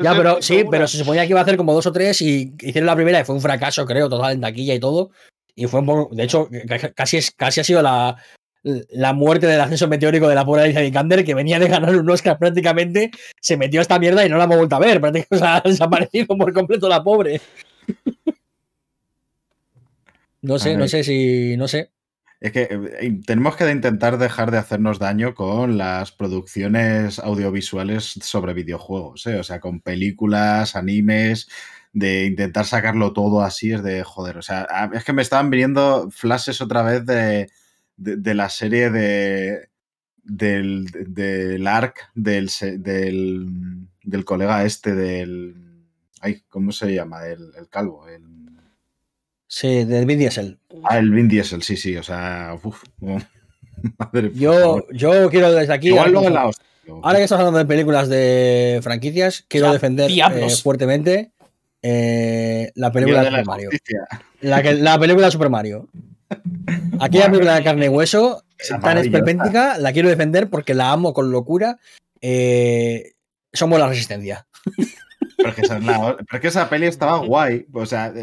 ya, 0.00 0.14
pero 0.14 0.40
sí, 0.40 0.64
pero 0.70 0.86
se 0.86 0.98
suponía 0.98 1.24
que 1.24 1.30
iba 1.30 1.40
a 1.40 1.42
hacer 1.42 1.56
como 1.56 1.72
dos 1.72 1.86
o 1.86 1.92
tres 1.92 2.22
y 2.22 2.54
hicieron 2.60 2.86
la 2.86 2.94
primera 2.94 3.18
y 3.18 3.24
fue 3.24 3.34
un 3.34 3.40
fracaso, 3.40 3.84
creo, 3.84 4.08
total 4.08 4.34
en 4.34 4.42
taquilla 4.42 4.74
y 4.74 4.78
todo. 4.78 5.10
Y 5.54 5.66
fue 5.66 5.80
un 5.80 6.16
de 6.16 6.24
hecho, 6.24 6.48
casi, 6.94 7.18
es, 7.18 7.30
casi 7.30 7.60
ha 7.60 7.64
sido 7.64 7.80
la, 7.80 8.16
la 8.64 9.12
muerte 9.12 9.46
del 9.46 9.60
ascenso 9.60 9.88
meteórico 9.88 10.28
de 10.28 10.34
la 10.34 10.44
pobre 10.44 10.62
Alicia 10.62 10.80
Vikander, 10.80 11.24
que 11.24 11.34
venía 11.34 11.58
de 11.58 11.68
ganar 11.68 11.94
un 11.94 12.08
Oscar 12.10 12.38
prácticamente, 12.38 13.10
se 13.40 13.56
metió 13.56 13.80
a 13.80 13.82
esta 13.82 13.98
mierda 13.98 14.24
y 14.24 14.28
no 14.28 14.38
la 14.38 14.44
hemos 14.44 14.56
vuelto 14.56 14.76
a 14.76 14.80
ver. 14.80 15.00
Prácticamente 15.00 15.36
o 15.36 15.38
sea, 15.38 15.56
ha 15.56 15.60
desaparecido 15.60 16.36
por 16.36 16.52
completo 16.52 16.88
la 16.88 17.02
pobre. 17.02 17.40
No 20.42 20.58
sé, 20.58 20.76
no 20.76 20.88
sé 20.88 21.04
si. 21.04 21.56
No 21.56 21.68
sé. 21.68 21.90
Es 22.40 22.52
que 22.52 22.68
eh, 23.00 23.20
tenemos 23.24 23.56
que 23.56 23.70
intentar 23.70 24.18
dejar 24.18 24.50
de 24.50 24.58
hacernos 24.58 24.98
daño 24.98 25.34
con 25.34 25.78
las 25.78 26.12
producciones 26.12 27.18
audiovisuales 27.18 28.04
sobre 28.04 28.52
videojuegos, 28.52 29.26
¿eh? 29.26 29.36
o 29.36 29.42
sea, 29.42 29.60
con 29.60 29.80
películas, 29.80 30.76
animes, 30.76 31.48
de 31.94 32.26
intentar 32.26 32.66
sacarlo 32.66 33.12
todo 33.12 33.40
así 33.40 33.72
es 33.72 33.82
de 33.82 34.02
joder. 34.02 34.36
O 34.36 34.42
sea, 34.42 34.90
es 34.92 35.04
que 35.04 35.12
me 35.12 35.22
estaban 35.22 35.48
viniendo 35.48 36.10
flashes 36.10 36.60
otra 36.60 36.82
vez 36.82 37.06
de, 37.06 37.48
de, 37.96 38.34
la 38.34 38.50
serie 38.50 38.90
de 38.90 39.68
del, 40.22 40.86
del 40.90 41.66
arc 41.66 42.10
del, 42.14 42.50
del, 42.78 43.86
del, 44.02 44.24
colega 44.24 44.64
este 44.64 44.94
del. 44.94 45.54
Ay, 46.20 46.42
¿cómo 46.48 46.72
se 46.72 46.92
llama? 46.92 47.26
El, 47.26 47.52
el 47.56 47.68
calvo. 47.68 48.08
El... 48.08 48.22
Sí, 49.46 49.84
del 49.84 50.04
Vin 50.04 50.18
Diesel. 50.18 50.58
Ah, 50.82 50.98
el 50.98 51.12
Vin 51.12 51.28
Diesel, 51.28 51.62
sí, 51.62 51.76
sí. 51.76 51.96
O 51.96 52.02
sea, 52.02 52.58
uf, 52.60 52.82
madre, 53.98 54.32
yo, 54.34 54.84
yo 54.90 55.30
quiero 55.30 55.52
desde 55.52 55.72
aquí. 55.72 55.88
Igual 55.88 56.12
la 56.12 56.50
Ahora 57.02 57.18
que 57.18 57.24
estás 57.24 57.38
hablando 57.38 57.58
de 57.58 57.66
películas 57.66 58.08
de 58.08 58.80
franquicias, 58.82 59.44
quiero 59.48 59.72
defender 59.72 60.10
eh, 60.10 60.50
fuertemente 60.62 61.32
eh, 61.86 62.72
la 62.76 62.90
película 62.90 63.20
de, 63.20 63.26
Super 63.26 63.44
Mario. 63.44 63.70
La, 64.40 64.98
película 64.98 65.26
de 65.26 65.30
Super 65.30 65.50
Mario. 65.50 65.86
Aquella 66.98 67.26
película 67.26 67.56
de 67.56 67.62
carne 67.62 67.86
y 67.86 67.88
hueso, 67.90 68.42
tan 68.80 68.96
esperpéntica, 68.96 69.76
la 69.76 69.92
quiero 69.92 70.08
defender 70.08 70.48
porque 70.48 70.72
la 70.72 70.92
amo 70.92 71.12
con 71.12 71.30
locura. 71.30 71.78
Eh, 72.22 73.12
somos 73.52 73.78
la 73.78 73.86
resistencia. 73.86 74.46
Pero 75.36 75.50
es, 75.50 76.40
que 76.40 76.48
esa, 76.48 76.70
peli 76.70 76.86
estaba 76.86 77.18
guay. 77.18 77.66
O 77.74 77.84
sea, 77.84 78.14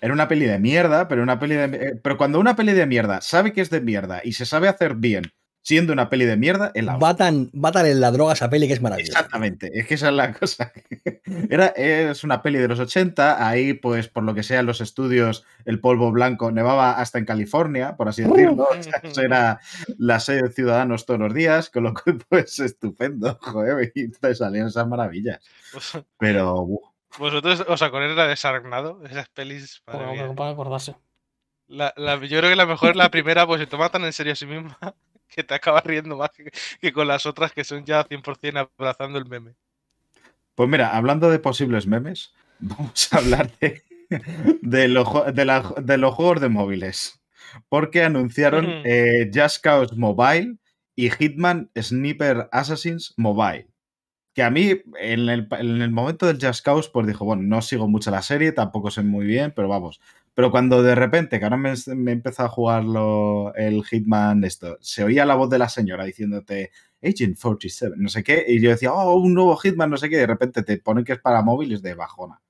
era 0.00 0.12
una 0.12 0.28
peli 0.28 0.46
de 0.46 0.60
mierda, 0.60 1.08
pero 1.08 1.24
una 1.24 1.40
peli 1.40 1.56
de. 1.56 1.64
Eh, 1.64 2.00
pero 2.00 2.16
cuando 2.16 2.38
una 2.38 2.54
peli 2.54 2.74
de 2.74 2.86
mierda 2.86 3.20
sabe 3.22 3.52
que 3.52 3.60
es 3.60 3.70
de 3.70 3.80
mierda 3.80 4.20
y 4.22 4.34
se 4.34 4.46
sabe 4.46 4.68
hacer 4.68 4.94
bien 4.94 5.24
siendo 5.62 5.92
una 5.92 6.08
peli 6.08 6.24
de 6.24 6.36
mierda, 6.36 6.70
en 6.74 6.86
la 6.86 6.96
va 6.96 7.16
tan, 7.16 7.50
en 7.52 8.00
la 8.00 8.10
droga 8.10 8.32
esa 8.32 8.48
peli 8.48 8.66
que 8.66 8.72
es 8.72 8.80
maravillosa. 8.80 9.18
Exactamente, 9.18 9.70
es 9.78 9.86
que 9.86 9.94
esa 9.94 10.08
es 10.08 10.14
la 10.14 10.32
cosa. 10.32 10.72
Era, 11.50 11.66
es 11.66 12.24
una 12.24 12.42
peli 12.42 12.58
de 12.58 12.68
los 12.68 12.80
80, 12.80 13.46
ahí 13.46 13.74
pues 13.74 14.08
por 14.08 14.22
lo 14.22 14.34
que 14.34 14.42
sea 14.42 14.60
en 14.60 14.66
los 14.66 14.80
estudios 14.80 15.44
el 15.64 15.80
polvo 15.80 16.10
blanco 16.10 16.50
nevaba 16.50 16.92
hasta 16.92 17.18
en 17.18 17.26
California, 17.26 17.96
por 17.96 18.08
así 18.08 18.22
decirlo. 18.22 18.68
eso 19.02 19.20
era 19.20 19.60
la 19.98 20.20
sede 20.20 20.42
de 20.42 20.52
Ciudadanos 20.52 21.04
todos 21.04 21.20
los 21.20 21.34
días, 21.34 21.70
con 21.70 21.84
lo 21.84 21.94
cual 21.94 22.18
pues 22.28 22.58
estupendo, 22.60 23.38
joder, 23.40 23.92
y 23.94 24.10
te 24.10 24.34
salían 24.34 24.68
esas 24.68 24.88
maravillas. 24.88 25.40
Pues, 25.72 25.98
Pero... 26.18 26.66
¿Vosotros 27.18 27.64
os 27.66 27.82
acordáis 27.82 28.14
la 28.14 28.26
de 28.26 28.36
Sargnado? 28.36 29.02
Esas 29.04 29.28
pelis... 29.28 29.82
Para, 29.84 30.34
para 30.34 30.50
acordarse. 30.50 30.94
La, 31.66 31.92
yo 31.96 32.38
creo 32.38 32.50
que 32.50 32.56
la 32.56 32.64
mejor 32.64 32.90
es 32.90 32.96
la 32.96 33.10
primera, 33.10 33.46
pues 33.46 33.60
se 33.60 33.66
toma 33.66 33.90
tan 33.90 34.04
en 34.04 34.12
serio 34.14 34.32
a 34.32 34.36
sí 34.36 34.46
misma 34.46 34.78
que 35.28 35.44
te 35.44 35.54
acabas 35.54 35.84
riendo 35.84 36.16
más 36.16 36.30
que, 36.80 36.92
con 36.92 37.06
las 37.06 37.26
otras 37.26 37.52
que 37.52 37.64
son 37.64 37.84
ya 37.84 38.04
100% 38.06 38.70
abrazando 38.78 39.18
el 39.18 39.26
meme. 39.26 39.54
Pues 40.54 40.68
mira, 40.68 40.96
hablando 40.96 41.30
de 41.30 41.38
posibles 41.38 41.86
memes, 41.86 42.34
vamos 42.58 43.12
a 43.12 43.18
hablar 43.18 43.50
de, 43.60 43.82
de, 44.62 44.88
los 44.88 46.14
juegos 46.14 46.40
de 46.40 46.48
móviles. 46.48 47.20
Porque 47.68 48.02
anunciaron 48.02 48.66
eh, 48.84 49.30
Just 49.32 49.62
Cause 49.62 49.94
Mobile 49.96 50.56
y 50.94 51.10
Hitman 51.10 51.70
Sniper 51.80 52.48
Assassins 52.52 53.14
Mobile. 53.16 53.68
Que 54.34 54.42
a 54.42 54.50
mí, 54.50 54.82
en 55.00 55.28
el, 55.28 55.48
en 55.50 55.82
el 55.82 55.90
momento 55.90 56.26
del 56.26 56.38
Just 56.40 56.64
Cause, 56.64 56.90
pues 56.92 57.06
dijo, 57.06 57.24
bueno, 57.24 57.42
no 57.42 57.62
sigo 57.62 57.88
mucho 57.88 58.10
la 58.10 58.22
serie, 58.22 58.52
tampoco 58.52 58.90
sé 58.90 59.02
muy 59.02 59.24
bien, 59.24 59.52
pero 59.54 59.68
vamos, 59.68 60.00
pero 60.38 60.52
cuando 60.52 60.84
de 60.84 60.94
repente, 60.94 61.40
que 61.40 61.44
ahora 61.46 61.56
me, 61.56 61.74
me 61.96 62.12
empezó 62.12 62.44
a 62.44 62.48
jugarlo 62.48 63.52
el 63.56 63.82
Hitman, 63.82 64.44
esto, 64.44 64.78
se 64.80 65.02
oía 65.02 65.26
la 65.26 65.34
voz 65.34 65.50
de 65.50 65.58
la 65.58 65.68
señora 65.68 66.04
diciéndote 66.04 66.70
Agent 67.02 67.36
47, 67.36 67.96
no 67.96 68.08
sé 68.08 68.22
qué, 68.22 68.44
y 68.46 68.60
yo 68.60 68.70
decía, 68.70 68.92
oh, 68.92 69.18
un 69.18 69.34
nuevo 69.34 69.56
Hitman, 69.56 69.90
no 69.90 69.96
sé 69.96 70.08
qué, 70.08 70.14
y 70.14 70.20
de 70.20 70.28
repente 70.28 70.62
te 70.62 70.78
ponen 70.78 71.04
que 71.04 71.14
es 71.14 71.18
para 71.18 71.42
móviles 71.42 71.82
de 71.82 71.94
bajona. 71.94 72.40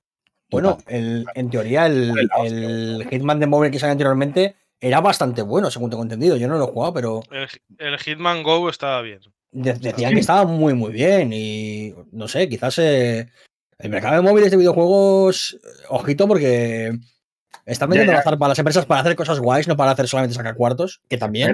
Bueno, 0.51 0.77
en 0.85 1.49
teoría 1.49 1.87
el, 1.87 3.07
Hitman 3.09 3.39
de 3.39 3.47
móvil 3.47 3.71
que 3.71 3.79
salió 3.79 3.93
anteriormente 3.93 4.55
era 4.79 5.01
bastante 5.01 5.41
bueno, 5.41 5.71
según 5.71 5.89
tengo 5.89 6.03
entendido. 6.03 6.37
Yo 6.37 6.47
no 6.47 6.59
lo 6.59 6.65
he 6.65 6.71
jugado, 6.71 6.93
pero. 6.93 7.23
El, 7.79 7.97
Hitman 7.97 8.43
Go 8.43 8.69
estaba 8.69 9.01
bien. 9.01 9.21
decían 9.51 10.13
que 10.13 10.19
estaba 10.19 10.45
muy, 10.45 10.75
muy 10.75 10.91
bien. 10.91 11.31
Y 11.33 11.95
no 12.11 12.27
sé, 12.27 12.47
quizás 12.49 12.77
eh, 12.77 13.31
el 13.79 13.89
mercado 13.89 14.17
de 14.17 14.29
móviles 14.29 14.51
de 14.51 14.57
videojuegos, 14.57 15.59
ojito, 15.89 16.27
porque 16.27 16.99
están 17.71 17.89
vendiendo 17.89 18.13
la 18.13 18.23
para 18.23 18.49
las 18.49 18.59
empresas 18.59 18.85
para 18.85 19.01
hacer 19.01 19.15
cosas 19.15 19.39
guays, 19.39 19.67
no 19.67 19.77
para 19.77 19.91
hacer 19.91 20.07
solamente 20.07 20.35
sacar 20.35 20.55
cuartos, 20.55 21.01
que 21.07 21.17
también. 21.17 21.53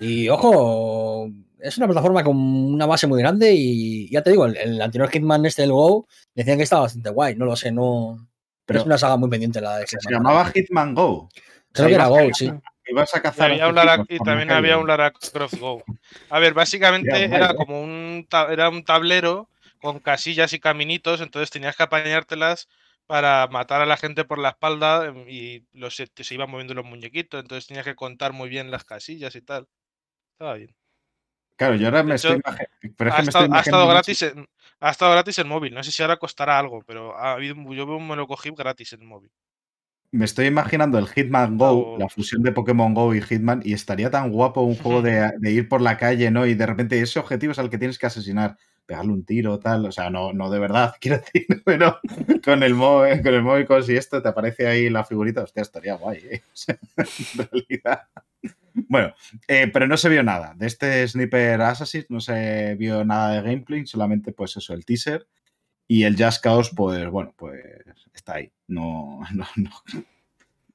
y 0.00 0.28
ojo, 0.28 1.28
es 1.60 1.76
una 1.78 1.86
plataforma 1.86 2.22
con 2.22 2.36
una 2.36 2.86
base 2.86 3.06
muy 3.06 3.20
grande 3.20 3.52
y 3.54 4.10
ya 4.10 4.22
te 4.22 4.30
digo, 4.30 4.46
el, 4.46 4.80
anterior 4.80 5.10
Hitman 5.10 5.46
este 5.46 5.62
del 5.62 5.72
Go 5.72 6.06
decían 6.34 6.56
que 6.58 6.64
estaba 6.64 6.82
bastante 6.82 7.10
guay, 7.10 7.36
no 7.36 7.44
lo 7.44 7.56
sé, 7.56 7.72
no. 7.72 8.28
Pero 8.64 8.80
es 8.80 8.86
una 8.86 8.98
saga 8.98 9.16
muy 9.16 9.30
pendiente 9.30 9.60
la 9.60 9.78
de 9.78 9.86
Se 9.86 9.96
llamaba 10.10 10.50
Hitman 10.52 10.94
Go. 10.94 11.28
Creo 11.72 11.88
que 11.88 11.94
era 11.94 12.06
Go, 12.06 12.18
sí. 12.32 12.52
Ibas 12.88 13.14
a 13.14 13.22
cazar. 13.22 13.52
Y, 13.52 14.18
también 14.18 14.50
había 14.50 14.78
un 14.78 14.86
Lara 14.86 15.12
Croft 15.12 15.58
Go. 15.58 15.82
A 16.30 16.38
ver, 16.38 16.54
básicamente 16.54 17.24
era 17.24 17.54
como 17.54 17.80
un, 17.82 18.26
era 18.50 18.68
un 18.68 18.84
tablero 18.84 19.48
con 19.80 19.98
casillas 19.98 20.52
y 20.52 20.60
caminitos, 20.60 21.20
entonces 21.20 21.50
tenías 21.50 21.76
que 21.76 21.82
apañártelas 21.82 22.68
para 23.06 23.46
matar 23.48 23.80
a 23.82 23.86
la 23.86 23.96
gente 23.96 24.24
por 24.24 24.38
la 24.38 24.50
espalda 24.50 25.06
em, 25.06 25.28
y 25.28 25.66
los, 25.72 25.96
se 25.96 26.34
iban 26.34 26.50
moviendo 26.50 26.74
los 26.74 26.84
muñequitos, 26.84 27.40
entonces 27.40 27.66
tenías 27.66 27.84
que 27.84 27.94
contar 27.94 28.32
muy 28.32 28.48
bien 28.48 28.70
las 28.70 28.84
casillas 28.84 29.34
y 29.36 29.42
tal. 29.42 29.68
Estaba 30.32 30.54
bien. 30.54 30.74
Claro, 31.56 31.76
yo 31.76 31.86
ahora 31.86 32.02
me 32.02 32.16
estoy, 32.16 32.38
ha, 32.44 33.20
estado, 33.22 33.88
gratis 33.88 34.22
en, 34.22 34.46
ha 34.78 34.90
estado 34.90 35.12
gratis 35.12 35.38
en 35.38 35.48
móvil. 35.48 35.72
No 35.72 35.82
sé 35.82 35.90
si 35.90 36.02
ahora 36.02 36.18
costará 36.18 36.58
algo, 36.58 36.82
pero 36.86 37.16
ha 37.16 37.32
habido, 37.32 37.54
yo 37.72 37.86
me 37.98 38.16
lo 38.16 38.26
cogí 38.26 38.50
gratis 38.50 38.92
en 38.92 39.06
móvil. 39.06 39.30
Me 40.10 40.26
estoy 40.26 40.46
imaginando 40.46 40.98
el 40.98 41.08
Hitman 41.08 41.56
Go, 41.56 41.96
la 41.98 42.08
fusión 42.08 42.42
de 42.42 42.52
Pokémon 42.52 42.92
Go 42.92 43.14
y 43.14 43.22
Hitman, 43.22 43.62
y 43.64 43.72
estaría 43.72 44.10
tan 44.10 44.30
guapo 44.30 44.60
un 44.60 44.76
juego 44.76 45.00
de, 45.02 45.32
de, 45.38 45.50
ir 45.50 45.68
por 45.68 45.80
la 45.80 45.96
calle, 45.96 46.30
¿no? 46.30 46.46
Y 46.46 46.54
de 46.54 46.66
repente 46.66 47.00
ese 47.00 47.18
objetivo 47.18 47.52
es 47.52 47.58
al 47.58 47.70
que 47.70 47.78
tienes 47.78 47.98
que 47.98 48.06
asesinar 48.06 48.58
pegarle 48.86 49.12
un 49.12 49.24
tiro, 49.24 49.58
tal, 49.58 49.86
o 49.86 49.92
sea, 49.92 50.10
no, 50.10 50.32
no 50.32 50.50
de 50.50 50.58
verdad, 50.58 50.94
quiero 51.00 51.18
decir, 51.18 51.62
pero 51.64 52.00
con 52.44 52.62
el 52.62 52.74
móvil, 52.74 53.22
con 53.22 53.34
el 53.34 53.42
móvil 53.42 53.66
y 53.88 53.96
esto 53.96 54.22
te 54.22 54.28
aparece 54.28 54.66
ahí 54.66 54.88
la 54.88 55.04
figurita, 55.04 55.42
hostia, 55.42 55.62
estaría 55.62 55.94
guay, 55.94 56.18
¿eh? 56.30 56.42
en 56.66 57.48
realidad. 57.50 58.08
Bueno, 58.88 59.14
eh, 59.48 59.68
pero 59.72 59.86
no 59.86 59.96
se 59.96 60.08
vio 60.08 60.22
nada. 60.22 60.54
De 60.54 60.66
este 60.66 61.06
Sniper 61.08 61.60
Assassin 61.62 62.04
no 62.10 62.20
se 62.20 62.74
vio 62.74 63.04
nada 63.04 63.32
de 63.32 63.42
gameplay, 63.42 63.86
solamente 63.86 64.32
pues 64.32 64.56
eso, 64.56 64.74
el 64.74 64.84
teaser. 64.84 65.26
Y 65.88 66.02
el 66.02 66.16
Jazz 66.16 66.42
Chaos, 66.42 66.72
pues 66.76 67.08
bueno, 67.08 67.32
pues 67.36 67.62
está 68.12 68.34
ahí. 68.34 68.52
No, 68.66 69.20
no, 69.32 69.46
no. 69.56 69.70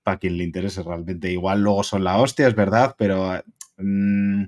Para 0.03 0.17
quien 0.17 0.37
le 0.37 0.43
interese 0.43 0.81
realmente. 0.81 1.31
Igual 1.31 1.61
luego 1.61 1.83
son 1.83 2.03
la 2.03 2.17
hostia, 2.17 2.47
es 2.47 2.55
verdad, 2.55 2.95
pero 2.97 3.39
Mm, 3.81 4.45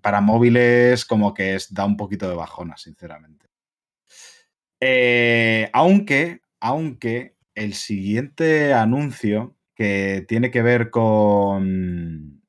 para 0.00 0.20
móviles 0.20 1.04
como 1.04 1.34
que 1.34 1.54
es, 1.54 1.72
da 1.72 1.84
un 1.84 1.96
poquito 1.96 2.28
de 2.28 2.36
bajona, 2.36 2.76
sinceramente. 2.76 3.46
Eh, 4.80 5.70
aunque, 5.72 6.42
aunque 6.60 7.36
el 7.54 7.74
siguiente 7.74 8.72
anuncio 8.74 9.56
que 9.74 10.24
tiene 10.28 10.50
que 10.50 10.62
ver 10.62 10.90
con, 10.90 12.42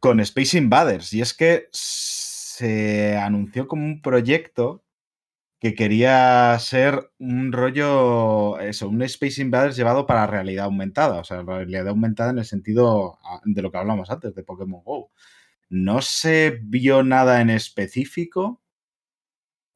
con 0.00 0.20
Space 0.20 0.56
Invaders, 0.58 1.12
y 1.12 1.20
es 1.20 1.34
que 1.34 1.68
se 1.72 3.16
anunció 3.16 3.68
como 3.68 3.84
un 3.84 4.00
proyecto 4.00 4.84
que 5.64 5.74
quería 5.74 6.54
ser 6.60 7.10
un 7.18 7.50
rollo, 7.52 8.58
eso, 8.60 8.88
un 8.88 9.02
Space 9.02 9.40
Invaders 9.40 9.76
llevado 9.76 10.06
para 10.06 10.26
realidad 10.26 10.66
aumentada, 10.66 11.20
o 11.20 11.24
sea, 11.24 11.42
realidad 11.42 11.88
aumentada 11.88 12.30
en 12.30 12.38
el 12.38 12.44
sentido 12.44 13.18
ah, 13.24 13.40
de 13.44 13.62
lo 13.62 13.70
que 13.70 13.78
hablamos 13.78 14.10
antes, 14.10 14.34
de 14.34 14.42
Pokémon 14.42 14.82
Go. 14.84 15.10
No 15.74 16.02
se 16.02 16.60
vio 16.62 17.02
nada 17.02 17.40
en 17.40 17.50
específico, 17.50 18.62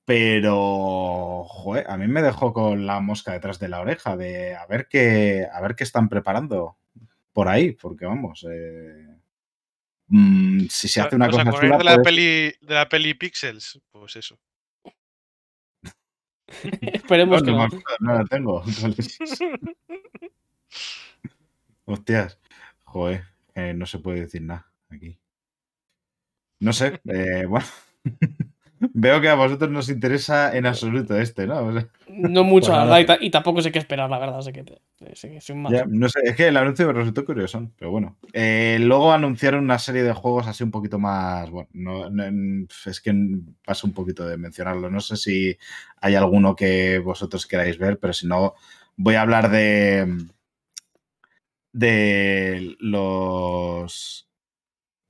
pero 0.04 1.42
joder, 1.44 1.90
a 1.90 1.96
mí 1.96 2.06
me 2.06 2.22
dejó 2.22 2.52
con 2.52 2.86
la 2.86 3.00
mosca 3.00 3.32
detrás 3.32 3.58
de 3.58 3.68
la 3.68 3.80
oreja 3.80 4.16
de 4.16 4.54
a 4.54 4.64
ver 4.66 4.86
qué, 4.86 5.48
a 5.52 5.60
ver 5.60 5.74
qué 5.74 5.82
están 5.82 6.08
preparando 6.08 6.78
por 7.32 7.48
ahí, 7.48 7.72
porque 7.72 8.06
vamos, 8.06 8.46
eh, 8.48 9.08
mm, 10.06 10.66
si 10.70 10.86
se 10.86 11.00
hace 11.00 11.16
una 11.16 11.28
cosa 11.28 11.42
de 11.42 11.82
la 11.82 12.00
peli 12.00 12.54
de 12.60 12.74
la 12.74 12.88
peli 12.88 13.14
Pixels, 13.14 13.80
pues 13.90 14.14
eso. 14.14 14.38
Esperemos 16.80 17.42
que 17.42 17.50
no. 17.50 17.66
No 17.98 18.14
la 18.14 18.24
tengo. 18.24 18.62
Hostias, 21.86 22.38
joder, 22.84 23.24
no 23.74 23.84
se 23.84 23.98
puede 23.98 24.20
decir 24.20 24.42
nada 24.42 24.72
aquí. 24.90 25.18
No 26.60 26.72
sé, 26.72 27.00
eh, 27.06 27.46
bueno. 27.46 27.66
Veo 28.80 29.20
que 29.20 29.28
a 29.28 29.34
vosotros 29.34 29.70
nos 29.70 29.88
interesa 29.88 30.56
en 30.56 30.66
absoluto 30.66 31.18
este, 31.18 31.46
¿no? 31.46 31.72
no 32.08 32.44
mucho, 32.44 32.70
la 32.70 32.84
verdad, 32.84 33.18
y, 33.20 33.30
tampoco 33.30 33.60
sé 33.60 33.72
qué 33.72 33.80
esperar, 33.80 34.08
la 34.08 34.20
verdad, 34.20 34.40
sé 34.40 34.52
que, 34.52 34.64
no 35.88 36.08
sé, 36.08 36.20
es 36.22 36.36
que 36.36 36.48
el 36.48 36.56
anuncio 36.56 36.86
me 36.86 36.92
resultó 36.92 37.24
curioso, 37.24 37.70
pero 37.76 37.90
bueno. 37.90 38.18
Eh, 38.32 38.78
luego 38.80 39.12
anunciaron 39.12 39.64
una 39.64 39.80
serie 39.80 40.04
de 40.04 40.12
juegos 40.12 40.46
así 40.46 40.62
un 40.62 40.70
poquito 40.70 40.98
más, 40.98 41.50
bueno, 41.50 41.68
es 42.86 43.00
que 43.00 43.14
paso 43.64 43.86
un 43.88 43.94
poquito 43.94 44.26
de 44.26 44.36
mencionarlo. 44.36 44.90
No 44.90 45.00
sé 45.00 45.16
si 45.16 45.58
hay 46.00 46.14
alguno 46.14 46.54
que 46.54 46.98
vosotros 46.98 47.46
queráis 47.46 47.78
ver, 47.78 47.98
pero 47.98 48.12
si 48.12 48.28
no, 48.28 48.54
voy 48.96 49.16
a 49.16 49.22
hablar 49.22 49.50
de 49.50 50.06
de 51.72 52.76
los 52.80 54.27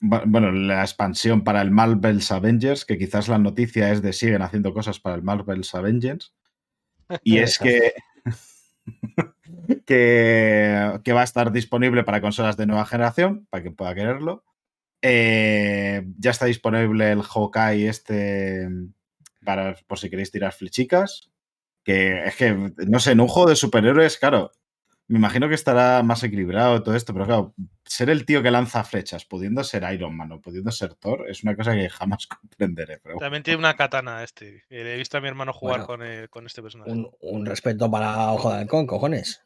bueno, 0.01 0.53
la 0.53 0.83
expansión 0.83 1.43
para 1.43 1.61
el 1.61 1.71
Marvel's 1.71 2.31
Avengers, 2.31 2.85
que 2.85 2.99
quizás 2.99 3.29
la 3.29 3.39
noticia 3.39 3.91
es 3.91 4.03
de 4.03 4.13
siguen 4.13 4.43
haciendo 4.43 4.73
cosas 4.73 5.01
para 5.01 5.17
el 5.17 5.23
Marvel's 5.23 5.75
Avengers. 5.75 6.35
Y 7.25 7.39
es 7.39 7.59
que, 7.59 7.95
que, 9.87 11.13
va 11.13 11.21
a 11.21 11.25
estar 11.25 11.51
disponible 11.51 12.05
para 12.05 12.21
consolas 12.21 12.57
de 12.57 12.67
nueva 12.67 12.87
generación, 12.87 13.47
para 13.51 13.63
quien 13.63 13.75
pueda 13.75 13.95
quererlo. 13.95 14.45
Eh, 15.03 16.07
ya 16.19 16.31
está 16.31 16.47
disponible 16.47 17.13
el 17.13 17.23
Hawkeye 17.23 17.89
este 17.89 18.69
para 19.45 19.77
por 19.87 19.99
si 19.99 20.11
queréis 20.11 20.31
tirar 20.31 20.53
flechicas. 20.53 21.31
Que 21.85 22.25
es 22.25 22.37
que, 22.37 22.73
no 22.87 23.01
sé, 23.01 23.13
en 23.13 23.21
un 23.21 23.29
juego 23.29 23.49
de 23.49 23.57
superhéroes, 23.57 24.19
claro, 24.19 24.53
me 25.09 25.19
imagino 25.19 25.49
que 25.49 25.55
estará 25.55 26.03
más 26.03 26.23
equilibrado 26.23 26.83
todo 26.83 26.95
esto, 26.95 27.15
pero 27.15 27.25
claro, 27.25 27.55
ser 27.85 28.11
el 28.11 28.27
tío 28.27 28.43
que 28.43 28.51
lanza 28.51 28.85
flechas, 28.85 29.25
pudiendo 29.25 29.65
ser 29.65 29.91
Iron 29.93 30.15
Man 30.15 30.33
o 30.33 30.41
pudiendo 30.41 30.71
ser 30.71 30.95
Thor, 30.95 31.25
es 31.29 31.43
una 31.43 31.57
cosa 31.57 31.73
que 31.73 31.89
jamás 31.89 32.27
comprenderé. 32.41 33.01
También 33.19 33.43
tiene 33.43 33.59
una 33.59 33.75
katana 33.75 34.23
este. 34.23 34.65
He 34.69 34.97
visto 34.97 35.17
a 35.17 35.21
mi 35.23 35.29
hermano 35.29 35.55
jugar 35.55 35.87
con, 35.87 36.03
este 36.47 36.63
personaje. 36.63 36.93
Un, 37.21 37.47
respeto 37.47 37.91
para 37.91 38.33
Ojo 38.33 38.51
de 38.51 38.59
Halcón, 38.59 38.87
cojones. 38.87 39.43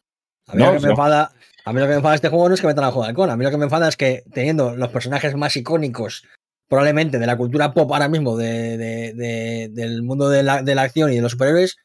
A 0.48 0.56
mí, 0.56 0.64
lo 0.64 0.72
que 0.72 0.80
me 0.80 0.90
enfada, 0.90 1.32
a 1.64 1.72
mí 1.72 1.78
lo 1.78 1.86
que 1.86 1.90
me 1.90 1.96
enfada 1.96 2.12
de 2.12 2.16
este 2.16 2.28
juego 2.28 2.48
no 2.48 2.54
es 2.54 2.60
que 2.60 2.66
metan 2.66 2.84
a 2.84 2.88
Ojo 2.88 3.02
de 3.02 3.08
Halcón. 3.08 3.30
A 3.30 3.36
mí 3.36 3.44
lo 3.44 3.50
que 3.52 3.56
me 3.56 3.64
enfada 3.64 3.88
es 3.88 3.96
que 3.96 4.24
teniendo 4.32 4.74
los 4.74 4.88
personajes 4.88 5.36
más 5.36 5.56
icónicos 5.56 6.26
probablemente 6.68 7.18
de 7.20 7.26
la 7.26 7.36
cultura 7.36 7.72
pop 7.72 7.92
ahora 7.92 8.08
mismo, 8.08 8.36
del 8.36 10.02
mundo 10.02 10.28
de 10.28 10.42
la, 10.42 10.62
de 10.62 10.74
la 10.74 10.82
acción 10.82 11.12
y 11.12 11.16
de 11.16 11.22
los 11.22 11.32
superhéroes, 11.32 11.76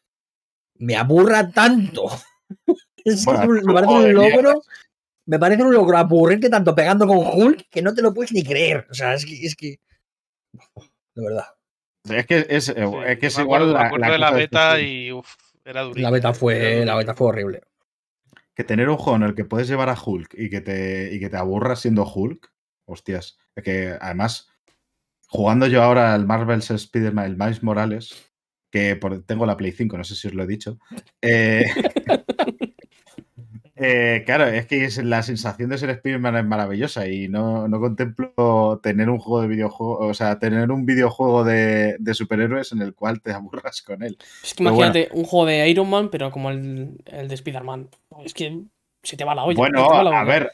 me 0.76 0.96
aburra 0.96 1.52
tanto 1.52 2.10
me 3.16 3.74
parece 3.74 3.94
un 3.94 4.14
logro. 4.14 4.62
Me 5.26 5.40
parece 5.40 5.64
un 5.64 5.74
logro 5.74 5.98
aburrirte 5.98 6.50
tanto 6.50 6.74
pegando 6.74 7.06
con 7.06 7.18
Hulk 7.18 7.70
que 7.70 7.82
no 7.82 7.94
te 7.94 8.02
lo 8.02 8.14
puedes 8.14 8.32
ni 8.32 8.44
creer. 8.44 8.88
O 8.90 8.94
sea, 8.94 9.14
es 9.14 9.26
que. 9.26 9.46
Es 9.46 9.56
que 9.56 9.80
de 11.16 11.24
verdad. 11.24 11.46
Es 12.10 12.26
que 12.26 12.46
es, 12.50 12.70
es, 12.70 13.20
que 13.20 13.28
es 13.28 13.38
igual 13.38 13.74
la, 13.74 13.92
la, 13.98 14.12
de 14.12 14.18
la 14.18 14.32
beta 14.32 14.80
y 14.80 15.12
uf, 15.12 15.36
era 15.66 15.84
La 15.84 16.10
beta 16.10 16.34
fue, 16.34 16.86
la 16.86 16.96
beta 16.96 17.14
fue 17.14 17.28
horrible. 17.28 17.62
Que 18.56 18.64
tener 18.64 18.88
un 18.90 18.98
juego 18.98 19.18
en 19.18 19.24
el 19.24 19.36
que 19.36 19.44
puedes 19.44 19.68
llevar 19.68 19.90
a 19.90 20.02
Hulk 20.02 20.34
y 20.38 20.50
que 20.50 20.62
te, 20.62 21.14
y 21.14 21.20
que 21.20 21.30
te 21.30 21.38
aburras 21.38 21.82
siendo 21.82 22.06
Hulk, 22.06 22.50
hostias. 22.86 23.38
Es 23.56 23.64
que 23.64 23.98
además, 24.00 24.50
jugando 25.28 25.68
yo 25.68 25.84
ahora 25.84 26.14
al 26.14 26.26
Marvel's 26.26 26.72
Spider-Man, 26.72 27.26
el 27.26 27.38
Miles 27.38 27.64
Morales, 27.64 28.32
que 28.72 28.98
tengo 29.26 29.46
la 29.46 29.58
Play 29.58 29.74
5, 29.74 29.98
no 29.98 30.04
sé 30.06 30.16
si 30.16 30.28
os 30.28 30.34
lo 30.34 30.44
he 30.44 30.48
dicho. 30.48 30.80
Eh, 31.22 31.66
Eh, 33.80 34.24
claro, 34.26 34.48
es 34.48 34.66
que 34.66 34.90
la 35.04 35.22
sensación 35.22 35.70
de 35.70 35.78
ser 35.78 35.92
Spider-Man 35.92 36.38
es 36.38 36.46
maravillosa 36.46 37.08
y 37.08 37.28
no, 37.28 37.68
contemplo 37.80 38.80
tener 38.82 39.08
un 39.08 39.20
juego 39.20 39.44
de 39.44 39.48
videojuego, 39.48 40.00
o 40.00 40.14
sea, 40.16 40.40
tener 40.40 40.72
un 40.72 40.86
videojuego 40.86 41.44
de, 41.44 41.98
superhéroes 42.14 42.72
en 42.72 42.82
el 42.82 42.96
cual 42.96 43.22
te 43.22 43.32
aburras 43.34 43.84
con 43.84 44.02
él. 44.02 44.18
Es 44.44 44.56
que 44.56 44.64
imagínate 44.64 45.10
un 45.12 45.26
juego 45.26 45.46
de 45.46 45.70
Iron 45.70 45.90
Man, 45.90 46.10
pero 46.10 46.32
como 46.32 46.50
el, 46.50 46.98
de 47.06 47.34
Spider-Man. 47.34 47.90
Es 48.26 48.34
que 48.34 48.62
se 49.04 49.16
te 49.16 49.24
va 49.24 49.36
la 49.36 49.44
olla. 49.44 49.58
Bueno, 49.58 49.92
a 49.92 50.24
ver. 50.24 50.52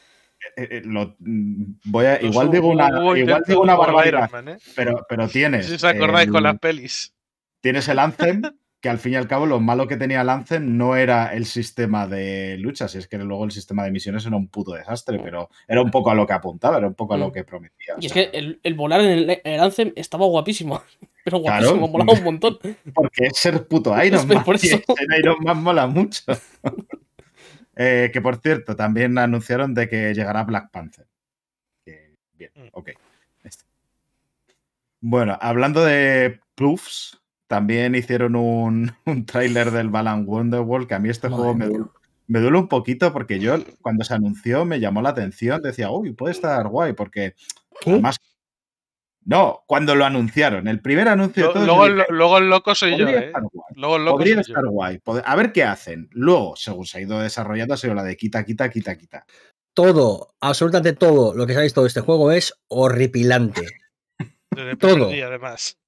Eh, 0.56 0.68
eh, 0.70 0.82
mm, 0.84 1.64
voy 1.86 2.04
a, 2.04 2.22
igual 2.22 2.50
digo 2.50 2.68
una, 2.68 2.88
igual 3.16 3.42
digo 3.46 3.62
una 3.62 3.76
barbaridad, 3.76 4.30
pero, 4.76 5.06
pero 5.08 5.26
tienes. 5.28 5.66
Si 5.66 5.74
os 5.74 5.84
acordáis 5.84 6.30
con 6.30 6.42
las 6.42 6.58
pelis. 6.58 7.14
Tienes 7.62 7.88
el 7.88 7.98
Anthem, 7.98 8.42
que 8.84 8.90
al 8.90 8.98
fin 8.98 9.14
y 9.14 9.16
al 9.16 9.26
cabo 9.26 9.46
lo 9.46 9.60
malo 9.60 9.88
que 9.88 9.96
tenía 9.96 10.22
Lancen 10.22 10.76
no 10.76 10.94
era 10.94 11.32
el 11.32 11.46
sistema 11.46 12.06
de 12.06 12.58
luchas, 12.58 12.94
es 12.94 13.08
que 13.08 13.16
luego 13.16 13.46
el 13.46 13.50
sistema 13.50 13.82
de 13.82 13.90
misiones 13.90 14.26
era 14.26 14.36
un 14.36 14.48
puto 14.48 14.72
desastre, 14.72 15.18
pero 15.24 15.48
era 15.66 15.80
un 15.80 15.90
poco 15.90 16.10
a 16.10 16.14
lo 16.14 16.26
que 16.26 16.34
apuntaba, 16.34 16.76
era 16.76 16.86
un 16.86 16.92
poco 16.92 17.14
a 17.14 17.16
lo 17.16 17.30
mm. 17.30 17.32
que 17.32 17.44
prometía. 17.44 17.94
Y 17.98 18.04
es 18.04 18.12
que 18.12 18.58
el, 18.62 18.74
volar 18.74 19.00
en 19.00 19.30
el, 19.30 19.40
en 19.42 19.92
estaba 19.96 20.26
guapísimo, 20.26 20.82
pero 21.24 21.38
guapísimo, 21.38 21.88
molaba 21.88 22.12
un 22.12 22.24
montón. 22.24 22.58
Porque 22.94 23.24
es 23.24 23.38
ser 23.38 23.66
puto 23.66 23.94
Iron 24.04 24.28
Man, 24.28 24.44
por 24.44 24.58
ser 24.58 24.84
Iron 25.18 25.38
Man 25.40 25.62
mola 25.62 25.86
mucho. 25.86 26.22
Eh, 27.74 28.10
que 28.12 28.20
por 28.20 28.36
cierto, 28.36 28.76
también 28.76 29.16
anunciaron 29.16 29.72
de 29.72 29.88
que 29.88 30.12
llegará 30.12 30.44
Black 30.44 30.70
Panther. 30.70 31.06
bien, 31.86 32.50
mm. 32.54 32.68
ok. 32.72 32.90
Bueno, 35.00 35.38
hablando 35.40 35.82
de 35.82 36.38
proofs, 36.54 37.23
también 37.46 37.94
hicieron 37.94 38.36
un, 38.36 38.92
un 39.06 39.26
tráiler 39.26 39.70
del 39.70 39.90
Balan 39.90 40.24
Wonderworld, 40.26 40.88
que 40.88 40.94
a 40.94 40.98
mí 40.98 41.08
este 41.08 41.28
juego 41.28 41.54
me 41.54 41.66
duele, 42.40 42.58
un 42.58 42.68
poquito 42.68 43.12
porque 43.12 43.38
yo 43.38 43.56
cuando 43.82 44.04
se 44.04 44.14
anunció 44.14 44.64
me 44.64 44.80
llamó 44.80 45.02
la 45.02 45.10
atención, 45.10 45.60
decía, 45.62 45.90
uy, 45.90 46.12
puede 46.12 46.32
estar 46.32 46.66
guay, 46.68 46.94
porque 46.94 47.34
además 47.86 48.18
No, 49.26 49.62
cuando 49.66 49.94
lo 49.94 50.04
anunciaron, 50.04 50.68
el 50.68 50.80
primer 50.80 51.08
anuncio 51.08 51.48
de 51.48 51.52
todo. 51.54 51.64
Luego, 51.64 51.86
el, 51.86 52.04
luego 52.10 52.38
el 52.38 52.48
loco 52.48 52.74
soy 52.74 52.98
yo, 52.98 53.08
¿eh? 53.08 53.32
Luego 53.74 53.96
el 53.96 54.04
loco 54.04 54.18
Podría 54.18 54.40
estar 54.40 54.66
guay. 54.66 55.00
A 55.24 55.36
ver 55.36 55.52
qué 55.52 55.64
hacen. 55.64 56.08
Luego, 56.12 56.54
según 56.56 56.86
se 56.86 56.98
ha 56.98 57.00
ido 57.00 57.20
desarrollando, 57.20 57.74
ha 57.74 57.78
sido 57.78 57.94
la 57.94 58.04
de 58.04 58.16
quita, 58.16 58.44
quita, 58.44 58.70
quita, 58.70 58.96
quita. 58.96 59.26
Todo, 59.74 60.34
absolutamente 60.40 60.92
todo 60.92 61.34
lo 61.34 61.46
que 61.46 61.52
se 61.52 61.58
ha 61.58 61.62
visto 61.62 61.80
de 61.82 61.88
este 61.88 62.00
juego 62.00 62.32
es 62.32 62.54
horripilante. 62.68 63.66
todo. 64.78 65.10
además. 65.10 65.78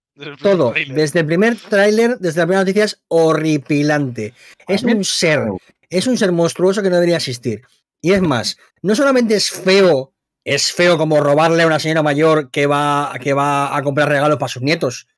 Todo. 0.41 0.73
Desde 0.73 1.21
el 1.21 1.27
primer 1.27 1.57
tráiler, 1.57 2.19
desde 2.19 2.41
la 2.41 2.47
primera 2.47 2.63
noticia 2.63 2.85
es 2.85 3.03
horripilante. 3.09 4.35
Es 4.69 4.83
un 4.83 5.05
ser. 5.05 5.49
Es 5.89 6.07
un 6.07 6.19
ser 6.19 6.33
monstruoso 6.33 6.83
que 6.83 6.91
no 6.91 6.97
debería 6.97 7.17
existir. 7.17 7.63
Y 8.01 8.13
es 8.13 8.21
más, 8.21 8.59
no 8.83 8.95
solamente 8.95 9.35
es 9.35 9.51
feo 9.51 10.13
es 10.47 10.73
feo 10.73 10.97
como 10.97 11.21
robarle 11.21 11.65
a 11.65 11.67
una 11.67 11.81
señora 11.81 12.05
mayor 12.05 12.53
que 12.53 12.69
va, 12.69 13.13
que 13.21 13.33
va 13.35 13.77
a 13.77 13.83
comprar 13.83 14.09
regalos 14.09 14.39
para 14.39 14.49
sus 14.49 14.63
nietos. 14.63 15.09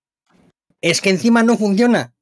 Es 0.80 1.02
que 1.02 1.10
encima 1.10 1.42
no 1.42 1.58
funciona. 1.58 2.14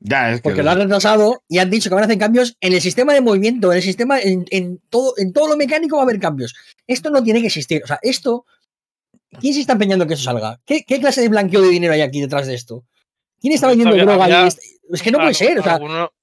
Ya, 0.00 0.32
es 0.32 0.40
Porque 0.40 0.64
lo 0.64 0.70
han 0.70 0.78
retrasado 0.78 1.44
y 1.46 1.58
han 1.58 1.70
dicho 1.70 1.88
que 1.88 1.94
van 1.94 2.02
a 2.02 2.06
hacer 2.06 2.18
cambios 2.18 2.56
en 2.60 2.72
el 2.72 2.80
sistema 2.80 3.14
de 3.14 3.20
movimiento, 3.20 3.70
en 3.70 3.76
el 3.76 3.84
sistema, 3.84 4.18
en, 4.18 4.80
todo, 4.90 5.14
en 5.18 5.32
todo 5.32 5.46
lo 5.46 5.56
mecánico 5.56 5.96
va 5.96 6.02
a 6.02 6.04
haber 6.06 6.18
cambios. 6.18 6.56
Esto 6.88 7.10
no 7.10 7.22
tiene 7.22 7.40
que 7.40 7.46
existir. 7.46 7.82
O 7.84 7.86
sea, 7.86 8.00
esto. 8.02 8.44
¿Quién 9.38 9.54
se 9.54 9.60
está 9.60 9.74
empeñando 9.74 10.06
que 10.06 10.14
eso 10.14 10.24
salga? 10.24 10.58
¿Qué, 10.64 10.84
clase 10.84 11.20
de 11.20 11.28
blanqueo 11.28 11.60
de 11.60 11.68
dinero 11.68 11.92
hay 11.92 12.00
aquí 12.00 12.20
detrás 12.20 12.46
de 12.46 12.54
esto? 12.54 12.84
¿Quién 13.40 13.54
está 13.54 13.68
vendiendo 13.68 13.96
droga? 13.96 14.46
Es 14.46 15.02
que 15.02 15.10
no 15.10 15.18
puede 15.18 15.34
ser. 15.34 15.58
O 15.60 15.62
sea, 15.62 15.78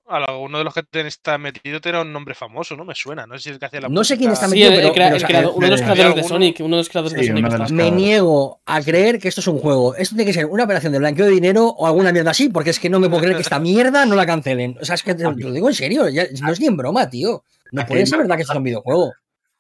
alguno 0.10 0.58
de 0.58 0.64
los 0.64 0.74
que 0.74 0.84
está 1.08 1.38
metido 1.38 1.82
tiene 1.82 2.02
un 2.02 2.14
nombre 2.14 2.34
famoso, 2.34 2.76
¿no? 2.76 2.86
Me 2.86 2.96
suena. 2.96 3.26
No 3.28 3.36
sé 3.36 3.44
si 3.44 3.50
es 3.50 3.54
el 3.54 3.60
que 3.60 3.66
hacía 3.66 3.82
la 3.82 3.90
No 3.90 4.04
sé 4.04 4.18
quién 4.18 4.32
está 4.32 4.48
metido, 4.48 4.72
pero, 4.72 5.54
uno 5.54 5.66
de 5.66 5.72
los 5.72 5.82
creadores 5.82 6.16
de 6.16 6.24
Sonic. 6.24 6.60
Uno 6.60 6.76
de 6.76 6.82
los 6.82 6.90
creadores 6.90 7.18
de 7.18 7.28
Sonic. 7.28 7.72
me 7.72 7.92
niego 7.92 8.62
a 8.66 8.82
creer 8.82 9.20
que 9.20 9.28
esto 9.28 9.42
es 9.42 9.48
un 9.48 9.60
juego. 9.60 9.96
Esto 9.96 10.16
tiene 10.16 10.30
que 10.30 10.34
ser 10.34 10.46
una 10.46 10.64
operación 10.64 10.94
de 10.94 11.00
blanqueo 11.00 11.26
de 11.26 11.32
dinero 11.32 11.68
o 11.68 11.88
alguna 11.88 12.12
mierda 12.12 12.32
así, 12.32 12.50
porque 12.50 12.70
es 12.70 12.80
que 12.80 12.90
no 12.90 13.00
me 13.00 13.10
puedo 13.10 13.22
creer 13.22 13.36
que 13.36 13.42
esta 13.42 13.60
mierda 13.60 14.06
no 14.06 14.16
la 14.16 14.26
cancelen. 14.26 14.78
O 14.82 14.86
sea, 14.86 14.96
es 14.96 15.04
que 15.04 15.16
te 15.16 15.24
lo 15.24 15.52
digo 15.52 15.68
en 15.68 15.76
serio. 15.76 16.04
no 16.42 16.52
es 16.52 16.60
ni 16.60 16.68
en 16.68 16.78
broma, 16.78 17.10
tío. 17.10 17.44
No 17.72 17.86
puede 17.86 18.06
ser 18.06 18.20
verdad 18.20 18.36
que 18.36 18.42
esto 18.42 18.54
es 18.54 18.58
un 18.58 18.64
videojuego. 18.64 19.14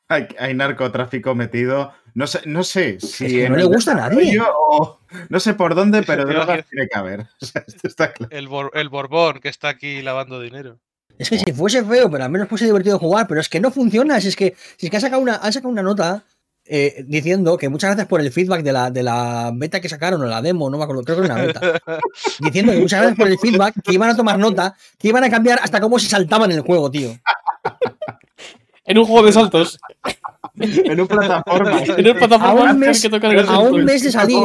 Hay, 0.09 0.53
narcotráfico 0.53 1.35
metido. 1.35 1.91
No 2.17 2.25
sé, 2.25 2.41
no 2.45 2.63
sé 2.63 2.99
si. 2.99 3.47
no 3.47 3.55
le 3.55 3.63
gusta 3.65 3.91
a 3.91 4.09
nadie. 4.09 4.41
no 5.29 5.39
sé 5.39 5.53
por 5.53 5.75
dónde, 5.75 6.01
pero 6.07 6.25
drogas 6.25 6.65
tiene 6.67 6.87
que 6.87 6.97
haber. 6.97 7.27
El, 8.31 8.49
el 8.73 8.89
Borbón 8.89 9.39
que 9.39 9.49
está 9.49 9.69
aquí 9.69 10.01
lavando 10.01 10.41
dinero. 10.41 10.79
Es 11.19 11.29
que 11.29 11.37
si 11.37 11.53
fuese 11.53 11.85
feo, 11.85 12.09
pero 12.09 12.23
al 12.23 12.31
menos 12.31 12.49
fuese 12.49 12.65
divertido 12.65 12.97
jugar, 12.97 13.27
pero 13.27 13.39
es 13.39 13.47
que 13.47 13.59
no 13.59 13.69
funciona. 13.69 14.19
Si 14.19 14.29
es 14.29 14.35
que, 14.35 14.55
si 14.77 14.87
es 14.87 14.89
que 14.89 14.97
han 14.97 15.01
sacado 15.01 15.21
una, 15.21 15.35
han 15.35 15.53
sacado 15.53 15.69
una 15.69 15.83
nota 15.83 16.23
eh, 16.65 17.03
diciendo 17.07 17.55
que 17.55 17.69
muchas 17.69 17.89
gracias 17.89 18.07
por 18.07 18.19
el 18.19 18.31
feedback 18.31 18.63
de 18.63 18.73
la, 18.73 18.89
de 18.89 19.03
la 19.03 19.51
beta 19.53 19.79
que 19.79 19.87
sacaron, 19.87 20.19
o 20.19 20.25
la 20.25 20.41
demo, 20.41 20.71
no 20.71 20.77
me 20.79 20.85
acuerdo, 20.85 21.03
creo 21.03 21.19
que 21.19 21.25
era 21.25 21.35
una 21.35 21.43
beta. 21.43 21.79
diciendo 22.39 22.71
que 22.71 22.79
muchas 22.79 22.99
gracias 22.99 23.17
por 23.19 23.27
el 23.27 23.37
feedback, 23.37 23.75
que 23.83 23.93
iban 23.93 24.09
a 24.09 24.15
tomar 24.15 24.39
nota, 24.39 24.75
que 24.97 25.09
iban 25.09 25.23
a 25.23 25.29
cambiar 25.29 25.59
hasta 25.61 25.79
cómo 25.79 25.99
se 25.99 26.09
saltaban 26.09 26.49
en 26.49 26.57
el 26.57 26.63
juego, 26.63 26.89
tío. 26.89 27.11
En 28.85 28.97
un 28.97 29.05
juego 29.05 29.27
de 29.27 29.33
saltos. 29.33 29.77
en 30.59 30.99
un 30.99 31.07
plataforma. 31.07 31.81
en 31.97 32.07
un 32.07 32.17
plataforma 32.17 32.69
a 32.69 32.73
un 32.73 32.79
mes, 32.79 33.05
a 33.47 33.59
un 33.59 33.85
mes 33.85 34.03
de 34.03 34.11
salir. 34.11 34.37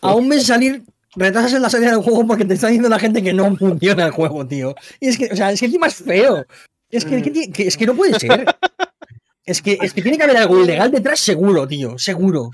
A 0.00 0.14
un 0.14 0.28
mes 0.28 0.40
de 0.40 0.44
salir 0.44 0.82
retrasas 1.16 1.54
en 1.54 1.62
la 1.62 1.70
salida 1.70 1.90
del 1.92 2.02
juego 2.02 2.26
porque 2.26 2.44
te 2.44 2.54
está 2.54 2.68
diciendo 2.68 2.88
la 2.88 2.98
gente 2.98 3.22
que 3.22 3.32
no 3.32 3.56
funciona 3.58 4.06
el 4.06 4.12
juego, 4.12 4.46
tío. 4.46 4.74
Y 5.00 5.08
es 5.08 5.18
que, 5.18 5.28
o 5.32 5.36
sea, 5.36 5.50
es 5.50 5.60
que 5.60 5.66
encima 5.66 5.86
es 5.86 5.96
feo. 5.96 6.44
Es 6.90 7.04
que, 7.04 7.50
es 7.58 7.76
que 7.76 7.86
no 7.86 7.94
puede 7.94 8.18
ser. 8.18 8.46
Es 9.44 9.62
que, 9.62 9.78
es 9.80 9.92
que 9.92 10.02
tiene 10.02 10.16
que 10.16 10.24
haber 10.24 10.38
algo 10.38 10.62
ilegal 10.62 10.90
detrás, 10.90 11.20
seguro, 11.20 11.66
tío, 11.66 11.98
seguro. 11.98 12.50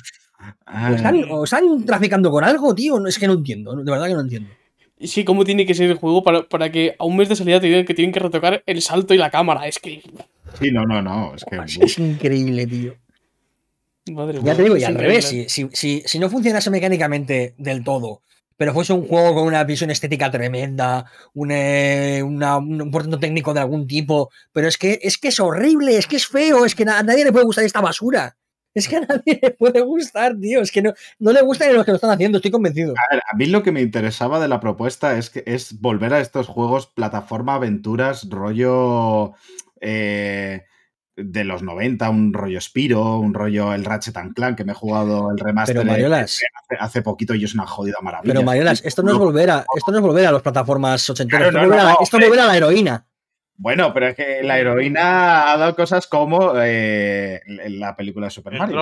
O 1.30 1.44
están, 1.44 1.84
traficando 1.84 2.30
con 2.30 2.42
algo, 2.42 2.74
tío. 2.74 3.04
Es 3.06 3.18
que 3.18 3.26
no 3.26 3.34
entiendo, 3.34 3.76
de 3.76 3.90
verdad 3.90 4.06
que 4.06 4.14
no 4.14 4.20
entiendo. 4.20 4.50
Sí, 5.00 5.24
¿cómo 5.24 5.44
tiene 5.44 5.66
que 5.66 5.74
ser 5.74 5.90
el 5.90 5.96
juego 5.96 6.22
para, 6.22 6.42
para 6.42 6.70
que 6.70 6.94
a 6.98 7.04
un 7.04 7.16
mes 7.16 7.28
de 7.28 7.36
salida 7.36 7.60
te 7.60 7.66
digan 7.66 7.84
que 7.84 7.94
tienen 7.94 8.12
que 8.12 8.20
retocar 8.20 8.62
el 8.66 8.80
salto 8.80 9.12
y 9.12 9.18
la 9.18 9.30
cámara? 9.30 9.66
Es 9.66 9.78
que. 9.78 10.02
Sí, 10.60 10.70
no, 10.70 10.84
no, 10.84 11.02
no. 11.02 11.34
Es, 11.34 11.44
que... 11.44 11.56
es 11.84 11.98
increíble, 11.98 12.66
tío. 12.66 12.94
Madre 14.12 14.38
ya 14.42 14.54
te 14.54 14.62
digo, 14.62 14.76
y 14.76 14.84
al 14.84 14.96
revés, 14.96 15.24
si, 15.24 15.48
si, 15.48 16.02
si, 16.04 16.18
no 16.18 16.28
funcionase 16.28 16.68
mecánicamente 16.70 17.54
del 17.56 17.82
todo, 17.82 18.20
pero 18.56 18.74
fuese 18.74 18.92
un 18.92 19.08
juego 19.08 19.34
con 19.34 19.44
una 19.44 19.64
visión 19.64 19.90
estética 19.90 20.30
tremenda, 20.30 21.06
eh, 21.48 22.22
un 22.22 22.90
portento 22.92 23.18
técnico 23.18 23.54
de 23.54 23.60
algún 23.60 23.86
tipo, 23.86 24.30
pero 24.52 24.68
es 24.68 24.76
que, 24.76 24.98
es 25.02 25.16
que 25.16 25.28
es 25.28 25.40
horrible, 25.40 25.96
es 25.96 26.06
que 26.06 26.16
es 26.16 26.26
feo, 26.26 26.66
es 26.66 26.74
que 26.74 26.82
a 26.82 27.02
nadie 27.02 27.24
le 27.24 27.32
puede 27.32 27.46
gustar 27.46 27.64
esta 27.64 27.80
basura. 27.80 28.36
Es 28.74 28.88
que 28.88 28.96
a 28.96 29.00
nadie 29.00 29.38
le 29.40 29.50
puede 29.52 29.80
gustar, 29.82 30.36
tío. 30.36 30.60
Es 30.60 30.72
que 30.72 30.82
no, 30.82 30.92
no 31.20 31.32
le 31.32 31.42
gusta 31.42 31.66
ni 31.66 31.74
los 31.74 31.84
que 31.84 31.92
lo 31.92 31.96
están 31.96 32.10
haciendo, 32.10 32.38
estoy 32.38 32.50
convencido. 32.50 32.92
A, 32.92 33.14
ver, 33.14 33.22
a 33.32 33.36
mí 33.36 33.46
lo 33.46 33.62
que 33.62 33.72
me 33.72 33.80
interesaba 33.80 34.40
de 34.40 34.48
la 34.48 34.60
propuesta 34.60 35.16
es 35.16 35.30
que 35.30 35.44
es 35.46 35.80
volver 35.80 36.12
a 36.12 36.20
estos 36.20 36.48
juegos 36.48 36.88
plataforma, 36.88 37.54
aventuras, 37.54 38.28
rollo. 38.28 39.34
Eh, 39.80 40.64
de 41.16 41.44
los 41.44 41.62
90, 41.62 42.10
un 42.10 42.32
rollo 42.32 42.60
Spiro, 42.60 43.18
un 43.18 43.34
rollo 43.34 43.72
el 43.72 43.84
Ratchet 43.84 44.16
and 44.16 44.34
Clank, 44.34 44.56
que 44.56 44.64
me 44.64 44.72
he 44.72 44.74
jugado 44.74 45.30
el 45.30 45.38
remaster 45.38 45.86
hace, 46.80 47.02
poquito 47.02 47.34
y 47.34 47.44
es 47.44 47.54
una 47.54 47.66
jodida 47.66 47.98
maravilla. 48.02 48.34
Pero 48.34 48.44
Mariolas, 48.44 48.84
esto 48.84 49.02
no 49.02 49.12
es 49.12 49.18
volver 49.18 49.50
a, 49.50 49.64
esto 49.76 49.92
no 49.92 49.98
es 49.98 50.02
volver 50.02 50.26
a 50.26 50.32
las 50.32 50.42
plataformas 50.42 51.08
ochenteras, 51.08 51.48
esto, 52.00 52.18
es 52.18 52.24
volver 52.24 52.40
a 52.40 52.46
la 52.46 52.56
heroína. 52.56 53.06
Bueno, 53.56 53.94
pero 53.94 54.08
es 54.08 54.16
que 54.16 54.42
la 54.42 54.58
heroína 54.58 55.52
ha 55.52 55.56
dado 55.56 55.76
cosas 55.76 56.06
como 56.06 56.52
eh, 56.56 57.40
la 57.46 57.94
película 57.96 58.26
de 58.26 58.30
Super 58.30 58.58
Mario. 58.58 58.76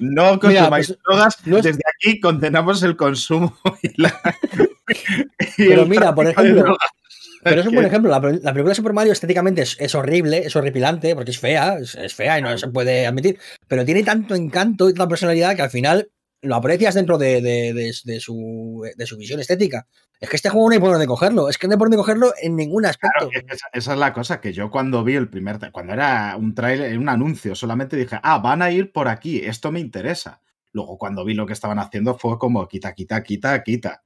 No 0.00 0.38
consumáis 0.40 0.88
pues, 0.88 0.98
drogas. 1.04 1.38
Desde 1.44 1.80
aquí 1.96 2.20
condenamos 2.20 2.82
el 2.82 2.96
consumo 2.96 3.56
y 3.82 4.00
la. 4.00 4.14
Pero 5.56 5.86
mira, 5.86 6.14
por 6.14 6.26
ejemplo. 6.26 6.76
Pero 7.42 7.60
es 7.60 7.66
un 7.66 7.74
buen 7.74 7.86
ejemplo. 7.86 8.10
La, 8.10 8.20
película 8.20 8.68
de 8.68 8.74
Super 8.74 8.92
Mario 8.92 9.12
estéticamente 9.12 9.62
es, 9.62 9.94
horrible, 9.94 10.38
es 10.38 10.54
horripilante, 10.54 11.14
porque 11.14 11.32
es 11.32 11.38
fea, 11.38 11.78
es, 11.78 12.14
fea 12.14 12.38
y 12.38 12.42
no 12.42 12.56
se 12.56 12.68
puede 12.68 13.06
admitir. 13.06 13.38
Pero 13.66 13.84
tiene 13.84 14.04
tanto 14.04 14.34
encanto 14.34 14.88
y 14.88 14.94
tanta 14.94 15.08
personalidad 15.08 15.56
que 15.56 15.62
al 15.62 15.70
final 15.70 16.08
lo 16.42 16.56
aprecias 16.56 16.94
dentro 16.94 17.18
de, 17.18 17.92
su, 18.20 18.84
de 18.96 19.06
su 19.06 19.16
visión 19.16 19.40
estética. 19.40 19.86
Es 20.20 20.28
que 20.28 20.36
este 20.36 20.50
juego 20.50 20.68
no 20.68 20.74
hay 20.74 20.80
por 20.80 20.90
dónde 20.90 21.06
cogerlo. 21.06 21.48
Es 21.48 21.58
que 21.58 21.66
no 21.66 21.72
hay 21.72 21.78
por 21.78 21.88
dónde 21.88 21.96
cogerlo 21.96 22.32
en 22.40 22.56
ningún 22.56 22.84
aspecto. 22.84 23.28
esa, 23.48 23.68
es 23.72 23.98
la 23.98 24.12
cosa 24.12 24.40
que 24.40 24.52
yo 24.52 24.70
cuando 24.70 25.02
vi 25.02 25.14
el 25.14 25.28
primer. 25.28 25.58
Cuando 25.72 25.92
era 25.92 26.36
un 26.36 26.54
trailer, 26.54 26.98
un 26.98 27.08
anuncio, 27.08 27.54
solamente 27.54 27.96
dije, 27.96 28.18
ah, 28.22 28.38
van 28.38 28.62
a 28.62 28.70
ir 28.70 28.92
por 28.92 29.08
aquí, 29.08 29.38
esto 29.38 29.72
me 29.72 29.80
interesa. 29.80 30.40
Luego, 30.72 30.96
cuando 30.98 31.24
vi 31.24 31.34
lo 31.34 31.46
que 31.46 31.52
estaban 31.52 31.78
haciendo, 31.78 32.16
fue 32.16 32.38
como 32.38 32.66
quita, 32.68 32.94
quita, 32.94 33.22
quita, 33.22 33.62
quita. 33.62 34.02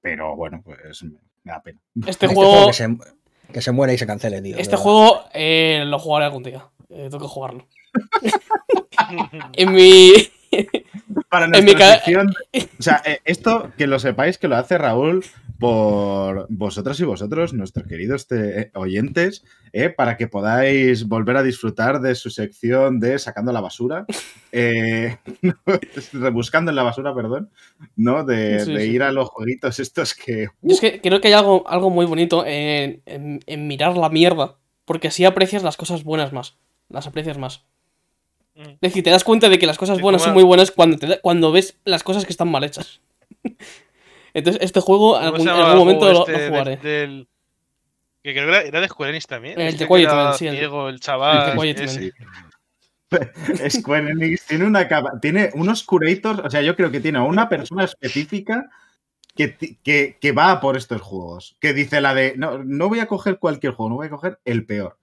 Pero 0.00 0.36
bueno, 0.36 0.62
pues 0.62 1.02
me 1.02 1.52
da 1.52 1.62
pena. 1.62 1.80
Este, 2.06 2.26
este 2.26 2.26
juego. 2.28 2.66
que, 2.66 3.60
se, 3.62 3.72
muere 3.72 3.94
y 3.94 3.98
se 3.98 4.06
cancele, 4.06 4.42
tío. 4.42 4.56
Este 4.58 4.76
juego 4.76 5.24
eh, 5.32 5.82
lo 5.86 5.98
jugaré 5.98 6.26
algún 6.26 6.42
día. 6.42 6.68
Eh, 6.88 7.08
tengo 7.10 7.20
que 7.20 7.28
jugarlo. 7.28 7.66
en 9.54 9.72
mi. 9.72 10.12
Para 11.28 11.48
nuestra 11.48 11.94
sección, 11.94 12.34
o 12.78 12.82
sea, 12.82 13.02
eh, 13.04 13.20
esto 13.24 13.72
que 13.76 13.86
lo 13.86 13.98
sepáis 13.98 14.38
que 14.38 14.48
lo 14.48 14.56
hace 14.56 14.78
Raúl 14.78 15.24
por 15.58 16.46
vosotros 16.50 16.98
y 17.00 17.04
vosotros, 17.04 17.54
nuestros 17.54 17.86
queridos 17.86 18.26
oyentes, 18.74 19.44
eh, 19.72 19.88
para 19.88 20.16
que 20.16 20.26
podáis 20.26 21.06
volver 21.06 21.36
a 21.36 21.42
disfrutar 21.42 22.00
de 22.00 22.14
su 22.14 22.30
sección 22.30 23.00
de 23.00 23.18
sacando 23.18 23.52
la 23.52 23.60
basura, 23.60 24.04
eh, 24.52 25.16
rebuscando 26.12 26.70
en 26.70 26.76
la 26.76 26.82
basura, 26.82 27.14
perdón, 27.14 27.50
¿no? 27.96 28.24
De, 28.24 28.86
ir 28.86 29.02
a 29.02 29.12
los 29.12 29.28
jueguitos 29.30 29.78
estos 29.78 30.14
que... 30.14 30.48
es 30.62 30.80
que 30.80 31.00
creo 31.00 31.20
que 31.20 31.28
hay 31.28 31.34
algo, 31.34 31.64
algo 31.68 31.90
muy 31.90 32.06
bonito 32.06 32.44
en, 32.46 33.02
mirar 33.46 33.96
la 33.96 34.10
mierda, 34.10 34.58
porque 34.84 35.08
así 35.08 35.24
aprecias 35.24 35.62
las 35.62 35.76
cosas 35.76 36.04
buenas 36.04 36.32
más, 36.32 36.58
las 36.88 37.06
aprecias 37.06 37.38
más. 37.38 37.64
Mm. 38.54 38.62
Es 38.62 38.80
decir, 38.80 39.02
te 39.02 39.10
das 39.10 39.24
cuenta 39.24 39.48
de 39.48 39.58
que 39.58 39.66
las 39.66 39.78
cosas 39.78 40.00
buenas 40.00 40.22
son 40.22 40.32
muy 40.32 40.44
buenas 40.44 40.70
cuando, 40.70 40.98
cuando 41.22 41.52
ves 41.52 41.76
las 41.84 42.02
cosas 42.02 42.24
que 42.24 42.32
están 42.32 42.50
mal 42.50 42.64
hechas. 42.64 43.00
Entonces, 44.34 44.62
este 44.62 44.80
juego 44.80 45.18
en 45.18 45.48
algún, 45.48 45.78
momento 45.78 46.12
lo, 46.12 46.26
este 46.26 46.48
jugaré. 46.48 46.78
que 46.78 47.26
creo 48.22 48.50
que 48.50 48.68
era 48.68 48.80
de 48.80 48.88
Square 48.88 49.10
Enix 49.10 49.26
también. 49.26 49.60
El 49.60 49.76
de 49.76 49.86
Quiet 49.86 50.10
sí. 50.36 50.48
Diego, 50.48 50.88
el 50.88 51.00
chaval. 51.00 51.56
Square 53.70 54.10
Enix 54.10 54.46
tiene, 54.46 54.64
una 54.64 54.88
tiene 55.20 55.50
unos 55.54 55.84
curators, 55.84 56.40
o 56.40 56.50
sea, 56.50 56.62
yo 56.62 56.74
creo 56.74 56.90
que 56.90 57.00
tiene 57.00 57.20
una 57.20 57.48
persona 57.48 57.84
específica 57.84 58.68
que, 59.36 59.56
que, 59.82 60.18
que, 60.20 60.32
va 60.32 60.60
por 60.60 60.76
estos 60.76 61.00
juegos. 61.00 61.56
Que 61.60 61.72
dice 61.72 62.00
la 62.00 62.14
de, 62.14 62.34
no, 62.36 62.62
no 62.64 62.88
voy 62.88 63.00
a 63.00 63.06
coger 63.06 63.38
cualquier 63.38 63.72
juego, 63.72 63.90
no 63.90 63.96
voy 63.96 64.08
a 64.08 64.10
coger 64.10 64.38
el 64.44 64.64
peor. 64.64 64.98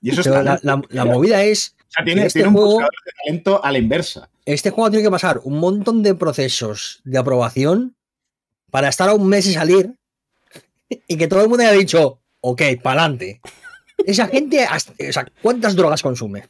Y 0.00 0.10
eso 0.10 0.22
Pero 0.22 0.42
la, 0.42 0.60
la, 0.62 1.04
movida 1.04 1.42
es. 1.42 1.75
Sea, 1.96 2.04
tiene, 2.04 2.26
este 2.26 2.40
tiene 2.40 2.48
un 2.48 2.54
juego, 2.54 2.80
de 2.80 3.12
talento 3.24 3.64
a 3.64 3.72
la 3.72 3.78
inversa. 3.78 4.28
Este 4.44 4.70
juego 4.70 4.90
tiene 4.90 5.04
que 5.04 5.10
pasar 5.10 5.40
un 5.44 5.58
montón 5.58 6.02
de 6.02 6.14
procesos 6.14 7.00
de 7.04 7.18
aprobación 7.18 7.96
para 8.70 8.88
estar 8.88 9.08
a 9.08 9.14
un 9.14 9.26
mes 9.28 9.46
y 9.46 9.54
salir 9.54 9.94
y 10.88 11.16
que 11.16 11.26
todo 11.26 11.42
el 11.42 11.48
mundo 11.48 11.64
haya 11.64 11.72
dicho, 11.72 12.20
ok, 12.40 12.62
para 12.82 13.02
adelante. 13.02 13.40
Esa 14.04 14.28
gente, 14.28 14.66
o 14.66 15.12
sea, 15.12 15.26
¿cuántas 15.42 15.74
drogas 15.74 16.02
consume? 16.02 16.44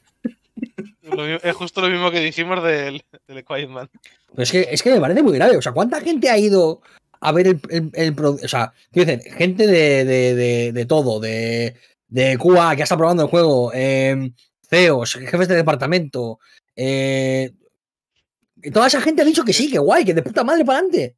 es 1.43 1.55
justo 1.55 1.81
lo 1.81 1.89
mismo 1.89 2.11
que 2.11 2.21
dijimos 2.21 2.63
del, 2.63 3.03
del 3.29 3.45
Quiet 3.45 3.69
Man. 3.69 3.89
es 4.37 4.51
que, 4.51 4.67
es 4.71 4.83
que 4.83 4.93
me 4.93 5.01
parece 5.01 5.23
muy 5.23 5.35
grave. 5.35 5.57
O 5.57 5.63
sea, 5.63 5.73
¿cuánta 5.73 6.01
gente 6.01 6.29
ha 6.29 6.39
ido 6.39 6.83
a 7.21 7.33
ver 7.33 7.47
el, 7.47 7.91
el, 7.95 8.15
O 8.19 8.49
sea, 8.49 8.73
decir, 8.91 9.21
gente 9.33 9.67
de, 9.67 10.05
de, 10.05 10.73
de, 10.73 10.87
todo, 10.87 11.21
de, 11.21 11.77
de 12.09 12.37
QA 12.39 12.75
que 12.77 12.83
ha 12.83 12.85
estado 12.85 12.99
probando 12.99 13.25
el 13.25 13.29
juego, 13.29 13.73
eh, 13.75 14.33
CEOs, 14.69 15.15
jefes 15.15 15.49
de 15.49 15.57
departamento, 15.57 16.39
eh, 16.75 17.53
toda 18.73 18.87
esa 18.87 19.01
gente 19.01 19.23
ha 19.23 19.25
dicho 19.25 19.45
que 19.45 19.53
sí, 19.53 19.71
que 19.71 19.79
guay, 19.79 20.05
que 20.05 20.15
de 20.15 20.23
puta 20.23 20.45
madre 20.45 20.65
para 20.65 20.79
adelante. 20.79 21.17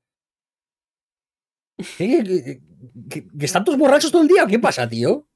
¿Que, 1.97 2.61
están 3.41 3.65
todos 3.65 3.79
borrachos 3.79 4.11
todo 4.11 4.23
el 4.23 4.29
día? 4.29 4.47
¿Qué 4.47 4.59
pasa, 4.59 4.89
tío? 4.89 5.27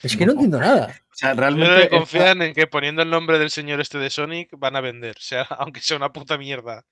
Es 0.00 0.16
que 0.16 0.26
no 0.26 0.32
entiendo 0.32 0.60
nada. 0.60 0.94
O 1.10 1.14
sea, 1.14 1.34
realmente. 1.34 1.88
confían 1.88 2.42
en 2.42 2.54
que 2.54 2.66
poniendo 2.66 3.02
el 3.02 3.10
nombre 3.10 3.38
del 3.38 3.50
señor 3.50 3.80
este 3.80 3.98
de 3.98 4.10
Sonic 4.10 4.50
van 4.56 4.76
a 4.76 4.80
vender, 4.80 5.16
o 5.16 5.20
sea, 5.20 5.42
aunque 5.58 5.80
sea 5.80 5.96
una 5.96 6.12
puta 6.12 6.38
mierda. 6.38 6.84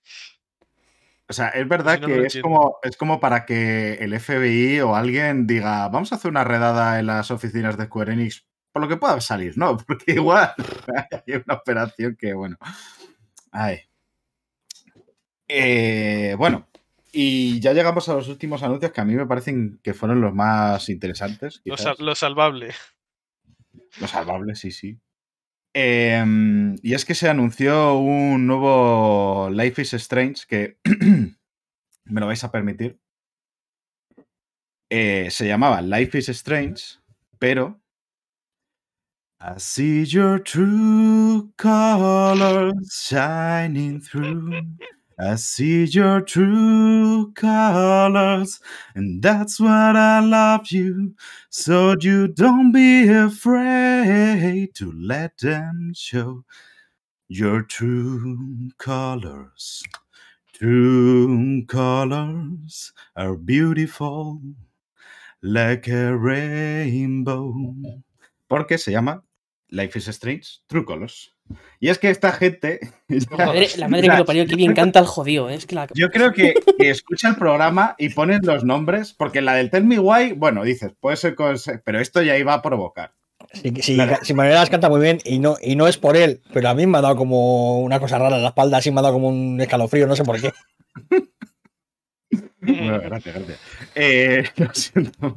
O 1.28 1.32
sea, 1.32 1.48
es 1.48 1.66
verdad 1.66 2.00
que 2.00 2.26
es 2.26 2.38
como, 2.40 2.78
es 2.82 2.96
como 2.96 3.18
para 3.18 3.46
que 3.46 3.94
el 3.94 4.18
FBI 4.18 4.80
o 4.80 4.94
alguien 4.94 5.46
diga, 5.46 5.88
vamos 5.88 6.12
a 6.12 6.16
hacer 6.16 6.30
una 6.30 6.44
redada 6.44 7.00
en 7.00 7.06
las 7.06 7.32
oficinas 7.32 7.76
de 7.76 7.86
Square 7.86 8.12
Enix, 8.12 8.46
por 8.76 8.82
lo 8.82 8.88
que 8.90 8.98
pueda 8.98 9.18
salir, 9.22 9.56
¿no? 9.56 9.74
Porque 9.86 10.12
igual 10.12 10.52
hay 11.26 11.36
una 11.36 11.54
operación 11.54 12.14
que, 12.14 12.34
bueno. 12.34 12.58
Ay. 13.50 13.80
Eh, 15.48 16.34
bueno, 16.36 16.68
y 17.10 17.58
ya 17.60 17.72
llegamos 17.72 18.06
a 18.10 18.12
los 18.12 18.28
últimos 18.28 18.62
anuncios 18.62 18.92
que 18.92 19.00
a 19.00 19.06
mí 19.06 19.14
me 19.14 19.24
parecen 19.24 19.80
que 19.82 19.94
fueron 19.94 20.20
los 20.20 20.34
más 20.34 20.90
interesantes. 20.90 21.62
Lo, 21.64 22.14
salvable. 22.14 22.74
Lo 23.98 24.06
salvable, 24.08 24.54
sí, 24.54 24.70
sí. 24.70 25.00
Em, 25.72 26.76
y 26.82 26.92
es 26.92 27.06
que 27.06 27.14
se 27.14 27.30
anunció 27.30 27.94
un 27.94 28.46
nuevo 28.46 29.48
Life 29.50 29.80
is 29.80 29.94
Strange 29.94 30.44
que 30.46 30.76
me 32.04 32.20
lo 32.20 32.26
vais 32.26 32.44
a 32.44 32.52
permitir. 32.52 33.00
Eh, 34.90 35.30
se 35.30 35.48
llamaba 35.48 35.80
Life 35.80 36.18
is 36.18 36.28
Strange, 36.28 36.98
pero. 37.38 37.80
I 39.40 39.58
see 39.58 40.02
your 40.02 40.38
true 40.38 41.50
colors 41.56 42.92
shining 42.92 44.00
through. 44.00 44.60
I 45.18 45.36
see 45.36 45.84
your 45.84 46.20
true 46.20 47.32
colors, 47.32 48.60
and 48.94 49.22
that's 49.22 49.58
what 49.58 49.96
I 49.96 50.20
love 50.20 50.70
you. 50.70 51.14
So 51.50 51.94
you 52.00 52.28
don't 52.28 52.72
be 52.72 53.08
afraid 53.08 54.74
to 54.74 54.92
let 54.92 55.38
them 55.38 55.92
show 55.94 56.44
your 57.28 57.62
true 57.62 58.70
colors. 58.78 59.82
True 60.54 61.64
colors 61.66 62.92
are 63.16 63.36
beautiful 63.36 64.40
like 65.42 65.88
a 65.88 66.16
rainbow. 66.16 67.54
Porque 68.48 68.78
se 68.78 68.92
llama 68.92 69.24
Life 69.68 69.98
is 69.98 70.08
Strange 70.08 70.60
True 70.66 70.84
Colors. 70.84 71.36
Y 71.80 71.88
es 71.88 71.98
que 71.98 72.10
esta 72.10 72.32
gente. 72.32 72.80
La 73.76 73.88
madre, 73.88 74.08
que 74.10 74.16
lo 74.16 74.24
parió, 74.24 74.46
que 74.46 74.56
bien 74.56 74.74
canta 74.74 75.00
el 75.00 75.06
jodido. 75.06 75.48
¿eh? 75.50 75.58
Yo 75.94 76.10
creo 76.10 76.32
que, 76.32 76.54
escucha 76.78 77.28
el 77.28 77.36
programa 77.36 77.94
y 77.98 78.10
pones 78.10 78.44
los 78.44 78.64
nombres, 78.64 79.12
porque 79.12 79.40
la 79.40 79.54
del 79.54 79.70
Tell 79.70 79.84
Me 79.84 79.98
Why, 79.98 80.32
bueno, 80.32 80.64
dices, 80.64 80.92
puede 80.98 81.16
ser, 81.16 81.36
pero 81.84 82.00
esto 82.00 82.22
ya 82.22 82.36
iba 82.36 82.54
a 82.54 82.62
provocar. 82.62 83.12
Sí, 83.52 83.72
sí, 83.80 83.96
si 84.22 84.34
Manuel 84.34 84.68
canta 84.68 84.88
muy 84.88 85.00
bien 85.00 85.18
y 85.24 85.38
no, 85.38 85.56
y 85.62 85.76
no 85.76 85.86
es 85.86 85.98
por 85.98 86.16
él, 86.16 86.42
pero 86.52 86.68
a 86.68 86.74
mí 86.74 86.86
me 86.86 86.98
ha 86.98 87.00
dado 87.00 87.16
como 87.16 87.80
una 87.80 88.00
cosa 88.00 88.18
rara 88.18 88.36
en 88.36 88.42
la 88.42 88.48
espalda, 88.48 88.78
así 88.78 88.90
me 88.90 88.98
ha 88.98 89.02
dado 89.02 89.14
como 89.14 89.28
un 89.28 89.60
escalofrío, 89.60 90.06
no 90.06 90.16
sé 90.16 90.24
por 90.24 90.40
qué. 90.40 90.52
bueno, 92.60 93.00
gracias, 93.00 93.34
gracias. 93.34 93.60
Eh, 93.94 94.44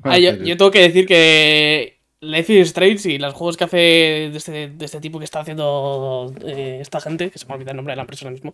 ah, 0.04 0.18
yo, 0.18 0.32
yo 0.38 0.58
tengo 0.58 0.72
que 0.72 0.82
decir 0.82 1.06
que 1.06 1.99
Life 2.22 2.54
is 2.54 2.68
Strange 2.68 3.10
y 3.10 3.18
los 3.18 3.34
juegos 3.34 3.56
que 3.56 3.64
hace 3.64 3.78
de 3.78 4.38
este, 4.38 4.70
de 4.70 4.86
este 4.86 5.00
tipo 5.00 5.20
que 5.20 5.26
está 5.26 5.40
haciendo 5.40 6.34
eh, 6.46 6.80
esta 6.82 7.00
gente, 7.00 7.32
que 7.32 7.40
se 7.40 7.48
me 7.48 7.54
olvida 7.54 7.72
el 7.72 7.78
nombre 7.78 7.94
de 7.94 7.96
la 7.96 8.02
empresa 8.02 8.26
ahora 8.26 8.34
mismo, 8.34 8.54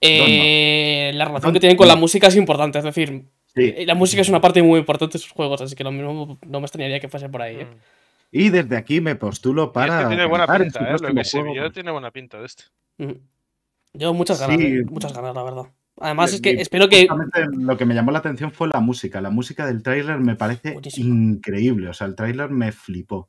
eh, 0.00 1.12
la 1.14 1.26
relación 1.26 1.52
que 1.52 1.60
tienen 1.60 1.76
con 1.76 1.88
la 1.88 1.96
música 1.96 2.28
es 2.28 2.36
importante. 2.36 2.78
Es 2.78 2.84
decir, 2.84 3.24
eh, 3.54 3.84
la 3.86 3.94
música 3.94 4.22
es 4.22 4.28
una 4.30 4.40
parte 4.40 4.62
muy 4.62 4.80
importante 4.80 5.14
de 5.14 5.18
sus 5.18 5.32
juegos, 5.32 5.60
así 5.60 5.76
que 5.76 5.84
lo 5.84 5.92
mismo 5.92 6.38
no 6.46 6.60
me 6.60 6.64
extrañaría 6.64 7.00
que 7.00 7.08
fuese 7.08 7.28
por 7.28 7.42
ahí. 7.42 7.56
Mm. 7.56 7.78
Y 8.34 8.48
desde 8.48 8.78
aquí 8.78 9.02
me 9.02 9.14
postulo 9.14 9.72
para. 9.72 10.02
Este 10.02 10.08
tiene 10.08 10.24
buena 10.24 10.46
pinta, 10.46 10.90
¿eh? 10.90 10.96
Lo 10.98 11.14
que 11.14 11.24
se 11.24 11.42
vio 11.42 11.70
tiene 11.70 11.90
buena 11.90 12.10
pinta 12.10 12.40
de 12.40 12.46
este. 12.46 12.64
Yo 13.92 14.14
muchas 14.14 14.40
ganas, 14.40 14.58
muchas 14.90 15.12
ganas, 15.12 15.34
la 15.34 15.42
verdad. 15.42 15.64
Además, 16.02 16.32
es 16.34 16.40
que 16.40 16.50
espero 16.52 16.88
que. 16.88 17.06
Lo 17.52 17.76
que 17.76 17.86
me 17.86 17.94
llamó 17.94 18.10
la 18.10 18.18
atención 18.18 18.50
fue 18.50 18.68
la 18.68 18.80
música. 18.80 19.20
La 19.20 19.30
música 19.30 19.66
del 19.66 19.82
tráiler 19.82 20.18
me 20.18 20.36
parece 20.36 20.76
increíble. 20.96 21.88
O 21.88 21.94
sea, 21.94 22.08
el 22.08 22.16
tráiler 22.16 22.50
me 22.50 22.72
flipó. 22.72 23.28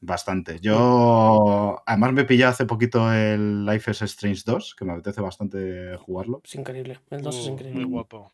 Bastante. 0.00 0.58
Yo. 0.60 1.82
Además, 1.86 2.12
me 2.12 2.24
pillé 2.24 2.44
hace 2.44 2.66
poquito 2.66 3.12
el 3.12 3.64
Life 3.64 3.90
is 3.90 4.02
Strange 4.02 4.42
2, 4.44 4.74
que 4.74 4.84
me 4.84 4.92
apetece 4.92 5.20
bastante 5.20 5.96
jugarlo. 5.96 6.42
Es 6.44 6.54
increíble. 6.54 7.00
El 7.10 7.22
2 7.22 7.38
es 7.38 7.46
increíble. 7.46 7.80
Muy 7.80 7.90
guapo. 7.90 8.32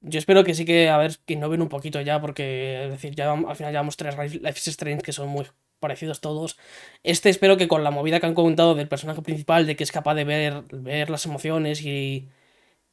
Yo 0.00 0.18
espero 0.18 0.44
que 0.44 0.54
sí 0.54 0.64
que, 0.64 0.88
a 0.88 0.98
ver, 0.98 1.16
que 1.24 1.34
innoven 1.34 1.62
un 1.62 1.68
poquito 1.68 2.00
ya, 2.00 2.20
porque, 2.20 2.84
es 2.84 2.90
decir, 2.90 3.14
ya 3.14 3.32
al 3.32 3.56
final 3.56 3.72
llevamos 3.72 3.96
tres 3.96 4.16
Life 4.18 4.58
is 4.58 4.68
Strange 4.68 5.02
que 5.02 5.12
son 5.12 5.28
muy 5.28 5.46
parecidos 5.80 6.20
todos. 6.20 6.58
Este 7.02 7.30
espero 7.30 7.56
que 7.56 7.68
con 7.68 7.84
la 7.84 7.90
movida 7.90 8.20
que 8.20 8.26
han 8.26 8.34
comentado 8.34 8.74
del 8.74 8.88
personaje 8.88 9.22
principal, 9.22 9.66
de 9.66 9.76
que 9.76 9.84
es 9.84 9.92
capaz 9.92 10.14
de 10.14 10.24
ver, 10.24 10.64
ver 10.70 11.10
las 11.10 11.26
emociones 11.26 11.82
y, 11.82 12.28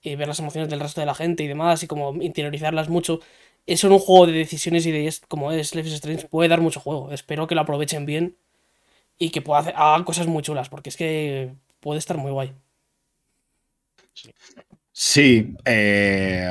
ver 0.03 0.27
las 0.27 0.39
emociones 0.39 0.69
del 0.69 0.80
resto 0.80 1.01
de 1.01 1.07
la 1.07 1.15
gente 1.15 1.43
y 1.43 1.47
demás, 1.47 1.84
y 1.84 1.88
como 1.88 2.14
interiorizarlas 2.22 2.89
mucho, 2.89 3.19
eso 3.65 3.88
en 3.88 3.93
un 3.93 3.99
juego 3.99 4.27
de 4.27 4.34
decisiones 4.34 4.85
y 4.85 4.91
de 4.91 5.14
como 5.27 5.51
es 5.51 5.76
Life 5.76 5.89
is 5.89 5.95
Strange 5.95 6.27
puede 6.27 6.49
dar 6.49 6.61
mucho 6.61 6.80
juego. 6.80 7.11
Espero 7.11 7.47
que 7.47 7.55
lo 7.55 7.61
aprovechen 7.61 8.05
bien 8.05 8.38
y 9.19 9.31
que 9.31 9.41
pueda 9.41 9.59
hacer, 9.61 9.73
hagan 9.77 10.03
cosas 10.05 10.27
muy 10.27 10.43
chulas, 10.43 10.69
porque 10.69 10.89
es 10.89 10.97
que 10.97 11.53
puede 11.80 11.99
estar 11.99 12.18
muy 12.18 12.31
guay. 12.31 12.53
Sí, 14.14 14.34
eh, 15.64 16.49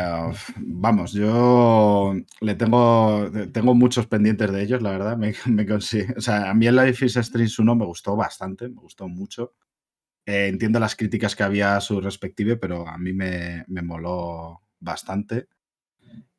vamos, 0.58 1.12
yo 1.12 2.14
le 2.40 2.54
tengo, 2.54 3.28
tengo 3.52 3.74
muchos 3.74 4.06
pendientes 4.06 4.52
de 4.52 4.62
ellos, 4.62 4.82
la 4.82 4.92
verdad. 4.92 5.16
Me, 5.16 5.34
o 5.74 5.80
sea, 5.80 6.50
a 6.50 6.54
mí 6.54 6.66
el 6.68 6.76
Life 6.76 7.06
is 7.06 7.16
Strange 7.16 7.60
1 7.60 7.74
me 7.74 7.84
gustó 7.84 8.14
bastante, 8.14 8.68
me 8.68 8.76
gustó 8.76 9.08
mucho. 9.08 9.54
Eh, 10.24 10.46
entiendo 10.46 10.78
las 10.78 10.94
críticas 10.94 11.34
que 11.34 11.42
había 11.42 11.76
a 11.76 11.80
su 11.80 12.00
respective, 12.00 12.56
pero 12.56 12.86
a 12.86 12.96
mí 12.98 13.12
me, 13.12 13.64
me 13.66 13.82
moló 13.82 14.62
bastante. 14.78 15.48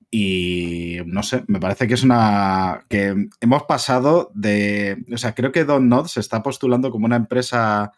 Y 0.10 1.00
no 1.06 1.24
sé, 1.24 1.44
me 1.48 1.60
parece 1.60 1.90
que 1.90 1.96
es 1.96 2.04
una. 2.04 2.86
que 2.88 3.28
hemos 3.42 3.64
pasado 3.64 4.32
de. 4.34 5.04
O 5.14 5.18
sea, 5.18 5.36
creo 5.36 5.52
que 5.52 5.66
Don 5.66 5.90
Nod 5.90 6.06
se 6.06 6.22
está 6.22 6.42
postulando 6.42 6.90
como 6.90 7.06
una 7.06 7.18
empresa 7.18 7.92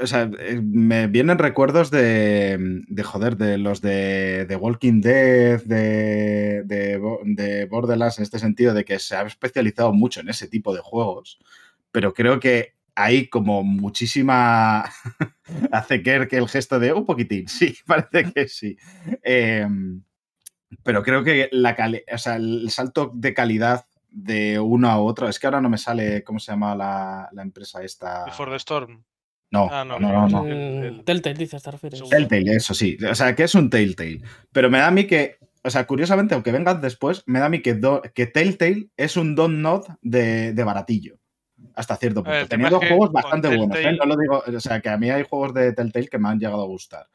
o 0.00 0.06
sea, 0.06 0.30
eh, 0.38 0.60
me 0.62 1.06
vienen 1.06 1.38
recuerdos 1.38 1.90
de, 1.90 2.82
de 2.86 3.02
joder, 3.02 3.36
de 3.36 3.58
los 3.58 3.80
de, 3.80 4.46
de 4.46 4.56
Walking 4.56 5.00
Dead, 5.00 5.62
de, 5.64 6.62
de, 6.64 7.66
Borderlands, 7.66 8.18
en 8.18 8.22
este 8.22 8.38
sentido, 8.38 8.74
de 8.74 8.84
que 8.84 8.98
se 8.98 9.16
ha 9.16 9.22
especializado 9.22 9.92
mucho 9.92 10.20
en 10.20 10.28
ese 10.28 10.48
tipo 10.48 10.74
de 10.74 10.80
juegos, 10.80 11.38
pero 11.92 12.12
creo 12.14 12.40
que 12.40 12.74
hay 12.94 13.28
como 13.28 13.62
muchísima. 13.62 14.84
hace 15.72 16.02
que, 16.02 16.28
el 16.30 16.48
gesto 16.48 16.78
de 16.78 16.92
un 16.92 17.06
poquitín, 17.06 17.48
sí, 17.48 17.76
parece 17.86 18.32
que 18.32 18.48
sí. 18.48 18.76
Em, 19.22 20.02
pero 20.82 21.02
creo 21.02 21.22
que 21.22 21.48
la 21.52 21.76
o 22.12 22.18
sea, 22.18 22.36
el 22.36 22.70
salto 22.70 23.10
de 23.14 23.34
calidad 23.34 23.86
de 24.10 24.60
uno 24.60 24.88
a 24.90 24.98
otro, 24.98 25.28
es 25.28 25.38
que 25.38 25.46
ahora 25.46 25.60
no 25.60 25.68
me 25.68 25.78
sale 25.78 26.22
cómo 26.22 26.38
se 26.38 26.52
llama 26.52 26.74
la, 26.74 27.28
la 27.32 27.42
empresa 27.42 27.82
esta. 27.82 28.24
Before 28.24 28.50
the 28.50 28.56
Storm. 28.56 29.04
Ah, 29.52 29.84
no, 29.86 30.00
no, 30.00 30.28
no, 30.28 30.42
no. 30.44 31.04
Telltale, 31.04 31.36
dices, 31.36 31.62
te 31.62 31.70
refieres. 31.70 32.02
Telltale, 32.08 32.56
eso 32.56 32.74
sí. 32.74 32.96
O 33.08 33.14
sea, 33.14 33.34
que 33.34 33.44
es 33.44 33.54
un 33.54 33.70
Telltale. 33.70 34.20
Pero 34.52 34.70
me 34.70 34.78
da 34.78 34.88
a 34.88 34.90
mí 34.90 35.06
que, 35.06 35.38
o 35.62 35.70
sea, 35.70 35.86
curiosamente, 35.86 36.34
aunque 36.34 36.52
vengan 36.52 36.80
después, 36.80 37.22
me 37.26 37.38
da 37.38 37.46
a 37.46 37.48
mí 37.48 37.62
que, 37.62 37.80
que 38.14 38.26
Telltale 38.26 38.88
es 38.96 39.16
un 39.16 39.34
Don 39.34 39.62
Nod 39.62 39.84
de, 40.02 40.52
de 40.52 40.64
baratillo. 40.64 41.18
Hasta 41.76 41.96
cierto 41.96 42.22
punto. 42.22 42.46
Teniendo 42.48 42.78
juegos 42.78 43.12
bastante 43.12 43.48
buenos. 43.48 43.76
¿eh? 43.78 43.92
No 43.92 44.06
lo 44.06 44.16
digo, 44.16 44.42
o 44.46 44.60
sea, 44.60 44.80
que 44.80 44.88
a 44.88 44.98
mí 44.98 45.10
hay 45.10 45.24
juegos 45.28 45.54
de 45.54 45.72
Telltale 45.72 46.08
que 46.08 46.18
me 46.18 46.28
han 46.28 46.38
llegado 46.38 46.62
a 46.62 46.66
gustar. 46.66 47.06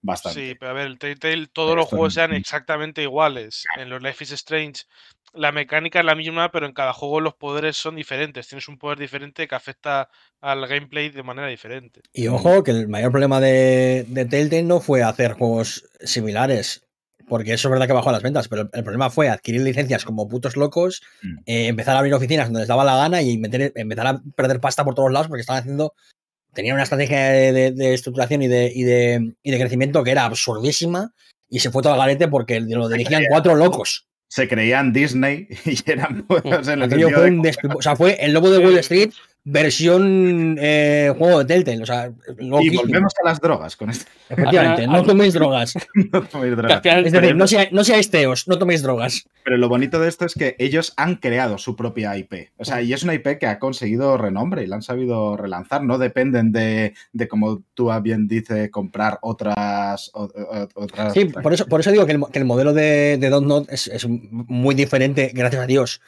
Bastante. 0.00 0.40
Sí, 0.40 0.54
pero 0.54 0.70
a 0.70 0.74
ver, 0.74 0.86
el 0.86 0.98
Telltale, 0.98 1.48
todos 1.48 1.74
los 1.74 1.86
juegos 1.86 2.14
sean 2.14 2.32
exactamente 2.32 3.02
iguales. 3.02 3.64
En 3.76 3.90
los 3.90 4.00
Life 4.00 4.22
is 4.22 4.32
Strange 4.32 4.84
la 5.34 5.52
mecánica 5.52 6.00
es 6.00 6.04
la 6.04 6.14
misma, 6.14 6.50
pero 6.50 6.66
en 6.66 6.72
cada 6.72 6.92
juego 6.92 7.20
los 7.20 7.34
poderes 7.34 7.76
son 7.76 7.96
diferentes. 7.96 8.48
Tienes 8.48 8.68
un 8.68 8.78
poder 8.78 8.98
diferente 8.98 9.46
que 9.46 9.54
afecta 9.54 10.08
al 10.40 10.66
gameplay 10.66 11.10
de 11.10 11.22
manera 11.22 11.48
diferente. 11.48 12.00
Y 12.12 12.28
ojo, 12.28 12.62
que 12.62 12.70
el 12.70 12.88
mayor 12.88 13.10
problema 13.10 13.40
de, 13.40 14.06
de 14.08 14.24
Telltale 14.24 14.62
no 14.62 14.80
fue 14.80 15.02
hacer 15.02 15.32
juegos 15.32 15.84
similares. 16.00 16.84
porque 17.28 17.52
eso 17.52 17.68
es 17.68 17.72
verdad 17.72 17.86
que 17.86 17.92
bajó 17.92 18.10
las 18.10 18.22
ventas, 18.22 18.48
pero 18.48 18.70
el 18.72 18.82
problema 18.82 19.10
fue 19.10 19.28
adquirir 19.28 19.60
licencias 19.60 20.04
como 20.04 20.28
putos 20.28 20.56
locos, 20.56 21.02
mm. 21.22 21.38
eh, 21.44 21.66
empezar 21.66 21.94
a 21.94 21.98
abrir 21.98 22.14
oficinas 22.14 22.46
donde 22.46 22.60
les 22.60 22.68
daba 22.68 22.84
la 22.84 22.96
gana 22.96 23.20
y 23.20 23.34
empezar 23.34 24.06
a 24.06 24.22
perder 24.34 24.60
pasta 24.60 24.84
por 24.84 24.94
todos 24.94 25.12
lados 25.12 25.28
porque 25.28 25.42
estaban 25.42 25.60
haciendo, 25.60 25.92
tenían 26.54 26.74
una 26.74 26.84
estrategia 26.84 27.18
de, 27.18 27.94
estructuración 27.94 28.42
y 28.42 28.48
de, 28.48 28.72
y, 28.74 28.82
de, 28.82 29.34
y 29.42 29.50
de 29.50 29.58
crecimiento 29.58 30.02
que 30.02 30.10
era 30.10 30.24
absurdísima 30.24 31.12
y 31.50 31.60
se 31.60 31.70
fue 31.70 31.82
todo 31.82 31.92
al 31.92 31.98
garete 31.98 32.28
porque 32.28 32.60
lo 32.60 32.88
dirigían 32.88 33.24
cuatro 33.28 33.54
locos 33.54 34.07
se 34.28 34.46
creían 34.46 34.92
Disney 34.92 35.48
y 35.64 35.90
eran 35.90 36.24
pues, 36.26 36.42
o 36.44 37.82
sea, 37.82 37.96
fue 37.96 38.16
el 38.20 38.32
lobo 38.32 38.50
de 38.50 38.58
Wall 38.58 38.78
Street 38.78 39.10
versión 39.44 40.56
eh, 40.60 41.12
juego 41.16 41.38
de 41.38 41.44
Telltale. 41.46 41.82
O 41.82 41.86
sea, 41.86 42.12
y 42.38 42.76
volvemos 42.76 43.12
a 43.22 43.28
las 43.28 43.40
drogas 43.40 43.76
con 43.76 43.90
esto. 43.90 44.10
Efectivamente, 44.28 44.86
no 44.88 45.02
toméis 45.02 45.34
drogas. 45.34 45.74
no 45.94 46.22
toméis 46.22 46.56
drogas. 46.56 46.82
Es 46.84 47.12
decir, 47.12 47.36
no, 47.36 47.46
sea, 47.46 47.68
no 47.72 47.84
seáis 47.84 48.10
teos, 48.10 48.46
no 48.46 48.58
toméis 48.58 48.82
drogas. 48.82 49.26
Pero 49.44 49.56
lo 49.56 49.68
bonito 49.68 49.98
de 50.00 50.08
esto 50.08 50.26
es 50.26 50.34
que 50.34 50.56
ellos 50.58 50.92
han 50.96 51.16
creado 51.16 51.58
su 51.58 51.76
propia 51.76 52.16
IP. 52.16 52.50
O 52.58 52.64
sea, 52.64 52.82
y 52.82 52.92
es 52.92 53.02
una 53.02 53.14
IP 53.14 53.38
que 53.38 53.46
ha 53.46 53.58
conseguido 53.58 54.18
renombre 54.18 54.62
y 54.62 54.66
la 54.66 54.76
han 54.76 54.82
sabido 54.82 55.36
relanzar. 55.36 55.82
No 55.82 55.98
dependen 55.98 56.52
de, 56.52 56.94
de 57.12 57.28
como 57.28 57.62
tú 57.74 57.90
bien 58.02 58.28
dices, 58.28 58.70
comprar 58.70 59.18
otras. 59.22 60.10
otras 60.12 61.14
sí, 61.14 61.24
por 61.26 61.54
eso, 61.54 61.66
por 61.66 61.80
eso 61.80 61.90
digo 61.90 62.06
que 62.06 62.12
el, 62.12 62.22
que 62.30 62.38
el 62.38 62.44
modelo 62.44 62.72
de, 62.72 63.16
de 63.18 63.30
Not 63.30 63.72
es, 63.72 63.88
es 63.88 64.06
muy 64.08 64.74
diferente, 64.74 65.30
gracias 65.34 65.62
a 65.62 65.66
Dios 65.66 66.00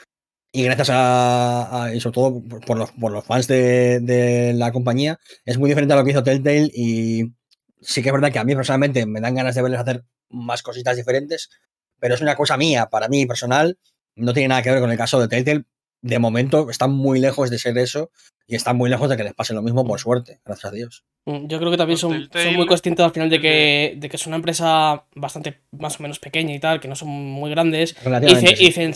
y 0.52 0.64
gracias 0.64 0.88
a, 0.90 1.90
y 1.94 2.00
sobre 2.00 2.14
todo 2.14 2.42
por 2.66 2.76
los, 2.76 2.90
por 2.92 3.12
los 3.12 3.24
fans 3.24 3.46
de, 3.46 4.52
la 4.56 4.72
compañía, 4.72 5.18
es 5.44 5.58
muy 5.58 5.68
diferente 5.70 5.94
a 5.94 5.96
lo 5.96 6.04
que 6.04 6.10
hizo 6.10 6.22
Telltale 6.22 6.70
y 6.74 7.34
sí 7.80 8.02
que 8.02 8.08
es 8.08 8.12
verdad 8.12 8.32
que 8.32 8.38
a 8.38 8.44
mí 8.44 8.54
personalmente 8.54 9.06
me 9.06 9.20
dan 9.20 9.34
ganas 9.34 9.54
de 9.54 9.62
verles 9.62 9.80
hacer 9.80 10.04
más 10.28 10.62
cositas 10.62 10.96
diferentes, 10.96 11.50
pero 11.98 12.14
es 12.14 12.20
una 12.20 12.34
cosa 12.34 12.56
mía, 12.56 12.86
para 12.86 13.08
mí 13.08 13.26
personal, 13.26 13.78
no 14.16 14.32
tiene 14.32 14.48
nada 14.48 14.62
que 14.62 14.70
ver 14.70 14.80
con 14.80 14.90
el 14.90 14.98
caso 14.98 15.20
de 15.20 15.28
Telltale. 15.28 15.64
De 16.02 16.18
momento 16.18 16.70
están 16.70 16.92
muy 16.92 17.20
lejos 17.20 17.50
de 17.50 17.58
ser 17.58 17.76
eso 17.76 18.10
y 18.50 18.56
están 18.56 18.76
muy 18.76 18.90
lejos 18.90 19.08
de 19.08 19.16
que 19.16 19.22
les 19.22 19.32
pase 19.32 19.54
lo 19.54 19.62
mismo, 19.62 19.86
por 19.86 20.00
suerte, 20.00 20.40
gracias 20.44 20.72
a 20.72 20.74
Dios. 20.74 21.04
Mm, 21.24 21.46
yo 21.46 21.58
creo 21.58 21.70
que 21.70 21.76
también 21.76 21.96
son, 21.96 22.28
muy 22.56 22.66
conscientes 22.66 23.04
al 23.04 23.12
final 23.12 23.30
de 23.30 23.40
que, 23.40 23.94
de 23.96 24.08
que 24.08 24.16
es 24.16 24.26
una 24.26 24.34
empresa 24.36 25.04
bastante 25.14 25.60
más 25.70 26.00
o 26.00 26.02
menos 26.02 26.18
pequeña 26.18 26.52
y 26.52 26.58
tal, 26.58 26.80
que 26.80 26.88
no 26.88 26.96
son 26.96 27.08
muy 27.08 27.48
grandes. 27.50 27.94
Y, 28.22 28.66
dicen, 28.66 28.92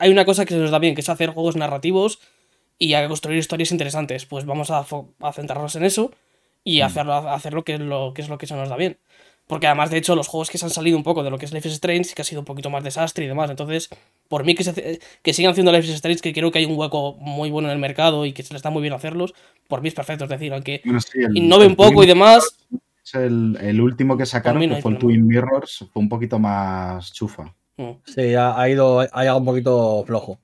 hay 0.00 0.10
una 0.10 0.24
cosa 0.24 0.44
que 0.44 0.54
se 0.54 0.60
nos 0.60 0.72
da 0.72 0.80
bien, 0.80 0.96
que 0.96 1.02
es 1.02 1.08
hacer 1.08 1.30
juegos 1.30 1.54
narrativos 1.54 2.18
y 2.78 2.94
a 2.94 3.06
construir 3.06 3.38
historias 3.38 3.70
interesantes. 3.70 4.26
Pues 4.26 4.44
vamos 4.44 4.72
a, 4.72 4.84
centrarnos 5.32 5.76
en 5.76 5.84
eso 5.84 6.10
y 6.64 6.80
mm. 6.80 6.84
hacerlo, 6.84 7.14
hacer 7.14 7.54
lo 7.54 7.62
que, 7.62 7.74
es 7.74 7.80
lo 7.80 8.12
que 8.12 8.22
es 8.22 8.28
lo 8.28 8.38
que 8.38 8.48
se 8.48 8.56
nos 8.56 8.68
da 8.68 8.76
bien. 8.76 8.98
Porque 9.50 9.66
además, 9.66 9.90
de 9.90 9.96
hecho, 9.96 10.14
los 10.14 10.28
juegos 10.28 10.48
que 10.48 10.58
se 10.58 10.64
han 10.64 10.70
salido 10.70 10.96
un 10.96 11.02
poco 11.02 11.24
de 11.24 11.30
lo 11.30 11.36
que 11.36 11.44
es 11.44 11.52
Life 11.52 11.66
is 11.66 11.74
Strange 11.74 12.04
sí 12.04 12.14
que 12.14 12.22
ha 12.22 12.24
sido 12.24 12.40
un 12.40 12.44
poquito 12.44 12.70
más 12.70 12.84
desastre 12.84 13.24
y 13.24 13.26
demás. 13.26 13.50
Entonces, 13.50 13.90
por 14.28 14.44
mí 14.44 14.54
que, 14.54 14.62
se, 14.62 15.00
que 15.22 15.32
sigan 15.32 15.50
haciendo 15.50 15.72
Life 15.72 15.88
is 15.88 15.94
Strange, 15.94 16.20
que 16.20 16.32
creo 16.32 16.52
que 16.52 16.60
hay 16.60 16.66
un 16.66 16.78
hueco 16.78 17.14
muy 17.14 17.50
bueno 17.50 17.66
en 17.66 17.72
el 17.72 17.80
mercado 17.80 18.24
y 18.26 18.32
que 18.32 18.44
se 18.44 18.54
le 18.54 18.58
está 18.58 18.70
muy 18.70 18.80
bien 18.80 18.94
hacerlos, 18.94 19.34
por 19.66 19.82
mí 19.82 19.88
es 19.88 19.94
perfecto. 19.94 20.22
Es 20.22 20.30
decir, 20.30 20.52
aunque 20.52 20.82
innoven 21.34 21.74
poco 21.74 22.04
y 22.04 22.06
demás. 22.06 22.64
Es 23.04 23.14
el, 23.16 23.80
último 23.80 24.16
que 24.16 24.24
sacaron, 24.24 24.60
que 24.68 24.80
fue 24.80 24.92
el 24.92 24.98
Twin 24.98 25.26
Mirrors, 25.26 25.84
fue 25.92 26.00
un 26.00 26.08
poquito 26.08 26.38
más 26.38 27.12
chufa. 27.12 27.52
Mm. 27.76 27.90
Sí, 28.04 28.36
ha, 28.36 28.68
ido, 28.68 29.00
ha 29.00 29.20
llegado 29.20 29.38
un 29.38 29.46
poquito 29.46 30.04
flojo. 30.06 30.38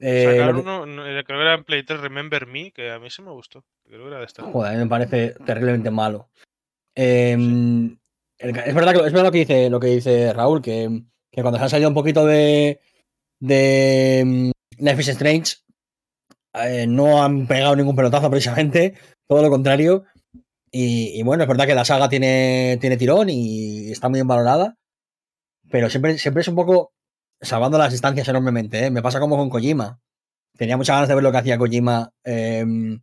Eh, 0.00 0.36
sacaron 0.36 0.88
uno, 0.88 1.02
creo 1.04 1.24
que 1.24 1.32
era 1.32 1.54
en 1.54 1.62
Play 1.62 1.84
3 1.84 2.00
Remember 2.00 2.48
Me, 2.48 2.72
que 2.72 2.90
a 2.90 2.98
mí 2.98 3.08
sí 3.08 3.22
me 3.22 3.30
gustó. 3.30 3.62
Creo 3.84 4.00
que 4.00 4.08
era 4.08 4.18
de 4.18 4.24
esta. 4.24 4.42
Joder, 4.42 4.72
a 4.72 4.74
mí 4.74 4.82
me 4.82 4.88
parece 4.88 5.36
terriblemente 5.44 5.92
malo. 5.92 6.28
Eh, 6.96 7.36
es 8.38 8.74
verdad, 8.74 8.92
que, 8.92 9.06
es 9.06 9.12
verdad 9.12 9.24
lo 9.24 9.32
que 9.32 9.38
dice, 9.38 9.70
lo 9.70 9.80
que 9.80 9.86
dice 9.88 10.32
Raúl, 10.32 10.62
que, 10.62 11.02
cuando 11.32 11.58
se 11.58 11.64
ha 11.64 11.68
salido 11.68 11.88
un 11.88 11.94
poquito 11.94 12.26
de, 12.26 12.80
de 13.40 14.22
mm, 14.24 14.50
Life 14.78 15.10
Strange, 15.10 15.56
eh, 16.54 16.86
no 16.86 17.22
han 17.22 17.46
pegado 17.46 17.76
ningún 17.76 17.96
pelotazo 17.96 18.30
precisamente, 18.30 18.94
todo 19.26 19.42
lo 19.42 19.50
contrario. 19.50 20.04
Y, 20.78 21.22
bueno, 21.22 21.42
es 21.42 21.48
verdad 21.48 21.66
que 21.66 21.74
la 21.74 21.86
saga 21.86 22.08
tiene, 22.08 22.76
tiene 22.80 22.98
tirón 22.98 23.30
y 23.30 23.90
está 23.90 24.10
muy 24.10 24.18
bien 24.18 24.28
valorada, 24.28 24.76
pero 25.70 25.88
siempre, 25.88 26.18
siempre 26.18 26.42
es 26.42 26.48
un 26.48 26.54
poco 26.54 26.92
salvando 27.40 27.78
las 27.78 27.92
distancias 27.92 28.28
enormemente. 28.28 28.84
¿eh? 28.84 28.90
Me 28.90 29.00
pasa 29.00 29.18
como 29.18 29.38
con 29.38 29.48
Kojima. 29.48 30.00
Tenía 30.58 30.76
muchas 30.76 30.96
ganas 30.96 31.08
de 31.08 31.14
ver 31.14 31.24
lo 31.24 31.32
que 31.32 31.38
hacía 31.38 31.56
Kojima. 31.56 32.12
Em, 32.24 33.00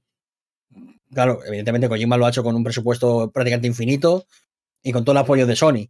claro, 1.11 1.39
evidentemente 1.47 1.89
Kojima 1.89 2.17
lo 2.17 2.27
ha 2.27 2.29
hecho 2.29 2.43
con 2.43 2.55
un 2.55 2.63
presupuesto 2.63 3.31
prácticamente 3.31 3.67
infinito 3.67 4.27
y 4.83 4.91
con 4.91 5.03
todo 5.03 5.13
el 5.13 5.19
apoyo 5.19 5.47
de 5.47 5.55
Sony. 5.55 5.89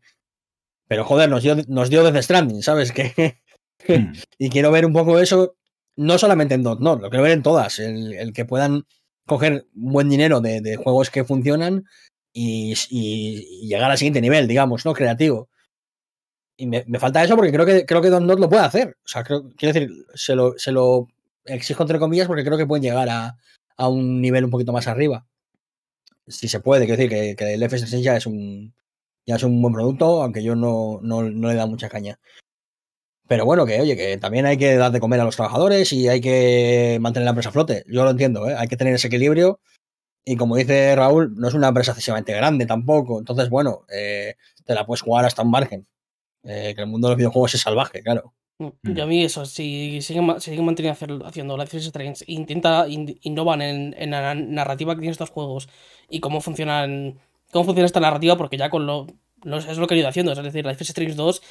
Pero 0.88 1.06
joder, 1.06 1.30
nos 1.30 1.44
dio, 1.44 1.56
nos 1.68 1.90
dio 1.90 2.04
desde 2.04 2.24
Stranding, 2.24 2.62
¿sabes? 2.62 2.94
Que, 3.86 3.98
hmm. 4.00 4.14
y 4.38 4.50
quiero 4.50 4.72
ver 4.72 4.86
un 4.86 4.94
poco 4.94 5.20
eso, 5.20 5.56
no 5.98 6.18
solamente 6.18 6.54
en 6.56 6.64
Dot, 6.64 6.80
no, 6.80 6.96
lo 6.96 7.10
quiero 7.10 7.24
ver 7.24 7.34
en 7.34 7.44
todas. 7.44 7.80
El, 7.80 8.32
que 8.32 8.46
puedan 8.46 8.86
coger 9.26 9.68
buen 9.74 10.10
dinero 10.10 10.40
de, 10.40 10.76
juegos 10.78 11.10
que 11.10 11.26
funcionan 11.26 11.84
y, 12.32 12.76
llegar 13.68 13.92
al 13.92 13.98
siguiente 13.98 14.22
nivel, 14.22 14.48
digamos, 14.48 14.86
¿no? 14.86 14.94
Creativo. 14.94 15.50
Y 16.56 16.68
me, 16.68 16.84
falta 17.00 17.24
eso 17.24 17.36
porque 17.36 17.52
creo 17.52 17.66
que, 17.66 17.86
creo 17.86 18.02
que 18.02 18.10
Don 18.10 18.26
Not 18.28 18.40
lo 18.40 18.48
puede 18.48 18.64
hacer. 18.64 18.96
O 19.04 19.08
sea, 19.08 19.24
quiero 19.24 19.52
decir, 19.60 19.90
se 20.14 20.36
lo, 20.36 20.58
se 20.58 20.72
lo 20.72 21.08
exijo 21.44 21.84
entre 21.84 22.00
comillas 22.00 22.28
porque 22.28 22.46
creo 22.46 22.58
que 22.58 22.68
pueden 22.68 22.84
llegar 22.84 23.10
a, 23.10 23.38
a 23.76 23.90
un 23.90 24.22
nivel 24.22 24.46
un 24.46 24.52
poquito 24.52 24.72
más 24.72 24.88
arriba. 24.88 25.26
Si 26.28 26.48
se 26.48 26.62
puede, 26.62 26.86
quiero 26.86 27.02
decir 27.02 27.10
que, 27.10 27.36
que 27.36 27.54
el 27.56 27.64
FS6 27.64 28.02
ya 28.02 28.16
es 28.16 28.28
un, 28.28 28.74
ya 29.26 29.36
es 29.36 29.44
un 29.44 29.62
buen 29.62 29.74
producto, 29.74 30.22
aunque 30.24 30.44
yo 30.44 30.56
no, 30.56 31.00
no, 31.02 31.24
le 31.24 31.56
da 31.56 31.66
mucha 31.66 31.90
caña. 31.90 32.20
Pero 33.28 33.46
bueno, 33.46 33.66
que 33.66 33.80
oye, 33.80 33.96
que 33.96 34.18
también 34.18 34.46
hay 34.46 34.58
que 34.58 34.76
dar 34.76 34.92
de 34.92 35.00
comer 35.00 35.20
a 35.22 35.24
los 35.24 35.36
trabajadores 35.36 35.94
y 35.94 36.10
hay 36.10 36.20
que 36.22 36.98
mantener 37.02 37.26
la 37.26 37.32
empresa 37.32 37.50
a 37.50 37.54
flote. 37.54 37.84
Yo 37.88 38.04
lo 38.04 38.12
entiendo, 38.12 38.50
¿eh? 38.50 38.56
hay 38.58 38.68
que 38.68 38.78
tener 38.78 38.94
ese 38.94 39.08
equilibrio. 39.08 39.60
Y 40.26 40.36
como 40.38 40.56
dice 40.56 40.96
Raúl, 40.96 41.34
no 41.36 41.48
es 41.48 41.54
una 41.54 41.70
empresa 41.70 41.92
excesivamente 41.92 42.34
grande 42.34 42.66
tampoco. 42.66 43.20
Entonces, 43.20 43.50
bueno, 43.50 43.86
eh, 43.94 44.36
te 44.66 44.74
la 44.74 44.86
puedes 44.86 45.02
jugar 45.02 45.26
hasta 45.26 45.42
un 45.42 45.52
margen. 45.52 45.88
Eh, 46.44 46.74
que 46.76 46.82
el 46.82 46.88
mundo 46.88 47.08
de 47.08 47.14
los 47.14 47.18
videojuegos 47.18 47.56
es 47.56 47.62
salvaje, 47.62 48.02
claro. 48.04 48.34
Mm, 48.60 48.66
mm. 48.66 48.94
Yo 48.94 49.04
a 49.04 49.08
mí 49.08 49.24
eso, 49.24 49.46
si 49.46 50.02
siguen, 50.02 50.40
siguen 50.40 50.66
manteniendo 50.66 51.26
haciendo 51.26 51.58
Life 51.58 51.78
is 51.78 51.86
Strange, 51.86 52.24
intenta, 52.28 52.86
innovan 52.88 53.62
en, 53.62 53.96
en, 53.98 54.12
la 54.12 54.36
narrativa 54.36 54.94
que 54.94 55.00
tienen 55.00 55.12
estos 55.12 55.30
juegos 55.30 55.70
y 56.10 56.20
cómo 56.20 56.42
funcionan 56.42 57.20
cómo 57.54 57.66
funciona 57.66 57.86
esta 57.86 58.02
narrativa, 58.02 58.36
porque 58.38 58.58
ya 58.58 58.70
con 58.70 58.86
lo. 58.86 59.08
es 59.46 59.78
lo 59.78 59.88
que 59.88 59.96
he 59.96 60.00
ido 60.00 60.10
haciendo. 60.10 60.34
Es 60.34 60.44
decir, 60.44 60.66
Life 60.66 60.84
is 60.84 60.90
Strange 60.90 61.16
2, 61.16 61.42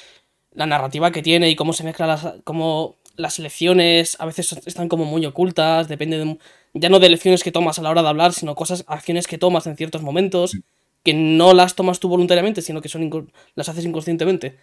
la 0.52 0.66
narrativa 0.66 1.10
que 1.12 1.22
tiene 1.22 1.48
y 1.48 1.56
cómo 1.56 1.72
se 1.72 1.84
mezcla 1.84 2.06
las. 2.06 2.34
cómo 2.44 2.96
las 3.16 3.38
elecciones 3.38 4.16
a 4.20 4.26
veces 4.26 4.52
están 4.66 4.88
como 4.88 5.04
muy 5.04 5.24
ocultas, 5.26 5.88
depende 5.88 6.18
de, 6.18 6.38
ya 6.74 6.88
no 6.88 6.98
de 6.98 7.06
elecciones 7.06 7.42
que 7.42 7.52
tomas 7.52 7.78
a 7.78 7.82
la 7.82 7.90
hora 7.90 8.02
de 8.02 8.08
hablar, 8.08 8.32
sino 8.32 8.54
cosas, 8.54 8.84
acciones 8.86 9.26
que 9.26 9.38
tomas 9.38 9.66
en 9.66 9.76
ciertos 9.76 10.02
momentos, 10.02 10.56
que 11.02 11.14
no 11.14 11.52
las 11.52 11.74
tomas 11.74 12.00
tú 12.00 12.08
voluntariamente, 12.08 12.62
sino 12.62 12.80
que 12.80 12.88
son 12.88 13.30
las 13.54 13.68
haces 13.68 13.84
inconscientemente. 13.84 14.58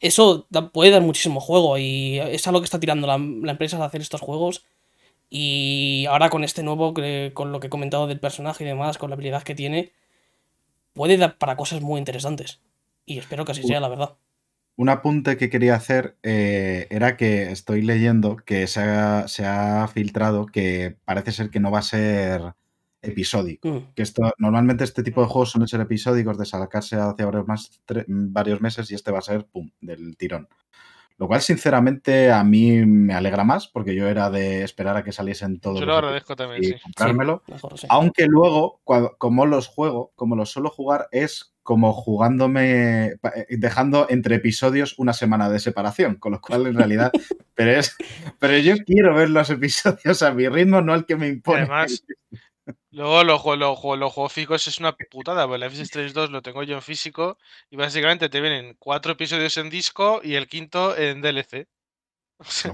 Eso 0.00 0.46
puede 0.72 0.92
dar 0.92 1.02
muchísimo 1.02 1.40
juego 1.40 1.76
y 1.78 2.18
es 2.20 2.46
algo 2.46 2.60
que 2.60 2.66
está 2.66 2.78
tirando 2.78 3.06
la, 3.06 3.18
la 3.18 3.52
empresa 3.52 3.78
de 3.78 3.84
hacer 3.84 4.00
estos 4.00 4.20
juegos. 4.20 4.64
Y 5.30 6.06
ahora 6.08 6.30
con 6.30 6.44
este 6.44 6.62
nuevo, 6.62 6.94
con 7.34 7.52
lo 7.52 7.60
que 7.60 7.66
he 7.66 7.70
comentado 7.70 8.06
del 8.06 8.20
personaje 8.20 8.64
y 8.64 8.66
demás, 8.66 8.98
con 8.98 9.10
la 9.10 9.14
habilidad 9.14 9.42
que 9.42 9.54
tiene, 9.54 9.92
puede 10.98 11.16
dar 11.16 11.38
para 11.38 11.56
cosas 11.56 11.80
muy 11.80 12.00
interesantes. 12.00 12.60
Y 13.06 13.18
espero 13.18 13.44
que 13.44 13.52
así 13.52 13.62
sea, 13.62 13.78
la 13.78 13.88
verdad. 13.88 14.16
Un 14.74 14.88
apunte 14.88 15.36
que 15.36 15.48
quería 15.48 15.76
hacer 15.76 16.18
eh, 16.24 16.88
era 16.90 17.16
que 17.16 17.52
estoy 17.52 17.82
leyendo 17.82 18.34
que 18.34 18.66
se 18.66 18.80
ha, 18.80 19.88
filtrado 19.94 20.46
que 20.46 20.96
parece 21.04 21.30
ser 21.30 21.50
que 21.50 21.60
no 21.60 21.70
va 21.70 21.78
a 21.78 21.82
ser 21.82 22.54
episódico. 23.00 23.68
Mm. 23.68 23.94
Que 23.94 24.02
esto, 24.02 24.32
normalmente 24.38 24.82
este 24.82 25.04
tipo 25.04 25.20
de 25.20 25.28
juegos 25.28 25.52
suelen 25.52 25.68
ser 25.68 25.80
episódicos, 25.80 26.36
de 26.36 26.46
sacarse 26.46 26.96
hace 26.96 27.24
varios 28.08 28.60
meses 28.60 28.90
y 28.90 28.96
este 28.96 29.12
va 29.12 29.20
a 29.20 29.22
ser, 29.22 29.46
pum, 29.46 29.70
del 29.80 30.16
tirón. 30.16 30.48
Lo 31.18 31.26
cual, 31.26 31.40
sinceramente, 31.40 32.30
a 32.30 32.44
mí 32.44 32.86
me 32.86 33.12
alegra 33.12 33.42
más, 33.42 33.66
porque 33.66 33.92
yo 33.96 34.06
era 34.06 34.30
de 34.30 34.62
esperar 34.62 34.96
a 34.96 35.02
que 35.02 35.10
saliesen 35.10 35.58
todos. 35.58 35.80
Yo 35.80 35.86
lo 35.86 35.96
agradezco 35.96 36.36
también, 36.36 36.62
y 36.62 36.78
comprármelo. 36.80 37.42
Aunque 37.88 38.26
luego, 38.26 38.80
como 39.18 39.44
los 39.44 39.66
juego, 39.66 40.12
como 40.14 40.36
los 40.36 40.50
suelo 40.50 40.70
jugar, 40.70 41.08
es 41.10 41.56
como 41.64 41.92
jugándome, 41.92 43.06
eh, 43.08 43.46
dejando 43.50 44.06
entre 44.08 44.36
episodios 44.36 44.94
una 44.96 45.12
semana 45.12 45.50
de 45.50 45.58
separación, 45.58 46.14
con 46.14 46.32
lo 46.32 46.40
cual 46.40 46.66
en 46.68 46.76
realidad, 46.76 47.10
pero 47.54 47.72
es, 47.72 47.96
pero 48.38 48.56
yo 48.56 48.76
quiero 48.86 49.14
ver 49.14 49.28
los 49.28 49.50
episodios 49.50 50.22
a 50.22 50.32
mi 50.32 50.48
ritmo, 50.48 50.80
no 50.82 50.94
al 50.94 51.04
que 51.04 51.16
me 51.16 51.26
impone. 51.26 51.62
Además, 51.62 52.04
Luego 52.90 53.22
los 53.22 53.40
juegos, 53.40 54.32
físicos 54.32 54.66
es 54.66 54.78
una 54.78 54.96
putada, 54.96 55.46
porque 55.46 55.64
Life 55.64 55.74
is 55.74 55.82
Strange 55.82 56.14
2 56.14 56.30
lo 56.30 56.40
tengo 56.40 56.62
yo 56.62 56.76
en 56.76 56.82
físico 56.82 57.38
y 57.70 57.76
básicamente 57.76 58.28
te 58.28 58.40
vienen 58.40 58.76
cuatro 58.78 59.12
episodios 59.12 59.56
en 59.58 59.68
disco 59.68 60.20
y 60.24 60.34
el 60.34 60.48
quinto 60.48 60.96
en 60.96 61.20
DLC. 61.20 61.68
O 62.40 62.44
sea, 62.44 62.72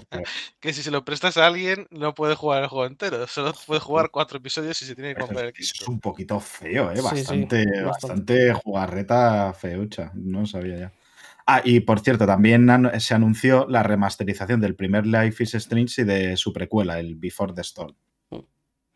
que 0.61 0.74
si 0.74 0.82
se 0.82 0.91
lo 0.91 1.07
prestas 1.07 1.39
a 1.39 1.47
alguien 1.47 1.86
no 1.91 2.15
puede 2.15 2.35
jugar 2.35 2.62
el 2.62 2.69
juego 2.69 2.85
entero, 2.85 3.27
solo 3.27 3.55
puede 3.66 3.81
jugar 3.81 4.11
cuatro 4.11 4.36
episodios 4.36 4.82
y 4.82 4.85
se 4.85 4.95
tiene 4.95 5.15
que 5.15 5.23
comprar 5.23 5.47
el 5.47 5.55
quinto. 5.55 5.73
Es 5.81 5.89
un 5.89 6.01
poquito 6.01 6.39
feo, 6.39 6.93
¿eh? 6.93 7.01
bastante, 7.01 7.65
bastante 7.82 8.53
jugarreta 8.53 9.55
feucha, 9.55 10.12
no 10.15 10.45
sabía 10.45 10.77
ya. 10.77 10.93
Ah, 11.47 11.62
y 11.65 11.81
por 11.81 12.01
cierto, 12.01 12.27
también 12.27 12.69
se 12.99 13.15
anunció 13.15 13.66
la 13.66 13.82
remasterización 13.82 14.61
del 14.61 14.77
primer 14.77 15.07
Life 15.07 15.43
is 15.43 15.55
Strange 15.55 16.03
y 16.03 16.05
de 16.05 16.36
su 16.36 16.53
precuela, 16.53 16.99
el 16.99 17.16
Before 17.16 17.55
the 17.55 17.62
Storm. 17.62 17.97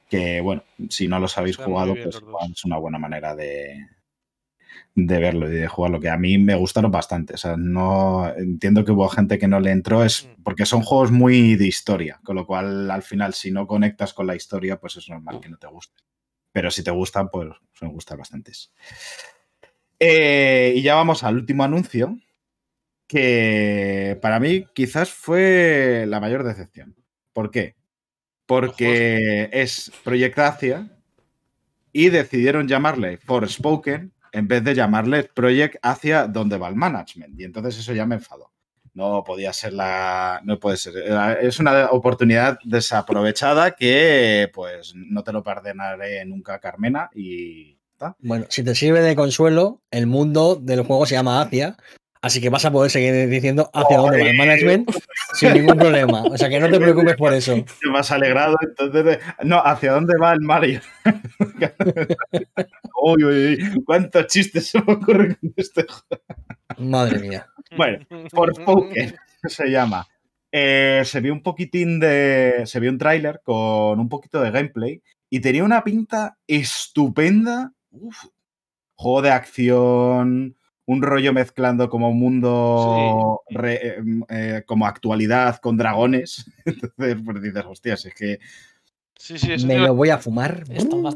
Que 0.08 0.40
bueno, 0.40 0.62
si 0.88 1.06
no 1.08 1.18
los 1.18 1.36
habéis 1.36 1.56
jugado, 1.56 1.94
pues 1.94 2.16
es 2.16 2.64
una 2.64 2.78
buena 2.78 2.98
manera 2.98 3.36
de, 3.36 3.86
de 5.06 5.18
verlo 5.18 5.50
y 5.50 5.56
de 5.56 5.68
jugarlo, 5.68 6.00
que 6.00 6.08
a 6.08 6.18
mí 6.18 6.38
me 6.38 6.54
gustaron 6.54 6.90
bastante. 6.90 7.34
O 7.34 7.36
sea, 7.36 7.56
no 7.56 8.28
entiendo 8.36 8.84
que 8.84 8.92
hubo 8.92 9.08
gente 9.08 9.38
que 9.38 9.48
no 9.48 9.60
le 9.60 9.70
entró, 9.70 10.04
es 10.04 10.26
mm. 10.26 10.42
porque 10.42 10.66
son 10.66 10.82
juegos 10.82 11.10
muy 11.10 11.56
de 11.56 11.66
historia, 11.66 12.20
con 12.24 12.36
lo 12.36 12.46
cual 12.46 12.90
al 12.90 13.02
final, 13.02 13.34
si 13.34 13.50
no 13.50 13.66
conectas 13.66 14.12
con 14.12 14.26
la 14.26 14.34
historia, 14.34 14.80
pues 14.80 14.96
es 14.96 15.08
normal 15.08 15.40
que 15.40 15.48
no 15.48 15.58
te 15.58 15.68
guste. 15.68 16.02
Pero 16.52 16.70
si 16.70 16.82
te 16.82 16.90
gustan, 16.90 17.28
pues 17.30 17.48
me 17.80 17.88
gustan 17.88 18.18
bastantes. 18.18 18.72
Eh, 20.00 20.72
y 20.76 20.82
ya 20.82 20.94
vamos 20.94 21.22
al 21.22 21.36
último 21.36 21.64
anuncio, 21.64 22.18
que 23.06 24.18
para 24.20 24.40
mí 24.40 24.66
quizás 24.74 25.10
fue 25.10 26.04
la 26.08 26.20
mayor 26.20 26.44
decepción. 26.44 26.96
¿Por 27.32 27.50
qué? 27.50 27.77
Porque 28.48 29.50
es 29.52 29.92
Project 30.02 30.38
Asia 30.38 30.88
y 31.92 32.08
decidieron 32.08 32.66
llamarle 32.66 33.18
Forspoken 33.18 34.10
en 34.32 34.48
vez 34.48 34.64
de 34.64 34.74
llamarle 34.74 35.24
Project 35.24 35.76
hacia 35.82 36.26
dónde 36.26 36.56
va 36.56 36.68
el 36.68 36.74
management. 36.74 37.38
Y 37.38 37.44
entonces 37.44 37.78
eso 37.78 37.92
ya 37.92 38.06
me 38.06 38.14
enfadó. 38.14 38.50
No 38.94 39.22
podía 39.22 39.52
ser 39.52 39.74
la. 39.74 40.40
No 40.44 40.58
puede 40.58 40.78
ser. 40.78 40.94
Es 41.42 41.60
una 41.60 41.90
oportunidad 41.90 42.58
desaprovechada 42.64 43.72
que, 43.72 44.50
pues, 44.54 44.94
no 44.96 45.22
te 45.22 45.32
lo 45.32 45.42
perdonaré 45.42 46.24
nunca, 46.24 46.58
Carmena. 46.58 47.10
Y. 47.14 47.78
Bueno, 48.20 48.46
si 48.48 48.64
te 48.64 48.74
sirve 48.74 49.02
de 49.02 49.14
consuelo, 49.14 49.82
el 49.90 50.06
mundo 50.06 50.56
del 50.56 50.84
juego 50.84 51.04
se 51.04 51.16
llama 51.16 51.42
Asia 51.42 51.76
Así 52.20 52.40
que 52.40 52.48
vas 52.48 52.64
a 52.64 52.72
poder 52.72 52.90
seguir 52.90 53.28
diciendo 53.28 53.70
hacia 53.72 53.98
dónde 53.98 54.22
va 54.22 54.30
el 54.30 54.36
management 54.36 54.90
sin 55.34 55.52
ningún 55.52 55.76
problema. 55.76 56.22
O 56.22 56.36
sea 56.36 56.48
que 56.48 56.58
no 56.58 56.68
te 56.68 56.80
preocupes 56.80 57.16
por 57.16 57.32
eso. 57.32 57.64
Te 57.80 57.90
más 57.90 58.10
alegrado, 58.10 58.56
entonces. 58.60 59.18
No, 59.44 59.58
¿hacia 59.58 59.92
dónde 59.92 60.18
va 60.18 60.32
el 60.32 60.40
Mario? 60.40 60.80
uy, 63.02 63.24
uy, 63.24 63.46
uy, 63.46 63.84
cuántos 63.84 64.26
chistes 64.26 64.66
se 64.66 64.82
me 64.82 64.94
ocurren 64.94 65.34
con 65.34 65.52
este 65.56 65.86
juego. 65.86 66.24
Madre 66.78 67.20
mía. 67.20 67.46
Bueno, 67.76 68.04
por 68.32 68.52
Poker 68.64 69.14
se 69.44 69.70
llama. 69.70 70.06
Eh, 70.50 71.02
se 71.04 71.20
vio 71.20 71.32
un 71.32 71.42
poquitín 71.42 72.00
de. 72.00 72.62
Se 72.64 72.80
vio 72.80 72.90
un 72.90 72.98
tráiler 72.98 73.40
con 73.44 74.00
un 74.00 74.08
poquito 74.08 74.40
de 74.40 74.50
gameplay 74.50 75.02
y 75.30 75.40
tenía 75.40 75.62
una 75.62 75.84
pinta 75.84 76.38
estupenda. 76.46 77.72
Uf, 77.90 78.24
juego 78.94 79.22
de 79.22 79.30
acción 79.30 80.57
un 80.88 81.02
rollo 81.02 81.34
mezclando 81.34 81.90
como 81.90 82.14
mundo 82.14 83.42
em, 83.50 84.22
eh, 84.30 84.62
como 84.66 84.86
actualidad 84.86 85.56
con 85.60 85.76
dragones. 85.76 86.50
Entonces, 86.64 87.16
pues 87.22 87.42
dices, 87.42 87.64
hostias, 87.66 88.06
es 88.06 88.14
que. 88.14 88.38
Sí, 89.14 89.36
sí, 89.36 89.66
Me 89.66 89.78
lo 89.78 89.94
voy 89.94 90.10
a 90.10 90.18
fumar. 90.18 90.64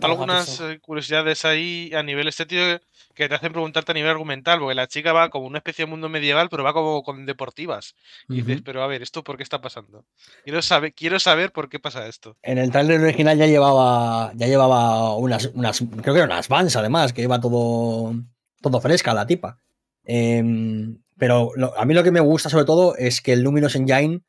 algunas 0.02 0.60
eh, 0.60 0.78
curiosidades 0.80 1.44
ahí 1.44 1.90
a 1.94 2.02
nivel 2.02 2.28
estético 2.28 2.84
que 3.14 3.28
te 3.28 3.34
hacen 3.34 3.52
preguntarte 3.52 3.92
a 3.92 3.94
nivel 3.94 4.10
argumental, 4.10 4.58
porque 4.58 4.74
la 4.74 4.88
chica 4.88 5.12
va 5.12 5.30
como 5.30 5.46
una 5.46 5.58
especie 5.58 5.86
de 5.86 5.90
mundo 5.90 6.08
medieval, 6.08 6.48
pero 6.50 6.64
va 6.64 6.74
como 6.74 7.02
con 7.02 7.24
deportivas. 7.24 7.94
Y 8.28 8.42
dices, 8.42 8.60
pero 8.62 8.82
a 8.82 8.86
ver, 8.88 9.02
¿esto 9.02 9.22
por 9.22 9.36
qué 9.36 9.42
está 9.42 9.60
pasando? 9.60 10.04
Quiero 10.44 10.60
saber, 10.60 10.92
quiero 10.92 11.18
saber 11.20 11.52
por 11.52 11.68
qué 11.68 11.78
pasa 11.78 12.06
esto. 12.08 12.36
En 12.42 12.58
el 12.58 12.70
trailer 12.70 13.00
original 13.00 13.38
ya 13.38 13.46
llevaba, 13.46 14.32
ya 14.34 14.48
llevaba 14.48 15.16
unas, 15.16 15.46
unas, 15.54 15.78
creo 15.78 16.14
que 16.14 16.20
eran 16.20 16.32
unas 16.32 16.48
vans 16.48 16.74
además, 16.76 17.12
que 17.12 17.22
iba 17.22 17.40
todo 17.40 18.14
todo 18.62 18.80
fresca 18.80 19.14
la 19.14 19.26
tipa. 19.26 19.58
Em, 20.04 20.98
pero 21.18 21.52
a 21.76 21.84
mí 21.84 21.94
lo 21.94 22.02
que 22.02 22.10
me 22.10 22.20
gusta 22.20 22.48
sobre 22.48 22.64
todo 22.64 22.96
es 22.96 23.20
que 23.20 23.34
el 23.34 23.42
Luminous 23.42 23.76
Engine 23.76 24.22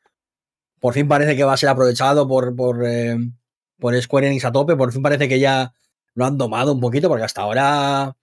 por 0.84 0.92
fin 0.92 1.08
parece 1.08 1.34
que 1.34 1.44
va 1.44 1.54
a 1.54 1.56
ser 1.56 1.70
aprovechado 1.70 2.28
por, 2.28 2.54
por, 2.54 2.84
em, 2.86 3.32
por 3.78 3.98
Square 4.02 4.26
Enix 4.26 4.44
a 4.44 4.52
tope, 4.52 4.76
por 4.76 4.92
fin 4.92 5.00
parece 5.02 5.28
que 5.28 5.40
ya 5.40 5.72
lo 6.12 6.26
han 6.26 6.36
domado 6.36 6.72
un 6.72 6.80
poquito, 6.80 7.08
porque 7.08 7.24
hasta 7.24 7.40
ahora, 7.40 8.16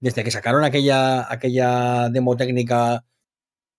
desde 0.00 0.24
que 0.24 0.30
sacaron 0.30 0.64
aquella, 0.64 1.30
aquella 1.30 2.08
demo 2.08 2.34
técnica 2.34 3.04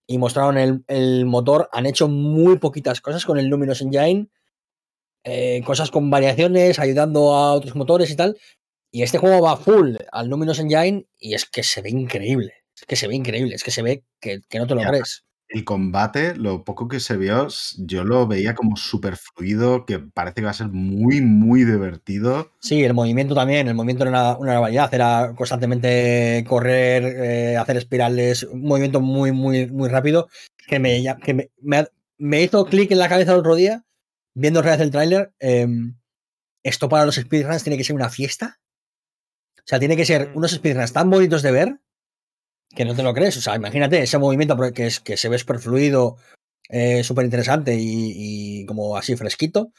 y 0.05 0.19
mostraron 0.19 0.83
el, 0.87 1.25
motor, 1.25 1.67
han 1.71 1.87
hecho 1.87 2.07
muy 2.07 2.59
poquitas 2.59 3.01
cosas 3.01 3.25
con 3.25 3.39
el 3.39 3.47
Luminous 3.47 3.81
Engine, 3.81 4.29
eh, 5.23 5.63
cosas 5.65 5.89
con 5.89 6.11
variaciones, 6.11 6.77
ayudando 6.77 7.33
a 7.33 7.53
otros 7.53 7.75
motores 7.75 8.11
y 8.11 8.15
tal, 8.15 8.37
y 8.91 9.03
este 9.03 9.17
juego 9.17 9.41
va 9.41 9.57
full 9.57 9.95
al 10.11 10.27
Luminous 10.27 10.59
Engine 10.59 11.05
y 11.19 11.33
es 11.33 11.45
que 11.45 11.63
se 11.63 11.81
ve 11.81 11.89
increíble. 11.89 12.53
Es 12.75 12.85
que 12.85 12.95
se 12.95 13.07
ve 13.07 13.15
increíble, 13.15 13.55
es 13.55 13.63
que 13.63 13.71
se 13.71 13.81
ve 13.81 14.03
que, 14.19 14.41
no 14.55 14.67
te 14.67 14.75
lo 14.75 14.81
crees. 14.81 15.23
El 15.49 15.63
combate, 15.63 16.35
lo 16.35 16.63
poco 16.65 16.87
que 16.89 16.99
se 16.99 17.15
vio, 17.15 17.47
yo 17.77 18.03
lo 18.03 18.27
veía 18.27 18.53
como 18.53 18.75
súper 18.75 19.15
fluido, 19.15 19.85
que 19.85 19.99
parece 19.99 20.35
que 20.35 20.43
va 20.43 20.51
a 20.51 20.53
ser 20.53 20.67
muy, 20.67 21.21
muy 21.21 21.63
divertido. 21.63 22.51
Sí, 22.59 22.83
el 22.83 22.93
movimiento 22.93 23.33
también, 23.33 23.67
el 23.67 23.73
movimiento 23.73 24.03
era 24.03 24.11
una, 24.11 24.37
una 24.37 24.59
variedad, 24.59 24.93
era 24.93 25.33
constantemente 25.35 26.43
correr, 26.47 27.03
eh, 27.03 27.57
hacer 27.57 27.77
espirales, 27.77 28.43
un 28.43 28.63
movimiento 28.63 28.99
muy, 28.99 29.31
muy, 29.31 29.67
muy 29.67 29.87
rápido, 29.87 30.27
que 30.67 30.79
me, 30.79 31.01
que 31.23 31.49
me, 32.17 32.41
hizo 32.41 32.65
clic 32.65 32.91
en 32.91 32.99
la 32.99 33.09
cabeza 33.09 33.31
el 33.31 33.39
otro 33.39 33.55
día, 33.55 33.85
viendo 34.35 34.59
otra 34.59 34.73
vez 34.73 34.81
el 34.81 34.91
tráiler. 34.91 35.31
Em, 35.39 35.95
esto 36.61 36.89
para 36.89 37.05
los 37.05 37.15
speedruns 37.15 37.63
tiene 37.63 37.77
que 37.77 37.85
ser 37.85 37.95
una 37.95 38.09
fiesta. 38.09 38.59
O 39.67 39.69
sea, 39.69 39.79
tiene 39.79 39.97
que 39.97 40.05
ser 40.05 40.29
mm. 40.29 40.37
unos 40.37 40.51
speedruns 40.51 40.93
tan 40.93 41.09
bonitos 41.09 41.41
de 41.41 41.51
ver 41.51 41.79
que 42.73 42.85
no 42.85 42.95
te 42.95 43.03
lo 43.03 43.13
crees. 43.13 43.35
O 43.35 43.41
sea, 43.41 43.57
imagínate 43.57 44.01
ese 44.01 44.17
movimiento 44.17 44.57
que, 44.73 44.87
es, 44.87 45.01
que 45.01 45.17
se 45.17 45.27
ve 45.27 45.37
súper 45.37 45.59
fluido, 45.59 46.15
eh, 46.69 47.03
súper 47.03 47.25
interesante 47.25 47.75
y, 47.77 48.65
como 48.65 48.95
así 48.95 49.17
fresquito. 49.17 49.73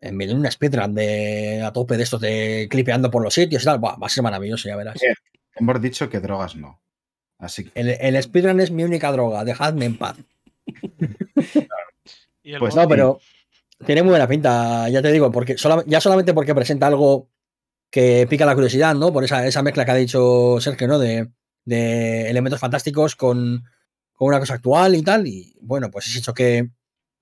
En 0.00 0.16
medio 0.16 0.34
de 0.34 0.40
una 0.40 0.50
speedrun 0.50 0.96
de 0.96 1.62
a 1.62 1.72
tope 1.72 1.96
de 1.96 2.02
estos 2.02 2.20
de 2.20 2.66
clipeando 2.68 3.08
por 3.08 3.22
los 3.22 3.34
sitios 3.34 3.62
y 3.62 3.66
tal, 3.66 3.84
va 3.84 3.96
a 4.00 4.08
ser 4.08 4.24
maravilloso, 4.24 4.68
ya 4.68 4.74
verás. 4.74 4.98
hemos 5.54 5.80
dicho 5.80 6.10
que 6.10 6.18
drogas 6.18 6.56
no. 6.56 6.82
Así 7.38 7.64
que... 7.64 7.80
el, 7.80 8.20
speedrun 8.20 8.58
es 8.60 8.72
mi 8.72 8.82
única 8.82 9.12
droga, 9.12 9.44
dejadme 9.44 9.84
en 9.84 9.96
paz. 9.96 10.16
pues 12.58 12.74
no, 12.74 12.88
pero 12.88 13.20
tiene 13.86 14.02
muy 14.02 14.10
buena 14.10 14.26
pinta, 14.26 14.88
ya 14.88 15.00
te 15.00 15.12
digo, 15.12 15.30
porque 15.30 15.54
ya 15.86 16.00
solamente 16.00 16.34
porque 16.34 16.54
presenta 16.54 16.88
algo 16.88 17.28
que 17.90 18.26
pica 18.28 18.46
la 18.46 18.54
curiosidad, 18.54 18.94
¿no? 18.94 19.12
Por 19.12 19.24
esa, 19.24 19.46
esa 19.46 19.62
mezcla 19.62 19.84
que 19.84 19.90
ha 19.90 19.96
dicho 19.96 20.60
Sergio, 20.60 20.88
¿no? 20.88 20.98
De, 20.98 21.28
elementos 21.66 22.58
fantásticos 22.58 23.14
con, 23.14 23.64
una 24.18 24.38
cosa 24.38 24.54
actual 24.54 24.94
y 24.94 25.02
tal. 25.02 25.26
Y 25.26 25.56
bueno, 25.60 25.90
pues 25.90 26.06
es 26.06 26.16
hecho 26.16 26.34
que 26.34 26.70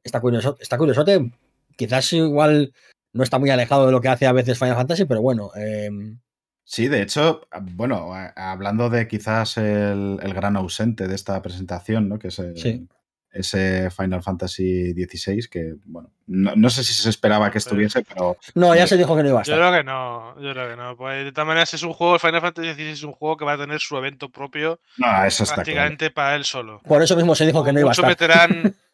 está 0.03 0.21
curioso, 0.21 0.57
está 0.61 0.79
curiosote. 0.79 1.31
Quizás 1.77 2.13
igual 2.13 2.73
no 3.13 3.23
está 3.23 3.39
muy 3.39 3.51
alejado 3.51 3.87
de 3.87 3.93
lo 3.93 4.01
que 4.01 4.09
hace 4.09 4.27
a 4.27 4.33
veces 4.33 4.59
Final 4.59 4.77
Fantasy, 4.77 5.05
pero 5.05 5.23
bueno. 5.23 5.51
Em, 5.55 6.19
sí, 6.65 6.89
de 6.89 7.03
hecho, 7.03 7.43
bueno, 7.61 8.13
hablando 8.37 8.91
de 8.91 9.07
quizás 9.07 9.59
el, 9.59 10.19
el, 10.23 10.35
gran 10.35 10.57
ausente 10.57 11.09
de 11.09 11.15
esta 11.15 11.41
presentación, 11.43 12.09
¿no? 12.09 12.19
Que 12.19 12.29
es 12.29 12.39
el, 12.39 12.89
ese 13.33 13.91
Final 13.91 14.23
Fantasy 14.23 14.93
XVI 14.93 15.49
que, 15.51 15.75
bueno, 15.85 16.11
no, 16.27 16.71
sé 16.71 16.85
si 16.85 16.93
se 16.93 17.11
esperaba 17.11 17.51
que 17.51 17.59
estuviese, 17.59 18.03
pero... 18.03 18.37
No, 18.55 18.75
ya 18.75 18.87
se 18.87 18.97
dijo 18.97 19.17
que 19.17 19.23
no 19.23 19.29
iba 19.29 19.39
a 19.41 19.43
estar. 19.43 19.57
Yo 19.57 19.61
creo 19.61 19.79
que 19.79 19.85
no, 19.85 20.41
yo 20.41 20.53
creo 20.53 20.71
que 20.71 20.77
no. 20.77 20.97
Pues 20.97 21.25
de 21.25 21.33
todas 21.33 21.47
maneras 21.47 21.73
es 21.75 21.83
un 21.83 21.93
juego, 21.93 22.15
el 22.15 22.21
Final 22.21 22.41
Fantasy 22.41 22.75
XVI 22.75 22.89
es 22.89 23.03
un 23.03 23.13
juego 23.13 23.37
que 23.37 23.45
va 23.45 23.53
a 23.53 23.59
tener 23.59 23.81
su 23.81 23.97
evento 23.97 24.31
propio 24.31 24.81
no, 24.97 25.25
eso 25.25 25.45
está 25.45 25.57
prácticamente 25.57 26.11
para 26.11 26.37
él 26.37 26.45
solo. 26.45 26.81
Por 26.85 27.03
eso 27.03 27.17
mismo 27.17 27.35
se 27.35 27.47
dijo 27.47 27.65
que 27.65 27.73
no 27.73 27.81
iba 27.81 27.91
a 27.91 27.93
estar. 27.93 28.09
Meterán, 28.09 28.75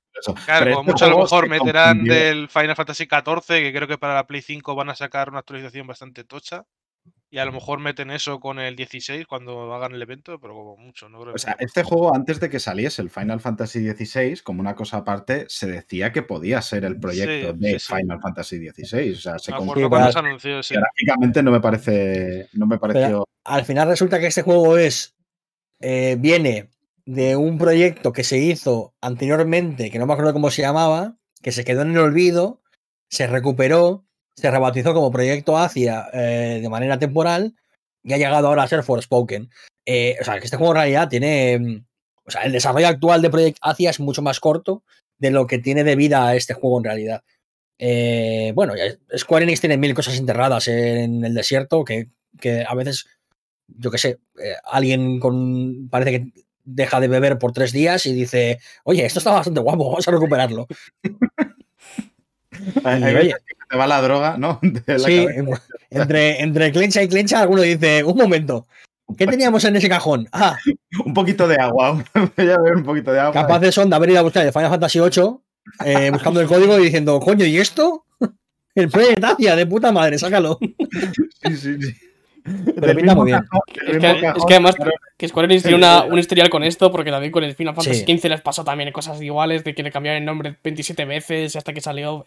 Claro, 0.44 0.70
este 0.70 0.82
mucho 0.84 1.04
a 1.04 1.08
lo 1.08 1.18
mejor 1.18 1.48
meterán 1.48 2.04
del 2.04 2.48
Final 2.48 2.76
Fantasy 2.76 3.04
XIV, 3.04 3.46
que 3.46 3.72
creo 3.74 3.88
que 3.88 3.98
para 3.98 4.14
la 4.14 4.26
Play 4.26 4.42
5 4.42 4.74
van 4.74 4.90
a 4.90 4.94
sacar 4.94 5.28
una 5.28 5.40
actualización 5.40 5.86
bastante 5.86 6.24
tocha. 6.24 6.64
Y 7.34 7.38
a 7.40 7.44
lo 7.44 7.50
mejor 7.50 7.80
meten 7.80 8.12
eso 8.12 8.38
con 8.38 8.60
el 8.60 8.76
16 8.76 9.26
cuando 9.26 9.74
hagan 9.74 9.92
el 9.92 10.00
evento, 10.00 10.38
pero 10.38 10.54
como 10.54 10.76
mucho, 10.76 11.08
¿no? 11.08 11.18
o 11.18 11.36
sea, 11.36 11.56
este 11.58 11.82
juego, 11.82 12.14
antes 12.14 12.38
de 12.38 12.48
que 12.48 12.60
saliese 12.60 13.02
el 13.02 13.10
Final 13.10 13.40
Fantasy 13.40 13.90
XVI, 13.90 14.36
como 14.44 14.60
una 14.60 14.76
cosa 14.76 14.98
aparte, 14.98 15.46
se 15.48 15.66
decía 15.66 16.12
que 16.12 16.22
podía 16.22 16.62
ser 16.62 16.84
el 16.84 17.00
proyecto 17.00 17.52
de 17.52 17.80
Final 17.80 18.20
Fantasy 18.20 18.70
XVI. 18.70 19.10
O 19.10 19.16
sea, 19.16 19.38
se 19.40 19.52
anunció, 19.52 19.90
Gráficamente 19.90 21.42
no 21.42 21.50
me 21.50 21.60
parece. 21.60 22.50
No 22.52 22.66
me 22.66 22.78
pareció. 22.78 23.26
al 23.42 23.64
final 23.64 23.88
resulta 23.88 24.20
que 24.20 24.28
este 24.28 24.42
juego 24.42 24.78
es. 24.78 25.16
Eh, 25.80 26.14
viene 26.20 26.70
de 27.04 27.34
un 27.34 27.58
proyecto 27.58 28.12
que 28.12 28.22
se 28.22 28.38
hizo 28.38 28.94
anteriormente, 29.00 29.90
que 29.90 29.98
no 29.98 30.06
me 30.06 30.12
acuerdo 30.12 30.34
cómo 30.34 30.52
se 30.52 30.62
llamaba, 30.62 31.16
que 31.42 31.50
se 31.50 31.64
quedó 31.64 31.82
en 31.82 31.90
el 31.90 31.98
olvido, 31.98 32.62
se 33.08 33.26
recuperó 33.26 34.06
se 34.36 34.50
rebautizó 34.50 34.94
como 34.94 35.10
Proyecto 35.10 35.56
Asia 35.56 36.08
eh, 36.12 36.58
de 36.62 36.68
manera 36.68 36.98
temporal 36.98 37.54
y 38.02 38.12
ha 38.12 38.18
llegado 38.18 38.48
ahora 38.48 38.64
a 38.64 38.68
ser 38.68 38.82
Forspoken. 38.82 39.50
Eh, 39.86 40.16
o 40.20 40.24
sea, 40.24 40.38
que 40.38 40.44
este 40.44 40.56
juego 40.56 40.72
en 40.72 40.78
realidad 40.78 41.08
tiene. 41.08 41.58
Mm, 41.58 41.84
o 42.26 42.30
sea, 42.30 42.42
el 42.42 42.52
desarrollo 42.52 42.88
actual 42.88 43.22
de 43.22 43.30
Project 43.30 43.58
Asia 43.60 43.90
es 43.90 44.00
mucho 44.00 44.22
más 44.22 44.40
corto 44.40 44.82
de 45.18 45.30
lo 45.30 45.46
que 45.46 45.58
tiene 45.58 45.84
de 45.84 45.96
vida 45.96 46.34
este 46.34 46.54
juego 46.54 46.78
en 46.78 46.84
realidad. 46.84 47.22
Eh, 47.78 48.52
bueno, 48.54 48.74
Square 49.16 49.44
Enix 49.44 49.60
tiene 49.60 49.76
mil 49.76 49.94
cosas 49.94 50.18
enterradas 50.18 50.68
en 50.68 51.24
el 51.24 51.34
desierto 51.34 51.84
que, 51.84 52.08
que 52.40 52.64
a 52.66 52.74
veces, 52.74 53.06
yo 53.68 53.90
qué 53.90 53.98
sé, 53.98 54.18
alguien 54.64 55.20
con. 55.20 55.88
Parece 55.90 56.10
que 56.12 56.44
deja 56.64 56.98
de 56.98 57.08
beber 57.08 57.38
por 57.38 57.52
tres 57.52 57.72
días 57.72 58.06
y 58.06 58.14
dice, 58.14 58.58
oye, 58.84 59.04
esto 59.04 59.18
está 59.18 59.32
bastante 59.32 59.60
guapo, 59.60 59.90
vamos 59.90 60.08
a 60.08 60.10
recuperarlo. 60.10 60.66
te 63.74 63.78
va 63.78 63.88
la 63.88 64.00
droga, 64.00 64.36
¿no? 64.38 64.60
sí, 65.04 65.26
entre, 65.90 66.40
entre 66.40 66.70
clencha 66.70 67.02
y 67.02 67.08
clencha, 67.08 67.40
alguno 67.40 67.62
dice, 67.62 68.04
un 68.04 68.16
momento, 68.16 68.68
¿qué 69.18 69.26
teníamos 69.26 69.64
en 69.64 69.74
ese 69.74 69.88
cajón? 69.88 70.28
Ah, 70.32 70.56
un 71.04 71.12
poquito 71.12 71.48
de 71.48 71.56
agua, 71.56 71.90
un 71.90 72.04
poquito 72.84 73.12
de 73.12 73.18
agua. 73.18 73.32
Capaces 73.32 73.74
son 73.74 73.90
de 73.90 73.96
haber 73.96 74.10
ido 74.10 74.20
a 74.20 74.22
buscar 74.22 74.46
el 74.46 74.52
Final 74.52 74.70
Fantasy 74.70 75.00
VIII, 75.00 75.38
eh, 75.84 76.10
buscando 76.12 76.40
el 76.40 76.46
código 76.46 76.78
y 76.78 76.84
diciendo, 76.84 77.18
coño, 77.18 77.44
¿y 77.44 77.58
esto? 77.58 78.06
El 78.76 78.90
Tacia, 78.90 79.54
de 79.54 79.66
puta 79.66 79.92
madre, 79.92 80.18
sácalo. 80.18 80.58
Sí, 80.60 81.56
sí, 81.56 81.76
sí. 81.80 81.94
Pero 82.44 82.94
pinta 82.96 83.14
muy 83.14 83.26
bien. 83.26 83.40
Es 83.86 84.44
que, 84.44 84.54
además 84.54 84.74
que 85.16 85.28
Square 85.28 85.46
Enix 85.46 85.62
tiene 85.62 85.78
una, 85.78 86.04
un 86.04 86.18
historial 86.18 86.50
con 86.50 86.62
esto, 86.62 86.92
porque 86.92 87.10
también 87.10 87.32
con 87.32 87.42
el 87.44 87.54
Final 87.54 87.74
Fantasy 87.74 88.04
XV 88.04 88.28
les 88.28 88.40
pasó 88.40 88.64
también 88.64 88.92
cosas 88.92 89.20
iguales, 89.22 89.64
de 89.64 89.74
que 89.74 89.82
le 89.82 89.90
cambiaron 89.90 90.18
el 90.18 90.26
nombre 90.26 90.56
27 90.62 91.04
veces 91.04 91.56
hasta 91.56 91.72
que 91.72 91.80
salió. 91.80 92.26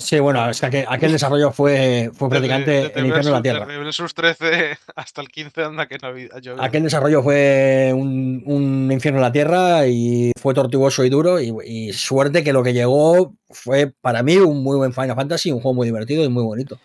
Sí, 0.00 0.20
bueno, 0.20 0.48
es 0.48 0.60
que 0.60 0.86
aquel, 0.88 1.10
desarrollo 1.10 1.50
fue, 1.50 2.12
fue 2.14 2.28
prácticamente 2.28 2.92
el 2.94 3.06
infierno 3.06 3.30
de 3.30 3.36
la 3.36 3.42
Tierra. 3.42 3.66
Desde 3.66 3.92
sus 3.92 4.14
13 4.14 4.78
hasta 4.94 5.20
el 5.20 5.28
15 5.28 5.64
anda 5.64 5.88
que 5.88 5.98
no 6.00 6.08
había 6.08 6.28
Aquel 6.58 6.84
desarrollo 6.84 7.20
fue 7.20 7.90
un, 7.92 8.44
un, 8.46 8.92
infierno 8.92 9.18
en 9.18 9.22
la 9.22 9.32
Tierra 9.32 9.88
y 9.88 10.30
fue 10.40 10.54
tortuoso 10.54 11.04
y 11.04 11.10
duro 11.10 11.40
y, 11.40 11.92
suerte 11.92 12.44
que 12.44 12.52
lo 12.52 12.62
que 12.62 12.74
llegó 12.74 13.34
fue 13.50 13.92
para 14.00 14.22
mí 14.22 14.36
un 14.36 14.62
muy 14.62 14.76
buen 14.76 14.92
Final 14.92 15.16
Fantasy, 15.16 15.50
un 15.50 15.60
juego 15.60 15.74
muy 15.74 15.88
divertido 15.88 16.22
y 16.22 16.28
muy 16.28 16.44
bonito. 16.44 16.78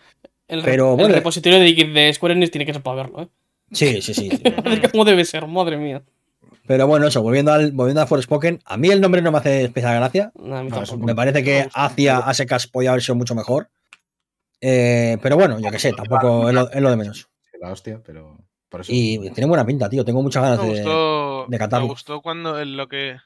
El, 0.48 0.62
Pero, 0.62 0.98
el 0.98 1.14
repositorio 1.14 1.60
de, 1.60 1.72
de 1.72 2.12
Square 2.12 2.34
Enix 2.34 2.50
tiene 2.50 2.66
que 2.66 2.72
ser 2.72 2.82
para 2.82 3.02
verlo, 3.02 3.22
¿eh? 3.22 3.28
Sí, 3.70 4.02
sí, 4.02 4.12
sí. 4.12 4.28
¿Cómo 4.90 5.04
debe 5.04 5.24
ser? 5.24 5.46
Madre 5.46 5.76
mía. 5.76 6.02
Pero 6.66 6.86
bueno, 6.86 7.06
eso, 7.06 7.22
volviendo 7.22 7.52
al, 7.52 7.72
volviendo 7.72 8.00
a 8.00 8.06
Forspoken, 8.06 8.60
a 8.64 8.76
mí 8.76 8.88
el 8.88 9.00
nombre 9.00 9.20
no 9.20 9.30
me 9.30 9.38
hace 9.38 9.64
especial 9.64 9.96
gracia. 9.96 10.32
me 10.98 11.14
parece 11.14 11.44
que 11.44 11.68
hacia 11.74 12.18
Asecas 12.18 12.66
podía 12.66 12.90
haber 12.90 13.02
sido 13.02 13.16
mucho 13.16 13.34
mejor. 13.34 13.68
Eh, 14.60 15.18
pero 15.22 15.36
bueno, 15.36 15.58
yo 15.60 15.70
que 15.70 15.78
sé, 15.78 15.92
tampoco 15.92 16.48
es 16.48 16.54
lo, 16.54 16.90
de 16.90 16.96
menos. 16.96 17.28
La 17.60 17.70
hostia, 17.70 18.00
pero. 18.04 18.38
Y 18.88 19.30
tiene 19.30 19.46
buena 19.46 19.64
pinta, 19.64 19.88
tío. 19.88 20.04
Tengo 20.04 20.22
muchas 20.22 20.42
ganas 20.42 20.62
de, 20.62 20.82
de 21.48 21.78
Me 21.80 21.86
gustó 21.86 22.20
cuando 22.22 22.64
lo 22.64 22.88
que 22.88 23.16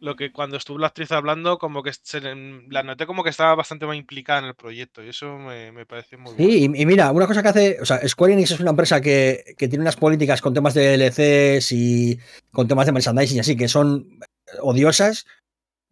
lo 0.00 0.14
que 0.14 0.32
cuando 0.32 0.56
estuvo 0.56 0.78
la 0.78 0.88
actriz 0.88 1.10
hablando, 1.10 1.58
como 1.58 1.82
que 1.82 1.92
se, 1.92 2.20
la 2.20 2.82
noté 2.82 3.06
como 3.06 3.24
que 3.24 3.30
estaba 3.30 3.54
bastante 3.54 3.86
más 3.86 3.96
implicada 3.96 4.40
en 4.40 4.44
el 4.46 4.54
proyecto 4.54 5.02
y 5.02 5.08
eso 5.08 5.36
me, 5.38 5.72
me 5.72 5.86
pareció 5.86 6.18
muy 6.18 6.34
bien. 6.34 6.50
Sí, 6.50 6.64
y, 6.64 6.86
mira, 6.86 7.10
una 7.10 7.26
cosa 7.26 7.42
que 7.42 7.48
hace, 7.48 7.78
o 7.80 7.84
sea, 7.84 8.06
Square 8.06 8.34
Enix 8.34 8.52
es 8.52 8.60
una 8.60 8.70
empresa 8.70 9.00
que, 9.00 9.54
que, 9.58 9.68
tiene 9.68 9.82
unas 9.82 9.96
políticas 9.96 10.40
con 10.40 10.54
temas 10.54 10.74
de 10.74 10.96
DLCs 10.96 11.72
y 11.72 12.18
con 12.52 12.68
temas 12.68 12.86
de 12.86 12.92
merchandising 12.92 13.38
y 13.38 13.40
así, 13.40 13.56
que 13.56 13.68
son 13.68 14.20
odiosas, 14.60 15.26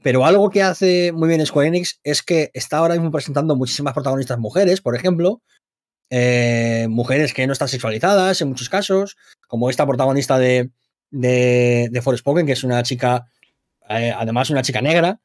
pero 0.03 0.25
algo 0.25 0.51
que 0.51 0.63
hace 0.63 1.11
muy 1.13 1.29
bien 1.29 1.45
Square 1.45 1.69
Enix 1.69 1.99
es 2.05 2.23
que 2.23 2.51
está 2.55 2.79
ahora 2.79 2.95
mismo 2.95 3.11
presentando 3.11 3.57
muchísimas 3.57 3.93
protagonistas 3.93 4.39
mujeres, 4.39 4.81
por 4.81 4.95
ejemplo, 4.95 5.43
eh, 6.11 6.87
mujeres 6.89 7.35
que 7.35 7.45
no 7.47 7.53
están 7.53 7.69
sexualizadas 7.69 8.41
en 8.41 8.49
muchos 8.49 8.69
casos, 8.69 9.17
como 9.49 9.69
esta 9.69 9.85
protagonista 9.85 10.39
de, 10.39 10.71
de, 11.11 11.89
de 11.91 12.03
Forspoken, 12.03 12.47
que 12.47 12.53
es 12.53 12.63
una 12.63 12.85
chica 12.85 13.27
eh, 13.89 14.13
además 14.17 14.51
una 14.51 14.63
chica 14.63 14.81
negra, 14.81 15.21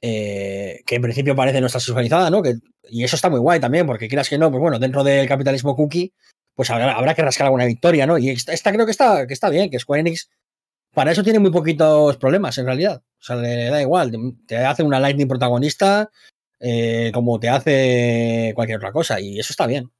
eh, 0.00 0.82
que 0.86 0.96
en 0.96 1.02
principio 1.02 1.36
parece 1.36 1.60
no 1.60 1.66
estar 1.66 1.80
sexualizada, 1.80 2.30
¿no? 2.30 2.42
Que, 2.42 2.54
y 2.88 3.04
eso 3.04 3.16
está 3.16 3.28
muy 3.30 3.40
guay 3.40 3.60
también, 3.60 3.86
porque 3.86 4.08
quieras 4.08 4.28
que 4.28 4.38
no, 4.38 4.50
pues 4.50 4.60
bueno, 4.60 4.78
dentro 4.78 5.04
del 5.04 5.28
capitalismo 5.28 5.76
cookie, 5.76 6.12
pues 6.54 6.70
habrá, 6.70 7.14
que 7.14 7.22
rascar 7.22 7.46
alguna 7.46 7.66
victoria, 7.66 8.06
¿no? 8.06 8.18
Y 8.18 8.30
esta, 8.30 8.72
creo 8.72 8.86
que 8.86 8.92
está, 8.92 9.26
que 9.26 9.34
está 9.34 9.48
bien, 9.50 9.70
que 9.70 9.78
Square 9.78 10.00
Enix 10.00 10.30
para 10.92 11.12
eso 11.12 11.22
tiene 11.22 11.38
muy 11.38 11.50
poquitos 11.50 12.16
problemas 12.16 12.58
en 12.58 12.66
realidad. 12.66 13.02
O 13.20 13.22
sea, 13.22 13.36
le, 13.36 13.70
da 13.70 13.80
igual, 13.80 14.12
te, 14.46 14.56
hace 14.56 14.82
una 14.82 15.00
Lightning 15.00 15.28
protagonista 15.28 16.10
eh, 16.58 17.10
como 17.14 17.40
te 17.40 17.48
hace 17.48 18.52
cualquier 18.54 18.78
otra 18.78 18.92
cosa, 18.92 19.20
y 19.20 19.38
eso 19.38 19.52
está 19.52 19.66
bien. 19.66 19.90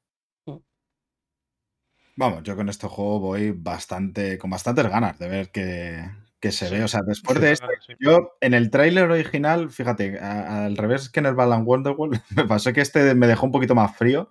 Vamos, 2.17 2.43
yo 2.43 2.55
con 2.55 2.69
este 2.69 2.87
juego 2.87 3.19
voy 3.21 3.53
bastante, 3.53 4.37
con 4.37 4.51
bastantes 4.51 4.87
ganas 4.89 5.19
de 5.19 5.29
ver 5.29 5.51
que, 5.51 6.05
que 6.41 6.53
se 6.53 6.71
ve. 6.71 6.83
O 6.83 6.89
sea, 6.89 7.03
después 7.07 7.41
de 7.41 7.53
esto, 7.53 7.69
yo 7.99 8.33
en 8.41 8.55
el 8.55 8.71
tráiler 8.71 9.11
original, 9.11 9.71
fíjate, 9.71 10.19
al 10.19 10.77
revés 10.77 11.09
que 11.11 11.21
en 11.21 11.27
el 11.27 11.35
Balan 11.35 11.65
Wonderworld, 11.67 12.21
me 12.37 12.47
pasó 12.47 12.73
que 12.73 12.81
este 12.81 13.15
me 13.15 13.27
dejó 13.27 13.47
un 13.47 13.53
poquito 13.53 13.75
más 13.75 13.97
frío 13.97 14.31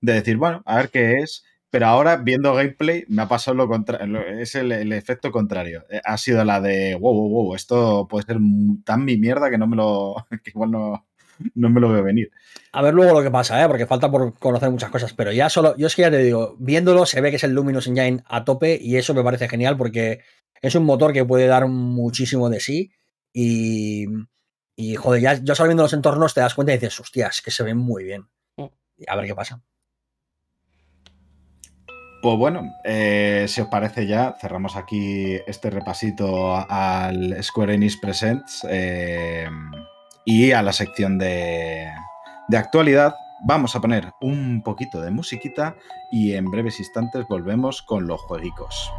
de 0.00 0.14
decir, 0.14 0.36
bueno, 0.36 0.62
a 0.66 0.76
ver 0.76 0.90
qué 0.90 1.20
es. 1.20 1.44
Pero 1.70 1.86
ahora, 1.86 2.16
viendo 2.16 2.54
gameplay, 2.54 3.04
me 3.08 3.22
ha 3.22 3.28
pasado 3.28 3.56
lo 3.56 3.68
contrario. 3.68 4.20
Es 4.20 4.54
el, 4.54 4.92
efecto 4.92 5.32
contrario. 5.32 5.84
Eh, 5.90 6.00
ha 6.04 6.16
sido 6.16 6.44
la 6.44 6.60
de, 6.60 6.94
wow, 6.94 7.12
wow, 7.12 7.28
wow, 7.28 7.54
esto 7.54 8.06
puede 8.08 8.24
ser 8.24 8.38
tan 8.84 9.04
mi 9.04 9.18
mierda 9.18 9.50
que 9.50 9.58
no 9.58 9.66
me 9.66 9.76
lo. 9.76 10.14
que 10.44 10.50
igual 10.50 10.70
no, 10.70 11.06
no 11.54 11.70
me 11.70 11.80
lo 11.80 11.90
veo 11.90 12.02
venir. 12.02 12.30
A 12.72 12.82
ver 12.82 12.94
luego 12.94 13.14
lo 13.14 13.22
que 13.22 13.30
pasa, 13.30 13.62
¿eh? 13.62 13.66
porque 13.66 13.86
falta 13.86 14.10
por 14.10 14.38
conocer 14.38 14.70
muchas 14.70 14.90
cosas, 14.90 15.12
pero 15.14 15.32
ya 15.32 15.48
solo, 15.48 15.76
yo 15.76 15.86
es 15.86 15.94
que 15.94 16.02
ya 16.02 16.10
te 16.10 16.18
digo, 16.18 16.56
viéndolo 16.58 17.06
se 17.06 17.20
ve 17.20 17.30
que 17.30 17.36
es 17.36 17.44
el 17.44 17.52
Luminous 17.52 17.86
Engine 17.86 18.22
a 18.26 18.44
tope 18.44 18.78
y 18.80 18.96
eso 18.96 19.14
me 19.14 19.22
parece 19.22 19.48
genial 19.48 19.76
porque 19.76 20.20
es 20.60 20.74
un 20.74 20.84
motor 20.84 21.12
que 21.12 21.24
puede 21.24 21.46
dar 21.46 21.66
muchísimo 21.68 22.50
de 22.50 22.60
sí 22.60 22.92
y, 23.32 24.06
y 24.74 24.94
joder, 24.96 25.22
ya, 25.22 25.34
ya 25.34 25.54
solo 25.54 25.68
viendo 25.68 25.82
los 25.82 25.92
entornos 25.92 26.34
te 26.34 26.40
das 26.40 26.54
cuenta 26.54 26.72
y 26.72 26.76
dices, 26.76 27.00
hostias, 27.00 27.40
que 27.42 27.50
se 27.50 27.62
ven 27.62 27.78
muy 27.78 28.04
bien. 28.04 28.26
Mm. 28.56 28.66
A 29.08 29.16
ver 29.16 29.26
qué 29.26 29.34
pasa. 29.34 29.62
Pues 32.22 32.38
bueno, 32.38 32.74
eh, 32.84 33.44
si 33.48 33.60
os 33.60 33.68
parece 33.68 34.06
ya, 34.06 34.34
cerramos 34.40 34.74
aquí 34.74 35.38
este 35.46 35.70
repasito 35.70 36.56
al 36.56 37.42
Square 37.42 37.74
Enix 37.74 37.98
Presents 37.98 38.66
eh, 38.68 39.48
y 40.26 40.52
a 40.52 40.60
la 40.60 40.74
sección 40.74 41.16
de, 41.16 41.88
de 42.48 42.56
actualidad. 42.58 43.14
Vamos 43.46 43.76
a 43.76 43.80
poner 43.80 44.12
un 44.20 44.62
poquito 44.62 45.00
de 45.00 45.10
musiquita 45.10 45.76
y 46.10 46.34
en 46.34 46.50
breves 46.50 46.80
instantes 46.80 47.26
volvemos 47.28 47.80
con 47.80 48.06
los 48.06 48.20
jueguicos. 48.22 48.92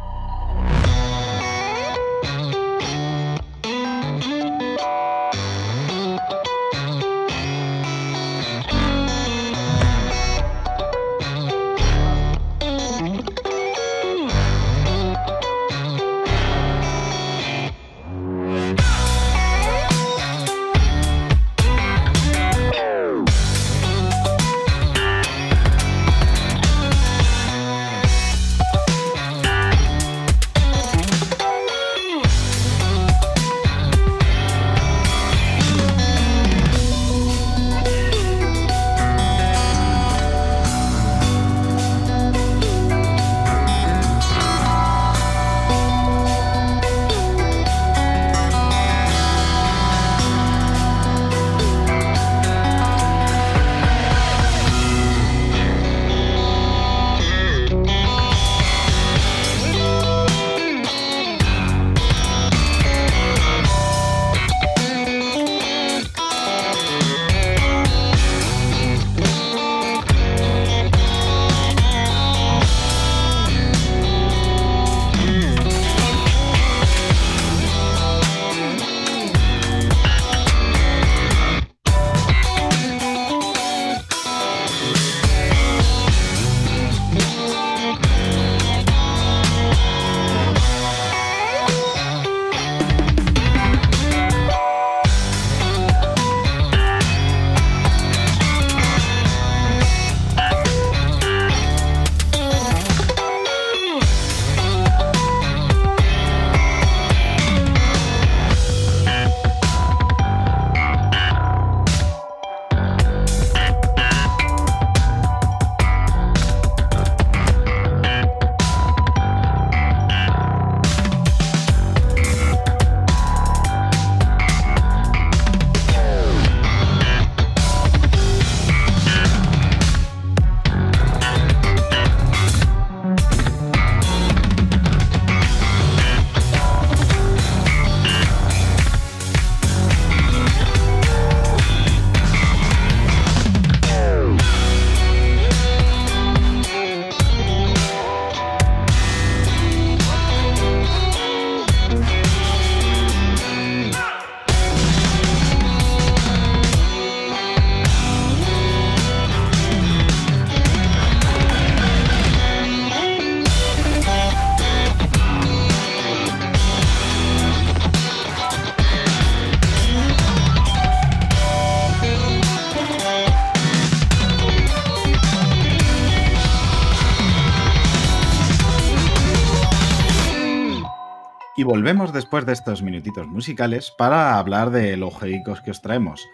Volvemos 181.68 182.14
después 182.14 182.46
de 182.46 182.54
estos 182.54 182.82
minutitos 182.82 183.26
musicales 183.26 183.90
para 183.98 184.38
hablar 184.38 184.70
de 184.70 184.96
los 184.96 185.12
juegos 185.12 185.60
que 185.60 185.70
os 185.70 185.82
traemos. 185.82 186.26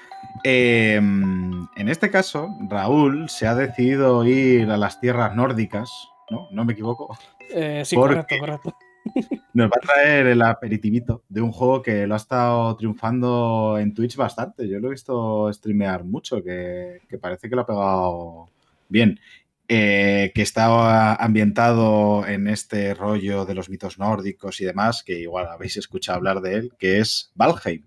Em, 0.45 1.67
en 1.75 1.89
este 1.89 2.09
caso, 2.09 2.57
Raúl 2.71 3.29
se 3.29 3.49
ha 3.49 3.57
decidido 3.57 4.25
ir 4.25 4.71
a 4.71 4.77
las 4.77 5.01
tierras 5.01 5.35
nórdicas, 5.35 5.91
¿no? 6.31 6.47
¿No 6.53 6.65
me 6.65 6.75
equivoco? 6.75 7.19
Eh, 7.53 7.83
sí, 7.85 7.97
correcto, 7.97 8.37
correcto. 8.39 8.77
Nos 9.55 9.67
va 9.67 9.77
a 9.77 9.81
traer 9.81 10.29
el 10.29 10.41
aperitivito 10.41 11.25
de 11.29 11.41
un 11.41 11.51
juego 11.51 11.83
que 11.83 12.07
lo 12.07 12.15
ha 12.15 12.19
estado 12.19 12.77
triunfando 12.77 13.77
en 13.81 13.93
Twitch 13.93 14.15
bastante. 14.15 14.69
Yo 14.69 14.79
lo 14.79 14.87
he 14.87 14.93
visto 14.93 15.53
streamear 15.53 16.05
mucho, 16.05 16.45
que, 16.45 17.01
que 17.09 17.19
parece 17.19 17.51
que 17.51 17.57
lo 17.57 17.63
ha 17.63 17.67
pegado 17.67 18.51
bien. 18.89 19.19
Eh, 19.67 20.31
que 20.35 20.43
está 20.43 21.15
ambientado 21.15 22.27
en 22.27 22.49
este 22.49 22.93
rollo 22.93 23.47
de 23.47 23.55
los 23.55 23.71
mitos 23.71 23.99
nórdicos 23.99 24.61
y 24.61 24.67
demás, 24.67 25.03
que 25.03 25.21
igual 25.21 25.47
habéis 25.47 25.79
escuchado 25.79 26.19
hablar 26.19 26.43
de 26.43 26.55
él, 26.55 26.73
que 26.79 26.99
es 26.99 27.33
Valheim. 27.35 27.83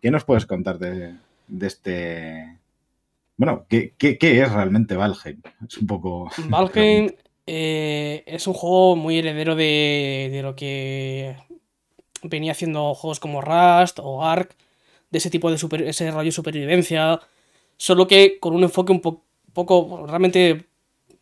¿Qué 0.00 0.10
nos 0.10 0.24
puedes 0.24 0.46
contar 0.46 0.80
de, 0.80 1.14
este... 1.60 2.58
Bueno, 3.36 3.66
¿qué, 3.68 3.94
es 4.00 4.52
realmente 4.52 4.96
Valheim? 4.96 5.40
Es 5.64 5.78
un 5.78 5.86
poco... 5.86 6.28
Valheim 6.48 7.12
eh, 7.46 8.24
es 8.26 8.48
un 8.48 8.54
juego 8.54 8.96
muy 8.96 9.18
heredero 9.18 9.54
de, 9.54 10.40
lo 10.42 10.56
que 10.56 11.36
venía 12.24 12.50
haciendo 12.50 12.94
juegos 12.94 13.20
como 13.20 13.42
Rust 13.42 14.00
o 14.02 14.24
Ark, 14.24 14.56
de 15.10 15.18
ese 15.18 15.30
tipo 15.30 15.52
de 15.52 15.58
super, 15.58 15.82
ese 15.82 16.10
rollo 16.10 16.26
de 16.26 16.32
supervivencia, 16.32 17.20
solo 17.76 18.08
que 18.08 18.40
con 18.40 18.54
un 18.54 18.64
enfoque 18.64 18.90
un 18.90 19.00
poco, 19.52 20.04
realmente 20.08 20.71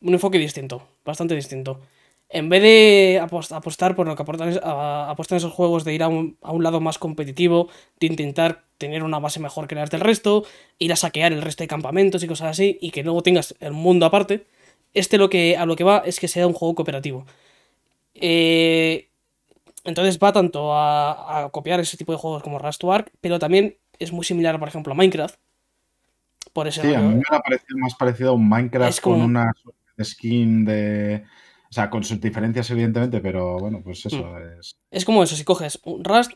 un 0.00 0.14
enfoque 0.14 0.38
distinto, 0.38 0.82
bastante 1.04 1.34
distinto. 1.34 1.80
En 2.28 2.48
vez 2.48 2.62
de 2.62 3.20
apostar 3.20 3.96
por 3.96 4.06
lo 4.06 4.14
que 4.14 4.22
aportan, 4.22 4.58
apostan 4.62 5.38
esos 5.38 5.52
juegos 5.52 5.84
de 5.84 5.94
ir 5.94 6.02
a 6.04 6.08
un, 6.08 6.36
lado 6.60 6.80
más 6.80 6.98
competitivo, 6.98 7.68
de 7.98 8.06
intentar 8.06 8.62
tener 8.78 9.02
una 9.02 9.18
base 9.18 9.40
mejor 9.40 9.66
que 9.66 9.74
las 9.74 9.90
del 9.90 10.00
resto, 10.00 10.44
ir 10.78 10.92
a 10.92 10.96
saquear 10.96 11.32
el 11.32 11.42
resto 11.42 11.64
de 11.64 11.68
campamentos 11.68 12.22
y 12.22 12.28
cosas 12.28 12.52
así, 12.52 12.78
y 12.80 12.92
que 12.92 13.02
luego 13.02 13.22
tengas 13.22 13.56
el 13.58 13.72
mundo 13.72 14.06
aparte, 14.06 14.46
este 14.94 15.18
lo 15.18 15.28
que, 15.28 15.56
a 15.56 15.66
lo 15.66 15.74
que 15.74 15.84
va 15.84 16.02
es 16.06 16.20
que 16.20 16.28
sea 16.28 16.46
un 16.46 16.52
juego 16.52 16.76
cooperativo. 16.76 17.26
Eh, 18.14 19.08
entonces 19.82 20.18
va 20.18 20.32
tanto 20.32 20.72
a, 20.72 21.48
copiar 21.52 21.80
ese 21.80 21.96
tipo 21.96 22.12
de 22.12 22.18
juegos 22.18 22.44
como 22.44 22.60
Rust 22.60 22.84
Ark, 22.84 23.10
pero 23.20 23.40
también 23.40 23.76
es 23.98 24.12
muy 24.12 24.24
similar, 24.24 24.58
por 24.60 24.68
ejemplo, 24.68 24.92
a 24.92 24.96
Minecraft. 24.96 25.34
Por 26.52 26.68
ese 26.68 26.82
sí, 26.82 26.94
a 26.94 27.00
mí 27.00 27.16
me 27.16 27.22
ha 27.36 27.40
parecido 27.40 27.78
más 27.78 27.94
parecido 27.94 28.30
a 28.30 28.32
un 28.34 28.48
Minecraft 28.48 29.00
con 29.00 29.20
una 29.20 29.52
skin 30.04 30.64
de... 30.64 31.24
O 31.70 31.72
sea, 31.72 31.88
con 31.88 32.02
sus 32.02 32.20
diferencias, 32.20 32.68
evidentemente, 32.70 33.20
pero 33.20 33.58
bueno, 33.58 33.80
pues 33.82 34.04
eso 34.04 34.24
mm. 34.24 34.58
es. 34.58 34.76
Es 34.90 35.04
como 35.04 35.22
eso, 35.22 35.36
si 35.36 35.44
coges 35.44 35.78
un 35.84 36.02
Rust 36.02 36.32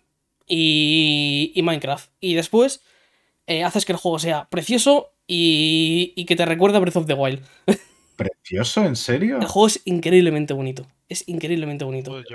y, 0.47 1.53
y 1.55 1.63
Minecraft 1.63 2.11
y 2.21 2.35
después 2.35 2.83
eh, 3.47 3.65
haces 3.65 3.85
que 3.85 3.93
el 3.93 3.99
juego 3.99 4.19
sea 4.19 4.49
precioso 4.49 5.13
y, 5.27 6.13
y 6.17 6.25
que 6.25 6.37
te 6.37 6.47
recuerde 6.47 6.77
a 6.77 6.81
Breath 6.81 6.97
of 6.97 7.07
the 7.07 7.15
Wild. 7.15 7.43
¿Precioso? 8.17 8.85
¿En 8.85 8.97
serio? 8.97 9.39
El 9.39 9.47
juego 9.47 9.67
es 9.67 9.81
increíblemente 9.85 10.55
bonito. 10.55 10.87
Es 11.09 11.29
increíblemente 11.29 11.85
bonito. 11.85 12.13
Pues 12.13 12.27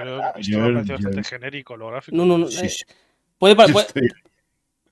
yo, 0.45 0.59
lo 0.59 0.69
he 0.69 0.81
visto 0.81 0.93
bastante 0.93 1.23
genérico, 1.23 1.77
lo 1.77 1.87
gráfico. 1.87 2.17
No, 2.17 2.25
no, 2.25 2.37
no. 2.37 2.49
Eh, 2.49 2.69
puede, 3.37 3.55
puede, 3.55 3.87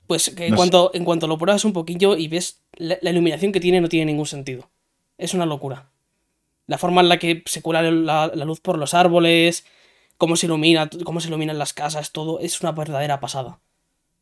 pues 0.08 0.30
que 0.30 0.48
en, 0.48 0.56
cuanto, 0.56 0.92
en 0.94 1.04
cuanto 1.04 1.28
lo 1.28 1.38
pruebas 1.38 1.66
un 1.66 1.74
poquillo 1.74 2.16
y 2.16 2.30
ves 2.30 2.64
la, 2.74 2.98
la, 3.02 3.12
iluminación 3.12 3.52
que 3.52 3.60
tiene, 3.60 3.82
no 3.82 3.90
tiene 3.90 4.06
ningún 4.06 4.26
sentido. 4.26 4.70
Es 5.18 5.34
una 5.34 5.46
locura 5.46 5.92
la 6.68 6.78
forma 6.78 7.02
en 7.02 7.10
la 7.10 7.18
que 7.18 7.44
se 7.46 7.62
cuela 7.62 7.82
la, 7.82 8.28
luz 8.46 8.60
por 8.60 8.78
los 8.78 8.94
árboles, 8.94 9.66
cómo 10.18 10.36
se 10.36 10.46
ilumina, 10.46 10.90
cómo 11.04 11.20
se 11.20 11.30
iluminan 11.30 11.58
las 11.58 11.74
casas, 11.74 12.12
todo, 12.12 12.40
es 12.40 12.62
una 12.62 12.74
verdadera 12.74 13.20
pasada. 13.20 13.60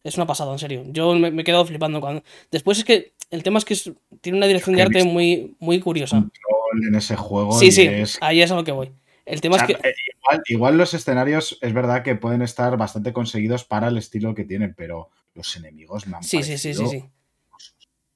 Es 0.04 0.16
una 0.18 0.28
pasada, 0.28 0.52
en 0.54 0.60
serio. 0.60 0.84
Yo 0.90 1.16
me, 1.16 1.30
he 1.30 1.44
quedado 1.44 1.66
flipando 1.66 2.00
cuando. 2.00 2.24
Después 2.52 2.78
es 2.78 2.86
que 2.86 3.14
el 3.32 3.42
tema 3.42 3.58
es 3.58 3.66
que 3.66 3.76
tiene 4.22 4.38
una 4.38 4.46
dirección 4.46 4.76
de 4.76 4.84
arte 4.84 5.04
muy, 5.04 5.56
muy 5.60 5.80
curiosa. 5.80 6.24
en 6.88 6.96
ese 6.96 7.16
juego. 7.16 7.58
Sí, 7.58 7.72
sí, 7.72 7.90
ahí 8.22 8.42
es 8.42 8.52
a 8.52 8.56
lo 8.56 8.64
que 8.64 8.72
voy. 8.72 8.92
El 9.26 9.42
tema 9.42 9.58
es 9.58 9.64
que. 9.64 9.74
Eh, 9.74 9.96
igual, 10.20 10.44
igual, 10.46 10.78
los 10.78 10.94
escenarios 10.94 11.58
es 11.60 11.74
verdad 11.74 12.04
que 12.04 12.14
pueden 12.14 12.44
estar 12.44 12.78
bastante 12.78 13.14
conseguidos 13.14 13.64
para 13.64 13.88
el 13.88 13.98
estilo 13.98 14.36
que 14.36 14.44
tienen, 14.44 14.76
pero 14.76 15.10
los 15.34 15.56
enemigos 15.56 16.06
me 16.06 16.18
han 16.18 16.24
Sí, 16.24 16.44
sí, 16.44 16.60
sí, 16.60 16.76
sí, 16.76 16.86
sí. 16.86 17.04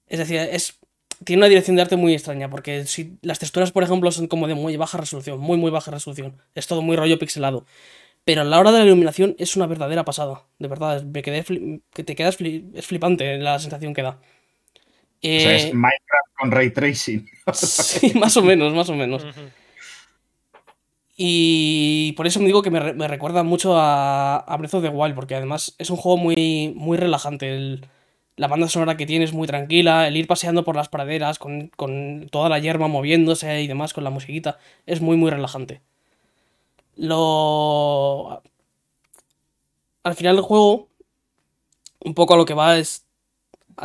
Es 0.06 0.19
decir, 0.19 0.38
es 0.39 0.78
tiene 1.24 1.41
una 1.41 1.50
dirección 1.50 1.76
de 1.76 1.82
arte 1.82 1.96
muy 1.96 2.14
extraña, 2.14 2.50
porque 2.50 2.86
si 2.86 3.18
las 3.22 3.40
texturas, 3.40 3.72
por 3.72 3.84
ejemplo, 3.84 4.12
son 4.12 4.28
como 4.28 4.48
de 4.48 4.56
muy 4.56 4.78
baja 4.78 4.98
resolución, 4.98 5.40
muy, 5.40 5.58
muy 5.58 5.72
baja 5.72 5.91
resolución, 5.91 6.41
es 6.56 6.68
todo 6.68 6.82
muy 6.82 6.96
rollo 6.96 7.20
pixelado. 7.20 7.66
Pero 8.26 8.41
a 8.41 8.46
la 8.46 8.60
hora 8.60 8.72
de 8.72 8.80
la 8.80 8.86
iluminación 8.86 9.36
es 9.40 9.56
una 9.56 9.66
verdadera 9.66 10.06
pasada, 10.06 10.44
de 10.60 10.68
verdad, 10.68 11.04
me 11.04 11.22
quedé 11.22 11.44
que 11.94 12.04
te 12.04 12.16
quedas 12.16 12.38
es 12.40 12.86
flipante 12.86 13.38
la 13.38 13.60
sensación 13.60 13.94
que 13.94 14.04
da. 14.04 14.10
o 14.12 14.20
sea, 15.22 15.56
es 15.56 15.66
eh, 15.66 15.74
Minecraft 15.74 16.36
con 16.38 16.52
ray 16.52 16.70
tracing. 16.70 17.28
sí, 17.54 18.14
más 18.16 18.38
o 18.38 18.44
menos, 18.44 18.74
más 18.74 18.90
o 18.90 18.96
menos. 18.96 19.26
Y 21.18 22.14
por 22.14 22.28
eso 22.28 22.40
me 22.40 22.46
digo 22.46 22.62
que 22.62 22.72
me, 22.72 23.08
recuerda 23.08 23.44
mucho 23.44 23.78
a, 23.78 24.38
a, 24.38 24.58
Breath 24.58 24.76
of 24.76 24.84
the 24.84 24.90
Wild, 24.90 25.16
porque 25.16 25.36
además 25.36 25.76
es 25.78 25.90
un 25.90 25.98
juego 25.98 26.18
muy, 26.18 26.72
muy 26.76 26.98
relajante. 26.98 27.54
El, 27.54 27.86
la 28.40 28.48
banda 28.48 28.70
sonora 28.70 28.95
que 28.95 29.06
tiene 29.06 29.26
es 29.26 29.34
muy 29.34 29.48
tranquila, 29.48 30.07
el 30.07 30.16
ir 30.16 30.26
paseando 30.26 30.64
por 30.64 30.74
las 30.78 30.88
praderas 30.88 31.38
con, 31.40 31.72
toda 32.32 32.48
la 32.48 32.60
hierba 32.60 32.88
moviéndose 32.88 33.61
y 33.61 33.68
demás 33.68 33.94
con 33.94 34.06
la 34.06 34.11
musiquita 34.11 34.57
es 34.86 35.02
muy 35.02 35.18
muy 35.18 35.30
relajante. 35.30 35.82
Lo... 36.95 38.41
Al 40.03 40.16
final 40.16 40.38
del 40.38 40.45
juego, 40.45 40.88
un 41.99 42.14
poco 42.14 42.36
a 42.36 42.38
lo 42.38 42.45
que 42.45 42.53
va 42.53 42.78
es... 42.78 43.06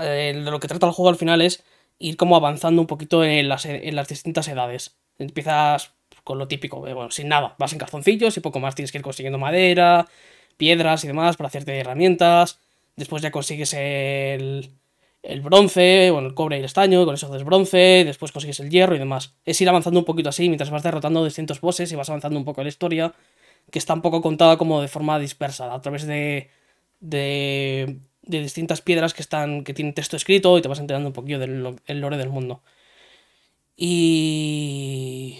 Eh, 0.00 0.32
de 0.44 0.50
lo 0.50 0.60
que 0.60 0.68
trata 0.68 0.86
el 0.86 0.92
juego 0.92 1.08
al 1.08 1.16
final 1.16 1.42
es 1.42 1.64
ir 1.98 2.16
como 2.16 2.36
avanzando 2.36 2.80
un 2.80 2.86
poquito 2.86 3.24
en 3.24 3.48
las, 3.48 3.66
en 3.66 3.96
las 3.96 4.06
distintas 4.06 4.46
edades. 4.46 4.96
Empiezas 5.18 5.94
con 6.22 6.38
lo 6.38 6.46
típico, 6.46 6.86
eh, 6.86 6.94
bueno, 6.94 7.10
sin 7.10 7.26
nada, 7.28 7.56
vas 7.58 7.72
en 7.72 7.80
calzoncillos 7.80 8.36
y 8.36 8.40
poco 8.40 8.60
más 8.60 8.76
tienes 8.76 8.92
que 8.92 8.98
ir 8.98 9.04
consiguiendo 9.04 9.38
madera, 9.38 10.06
piedras 10.56 11.02
y 11.02 11.08
demás 11.08 11.36
para 11.36 11.48
hacerte 11.48 11.76
herramientas 11.76 12.60
Después 12.96 13.22
ya 13.22 13.30
consigues 13.30 13.74
el, 13.74 14.70
el 15.22 15.40
bronce, 15.40 16.10
bueno, 16.10 16.28
el 16.28 16.34
cobre 16.34 16.56
y 16.56 16.58
el 16.60 16.64
estaño, 16.66 17.04
con 17.04 17.14
eso 17.14 17.26
haces 17.26 17.44
bronce, 17.44 18.04
después 18.04 18.32
consigues 18.32 18.60
el 18.60 18.70
hierro 18.70 18.94
y 18.94 18.98
demás. 18.98 19.34
Es 19.44 19.60
ir 19.60 19.68
avanzando 19.68 19.98
un 20.00 20.04
poquito 20.04 20.28
así 20.28 20.48
mientras 20.48 20.70
vas 20.70 20.82
derrotando 20.82 21.24
distintos 21.24 21.60
bosses 21.60 21.90
y 21.90 21.96
vas 21.96 22.08
avanzando 22.08 22.38
un 22.38 22.44
poco 22.44 22.62
la 22.62 22.68
historia, 22.68 23.14
que 23.70 23.78
está 23.78 23.94
un 23.94 24.02
poco 24.02 24.22
contada 24.22 24.58
como 24.58 24.80
de 24.80 24.88
forma 24.88 25.18
dispersa, 25.18 25.74
a 25.74 25.80
través 25.80 26.06
de, 26.06 26.50
de, 27.00 27.98
de 28.22 28.40
distintas 28.40 28.82
piedras 28.82 29.14
que, 29.14 29.22
están, 29.22 29.64
que 29.64 29.74
tienen 29.74 29.94
texto 29.94 30.16
escrito 30.16 30.58
y 30.58 30.62
te 30.62 30.68
vas 30.68 30.78
enterando 30.80 31.08
un 31.08 31.14
poquito 31.14 31.38
del 31.40 32.00
lore 32.00 32.16
del 32.16 32.28
mundo. 32.30 32.62
Y... 33.76 35.38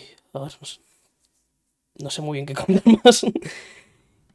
No 1.96 2.10
sé 2.10 2.22
muy 2.22 2.36
bien 2.36 2.46
qué 2.46 2.54
contar 2.60 2.82
más. 3.04 3.24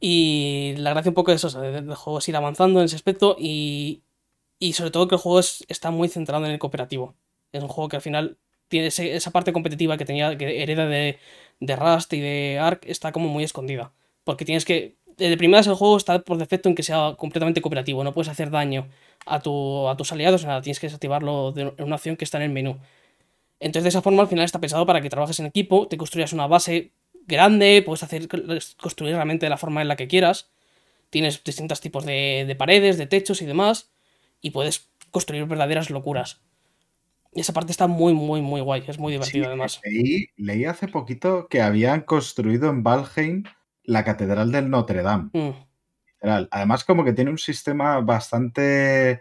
Y 0.00 0.74
la 0.78 0.90
gracia 0.90 1.10
un 1.10 1.14
poco 1.14 1.30
de 1.30 1.36
eso, 1.36 1.50
del 1.60 1.94
juego 1.94 2.18
es 2.18 2.28
ir 2.28 2.36
avanzando 2.36 2.80
en 2.80 2.86
ese 2.86 2.96
aspecto 2.96 3.36
y, 3.38 4.02
y 4.58 4.72
sobre 4.72 4.90
todo 4.90 5.08
que 5.08 5.16
el 5.16 5.20
juego 5.20 5.40
está 5.40 5.90
muy 5.90 6.08
centrado 6.08 6.46
en 6.46 6.52
el 6.52 6.58
cooperativo. 6.58 7.14
Es 7.52 7.62
un 7.62 7.68
juego 7.68 7.88
que 7.88 7.96
al 7.96 8.02
final 8.02 8.38
tiene 8.68 8.86
esa 8.88 9.30
parte 9.32 9.52
competitiva 9.52 9.98
que 9.98 10.04
tenía, 10.06 10.38
que 10.38 10.62
hereda 10.62 10.86
de, 10.86 11.18
de 11.60 11.76
Rust 11.76 12.12
y 12.14 12.20
de 12.20 12.58
Ark, 12.60 12.80
está 12.86 13.12
como 13.12 13.28
muy 13.28 13.44
escondida. 13.44 13.92
Porque 14.24 14.44
tienes 14.44 14.64
que. 14.64 14.96
De 15.18 15.36
primeras 15.36 15.66
el 15.66 15.74
juego 15.74 15.96
está 15.98 16.20
por 16.22 16.38
defecto 16.38 16.68
en 16.70 16.74
que 16.74 16.82
sea 16.82 17.14
completamente 17.18 17.60
cooperativo. 17.60 18.04
No 18.04 18.14
puedes 18.14 18.30
hacer 18.30 18.50
daño 18.50 18.88
a, 19.26 19.40
tu, 19.40 19.88
a 19.88 19.96
tus 19.96 20.12
aliados, 20.12 20.44
nada. 20.46 20.62
Tienes 20.62 20.80
que 20.80 20.86
desactivarlo 20.86 21.52
de 21.52 21.74
una 21.78 21.96
opción 21.96 22.16
que 22.16 22.24
está 22.24 22.38
en 22.38 22.44
el 22.44 22.50
menú. 22.50 22.78
Entonces, 23.60 23.84
de 23.84 23.88
esa 23.90 24.02
forma, 24.02 24.22
al 24.22 24.28
final 24.28 24.44
está 24.44 24.60
pensado 24.60 24.86
para 24.86 25.02
que 25.02 25.10
trabajes 25.10 25.38
en 25.40 25.46
equipo, 25.46 25.86
te 25.88 25.98
construyas 25.98 26.32
una 26.32 26.46
base 26.46 26.92
grande, 27.26 27.82
puedes 27.84 28.02
hacer 28.02 28.28
construir 28.76 29.14
realmente 29.14 29.46
de 29.46 29.50
la 29.50 29.56
forma 29.56 29.82
en 29.82 29.88
la 29.88 29.96
que 29.96 30.08
quieras. 30.08 30.50
Tienes 31.10 31.42
distintos 31.42 31.80
tipos 31.80 32.04
de, 32.04 32.54
paredes, 32.58 32.98
de 32.98 33.06
techos 33.06 33.42
y 33.42 33.46
demás. 33.46 33.90
Y 34.40 34.50
puedes 34.50 34.88
construir 35.10 35.44
verdaderas 35.46 35.90
locuras. 35.90 36.40
Y 37.34 37.40
esa 37.40 37.52
parte 37.52 37.72
está 37.72 37.86
muy, 37.86 38.14
muy, 38.14 38.42
muy 38.42 38.60
guay. 38.60 38.84
Es 38.86 38.98
muy 38.98 39.12
divertido 39.12 39.46
además. 39.46 39.80
Leí, 39.84 40.64
hace 40.64 40.88
poquito 40.88 41.48
que 41.48 41.60
habían 41.62 42.02
construido 42.02 42.70
en 42.70 42.82
Valheim 42.82 43.44
la 43.84 44.04
Catedral 44.04 44.52
del 44.52 44.70
Notre 44.70 45.02
Dame. 45.02 45.30
Mm. 45.32 45.50
Además, 46.22 46.84
como 46.84 47.04
que 47.04 47.12
tiene 47.12 47.30
un 47.30 47.38
sistema 47.38 48.00
bastante 48.00 49.20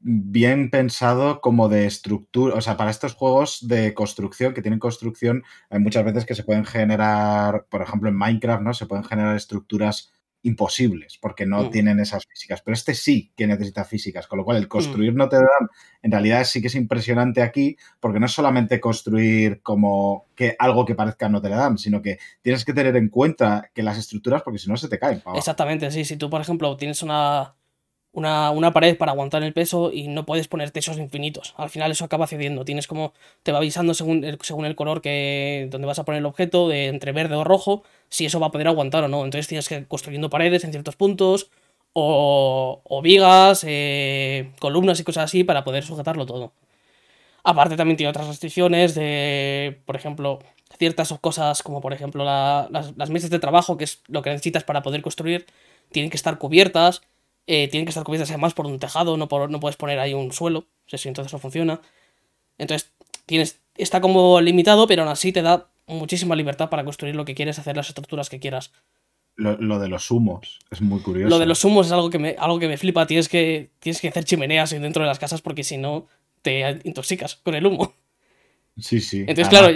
bien 0.00 0.70
pensado 0.70 1.40
como 1.40 1.68
de 1.68 1.86
estructura, 1.86 2.54
o 2.54 2.60
sea, 2.60 2.76
para 2.76 2.90
estos 2.90 3.14
juegos 3.14 3.66
de 3.66 3.94
construcción, 3.94 4.54
que 4.54 4.62
tienen 4.62 4.78
construcción, 4.78 5.42
hay 5.70 5.80
muchas 5.80 6.04
veces 6.04 6.24
que 6.24 6.34
se 6.34 6.44
pueden 6.44 6.64
generar, 6.64 7.66
por 7.68 7.82
ejemplo, 7.82 8.08
en 8.08 8.16
Minecraft, 8.16 8.62
¿no? 8.62 8.74
Se 8.74 8.86
pueden 8.86 9.04
generar 9.04 9.34
estructuras 9.36 10.12
imposibles, 10.42 11.18
porque 11.20 11.46
no 11.46 11.64
mm. 11.64 11.70
tienen 11.70 11.98
esas 11.98 12.24
físicas. 12.26 12.62
Pero 12.62 12.74
este 12.74 12.94
sí 12.94 13.32
que 13.36 13.46
necesita 13.46 13.84
físicas, 13.84 14.26
con 14.28 14.38
lo 14.38 14.44
cual 14.44 14.58
el 14.58 14.66
mm. 14.66 14.68
construir 14.68 15.14
no 15.14 15.28
te 15.28 15.36
dan, 15.36 15.68
en 16.02 16.12
realidad 16.12 16.44
sí 16.44 16.60
que 16.60 16.68
es 16.68 16.74
impresionante 16.76 17.42
aquí, 17.42 17.76
porque 17.98 18.20
no 18.20 18.26
es 18.26 18.32
solamente 18.32 18.80
construir 18.80 19.60
como 19.62 20.26
que 20.36 20.54
algo 20.58 20.84
que 20.84 20.94
parezca 20.94 21.28
no 21.28 21.42
te 21.42 21.48
dan, 21.48 21.76
sino 21.76 22.00
que 22.00 22.18
tienes 22.40 22.64
que 22.64 22.72
tener 22.72 22.96
en 22.96 23.08
cuenta 23.08 23.70
que 23.74 23.82
las 23.82 23.98
estructuras, 23.98 24.42
porque 24.42 24.58
si 24.58 24.68
no 24.68 24.76
se 24.76 24.88
te 24.88 24.98
caen. 24.98 25.22
Exactamente, 25.34 25.90
sí. 25.90 26.04
Si 26.04 26.16
tú, 26.16 26.30
por 26.30 26.40
ejemplo, 26.40 26.76
tienes 26.76 27.02
una, 27.02 27.56
una, 28.12 28.72
pared 28.72 28.96
para 28.96 29.12
aguantar 29.12 29.42
el 29.42 29.52
peso 29.52 29.92
y 29.92 30.08
no 30.08 30.26
puedes 30.26 30.48
poner 30.48 30.70
techos 30.70 30.98
infinitos. 30.98 31.54
Al 31.56 31.70
final 31.70 31.90
eso 31.90 32.04
acaba 32.04 32.26
cediendo. 32.26 32.64
Tienes 32.64 32.86
como. 32.86 33.12
Te 33.42 33.52
va 33.52 33.58
avisando 33.58 33.94
según 33.94 34.24
el, 34.24 34.38
según 34.42 34.64
el 34.66 34.74
color 34.76 35.00
que. 35.00 35.68
donde 35.70 35.86
vas 35.86 35.98
a 35.98 36.04
poner 36.04 36.20
el 36.20 36.26
objeto, 36.26 36.68
de 36.68 36.86
entre 36.86 37.12
verde 37.12 37.36
o 37.36 37.44
rojo, 37.44 37.84
si 38.08 38.26
eso 38.26 38.40
va 38.40 38.48
a 38.48 38.50
poder 38.50 38.68
aguantar 38.68 39.04
o 39.04 39.08
no. 39.08 39.24
Entonces 39.24 39.46
tienes 39.48 39.68
que 39.68 39.76
ir 39.76 39.88
construyendo 39.88 40.30
paredes 40.30 40.64
en 40.64 40.72
ciertos 40.72 40.96
puntos. 40.96 41.50
O, 41.94 42.80
o 42.84 43.02
vigas, 43.02 43.64
eh, 43.66 44.52
columnas 44.60 45.00
y 45.00 45.04
cosas 45.04 45.24
así 45.24 45.42
para 45.42 45.64
poder 45.64 45.84
sujetarlo 45.84 46.26
todo. 46.26 46.52
Aparte 47.44 47.76
también 47.76 47.96
tiene 47.96 48.10
otras 48.10 48.28
restricciones 48.28 48.94
de, 48.94 49.80
por 49.86 49.96
ejemplo, 49.96 50.38
ciertas 50.78 51.12
cosas 51.20 51.62
como 51.62 51.80
por 51.80 51.92
ejemplo 51.92 52.24
las, 52.24 52.96
las 52.96 53.10
mesas 53.10 53.30
de 53.30 53.38
trabajo, 53.38 53.76
que 53.76 53.84
es 53.84 54.02
lo 54.06 54.22
que 54.22 54.30
necesitas 54.30 54.64
para 54.64 54.82
poder 54.82 55.02
construir, 55.02 55.46
tienen 55.90 56.10
que 56.10 56.16
estar 56.16 56.38
cubiertas 56.38 57.02
eh, 57.50 57.66
tienen 57.68 57.86
que 57.86 57.90
estar 57.90 58.04
cubiertas 58.04 58.28
además 58.28 58.52
por 58.52 58.66
un 58.66 58.78
tejado, 58.78 59.16
no, 59.16 59.26
por, 59.26 59.50
no 59.50 59.58
puedes 59.58 59.78
poner 59.78 59.98
ahí 59.98 60.12
un 60.12 60.32
suelo, 60.32 60.66
no 60.92 60.98
si 60.98 61.08
entonces 61.08 61.32
no 61.32 61.38
funciona. 61.38 61.80
Entonces, 62.58 62.92
tienes, 63.24 63.62
está 63.74 64.02
como 64.02 64.42
limitado, 64.42 64.86
pero 64.86 65.00
aún 65.02 65.10
así 65.10 65.32
te 65.32 65.40
da 65.40 65.70
muchísima 65.86 66.36
libertad 66.36 66.68
para 66.68 66.84
construir 66.84 67.16
lo 67.16 67.24
que 67.24 67.34
quieres, 67.34 67.58
hacer 67.58 67.74
las 67.74 67.88
estructuras 67.88 68.28
que 68.28 68.38
quieras. 68.38 68.70
Lo, 69.36 69.78
de 69.78 69.88
los 69.88 70.10
humos 70.10 70.58
es 70.70 70.82
muy 70.82 71.00
curioso. 71.00 71.30
Lo 71.30 71.38
de 71.38 71.46
los 71.46 71.64
humos 71.64 71.86
es 71.86 71.92
algo 71.92 72.10
que 72.10 72.18
me, 72.18 72.36
algo 72.38 72.58
que 72.58 72.68
me 72.68 72.76
flipa. 72.76 73.06
Tienes 73.06 73.30
que, 73.30 73.70
tienes 73.78 74.02
que 74.02 74.08
hacer 74.08 74.24
chimeneas 74.24 74.70
dentro 74.70 75.02
de 75.02 75.08
las 75.08 75.18
casas 75.18 75.40
porque 75.40 75.64
si 75.64 75.78
no 75.78 76.06
te 76.42 76.80
intoxicas 76.84 77.36
con 77.36 77.54
el 77.54 77.64
humo. 77.64 77.94
Sí, 78.76 79.00
sí. 79.00 79.20
Entonces, 79.20 79.48
claro. 79.48 79.68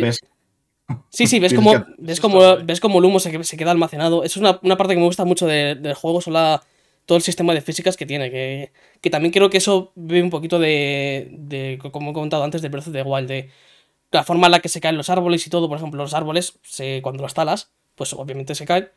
Sí, 1.09 1.27
sí, 1.27 1.41
ves 1.41 1.55
como, 1.55 1.73
ves 1.97 2.21
como, 2.21 2.57
ves 2.59 2.81
como 2.81 2.99
el 2.99 3.07
humo 3.07 3.19
se, 3.19 3.45
se 3.45 3.57
queda 3.57 3.71
almacenado. 3.71 4.25
Es 4.25 4.37
una, 4.37 4.61
parte 4.61 4.93
que 4.93 5.01
me 5.01 5.07
gusta 5.07 5.25
mucho 5.25 5.47
del 5.47 5.95
juego, 5.95 6.21
son 6.21 6.35
la, 6.35 6.63
todo 7.07 7.17
el 7.17 7.23
sistema 7.23 7.55
de 7.55 7.61
físicas 7.61 7.97
que 7.97 8.07
tiene. 8.07 8.31
Que, 8.31 8.73
que 9.01 9.11
también 9.11 9.33
creo 9.33 9.51
que 9.51 9.59
eso 9.59 9.93
vive 9.95 10.23
un 10.23 10.31
poquito 10.31 10.59
de, 10.59 11.29
de, 11.33 11.79
como 11.93 12.11
he 12.11 12.15
comentado 12.15 12.45
antes, 12.45 12.63
del 12.63 12.71
Breath 12.71 12.87
de 12.87 13.03
Wild, 13.03 13.29
de 13.29 13.51
la 14.11 14.25
forma 14.25 14.47
en 14.47 14.53
la 14.53 14.61
que 14.61 14.69
se 14.69 14.81
caen 14.81 14.97
los 14.97 15.11
árboles 15.11 15.47
y 15.47 15.51
todo. 15.51 15.69
Por 15.69 15.79
ejemplo, 15.79 16.03
los 16.03 16.15
árboles, 16.15 16.59
se, 16.63 17.01
cuando 17.03 17.23
los 17.23 17.35
talas, 17.35 17.71
pues 17.95 18.13
obviamente 18.13 18.55
se 18.55 18.67
caen. 18.67 18.89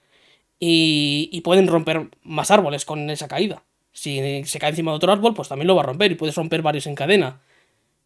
Y, 0.60 1.30
y 1.32 1.41
pueden 1.41 1.68
romper 1.68 2.10
más 2.23 2.52
árboles 2.52 2.86
con 2.86 3.10
esa 3.10 3.27
caída. 3.27 3.64
Si 3.91 4.44
se 4.45 4.60
cae 4.60 4.72
encima 4.72 4.91
de 4.91 4.98
otro 4.98 5.11
árbol, 5.11 5.34
pues 5.34 5.48
también 5.48 5.68
lo 5.68 5.76
va 5.76 5.82
a 5.82 5.86
romper 5.86 6.11
y 6.11 6.15
puedes 6.15 6.36
romper 6.36 6.61
varios 6.61 6.88
en 6.88 6.95
cadena. 6.95 7.41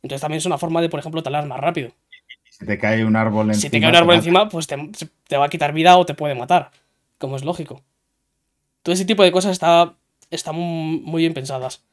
Entonces 0.02 0.22
también 0.22 0.38
es 0.38 0.46
una 0.46 0.58
forma 0.58 0.82
de, 0.82 0.90
por 0.90 1.00
ejemplo, 1.00 1.24
talar 1.24 1.46
más 1.46 1.60
rápido. 1.60 1.92
Si 2.50 2.66
te 2.66 2.78
cae 2.78 3.06
un 3.06 3.16
árbol 3.16 3.48
encima. 3.48 3.62
Si 3.62 3.70
te 3.70 3.80
cae 3.80 3.90
un 3.90 3.96
árbol 3.96 4.16
encima, 4.16 4.50
pues 4.50 4.68
te, 4.68 4.78
te, 5.28 5.38
va 5.38 5.46
a 5.46 5.50
quitar 5.50 5.74
vida 5.74 5.98
o 5.98 6.06
te 6.06 6.14
puede 6.14 6.36
matar. 6.36 6.72
Como 7.18 7.36
es 7.36 7.44
lógico. 7.44 7.82
Todo 8.90 8.96
ese 8.96 9.06
tipo 9.06 9.22
de 9.22 9.32
cosas 9.32 9.52
está, 9.52 9.96
están 10.32 10.56
muy 10.56 11.22
bien 11.22 11.36
pensadas. 11.36 11.86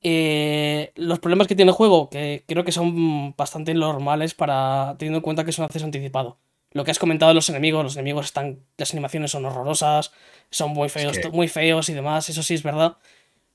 Eh, 0.00 0.90
los 0.96 1.18
problemas 1.18 1.46
que 1.46 1.54
tiene 1.54 1.68
el 1.68 1.76
juego, 1.76 2.08
que 2.08 2.44
creo 2.48 2.64
que 2.64 2.72
son 2.72 3.36
bastante 3.36 3.74
normales 3.74 4.32
para 4.32 4.96
teniendo 4.98 5.18
en 5.18 5.22
cuenta 5.22 5.44
que 5.44 5.50
es 5.50 5.58
un 5.58 5.66
acceso 5.66 5.84
anticipado. 5.84 6.38
Lo 6.70 6.82
que 6.82 6.92
has 6.92 6.98
comentado 6.98 7.28
de 7.28 7.34
los 7.34 7.50
enemigos, 7.50 7.84
los 7.84 7.96
enemigos 7.96 8.24
están. 8.24 8.60
Las 8.78 8.94
animaciones 8.94 9.32
son 9.32 9.44
horrorosas, 9.44 10.12
son 10.48 10.70
muy 10.70 10.88
feos, 10.88 11.20
muy 11.30 11.48
feos 11.48 11.90
y 11.90 11.92
demás, 11.92 12.26
eso 12.30 12.42
sí 12.42 12.54
es 12.54 12.62
verdad. 12.62 12.96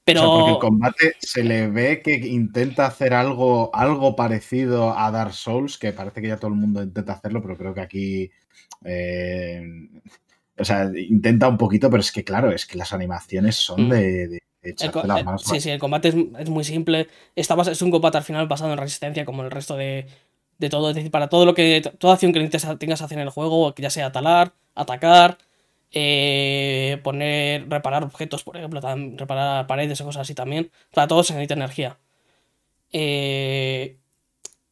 Pero. 0.04 0.22
porque 0.22 0.52
el 0.52 0.60
combate 0.60 1.16
se 1.18 1.44
le 1.44 1.70
ve 1.70 2.04
que 2.04 2.14
intenta 2.14 2.86
hacer 2.86 3.16
algo, 3.16 3.72
algo 3.74 4.16
parecido 4.16 4.96
a 4.96 5.10
Dark 5.10 5.34
Souls, 5.34 5.80
que 5.80 5.92
parece 5.92 6.22
que 6.22 6.28
ya 6.28 6.38
todo 6.38 6.50
el 6.50 6.58
mundo 6.58 6.84
intenta 6.84 7.14
hacerlo, 7.14 7.42
pero 7.42 7.58
creo 7.58 7.74
que 7.74 7.82
aquí. 7.82 8.32
Eh, 8.86 9.64
o 10.60 10.66
sea, 10.66 10.90
intenta 10.96 11.48
un 11.48 11.58
poquito, 11.58 11.90
pero 11.90 12.02
es 12.02 12.12
que 12.12 12.24
claro, 12.24 12.52
es 12.52 12.66
que 12.66 12.78
las 12.78 12.94
animaciones 12.94 13.56
son 13.56 13.88
mm. 13.88 13.90
de, 13.90 14.28
de, 14.28 14.42
las 15.06 15.24
manos. 15.26 15.44
Sí, 15.44 15.60
sí, 15.62 15.70
el 15.70 15.80
combate 15.80 16.10
es, 16.10 16.50
muy 16.50 16.64
simple. 16.64 17.08
es 17.36 17.82
un 17.82 17.92
combate 17.92 18.18
al 18.18 18.24
final 18.24 18.48
basado 18.48 18.72
en 18.72 18.78
resistencia, 18.78 19.26
como 19.26 19.44
el 19.44 19.52
resto 19.52 19.76
de, 19.76 20.08
todo. 20.70 20.90
Es 20.90 20.96
decir, 20.96 21.12
para 21.12 21.30
todo 21.30 21.46
lo 21.46 21.54
que. 21.54 21.82
Toda 21.98 22.14
acción 22.14 22.34
que 22.34 22.40
tengas 22.42 23.00
que 23.00 23.06
hacer 23.06 23.18
en 23.18 23.20
el 23.20 23.30
juego, 23.30 23.74
ya 23.76 23.90
sea 23.90 24.12
talar, 24.12 24.54
atacar, 24.76 25.38
eh, 25.92 27.00
poner. 27.04 27.70
reparar 27.70 28.04
objetos, 28.04 28.44
por 28.44 28.58
ejemplo, 28.58 28.82
reparar 28.82 29.68
paredes 29.68 30.02
o 30.02 30.06
cosas 30.06 30.22
así 30.22 30.36
también. 30.36 30.72
Para 30.94 31.08
todo 31.08 31.24
se 31.24 31.34
necesita 31.34 31.54
energía. 31.54 31.98
Eh, 32.92 33.98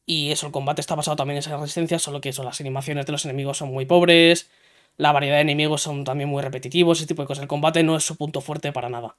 y 0.05 0.31
eso, 0.31 0.47
el 0.47 0.53
combate 0.53 0.81
está 0.81 0.95
basado 0.95 1.18
también 1.18 1.35
en 1.35 1.39
esa 1.39 1.57
resistencia, 1.57 1.99
solo 1.99 2.22
que 2.22 2.30
eso, 2.30 2.43
las 2.43 2.61
animaciones 2.61 3.05
de 3.05 3.11
los 3.11 3.26
enemigos 3.26 3.57
son 3.57 3.69
muy 3.73 3.85
pobres. 3.85 4.49
La 4.98 5.11
variedad 5.11 5.36
de 5.36 5.41
enemigos 5.41 5.84
son 5.84 6.03
también 6.03 6.30
muy 6.30 6.41
repetitivos, 6.41 6.98
ese 6.98 7.07
tipo 7.07 7.22
de 7.22 7.28
cosas. 7.28 7.44
El 7.44 7.48
combate 7.48 7.84
no 7.84 7.95
es 7.95 8.03
su 8.03 8.15
punto 8.18 8.41
fuerte 8.41 8.72
para 8.72 8.90
nada. 8.90 9.15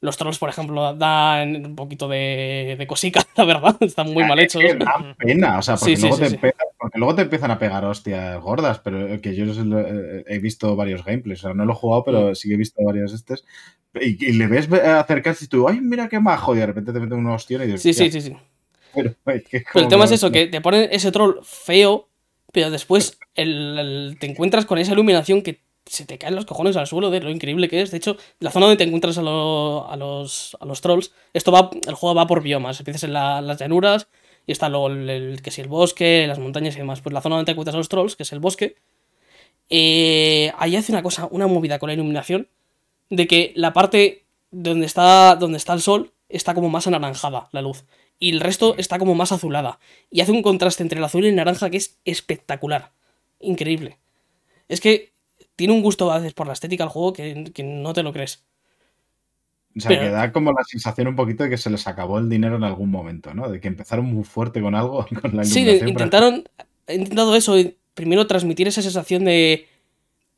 Los 0.00 0.16
trolls, 0.16 0.38
por 0.38 0.50
ejemplo, 0.50 0.94
dan 0.94 1.64
un 1.64 1.76
poquito 1.76 2.08
de, 2.08 2.76
de 2.78 2.86
cosica, 2.86 3.22
la 3.36 3.44
verdad. 3.44 3.76
Están 3.80 4.12
muy 4.12 4.24
mal 4.24 4.38
hechos. 4.38 4.62
dan 4.78 5.14
pena, 5.16 5.58
o 5.58 5.62
sea, 5.62 5.76
porque, 5.76 5.96
luego 5.96 6.16
te 6.16 6.38
porque, 6.78 6.98
luego 6.98 7.14
te 7.14 7.22
empiezan 7.22 7.50
a 7.50 7.58
pegar 7.58 7.84
hostias 7.84 8.40
gordas, 8.40 8.80
pero 8.80 9.20
que 9.20 9.34
yo 9.34 9.44
he 9.44 10.38
visto 10.38 10.76
varios 10.76 11.04
gameplays. 11.04 11.40
O 11.40 11.48
sea, 11.48 11.54
no 11.54 11.64
lo 11.64 11.72
he 11.72 11.76
jugado, 11.76 12.04
pero 12.04 12.30
mm. 12.30 12.34
sí 12.34 12.48
que 12.48 12.54
he 12.54 12.58
visto 12.58 12.82
varios 12.84 13.12
estos. 13.12 13.44
Y, 14.00 14.32
le 14.32 14.46
ves 14.46 14.70
acercarse 14.72 15.44
y 15.44 15.48
tú, 15.48 15.68
ay, 15.68 15.80
mira 15.80 16.08
qué 16.08 16.18
majo, 16.18 16.54
y 16.54 16.58
de 16.58 16.66
repente 16.66 16.92
te 16.92 17.00
meten 17.00 17.18
unos 17.18 17.36
hostias 17.36 17.62
y 17.62 17.66
dices, 17.66 17.82
Sí, 17.82 17.94
sí, 17.94 18.10
sí, 18.10 18.20
sí. 18.20 18.36
Pero, 18.94 19.14
el 19.24 19.88
tema 19.88 20.04
es 20.04 20.12
eso, 20.12 20.30
que 20.30 20.46
te 20.46 20.60
ponen 20.60 20.88
ese 20.92 21.10
troll 21.10 21.40
feo 21.42 22.08
pero 22.54 22.70
después 22.70 23.18
el, 23.34 24.16
te 24.20 24.26
encuentras 24.30 24.66
con 24.66 24.78
esa 24.78 24.92
iluminación 24.92 25.42
que 25.42 25.60
se 25.86 26.06
te 26.06 26.18
caen 26.18 26.34
los 26.34 26.46
cojones 26.46 26.76
al 26.76 26.86
suelo 26.86 27.10
de 27.10 27.20
lo 27.20 27.30
increíble 27.30 27.68
que 27.68 27.82
es. 27.82 27.90
De 27.90 27.98
hecho, 27.98 28.16
la 28.40 28.50
zona 28.50 28.66
donde 28.66 28.78
te 28.78 28.84
encuentras 28.84 29.18
a, 29.18 29.20
a, 29.20 29.96
los, 29.96 30.56
a 30.60 30.64
los 30.64 30.80
trolls, 30.80 31.12
esto 31.32 31.52
va, 31.52 31.70
el 31.86 31.94
juego 31.94 32.14
va 32.14 32.26
por 32.26 32.42
biomas. 32.42 32.80
Empiezas 32.80 33.04
en 33.04 33.12
las 33.12 33.58
llanuras 33.58 34.08
y 34.46 34.52
está 34.52 34.66
el, 34.66 35.40
que 35.42 35.50
si 35.50 35.60
el 35.60 35.68
bosque, 35.68 36.26
las 36.26 36.38
montañas 36.38 36.74
y 36.74 36.78
demás. 36.78 37.00
Pues 37.00 37.12
la 37.12 37.20
zona 37.20 37.36
donde 37.36 37.46
te 37.46 37.52
encuentras 37.52 37.74
a 37.74 37.78
los 37.78 37.88
trolls, 37.88 38.16
que 38.16 38.22
es 38.22 38.32
el 38.32 38.40
bosque, 38.40 38.76
eh, 39.68 40.52
ahí 40.58 40.76
hace 40.76 40.92
una 40.92 41.02
cosa, 41.02 41.28
una 41.30 41.46
movida 41.46 41.78
con 41.78 41.88
la 41.88 41.94
iluminación, 41.94 42.48
de 43.10 43.26
que 43.26 43.52
la 43.56 43.72
parte 43.72 44.24
donde 44.50 44.86
está, 44.86 45.36
donde 45.36 45.58
está 45.58 45.74
el 45.74 45.82
sol 45.82 46.12
está 46.28 46.54
como 46.54 46.70
más 46.70 46.86
anaranjada 46.86 47.48
la 47.52 47.62
luz 47.62 47.84
y 48.18 48.30
el 48.30 48.40
resto 48.40 48.74
está 48.78 48.98
como 48.98 49.14
más 49.14 49.32
azulada. 49.32 49.78
Y 50.10 50.20
hace 50.20 50.32
un 50.32 50.42
contraste 50.42 50.82
entre 50.82 50.98
el 50.98 51.04
azul 51.04 51.24
y 51.24 51.28
el 51.28 51.36
naranja 51.36 51.70
que 51.70 51.76
es 51.76 51.98
espectacular. 52.04 52.92
Increíble. 53.44 53.98
Es 54.68 54.80
que 54.80 55.12
tiene 55.56 55.72
un 55.72 55.82
gusto 55.82 56.10
a 56.10 56.18
veces 56.18 56.34
por 56.34 56.46
la 56.46 56.52
estética 56.52 56.84
del 56.84 56.90
juego 56.90 57.12
que, 57.12 57.52
no 57.64 57.92
te 57.92 58.02
lo 58.02 58.12
crees. 58.12 58.44
O 59.76 59.80
sea, 59.80 59.90
que 59.90 60.08
da 60.08 60.32
como 60.32 60.52
la 60.52 60.62
sensación 60.64 61.08
un 61.08 61.16
poquito 61.16 61.44
de 61.44 61.50
que 61.50 61.58
se 61.58 61.70
les 61.70 61.86
acabó 61.86 62.18
el 62.18 62.28
dinero 62.28 62.56
en 62.56 62.64
algún 62.64 62.90
momento, 62.90 63.34
¿no? 63.34 63.48
De 63.48 63.60
que 63.60 63.68
empezaron 63.68 64.06
muy 64.06 64.24
fuerte 64.24 64.60
con 64.60 64.74
algo, 64.74 65.06
con 65.20 65.36
la 65.36 65.44
iluminación. 65.44 65.78
Sí, 65.80 65.88
intentaron, 65.88 66.44
he 66.86 66.94
intentado 66.94 67.34
eso, 67.34 67.56
primero 67.94 68.26
transmitir 68.26 68.68
esa 68.68 68.82
sensación 68.82 69.24
de, 69.24 69.66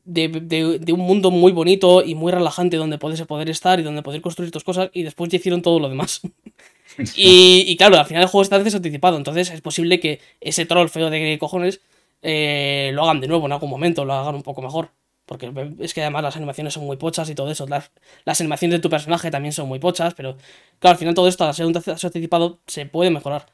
de, 0.05 0.79
de, 0.79 0.93
un 0.93 1.01
mundo 1.01 1.29
muy 1.31 1.51
bonito 1.51 2.03
y 2.03 2.15
muy 2.15 2.31
relajante 2.31 2.77
donde 2.77 2.97
puedes 2.97 3.21
poder 3.23 3.49
estar 3.49 3.79
y 3.79 3.83
donde 3.83 4.01
poder 4.01 4.21
construir 4.21 4.51
tus 4.51 4.63
cosas 4.63 4.89
y 4.93 5.03
después 5.03 5.29
ya 5.29 5.37
hicieron 5.37 5.61
todo 5.61 5.79
lo 5.79 5.89
demás. 5.89 6.21
y, 7.15 7.75
claro, 7.77 7.97
al 7.97 8.05
final 8.05 8.23
el 8.23 8.29
juego 8.29 8.41
está 8.41 8.57
desanticipado, 8.57 9.17
entonces 9.17 9.51
es 9.51 9.61
posible 9.61 9.99
que 9.99 10.19
ese 10.41 10.65
troll 10.65 10.89
feo 10.89 11.09
de 11.09 11.37
cojones 11.37 11.81
eh, 12.21 12.91
lo 12.93 13.03
hagan 13.03 13.21
de 13.21 13.27
nuevo 13.27 13.45
en 13.45 13.51
algún 13.53 13.69
momento, 13.69 14.05
lo 14.05 14.13
hagan 14.13 14.35
un 14.35 14.43
poco 14.43 14.61
mejor. 14.61 14.91
Porque 15.25 15.51
es 15.79 15.93
que 15.93 16.01
además 16.01 16.23
las 16.23 16.37
animaciones 16.37 16.73
son 16.73 16.85
muy 16.85 16.97
pochas 16.97 17.29
y 17.29 17.35
todo 17.35 17.51
eso. 17.51 17.67
Las, 17.67 17.91
las 18.25 18.39
animaciones 18.41 18.79
de 18.79 18.81
tu 18.81 18.89
personaje 18.89 19.29
también 19.31 19.51
son 19.53 19.67
muy 19.67 19.79
pochas, 19.79 20.13
pero 20.13 20.37
claro, 20.79 20.93
al 20.93 20.97
final 20.97 21.13
todo 21.15 21.27
esto 21.27 21.43
al 21.45 21.53
ser 21.53 21.65
un 21.65 21.75
anticipado 21.75 22.61
se 22.67 22.85
puede 22.85 23.11
mejorar. 23.11 23.47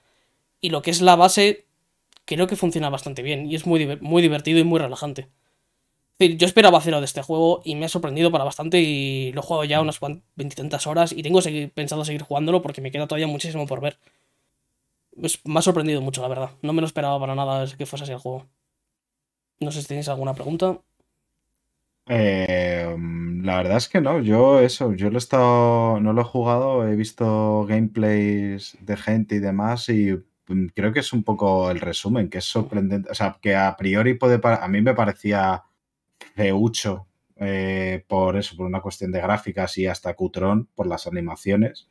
Y 0.61 0.69
lo 0.71 0.81
que 0.83 0.91
es 0.91 1.01
la 1.01 1.15
base, 1.15 1.65
creo 2.25 2.47
que 2.47 2.55
funciona 2.55 2.89
bastante 2.89 3.23
bien 3.23 3.47
y 3.51 3.55
es 3.55 3.65
muy, 3.67 3.97
muy 4.01 4.21
divertido 4.21 4.59
y 4.59 4.63
muy 4.65 4.79
relajante 4.79 5.29
yo 6.19 6.45
esperaba 6.45 6.77
hacerlo 6.77 6.99
de 6.99 7.05
este 7.05 7.21
juego 7.21 7.61
y 7.65 7.75
me 7.75 7.85
ha 7.85 7.89
sorprendido 7.89 8.31
para 8.31 8.43
bastante 8.43 8.79
y 8.79 9.31
lo 9.33 9.41
jugado 9.41 9.65
ya 9.65 9.81
unas 9.81 9.99
veintitantas 10.35 10.87
horas 10.87 11.11
y 11.11 11.23
tengo 11.23 11.39
pensado 11.73 12.05
seguir 12.05 12.21
jugándolo 12.21 12.61
porque 12.61 12.81
me 12.81 12.91
queda 12.91 13.07
todavía 13.07 13.27
muchísimo 13.27 13.67
por 13.67 13.81
ver. 13.81 13.97
Me 15.15 15.59
ha 15.59 15.61
sorprendido 15.61 16.01
mucho, 16.01 16.21
la 16.21 16.27
verdad. 16.27 16.51
No 16.61 16.73
me 16.73 16.81
lo 16.81 16.87
esperaba 16.87 17.19
para 17.19 17.35
nada 17.35 17.65
que 17.77 17.85
fuese 17.85 18.03
así 18.03 18.13
el 18.13 18.19
juego. 18.19 18.47
No 19.59 19.71
sé 19.71 19.81
si 19.81 19.87
tenéis 19.87 20.09
alguna 20.09 20.33
pregunta. 20.33 20.79
Eh, 22.07 22.95
la 23.43 23.57
verdad 23.57 23.77
es 23.77 23.87
que 23.87 24.01
no, 24.01 24.19
yo 24.21 24.59
eso, 24.59 24.93
yo 24.93 25.09
lo 25.09 25.15
he 25.15 25.19
estado, 25.19 25.99
no 26.01 26.11
lo 26.11 26.21
he 26.21 26.25
jugado, 26.25 26.85
he 26.85 26.95
visto 26.97 27.65
gameplays 27.65 28.77
de 28.81 28.97
gente 28.97 29.35
y 29.35 29.39
demás 29.39 29.87
y 29.87 30.11
mm, 30.47 30.67
creo 30.75 30.91
que 30.91 30.99
es 30.99 31.13
un 31.13 31.23
poco 31.23 31.71
el 31.71 31.79
resumen, 31.79 32.29
que 32.29 32.39
es 32.39 32.45
sorprendente, 32.45 33.09
o 33.09 33.15
sea, 33.15 33.37
que 33.41 33.55
a 33.55 33.77
priori 33.77 34.15
puede, 34.15 34.41
a 34.43 34.67
mí 34.67 34.81
me 34.81 34.93
parecía 34.93 35.63
feucho 36.35 37.07
eh, 37.37 38.03
por 38.07 38.35
eso, 38.37 38.57
por 38.57 38.65
una 38.65 38.81
cuestión 38.81 39.11
de 39.13 39.21
gráficas 39.21 39.77
y 39.77 39.87
hasta 39.87 40.13
cutrón, 40.13 40.67
por 40.75 40.87
las 40.87 41.07
animaciones 41.07 41.89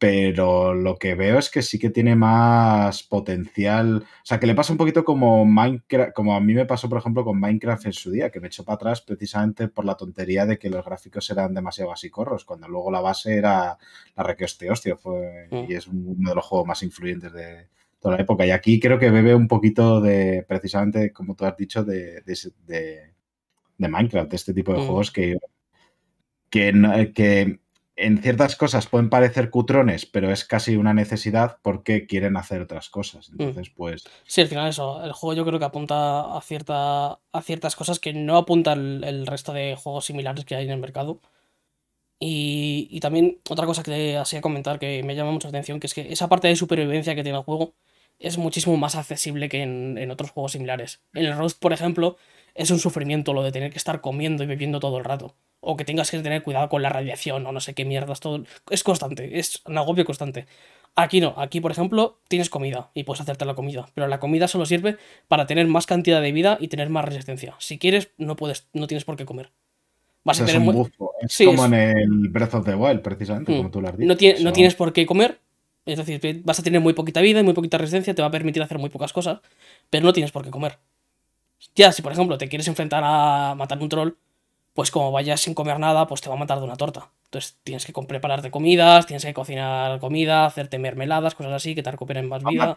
pero 0.00 0.72
lo 0.72 0.96
que 0.96 1.14
veo 1.14 1.38
es 1.38 1.50
que 1.50 1.60
sí 1.60 1.78
que 1.78 1.90
tiene 1.90 2.16
más 2.16 3.02
potencial. 3.02 3.98
O 3.98 4.24
sea, 4.24 4.40
que 4.40 4.46
le 4.46 4.54
pasa 4.54 4.72
un 4.72 4.78
poquito 4.78 5.04
como 5.04 5.44
Minecraft, 5.44 6.14
como 6.14 6.34
a 6.34 6.40
mí 6.40 6.54
me 6.54 6.64
pasó, 6.64 6.88
por 6.88 6.96
ejemplo, 6.96 7.22
con 7.22 7.38
Minecraft 7.38 7.84
en 7.84 7.92
su 7.92 8.10
día, 8.10 8.30
que 8.30 8.40
me 8.40 8.46
echó 8.46 8.64
para 8.64 8.76
atrás 8.76 9.02
precisamente 9.02 9.68
por 9.68 9.84
la 9.84 9.98
tontería 9.98 10.46
de 10.46 10.58
que 10.58 10.70
los 10.70 10.86
gráficos 10.86 11.28
eran 11.28 11.52
demasiado 11.52 11.90
basicorros, 11.90 12.46
cuando 12.46 12.66
luego 12.66 12.90
la 12.90 13.02
base 13.02 13.36
era 13.36 13.76
la 14.16 14.22
requeste 14.22 14.70
hostia, 14.70 14.96
fue, 14.96 15.48
mm. 15.50 15.70
y 15.70 15.74
es 15.74 15.86
uno 15.86 16.30
de 16.30 16.34
los 16.34 16.46
juegos 16.46 16.66
más 16.66 16.82
influyentes 16.82 17.30
de 17.34 17.68
toda 18.00 18.16
la 18.16 18.22
época. 18.22 18.46
Y 18.46 18.52
aquí 18.52 18.80
creo 18.80 18.98
que 18.98 19.10
bebe 19.10 19.34
un 19.34 19.48
poquito 19.48 20.00
de, 20.00 20.46
precisamente, 20.48 21.12
como 21.12 21.34
tú 21.34 21.44
has 21.44 21.58
dicho, 21.58 21.84
de, 21.84 22.22
de, 22.22 23.12
Minecraft, 23.76 24.30
de 24.30 24.36
este 24.36 24.54
tipo 24.54 24.72
de 24.72 24.78
mm. 24.78 24.86
juegos 24.86 25.10
que, 25.10 25.36
que, 26.48 27.12
que 27.14 27.60
en 28.00 28.22
ciertas 28.22 28.56
cosas 28.56 28.86
pueden 28.86 29.10
parecer 29.10 29.50
cutrones, 29.50 30.06
pero 30.06 30.32
es 30.32 30.44
casi 30.44 30.76
una 30.76 30.94
necesidad 30.94 31.58
porque 31.62 32.06
quieren 32.06 32.36
hacer 32.36 32.62
otras 32.62 32.88
cosas. 32.88 33.30
Mm. 33.30 33.42
Entonces, 33.42 33.72
pues. 33.76 34.04
Sí, 34.26 34.40
al 34.40 34.48
final 34.48 34.68
eso. 34.68 35.04
El 35.04 35.12
juego 35.12 35.34
yo 35.34 35.44
creo 35.44 35.58
que 35.58 35.64
apunta 35.66 36.36
a, 36.36 36.40
cierta, 36.40 37.18
a 37.32 37.42
ciertas 37.42 37.76
cosas 37.76 38.00
que 38.00 38.12
no 38.12 38.36
apunta 38.36 38.72
el, 38.72 39.26
resto 39.26 39.52
de 39.52 39.76
juegos 39.76 40.06
similares 40.06 40.44
que 40.44 40.56
hay 40.56 40.64
en 40.64 40.72
el 40.72 40.80
mercado. 40.80 41.20
Y, 42.18 43.00
también 43.00 43.40
otra 43.48 43.64
cosa 43.66 43.82
que 43.82 44.16
hacía 44.16 44.40
comentar 44.42 44.78
que 44.78 45.02
me 45.02 45.14
llama 45.14 45.30
mucha 45.30 45.48
atención, 45.48 45.80
que 45.80 45.86
es 45.86 45.94
que 45.94 46.12
esa 46.12 46.28
parte 46.28 46.48
de 46.48 46.56
supervivencia 46.56 47.14
que 47.14 47.22
tiene 47.22 47.38
el 47.38 47.44
juego 47.44 47.74
es 48.18 48.36
muchísimo 48.36 48.76
más 48.76 48.96
accesible 48.96 49.48
que 49.48 49.62
en, 49.62 49.96
en 49.96 50.10
otros 50.10 50.30
juegos 50.30 50.52
similares. 50.52 51.00
En 51.14 51.24
el 51.24 51.36
Roast, 51.36 51.58
por 51.58 51.72
ejemplo, 51.72 52.18
es 52.54 52.70
un 52.70 52.78
sufrimiento 52.78 53.32
lo 53.32 53.42
de 53.42 53.52
tener 53.52 53.70
que 53.70 53.78
estar 53.78 54.00
comiendo 54.00 54.44
y 54.44 54.46
bebiendo 54.46 54.80
todo 54.80 54.98
el 54.98 55.04
rato 55.04 55.34
o 55.60 55.76
que 55.76 55.84
tengas 55.84 56.10
que 56.10 56.18
tener 56.18 56.42
cuidado 56.42 56.68
con 56.68 56.82
la 56.82 56.88
radiación 56.88 57.46
o 57.46 57.52
no 57.52 57.60
sé 57.60 57.74
qué 57.74 57.84
mierdas, 57.84 58.20
todo. 58.20 58.44
Es 58.70 58.82
constante, 58.82 59.38
es 59.38 59.62
un 59.66 59.78
agobio 59.78 60.04
constante. 60.04 60.46
Aquí 60.96 61.20
no, 61.20 61.34
aquí 61.36 61.60
por 61.60 61.70
ejemplo 61.70 62.18
tienes 62.28 62.50
comida 62.50 62.90
y 62.94 63.04
puedes 63.04 63.20
hacerte 63.20 63.44
la 63.44 63.54
comida, 63.54 63.88
pero 63.94 64.08
la 64.08 64.18
comida 64.18 64.48
solo 64.48 64.66
sirve 64.66 64.96
para 65.28 65.46
tener 65.46 65.66
más 65.66 65.86
cantidad 65.86 66.20
de 66.20 66.32
vida 66.32 66.56
y 66.60 66.68
tener 66.68 66.88
más 66.88 67.04
resistencia. 67.04 67.54
Si 67.58 67.78
quieres, 67.78 68.10
no 68.16 68.36
puedes, 68.36 68.68
no 68.72 68.86
tienes 68.86 69.04
por 69.04 69.16
qué 69.16 69.24
comer. 69.24 69.52
Vas 70.24 70.40
a 70.40 70.44
tener 70.44 70.62
es 71.22 71.38
como 71.46 71.64
en 71.64 71.74
el 71.74 72.28
Breath 72.28 72.54
of 72.54 72.66
the 72.66 72.74
Wild, 72.74 73.00
precisamente, 73.00 73.56
como 73.56 73.68
mm. 73.68 73.72
tú 73.72 73.80
lo 73.80 73.88
has 73.88 73.96
dicho. 73.96 74.08
No, 74.08 74.44
no 74.44 74.52
tienes 74.52 74.74
por 74.74 74.92
qué 74.92 75.06
comer, 75.06 75.40
es 75.86 75.98
decir, 75.98 76.42
vas 76.44 76.58
a 76.60 76.62
tener 76.62 76.80
muy 76.80 76.92
poquita 76.92 77.20
vida 77.20 77.40
y 77.40 77.42
muy 77.42 77.54
poquita 77.54 77.78
resistencia, 77.78 78.14
te 78.14 78.20
va 78.20 78.28
a 78.28 78.30
permitir 78.30 78.62
hacer 78.62 78.78
muy 78.78 78.90
pocas 78.90 79.12
cosas, 79.12 79.40
pero 79.88 80.04
no 80.04 80.12
tienes 80.12 80.30
por 80.32 80.44
qué 80.44 80.50
comer. 80.50 80.78
Ya, 81.74 81.92
si 81.92 82.02
por 82.02 82.12
ejemplo 82.12 82.38
te 82.38 82.48
quieres 82.48 82.68
enfrentar 82.68 83.02
a 83.04 83.54
matar 83.54 83.78
un 83.78 83.88
troll, 83.88 84.12
pues 84.74 84.90
como 84.90 85.12
vayas 85.12 85.40
sin 85.40 85.54
comer 85.54 85.78
nada, 85.78 86.06
pues 86.06 86.20
te 86.20 86.28
va 86.28 86.36
a 86.36 86.38
matar 86.38 86.58
de 86.58 86.64
una 86.64 86.76
torta. 86.76 87.10
Entonces 87.24 87.58
tienes 87.62 87.84
que 87.84 87.92
prepararte 87.92 88.50
comidas, 88.50 89.06
tienes 89.06 89.24
que 89.24 89.34
cocinar 89.34 90.00
comida, 90.00 90.46
hacerte 90.46 90.78
mermeladas, 90.78 91.34
cosas 91.34 91.52
así 91.52 91.74
que 91.74 91.82
te 91.82 91.90
recuperen 91.90 92.28
más 92.28 92.42
vida. 92.42 92.76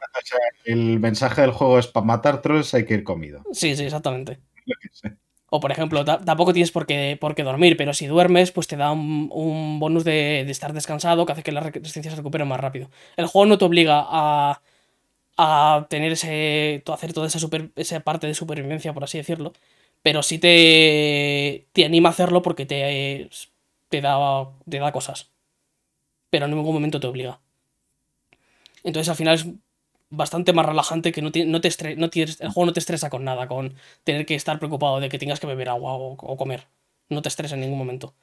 el 0.66 1.00
mensaje 1.00 1.42
del 1.42 1.52
juego 1.52 1.80
es 1.80 1.88
para 1.88 2.06
matar 2.06 2.42
trolls 2.42 2.74
hay 2.74 2.86
que 2.86 2.94
ir 2.94 3.04
comido. 3.04 3.42
Sí, 3.52 3.76
sí, 3.76 3.84
exactamente. 3.84 4.40
O 5.56 5.60
por 5.60 5.72
ejemplo, 5.72 6.04
tampoco 6.04 6.52
tienes 6.52 6.72
por 6.72 6.88
qué, 6.88 7.16
por 7.22 7.36
qué, 7.36 7.44
dormir, 7.44 7.78
pero 7.78 7.94
si 7.94 8.08
duermes, 8.08 8.52
pues 8.52 8.66
te 8.66 8.76
da 8.76 8.92
un, 8.92 9.78
bonus 9.80 10.04
de, 10.04 10.42
estar 10.50 10.74
descansado 10.74 11.28
que 11.28 11.34
hace 11.34 11.44
que 11.44 11.52
las 11.52 11.64
resistencias 11.64 12.14
se 12.14 12.18
recuperen 12.18 12.48
más 12.48 12.60
rápido. 12.60 12.90
El 13.18 13.28
juego 13.28 13.46
no 13.46 13.60
te 13.60 13.66
obliga 13.66 14.04
a, 14.04 14.64
a 15.44 15.88
tener 15.90 16.12
ese. 16.12 16.84
hacer 16.88 17.14
toda 17.14 17.28
esa, 17.28 17.40
super, 17.40 17.72
esa 17.76 18.00
parte 18.02 18.28
de 18.28 18.34
supervivencia, 18.34 18.94
por 18.94 19.04
así 19.04 19.18
decirlo 19.18 19.54
pero 20.04 20.22
sí 20.22 20.38
te, 20.38 21.68
te 21.72 21.86
anima 21.86 22.10
a 22.10 22.12
hacerlo 22.12 22.42
porque 22.44 22.66
te, 22.66 23.30
te, 23.90 24.02
da, 24.02 24.52
te 24.70 24.78
da 24.78 24.92
cosas. 24.92 25.32
Pero 26.30 26.46
en 26.46 26.52
ningún 26.52 26.76
momento 26.76 27.00
te 27.00 27.08
obliga. 27.08 27.40
Entonces 28.84 29.10
al 29.10 29.16
final 29.16 29.36
es 29.36 29.48
bastante 30.10 30.52
más 30.52 30.66
relajante 30.66 31.12
que 31.14 31.22
no, 31.22 31.32
no 31.48 31.62
te 31.62 31.96
no 31.96 32.10
tienes, 32.10 32.42
el 32.42 32.50
juego 32.50 32.68
no 32.68 32.74
te 32.74 32.82
estresa 32.82 33.10
con 33.10 33.24
nada, 33.24 33.48
con 33.48 33.76
tener 34.04 34.26
que 34.26 34.36
estar 34.36 34.60
preocupado 34.60 35.00
de 35.00 35.10
que 35.10 35.18
tengas 35.18 35.40
que 35.40 35.48
beber 35.48 35.70
agua 35.70 35.94
o, 35.94 36.38
comer. 36.38 36.68
No 37.10 37.22
te 37.22 37.30
estresa 37.30 37.56
en 37.56 37.62
ningún 37.62 37.80
momento. 37.80 38.14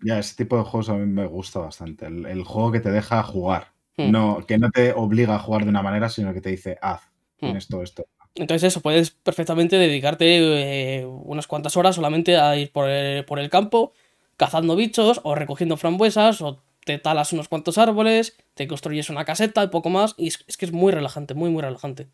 Ya, 0.00 0.18
ese 0.18 0.34
tipo 0.34 0.56
de 0.56 0.64
juegos 0.64 0.88
a 0.88 0.94
mí 0.94 1.06
me 1.06 1.26
gusta 1.26 1.60
bastante. 1.60 2.06
El, 2.06 2.42
juego 2.42 2.72
que 2.72 2.80
te 2.80 2.90
deja 2.90 3.22
jugar. 3.22 3.72
No, 3.98 4.46
que 4.46 4.58
no 4.58 4.70
te 4.70 4.92
obliga 4.92 5.34
a 5.34 5.38
jugar 5.40 5.64
de 5.64 5.70
una 5.70 5.82
manera, 5.82 6.08
sino 6.08 6.32
que 6.32 6.40
te 6.40 6.50
dice, 6.50 6.78
haz, 6.80 7.02
tienes 7.36 7.66
todo 7.66 7.82
esto. 7.82 8.06
Entonces 8.36 8.68
eso, 8.68 8.80
puedes 8.80 9.10
perfectamente 9.10 9.76
dedicarte 9.76 11.00
eh, 11.00 11.06
unas 11.06 11.46
cuantas 11.46 11.76
horas 11.76 11.96
solamente 11.96 12.36
a 12.36 12.56
ir 12.56 12.70
por 12.70 12.88
el, 12.88 13.50
campo, 13.50 13.92
cazando 14.36 14.76
bichos 14.76 15.20
o 15.24 15.34
recogiendo 15.34 15.76
frambuesas 15.76 16.40
o 16.42 16.62
te 16.84 16.98
talas 16.98 17.32
unos 17.32 17.48
cuantos 17.48 17.76
árboles, 17.78 18.36
te 18.54 18.68
construyes 18.68 19.10
una 19.10 19.24
caseta 19.24 19.64
y 19.64 19.68
poco 19.68 19.90
más 19.90 20.14
y 20.16 20.28
es, 20.28 20.38
que 20.38 20.64
es 20.64 20.72
muy 20.72 20.92
relajante, 20.92 21.34
muy 21.34 21.50
muy 21.50 21.62
relajante. 21.62 22.08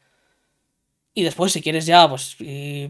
Y 1.12 1.22
después 1.22 1.52
si 1.52 1.60
quieres 1.60 1.86
ya 1.86 2.08
pues 2.08 2.36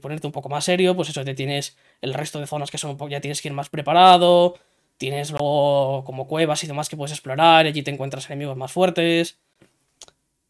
ponerte 0.01 0.27
un 0.27 0.33
poco 0.33 0.49
más 0.49 0.65
serio, 0.65 0.95
pues 0.95 1.09
eso, 1.09 1.25
te 1.25 1.35
tienes 1.35 1.77
el 2.01 2.15
resto 2.15 2.39
de 2.39 2.47
zonas 2.47 2.71
que 2.71 2.79
son 2.79 2.93
un 2.93 2.97
poco, 2.97 3.11
ya 3.11 3.21
tienes 3.21 3.43
que 3.43 3.49
ir 3.49 3.55
más 3.55 3.69
preparado, 3.69 4.55
tienes 4.99 5.31
luego 5.31 6.05
como 6.05 6.27
cuevas 6.27 6.63
y 6.65 6.67
demás 6.67 6.89
que 6.89 6.97
puedes 6.97 7.13
explorar, 7.13 7.67
allí 7.67 7.83
te 7.83 7.91
encuentras 7.91 8.27
enemigos 8.27 8.57
más 8.57 8.73
fuertes. 8.73 9.39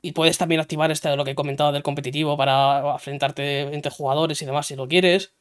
Y 0.03 0.13
puedes 0.13 0.37
también 0.37 0.61
activar 0.61 0.91
este 0.91 1.09
de 1.09 1.17
lo 1.17 1.25
que 1.25 1.31
he 1.31 1.35
comentado 1.35 1.73
del 1.73 1.83
competitivo 1.83 2.37
para 2.37 2.93
enfrentarte 2.93 3.63
entre 3.75 3.91
jugadores 3.91 4.41
y 4.43 4.47
demás 4.47 4.67
si 4.67 4.77
lo 4.77 4.87
quieres. 4.87 5.33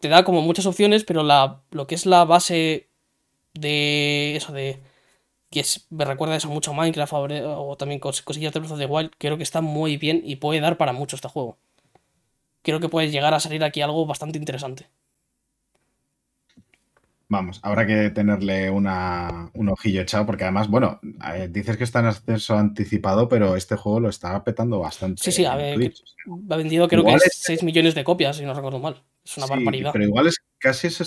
Te 0.00 0.08
da 0.08 0.24
como 0.24 0.42
muchas 0.42 0.66
opciones, 0.66 1.04
pero 1.04 1.22
la, 1.22 1.62
lo 1.70 1.86
que 1.86 1.94
es 1.94 2.06
la 2.06 2.24
base 2.24 2.88
de 3.54 4.36
eso 4.36 4.52
de 4.52 4.80
que 5.50 5.60
es, 5.60 5.86
me 5.90 6.04
recuerda 6.04 6.36
eso 6.36 6.48
mucho 6.48 6.70
a 6.70 6.74
Minecraft 6.74 7.12
o, 7.12 7.76
también 7.76 8.00
cosillas 8.00 8.52
de 8.52 8.60
Breath 8.60 8.78
de 8.78 8.86
Wild, 8.86 9.10
creo 9.18 9.36
que 9.36 9.42
está 9.42 9.60
muy 9.60 9.96
bien 9.96 10.22
y 10.24 10.36
puede 10.36 10.60
dar 10.60 10.76
para 10.76 10.92
mucho 10.92 11.16
este 11.16 11.28
juego. 11.28 11.58
Creo 12.62 12.78
que 12.80 12.88
puede 12.88 13.10
llegar 13.10 13.34
a 13.34 13.40
salir 13.40 13.64
aquí 13.64 13.80
algo 13.82 14.06
bastante 14.06 14.38
interesante. 14.38 14.88
Vamos, 17.30 17.60
habrá 17.62 17.86
que 17.86 18.10
tenerle 18.10 18.70
una, 18.70 19.52
un 19.54 19.68
ojillo 19.68 20.02
echado 20.02 20.26
porque 20.26 20.42
además, 20.42 20.66
bueno, 20.66 20.98
eh, 21.32 21.46
dices 21.48 21.76
que 21.76 21.84
está 21.84 22.00
en 22.00 22.06
acceso 22.06 22.58
anticipado, 22.58 23.28
pero 23.28 23.54
este 23.54 23.76
juego 23.76 24.00
lo 24.00 24.08
está 24.08 24.42
petando 24.42 24.80
bastante. 24.80 25.22
Sí, 25.22 25.30
sí, 25.30 25.44
ha, 25.44 25.54
vendido 25.54 26.88
creo 26.88 27.04
que 27.04 27.16
6 27.20 27.62
millones 27.62 27.94
de 27.94 28.02
copias, 28.02 28.36
si 28.36 28.44
no 28.44 28.52
recuerdo 28.52 28.80
mal. 28.80 29.04
Es 29.24 29.36
una 29.36 29.46
barbaridad. 29.46 29.92
Pero 29.92 30.06
igual 30.06 30.26
es 30.26 30.38
casi 30.58 30.88
ese 30.88 31.04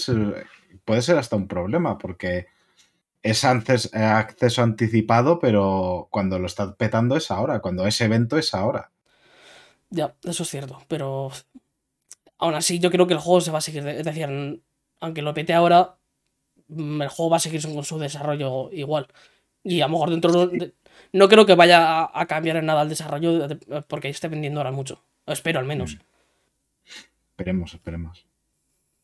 puede 0.86 1.02
ser 1.02 1.18
hasta 1.18 1.36
un 1.36 1.50
problema 1.50 1.98
porque 1.98 2.48
es 3.22 3.44
acceso 3.44 4.64
anticipado, 4.64 5.40
pero 5.40 6.08
cuando 6.10 6.40
lo 6.40 6.48
está 6.48 6.74
petando 6.76 7.18
es 7.18 7.32
ahora, 7.32 7.60
cuando 7.60 7.86
ese 7.86 8.06
evento 8.06 8.38
es 8.38 8.54
ahora. 8.54 8.91
Ya, 9.90 10.16
eso 10.24 10.44
es 10.44 10.50
cierto, 10.50 10.82
pero 10.88 11.32
aún 12.38 12.56
así 12.56 12.80
yo 12.80 12.90
creo 12.91 13.08
que 13.08 13.14
el 13.14 13.20
juego 13.20 13.41
se 13.41 13.52
va 13.52 13.58
a 13.58 13.62
seguir, 13.62 13.86
es 13.90 14.06
decir, 14.06 14.62
aunque 15.02 15.22
lo 15.22 15.34
pete 15.34 15.54
ahora, 15.54 15.98
el 16.78 17.08
juego 17.10 17.30
va 17.32 17.38
a 17.38 17.40
seguir 17.40 17.62
con 17.62 17.84
su 17.84 18.00
desarrollo 18.00 18.72
igual. 18.72 19.08
Y 19.64 19.82
a 19.82 19.88
lo 19.88 19.94
mejor 19.94 20.10
dentro 20.10 20.48
de, 20.48 20.74
no 21.14 21.30
creo 21.30 21.45
que 21.45 21.56
vaya 21.56 22.10
a, 22.14 22.26
cambiar 22.26 22.58
en 22.58 22.66
nada 22.66 22.82
el 22.82 22.90
desarrollo 22.90 23.48
porque 23.88 24.10
esté 24.10 24.28
vendiendo 24.28 24.60
ahora 24.60 24.72
mucho. 24.72 25.04
Espero 25.26 25.60
al 25.60 25.66
menos. 25.66 25.95
Mm. 25.95 26.00
Esperemos, 27.30 27.74
esperemos. 27.74 28.28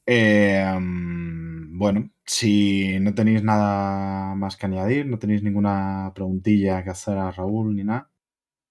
Eh, 0.06 0.76
mm, 0.80 1.78
bueno, 1.78 2.10
si 2.26 3.00
no 3.00 3.14
tenéis 3.14 3.44
nada 3.44 4.36
más 4.36 4.58
que 4.58 4.66
añadir, 4.66 5.06
no 5.06 5.20
tenéis 5.20 5.44
ninguna 5.44 6.12
preguntilla 6.16 6.84
que 6.84 6.90
hacer 6.90 7.18
a 7.18 7.32
Raúl 7.32 7.76
ni 7.76 7.84
nada, 7.84 8.10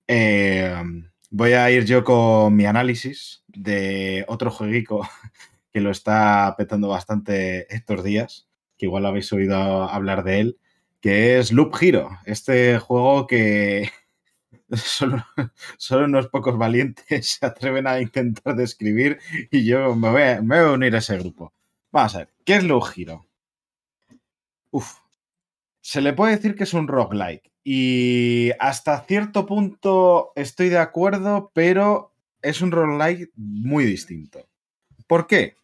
eh, 0.09 0.75
voy 1.31 1.53
a 1.53 1.71
ir 1.71 1.85
yo 1.85 2.05
con 2.05 2.57
mi 2.57 2.67
análisis 2.67 3.45
de 3.47 4.25
otro 4.29 4.51
jueguico 4.51 5.09
que 5.73 5.81
lo 5.81 5.91
está 5.91 6.55
petando 6.59 6.89
bastante 6.89 7.73
estos 7.75 8.03
días 8.03 8.48
que 8.79 8.87
igual 8.87 9.05
habéis 9.07 9.33
oído 9.33 9.57
hablar 9.57 10.25
de 10.25 10.41
él, 10.41 10.59
que 11.01 11.39
es 11.39 11.53
Loop 11.53 11.75
Hero, 11.81 12.11
este 12.25 12.79
juego 12.79 13.27
que 13.27 13.91
solo, 14.73 15.25
unos 16.05 16.29
pocos 16.29 16.57
valientes 16.57 17.31
se 17.39 17.47
atreven 17.47 17.87
a 17.87 18.01
intentar 18.01 18.57
describir 18.57 19.19
y 19.51 19.65
yo 19.65 19.95
me 19.95 20.11
voy, 20.11 20.23
a, 20.23 20.73
unir 20.73 20.95
a 20.95 20.99
ese 20.99 21.19
grupo. 21.19 21.53
Vamos 21.91 22.15
a 22.15 22.19
ver, 22.19 22.33
¿qué 22.45 22.57
es 22.57 22.65
Loop 22.65 22.85
Hero? 22.97 23.27
Uf, 24.71 24.99
se 25.81 26.01
le 26.01 26.13
puede 26.13 26.37
decir 26.37 26.55
que 26.55 26.65
es 26.65 26.75
un 26.75 26.89
roguelike 26.89 27.51
y 27.65 28.51
hasta 28.61 29.01
cierto 29.05 29.47
punto 29.47 30.33
estoy 30.37 30.69
de 30.69 30.79
acuerdo, 30.79 31.51
pero 31.55 32.13
es 32.43 32.61
un 32.61 32.71
roguelike 32.71 33.31
muy 33.37 33.85
distinto. 33.85 34.47
¿Por 35.07 35.27
qué? 35.27 35.57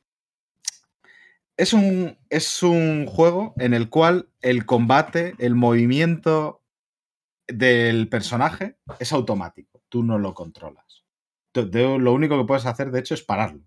Es 1.57 1.73
un, 1.73 2.19
es 2.31 2.63
un 2.63 3.07
juego 3.07 3.55
en 3.59 3.75
el 3.75 3.89
cual 3.89 4.29
el 4.41 4.67
combate, 4.67 5.35
el 5.39 5.55
movimiento 5.55 6.63
del 7.47 8.09
personaje 8.09 8.77
es 8.99 9.13
automático. 9.13 9.83
Tú 9.89 10.03
no 10.03 10.19
lo 10.19 10.35
controlas. 10.35 11.05
lo 11.55 12.13
único 12.13 12.39
que 12.39 12.47
puedes 12.47 12.67
hacer, 12.67 12.91
de 12.91 13.01
hecho, 13.01 13.15
es 13.15 13.23
pararlo. 13.23 13.65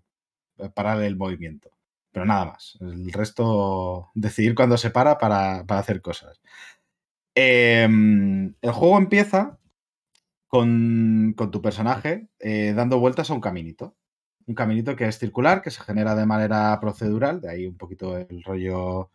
Parar 0.74 1.02
el 1.02 1.16
movimiento. 1.16 1.70
pero 2.12 2.26
nada 2.26 2.46
más. 2.46 2.78
El 2.80 3.12
resto, 3.12 4.10
decidir 4.14 4.54
cuándo 4.54 4.76
se 4.76 4.90
para 4.90 5.18
para, 5.18 5.60
hacer 5.68 6.02
cosas. 6.02 6.40
Em, 7.34 8.54
el 8.60 8.72
juego 8.72 8.98
empieza 8.98 9.58
con, 10.48 11.34
tu 11.52 11.62
personaje 11.62 12.28
eh, 12.40 12.72
dando 12.74 12.98
vueltas 12.98 13.30
a 13.30 13.34
un 13.34 13.40
caminito. 13.40 13.96
Un 14.48 14.54
caminito 14.54 14.96
que 14.96 15.06
es 15.06 15.18
circular, 15.18 15.62
que 15.62 15.70
se 15.70 15.82
genera 15.82 16.14
de 16.14 16.26
manera 16.26 16.78
procedural, 16.80 17.40
de 17.40 17.50
ahí 17.50 17.66
un 17.66 17.76
poquito 17.76 18.16
el 18.16 18.42
rollo 18.42 19.10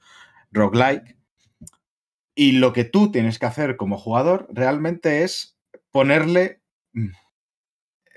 roguelike. 0.51 1.17
Y 2.35 2.53
lo 2.53 2.71
que 2.71 2.83
tú 2.85 3.11
tienes 3.11 3.39
que 3.39 3.47
hacer 3.47 3.75
como 3.75 3.97
jugador 3.97 4.47
realmente 4.51 5.23
es 5.23 5.57
ponerle 5.91 6.61
mm, 6.93 7.09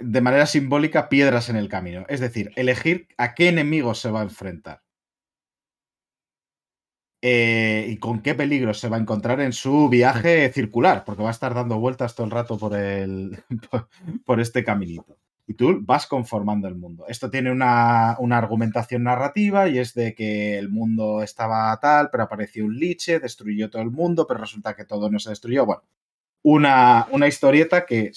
de 0.01 0.21
manera 0.21 0.47
simbólica 0.47 1.09
piedras 1.09 1.49
en 1.49 1.57
el 1.57 1.69
camino. 1.69 2.05
Es 2.09 2.21
decir, 2.21 2.53
elegir 2.57 3.09
a 3.17 3.35
qué 3.35 3.49
enemigos 3.49 3.99
se 3.99 4.11
va 4.11 4.21
a 4.21 4.25
enfrentar. 4.25 4.83
Eh, 7.23 7.87
y 7.89 7.97
con 7.97 8.21
qué 8.21 8.35
peligros 8.35 8.79
se 8.79 8.89
va 8.89 8.99
a 8.99 9.01
encontrar 9.01 9.41
en 9.41 9.53
su 9.53 9.89
viaje 9.89 10.51
circular, 10.55 11.05
porque 11.05 11.23
va 11.23 11.31
a 11.31 11.33
estar 11.33 11.55
dando 11.55 11.79
vueltas 11.81 12.15
todo 12.15 12.27
el 12.27 12.31
rato 12.31 12.59
por, 12.59 12.75
el, 12.77 13.43
por 14.25 14.41
este 14.41 14.65
caminito. 14.65 15.17
Y 15.47 15.55
tú 15.55 15.79
vas 15.83 16.07
conformando 16.07 16.67
el 16.67 16.75
mundo. 16.75 17.05
Esto 17.09 17.31
tiene 17.31 17.53
una, 17.53 18.17
una, 18.19 18.39
argumentación 18.39 19.05
narrativa 19.05 19.69
y 19.69 19.79
es 19.79 19.95
de 19.95 20.15
que 20.15 20.59
el 20.59 20.69
mundo 20.71 21.23
estaba 21.23 21.79
tal, 21.81 22.11
pero 22.11 22.25
apareció 22.25 22.65
un 22.65 22.77
liche, 22.77 23.21
destruyó 23.21 23.71
todo 23.71 23.83
el 23.83 23.91
mundo, 23.91 24.27
pero 24.27 24.41
resulta 24.41 24.75
que 24.75 24.85
todo 24.85 25.09
no 25.09 25.21
se 25.21 25.31
destruyó. 25.31 25.65
Bueno, 25.65 25.83
una, 26.49 27.09
una 27.11 27.27
historieta 27.27 27.85
que, 27.85 28.13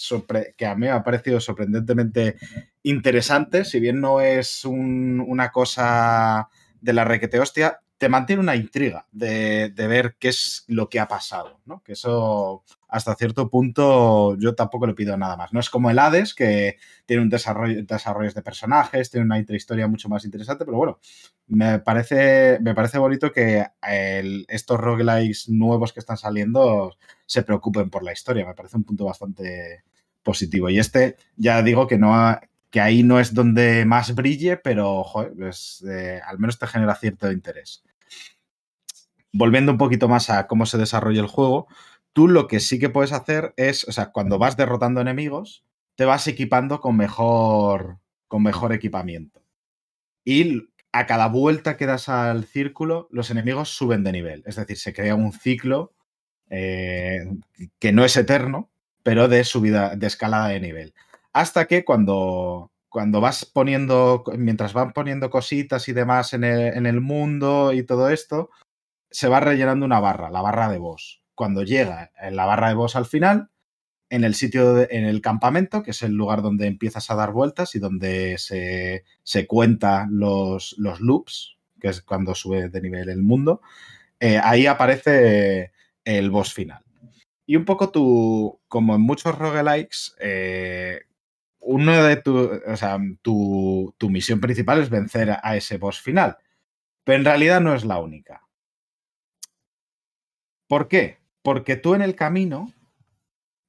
a 0.63 0.75
mí 0.75 0.81
me 0.81 0.89
ha 0.91 1.03
parecido 1.03 1.39
sorprendentemente 1.39 2.35
interesante, 2.83 3.65
si 3.65 3.79
bien 3.79 3.99
no 3.99 4.21
es 4.21 4.65
una 4.65 5.51
cosa 5.51 6.47
de 6.79 6.93
la 6.93 7.05
requete 7.05 7.39
hostia, 7.39 7.79
te 7.97 8.07
mantiene 8.07 8.41
una 8.43 8.55
intriga 8.55 9.07
de, 9.11 9.73
ver 9.75 10.15
qué 10.19 10.27
es 10.27 10.63
lo 10.67 10.89
que 10.89 10.99
ha 10.99 11.07
pasado, 11.07 11.59
¿no? 11.65 11.81
Que 11.81 11.93
eso 11.93 12.63
hasta 12.89 13.15
cierto 13.15 13.49
punto 13.49 14.35
yo 14.37 14.55
tampoco 14.55 14.87
le 14.87 14.95
pido 14.95 15.15
nada 15.15 15.37
más. 15.37 15.53
No 15.53 15.59
es 15.59 15.69
como 15.69 15.89
el 15.89 15.99
Hades, 15.99 16.33
que 16.33 16.77
tiene 17.05 17.21
un 17.23 17.29
desarrollo 17.29 17.83
desarrollos 17.83 18.33
de 18.33 18.41
personajes, 18.41 19.11
tiene 19.11 19.25
una 19.25 19.37
intrahistoria 19.37 19.87
mucho 19.87 20.09
más 20.09 20.25
interesante, 20.25 20.65
pero 20.65 20.77
bueno, 20.77 20.99
me 21.47 21.79
parece, 21.79 22.59
me 22.61 22.73
parece 22.73 22.97
bonito 22.97 23.31
que 23.31 23.65
estos 24.47 24.79
roguelikes 24.79 25.49
nuevos 25.49 25.93
que 25.93 25.99
están 25.99 26.17
saliendo 26.17 26.97
se 27.25 27.43
preocupen 27.43 27.89
por 27.89 28.03
la 28.03 28.11
historia. 28.11 28.45
Me 28.45 28.55
parece 28.55 28.77
un 28.77 28.83
punto 28.83 29.05
bastante 29.05 29.83
positivo. 30.23 30.69
Y 30.69 30.79
este, 30.79 31.15
ya 31.37 31.61
digo 31.61 31.87
que 31.87 31.97
no 31.97 32.39
que 32.71 32.81
ahí 32.81 33.01
no 33.01 33.19
es 33.19 33.33
donde 33.33 33.83
más 33.85 34.13
brille, 34.13 34.57
pero 34.57 35.03
joder, 35.03 35.33
eh, 35.89 36.21
al 36.23 36.37
menos 36.37 36.59
te 36.59 36.67
genera 36.67 36.93
cierto 36.95 37.31
interés 37.31 37.83
volviendo 39.31 39.71
un 39.71 39.77
poquito 39.77 40.07
más 40.07 40.29
a 40.29 40.47
cómo 40.47 40.65
se 40.65 40.77
desarrolla 40.77 41.21
el 41.21 41.27
juego, 41.27 41.67
tú 42.13 42.27
lo 42.27 42.47
que 42.47 42.59
sí 42.59 42.79
que 42.79 42.89
puedes 42.89 43.11
hacer 43.11 43.53
es, 43.57 43.87
o 43.87 43.91
sea, 43.91 44.11
cuando 44.11 44.39
vas 44.39 44.57
derrotando 44.57 45.01
enemigos, 45.01 45.63
te 45.95 46.05
vas 46.05 46.27
equipando 46.27 46.79
con 46.79 46.97
mejor, 46.97 47.99
con 48.27 48.43
mejor 48.43 48.73
equipamiento. 48.73 49.43
Y 50.23 50.69
a 50.91 51.05
cada 51.05 51.27
vuelta 51.27 51.77
que 51.77 51.85
das 51.85 52.09
al 52.09 52.45
círculo, 52.45 53.07
los 53.11 53.29
enemigos 53.29 53.69
suben 53.69 54.03
de 54.03 54.11
nivel. 54.11 54.43
Es 54.45 54.55
decir, 54.55 54.77
se 54.77 54.93
crea 54.93 55.15
un 55.15 55.33
ciclo 55.33 55.93
eh, 56.49 57.25
que 57.79 57.91
no 57.91 58.03
es 58.03 58.17
eterno, 58.17 58.69
pero 59.03 59.27
de 59.27 59.43
subida, 59.43 59.95
de 59.95 60.07
escalada 60.07 60.49
de 60.49 60.59
nivel. 60.59 60.93
Hasta 61.33 61.65
que 61.65 61.85
cuando, 61.85 62.71
cuando 62.89 63.21
vas 63.21 63.45
poniendo, 63.45 64.23
mientras 64.37 64.73
van 64.73 64.93
poniendo 64.93 65.29
cositas 65.29 65.87
y 65.87 65.93
demás 65.93 66.33
en 66.33 66.43
el, 66.43 67.01
mundo 67.01 67.71
y 67.73 67.83
todo 67.83 68.09
esto, 68.09 68.49
se 69.11 69.27
va 69.27 69.39
rellenando 69.39 69.85
una 69.85 69.99
barra, 69.99 70.29
la 70.29 70.41
barra 70.41 70.69
de 70.69 70.79
boss. 70.79 71.18
Cuando 71.39 71.63
llega 71.63 72.11
en 72.21 72.35
la 72.35 72.45
barra 72.45 72.67
de 72.67 72.73
boss 72.73 72.97
al 72.97 73.05
final, 73.05 73.49
en 74.09 74.25
el 74.25 74.35
sitio, 74.35 74.85
en 74.91 75.05
el 75.05 75.21
campamento, 75.21 75.83
que 75.83 75.91
es 75.91 76.03
el 76.03 76.11
lugar 76.11 76.41
donde 76.41 76.67
empiezas 76.67 77.09
a 77.09 77.15
dar 77.15 77.31
vueltas 77.31 77.75
y 77.75 77.79
donde 77.79 78.37
se, 78.37 79.05
se 79.23 79.47
cuenta 79.47 80.05
los, 80.11 80.75
loops, 80.77 81.55
que 81.79 81.87
es 81.87 82.01
cuando 82.01 82.35
sube 82.35 82.67
de 82.67 82.81
nivel 82.81 83.07
el 83.07 83.23
mundo, 83.23 83.61
eh, 84.19 84.37
ahí 84.43 84.65
aparece 84.65 85.71
el 86.03 86.29
boss 86.29 86.53
final. 86.53 86.83
Y 87.45 87.55
un 87.55 87.63
poco 87.63 87.89
tú, 87.89 88.59
como 88.67 88.95
en 88.95 89.01
muchos 89.01 89.33
roguelikes, 89.37 90.15
eh, 90.19 91.03
uno 91.61 92.03
de 92.03 92.17
tu, 92.17 92.51
o 92.67 92.75
sea, 92.75 92.99
tu, 93.21 93.95
tu 93.97 94.09
misión 94.09 94.41
principal 94.41 94.81
es 94.81 94.89
vencer 94.89 95.37
a 95.41 95.55
ese 95.55 95.77
boss 95.77 96.01
final. 96.01 96.35
Pero 97.05 97.19
en 97.19 97.23
realidad 97.23 97.61
no 97.61 97.73
es 97.73 97.85
la 97.85 97.97
única. 97.99 98.41
¿Por 100.67 100.89
qué? 100.89 101.18
Porque 101.49 101.77
tú 101.77 101.95
en 101.95 102.03
el 102.03 102.15
camino, 102.15 102.71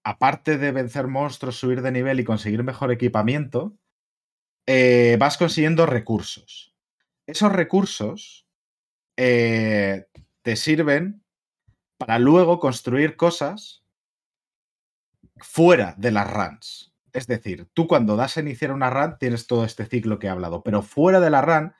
aparte 0.05 0.59
de 0.59 0.71
vencer 0.71 1.07
monstruos, 1.07 1.57
subir 1.57 1.81
de 1.81 1.91
nivel 1.91 2.21
y 2.21 2.25
conseguir 2.25 2.63
mejor 2.63 2.93
equipamiento, 2.93 3.75
eh, 4.67 5.17
vas 5.19 5.39
consiguiendo 5.39 5.87
recursos. 5.87 6.75
Esos 7.27 7.51
recursos 7.51 8.47
eh, 9.17 10.05
te 10.43 10.57
sirven 10.57 11.25
para 11.97 12.19
luego 12.19 12.61
construir 12.61 13.17
cosas 13.17 13.83
fuera 15.39 15.95
de 15.97 16.11
las 16.11 16.31
runs. 16.31 16.93
Es 17.15 17.27
decir, 17.27 17.67
tú 17.73 17.89
cuando 17.89 18.15
das 18.15 18.37
a 18.37 18.41
iniciar 18.41 18.73
una 18.73 18.91
run 18.91 19.17
tienes 19.19 19.47
todo 19.47 19.65
este 19.65 19.87
ciclo 19.87 20.19
que 20.19 20.27
he 20.27 20.31
hablado, 20.31 20.63
pero 20.63 20.83
fuera 20.83 21.19
de 21.19 21.31
la 21.31 21.41
run 21.41 21.73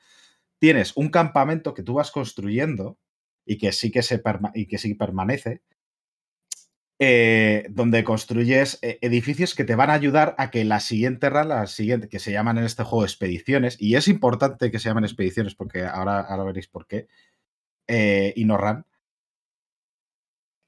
tienes 0.57 0.97
un 0.97 1.09
campamento 1.09 1.75
que 1.75 1.83
tú 1.83 1.93
vas 1.93 2.09
construyendo 2.09 2.97
y 3.45 3.59
que 3.59 3.71
sí 3.71 3.91
que, 3.91 4.01
se 4.01 4.19
y 4.55 4.65
que 4.65 4.79
sí 4.79 4.95
permanece, 4.95 5.61
eh, 7.03 7.65
donde 7.71 8.03
construyes 8.03 8.77
eh, 8.83 8.99
edificios 9.01 9.55
que 9.55 9.63
te 9.63 9.73
van 9.73 9.89
a 9.89 9.93
ayudar 9.93 10.35
a 10.37 10.51
que 10.51 10.63
la 10.63 10.79
siguiente 10.79 11.31
run, 11.31 11.49
la 11.49 11.65
siguiente, 11.65 12.07
que 12.07 12.19
se 12.19 12.31
llaman 12.31 12.59
en 12.59 12.65
este 12.65 12.83
juego 12.83 13.03
expediciones, 13.05 13.75
y 13.81 13.95
es 13.95 14.07
importante 14.07 14.69
que 14.69 14.77
se 14.77 14.89
llamen 14.89 15.05
expediciones 15.05 15.55
porque 15.55 15.83
ahora, 15.83 16.19
ahora 16.19 16.43
veréis 16.43 16.67
por 16.67 16.85
qué, 16.85 17.07
eh, 17.87 18.33
y 18.35 18.45
no 18.45 18.55
run. 18.55 18.85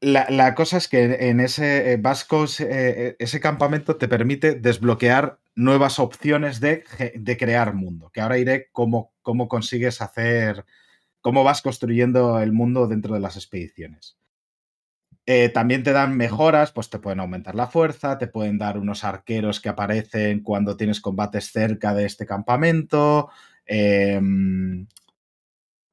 La, 0.01 0.55
cosa 0.55 0.77
es 0.77 0.87
que 0.87 1.29
en 1.29 1.39
ese 1.39 1.97
vasco, 1.97 2.45
ese 2.45 3.39
campamento 3.39 3.97
te 3.97 4.07
permite 4.07 4.55
desbloquear 4.55 5.39
nuevas 5.53 5.99
opciones 5.99 6.59
de, 6.59 6.83
de 7.13 7.37
crear 7.37 7.75
mundo, 7.75 8.09
que 8.11 8.21
ahora 8.21 8.39
iré 8.39 8.69
cómo, 8.71 9.13
cómo 9.21 9.47
consigues 9.47 10.01
hacer 10.01 10.65
cómo 11.21 11.43
vas 11.43 11.61
construyendo 11.61 12.39
el 12.39 12.51
mundo 12.51 12.87
dentro 12.87 13.13
de 13.13 13.21
las 13.21 13.37
expediciones. 13.37 14.17
Eh, 15.25 15.49
también 15.49 15.83
te 15.83 15.93
dan 15.93 16.17
mejoras, 16.17 16.71
pues 16.73 16.89
te 16.89 16.99
pueden 16.99 17.21
aumentar 17.21 17.55
la 17.55 17.67
fuerza, 17.67 18.17
te 18.17 18.27
pueden 18.27 18.57
dar 18.57 18.77
unos 18.77 19.05
arqueros 19.05 19.61
que 19.61 19.69
aparecen 19.69 20.41
cuando 20.43 20.75
tienes 20.75 20.99
combates 20.99 21.51
cerca 21.51 21.93
de 21.93 22.05
este 22.05 22.25
campamento. 22.25 23.29
Em, 23.65 24.87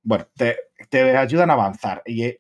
bueno, 0.02 0.26
te, 0.34 1.16
ayudan 1.16 1.50
a 1.50 1.54
avanzar. 1.54 2.02
Y, 2.06 2.38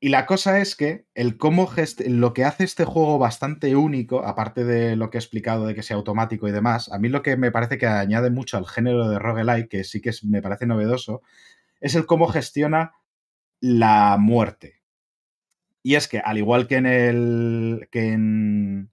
y, 0.00 0.08
la 0.08 0.26
cosa 0.26 0.58
es 0.60 0.76
que 0.76 1.06
el 1.14 1.36
cómo 1.38 1.70
lo 2.06 2.32
que 2.34 2.44
hace 2.44 2.64
este 2.64 2.84
juego 2.84 3.18
bastante 3.18 3.76
único, 3.76 4.24
aparte 4.24 4.64
de 4.64 4.96
lo 4.96 5.10
que 5.10 5.18
he 5.18 5.20
explicado 5.20 5.66
de 5.66 5.74
que 5.74 5.82
sea 5.82 5.96
automático 5.96 6.48
y 6.48 6.52
demás, 6.52 6.90
a 6.92 6.98
mí 6.98 7.08
lo 7.08 7.22
que 7.22 7.36
me 7.36 7.52
parece 7.52 7.78
que 7.78 7.86
añade 7.86 8.30
mucho 8.30 8.56
al 8.58 8.66
género 8.66 9.08
de 9.08 9.18
roguelike, 9.18 9.68
que 9.68 9.84
sí 9.84 10.00
que 10.00 10.12
me 10.24 10.42
parece 10.42 10.66
novedoso, 10.66 11.22
es 11.80 11.94
el 11.94 12.06
cómo 12.06 12.28
gestiona 12.28 12.92
la 13.60 14.16
muerte. 14.18 14.81
Y 15.82 15.96
es 15.96 16.08
que, 16.08 16.18
al 16.20 16.38
igual 16.38 16.66
que 16.66 16.76
en 16.76 16.86
el. 16.86 17.88
que 17.90 18.12
en. 18.12 18.90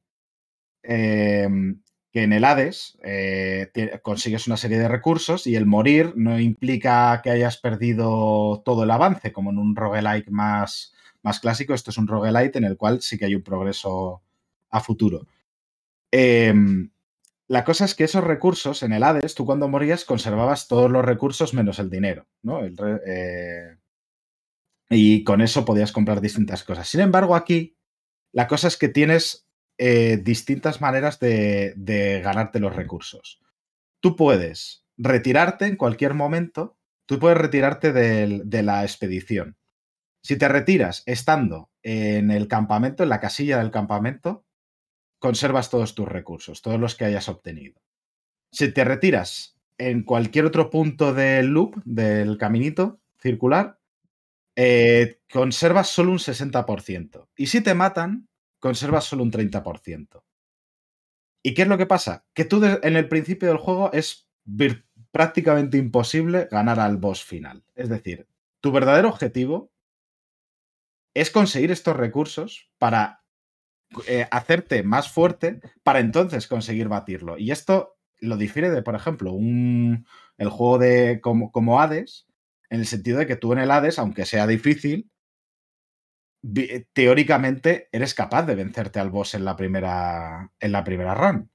Em, 0.83 1.81
que 2.11 2.23
en 2.23 2.33
el 2.33 2.43
Hades 2.43 2.97
eh, 3.03 3.71
consigues 4.01 4.47
una 4.47 4.57
serie 4.57 4.79
de 4.79 4.87
recursos 4.87 5.45
y 5.45 5.55
el 5.55 5.67
morir 5.67 6.13
no 6.15 6.39
implica 6.39 7.21
que 7.23 7.29
hayas 7.29 7.57
perdido 7.57 8.63
todo 8.65 8.83
el 8.83 8.91
avance, 8.91 9.31
como 9.31 9.51
en 9.51 9.59
un 9.59 9.75
roguelike 9.75 10.29
más, 10.31 10.93
más 11.21 11.39
clásico. 11.39 11.73
Esto 11.73 11.91
es 11.91 11.97
un 11.97 12.07
roguelite 12.07 12.57
en 12.57 12.63
el 12.65 12.77
cual 12.77 13.01
sí 13.01 13.17
que 13.17 13.25
hay 13.25 13.35
un 13.35 13.43
progreso 13.43 14.23
a 14.71 14.79
futuro. 14.79 15.27
Em, 16.11 16.89
la 17.47 17.63
cosa 17.63 17.85
es 17.85 17.95
que 17.95 18.03
esos 18.03 18.23
recursos 18.23 18.83
en 18.83 18.93
el 18.93 19.03
Hades, 19.03 19.35
tú 19.35 19.45
cuando 19.45 19.67
morías 19.67 20.05
conservabas 20.05 20.67
todos 20.67 20.89
los 20.89 21.05
recursos 21.05 21.53
menos 21.53 21.79
el 21.79 21.89
dinero, 21.89 22.27
¿no? 22.41 22.61
Eh, 22.65 23.77
y 24.89 25.23
con 25.23 25.41
eso 25.41 25.65
podías 25.65 25.91
comprar 25.91 26.21
distintas 26.21 26.63
cosas. 26.63 26.87
Sin 26.87 26.99
embargo, 26.99 27.35
aquí 27.35 27.77
la 28.31 28.47
cosa 28.47 28.67
es 28.67 28.77
que 28.77 28.89
tienes 28.89 29.47
eh, 29.77 30.17
distintas 30.17 30.81
maneras 30.81 31.19
de, 31.19 32.21
ganarte 32.23 32.59
los 32.59 32.75
recursos. 32.75 33.41
Tú 34.01 34.15
puedes 34.15 34.85
retirarte 34.97 35.65
en 35.65 35.77
cualquier 35.77 36.13
momento, 36.13 36.77
tú 37.05 37.19
puedes 37.19 37.37
retirarte 37.37 37.93
de 37.93 38.63
la 38.63 38.83
expedición. 38.83 39.57
Si 40.21 40.37
te 40.37 40.47
retiras 40.47 41.03
estando 41.05 41.69
en 41.81 42.31
el 42.31 42.47
campamento, 42.47 43.03
en 43.03 43.09
la 43.09 43.21
casilla 43.21 43.59
del 43.59 43.71
campamento, 43.71 44.45
conservas 45.19 45.69
todos 45.69 45.95
tus 45.95 46.07
recursos, 46.07 46.61
todos 46.61 46.79
los 46.79 46.95
que 46.95 47.05
hayas 47.05 47.29
obtenido. 47.29 47.81
Si 48.51 48.71
te 48.71 48.83
retiras 48.83 49.57
en 49.77 50.03
cualquier 50.03 50.45
otro 50.45 50.69
punto 50.69 51.13
del 51.13 51.47
loop, 51.47 51.81
del 51.85 52.37
caminito 52.37 52.99
circular, 53.17 53.78
eh, 54.55 55.21
conservas 55.31 55.89
solo 55.89 56.11
un 56.11 56.19
60%. 56.19 57.27
Y 57.35 57.47
si 57.47 57.61
te 57.61 57.73
matan, 57.73 58.27
conservas 58.59 59.05
solo 59.05 59.23
un 59.23 59.31
30%. 59.31 60.23
¿Y 61.41 61.53
qué 61.53 61.61
es 61.61 61.67
lo 61.67 61.77
que 61.77 61.85
pasa? 61.85 62.25
Que 62.33 62.45
tú 62.45 62.63
en 62.63 62.95
el 62.97 63.07
principio 63.07 63.47
del 63.47 63.57
juego 63.57 63.91
es 63.93 64.27
prácticamente 65.11 65.77
imposible 65.77 66.47
ganar 66.51 66.79
al 66.79 66.97
boss 66.97 67.23
final. 67.23 67.63
Es 67.75 67.89
decir, 67.89 68.27
tu 68.61 68.71
verdadero 68.71 69.09
objetivo 69.09 69.71
es 71.13 71.31
conseguir 71.31 71.71
estos 71.71 71.95
recursos 71.95 72.69
para 72.77 73.23
eh, 74.07 74.27
hacerte 74.29 74.83
más 74.83 75.11
fuerte 75.11 75.61
para 75.83 75.99
entonces 75.99 76.47
conseguir 76.47 76.87
batirlo. 76.87 77.37
Y 77.37 77.51
esto 77.51 77.97
lo 78.19 78.37
difiere 78.37 78.69
de, 78.69 78.83
por 78.83 78.95
ejemplo, 78.95 79.31
un, 79.31 80.05
el 80.37 80.49
juego 80.49 80.77
de 80.77 81.21
como, 81.21 81.51
como 81.51 81.81
Hades, 81.81 82.27
en 82.69 82.79
el 82.79 82.85
sentido 82.87 83.19
de 83.19 83.27
que 83.27 83.35
tú 83.35 83.53
en 83.53 83.59
el 83.59 83.71
Hades, 83.71 83.99
aunque 83.99 84.25
sea 84.25 84.47
difícil, 84.47 85.09
teóricamente 86.93 87.89
eres 87.91 88.13
capaz 88.13 88.43
de 88.43 88.55
vencerte 88.55 88.99
al 88.99 89.09
boss 89.09 89.33
en 89.33 89.45
la 89.45 89.55
primera, 89.55 90.51
en 90.59 90.71
la 90.71 90.83
primera 90.83 91.13
run. 91.15 91.51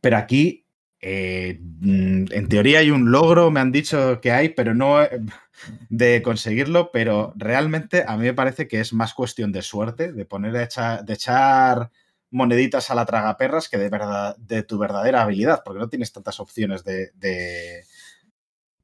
Pero 0.00 0.16
aquí, 0.16 0.66
eh, 1.00 1.60
mm, 1.60 2.26
en 2.30 2.48
teoría 2.48 2.80
hay 2.80 2.90
un 2.90 3.10
logro, 3.10 3.50
me 3.50 3.60
han 3.60 3.72
dicho 3.72 4.20
que 4.20 4.32
hay, 4.32 4.50
pero 4.50 4.74
no 4.74 5.02
eh, 5.02 5.20
de 5.88 6.22
conseguirlo, 6.22 6.90
pero 6.92 7.32
realmente 7.36 8.04
a 8.06 8.16
mí 8.16 8.24
me 8.24 8.34
parece 8.34 8.68
que 8.68 8.80
es 8.80 8.92
más 8.92 9.14
cuestión 9.14 9.52
de 9.52 9.62
suerte, 9.62 10.12
de 10.12 10.24
poner 10.24 10.52
de 10.52 11.14
echar 11.14 11.90
moneditas 12.34 12.90
a 12.90 12.96
la 12.96 13.06
tragaperras 13.06 13.68
que 13.68 13.78
de, 13.78 13.88
verdad, 13.88 14.36
de 14.38 14.64
tu 14.64 14.76
verdadera 14.76 15.22
habilidad, 15.22 15.62
porque 15.64 15.78
no 15.78 15.88
tienes 15.88 16.12
tantas 16.12 16.40
opciones 16.40 16.82
de, 16.82 17.84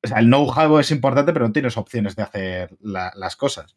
o 0.02 0.08
sea, 0.08 0.18
el 0.18 0.26
know-how 0.26 0.78
es 0.78 0.90
importante, 0.90 1.32
pero 1.32 1.46
no 1.46 1.52
tienes 1.52 1.76
opciones 1.76 2.16
de 2.16 2.22
hacer 2.22 2.76
las 2.80 3.36
cosas. 3.36 3.76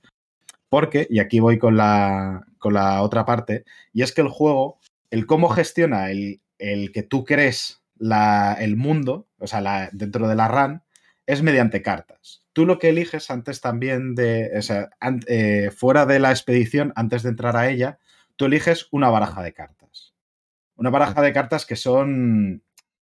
Porque, 0.69 1.05
y 1.09 1.19
aquí 1.19 1.39
voy 1.39 1.59
con 1.59 1.77
la, 1.77 2.47
con 2.57 2.73
la 2.73 3.01
otra 3.01 3.25
parte, 3.25 3.65
y 3.91 4.01
es 4.01 4.11
que 4.11 4.21
el 4.21 4.29
juego, 4.29 4.79
el 5.11 5.25
cómo 5.25 5.49
gestiona 5.49 6.09
el, 6.09 6.41
el 6.57 6.91
que 6.91 7.03
tú 7.03 7.25
crees 7.25 7.83
la, 7.97 8.53
el 8.59 8.75
mundo, 8.75 9.27
o 9.37 9.47
sea, 9.47 9.89
dentro 9.91 10.27
de 10.27 10.35
la 10.35 10.47
RAN, 10.47 10.83
es 11.25 11.41
mediante 11.41 11.81
cartas. 11.81 12.43
Tú 12.53 12.65
lo 12.65 12.79
que 12.79 12.89
eliges 12.89 13.31
antes 13.31 13.61
también 13.61 14.15
de, 14.15 14.51
o 14.57 14.61
sea, 14.61 14.89
eh, 15.27 15.71
fuera 15.75 16.05
de 16.05 16.19
la 16.19 16.31
expedición, 16.31 16.93
antes 16.95 17.23
de 17.23 17.29
entrar 17.29 17.55
a 17.55 17.69
ella, 17.69 17.99
tú 18.35 18.45
eliges 18.45 18.87
una 18.91 19.09
baraja 19.09 19.41
de 19.41 19.53
cartas. 19.53 20.13
Una 20.75 20.89
baraja 20.89 21.21
de 21.21 21.33
cartas 21.33 21.65
que 21.65 21.75
son 21.75 22.63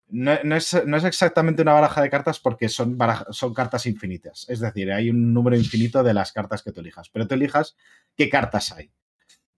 no, 0.10 0.56
es, 0.56 0.74
exactamente 0.74 1.62
una 1.62 1.74
baraja 1.74 2.02
de 2.02 2.10
cartas 2.10 2.40
porque 2.40 2.68
son, 2.70 2.98
son 3.32 3.54
cartas 3.54 3.86
infinitas. 3.86 4.46
Es 4.50 4.60
decir, 4.60 4.92
hay 4.92 5.10
un 5.10 5.34
número 5.34 5.56
infinito 5.56 6.04
de 6.04 6.14
las 6.14 6.32
cartas 6.32 6.64
que 6.64 6.72
tú 6.72 6.82
elijas, 6.82 7.10
pero 7.10 7.28
tú 7.28 7.36
elijas 7.36 7.76
qué 8.16 8.30
cartas 8.30 8.72
hay. 8.72 8.92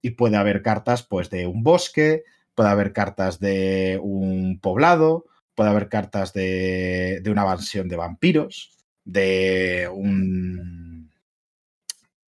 Y 0.02 0.12
puede 0.12 0.38
haber 0.38 0.62
cartas 0.62 1.04
pues, 1.04 1.30
de 1.30 1.48
un 1.48 1.64
bosque, 1.64 2.24
puede 2.56 2.70
haber 2.70 2.92
cartas 2.92 3.40
de 3.40 4.00
un 4.02 4.60
poblado, 4.60 5.26
puede 5.56 5.70
haber 5.70 5.90
cartas 5.90 6.34
de, 6.34 7.22
de 7.24 7.32
una 7.32 7.46
mansión 7.46 7.88
de 7.88 7.96
vampiros, 7.96 8.78
de 9.06 9.90
un, 9.94 11.12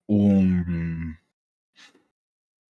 un, 0.08 1.18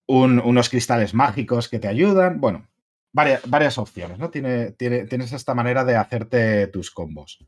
unos 0.08 0.70
cristales 0.70 1.14
mágicos 1.14 1.70
que 1.70 1.80
te 1.80 1.88
ayudan. 1.88 2.40
Bueno, 2.40 2.68
varias, 3.14 3.78
opciones, 3.78 4.18
¿no? 4.18 4.30
Tiene, 4.30 4.72
tienes 4.72 5.32
esta 5.32 5.54
manera 5.54 5.86
de 5.86 5.96
hacerte 5.96 6.68
tus 6.68 6.92
combos. 6.92 7.40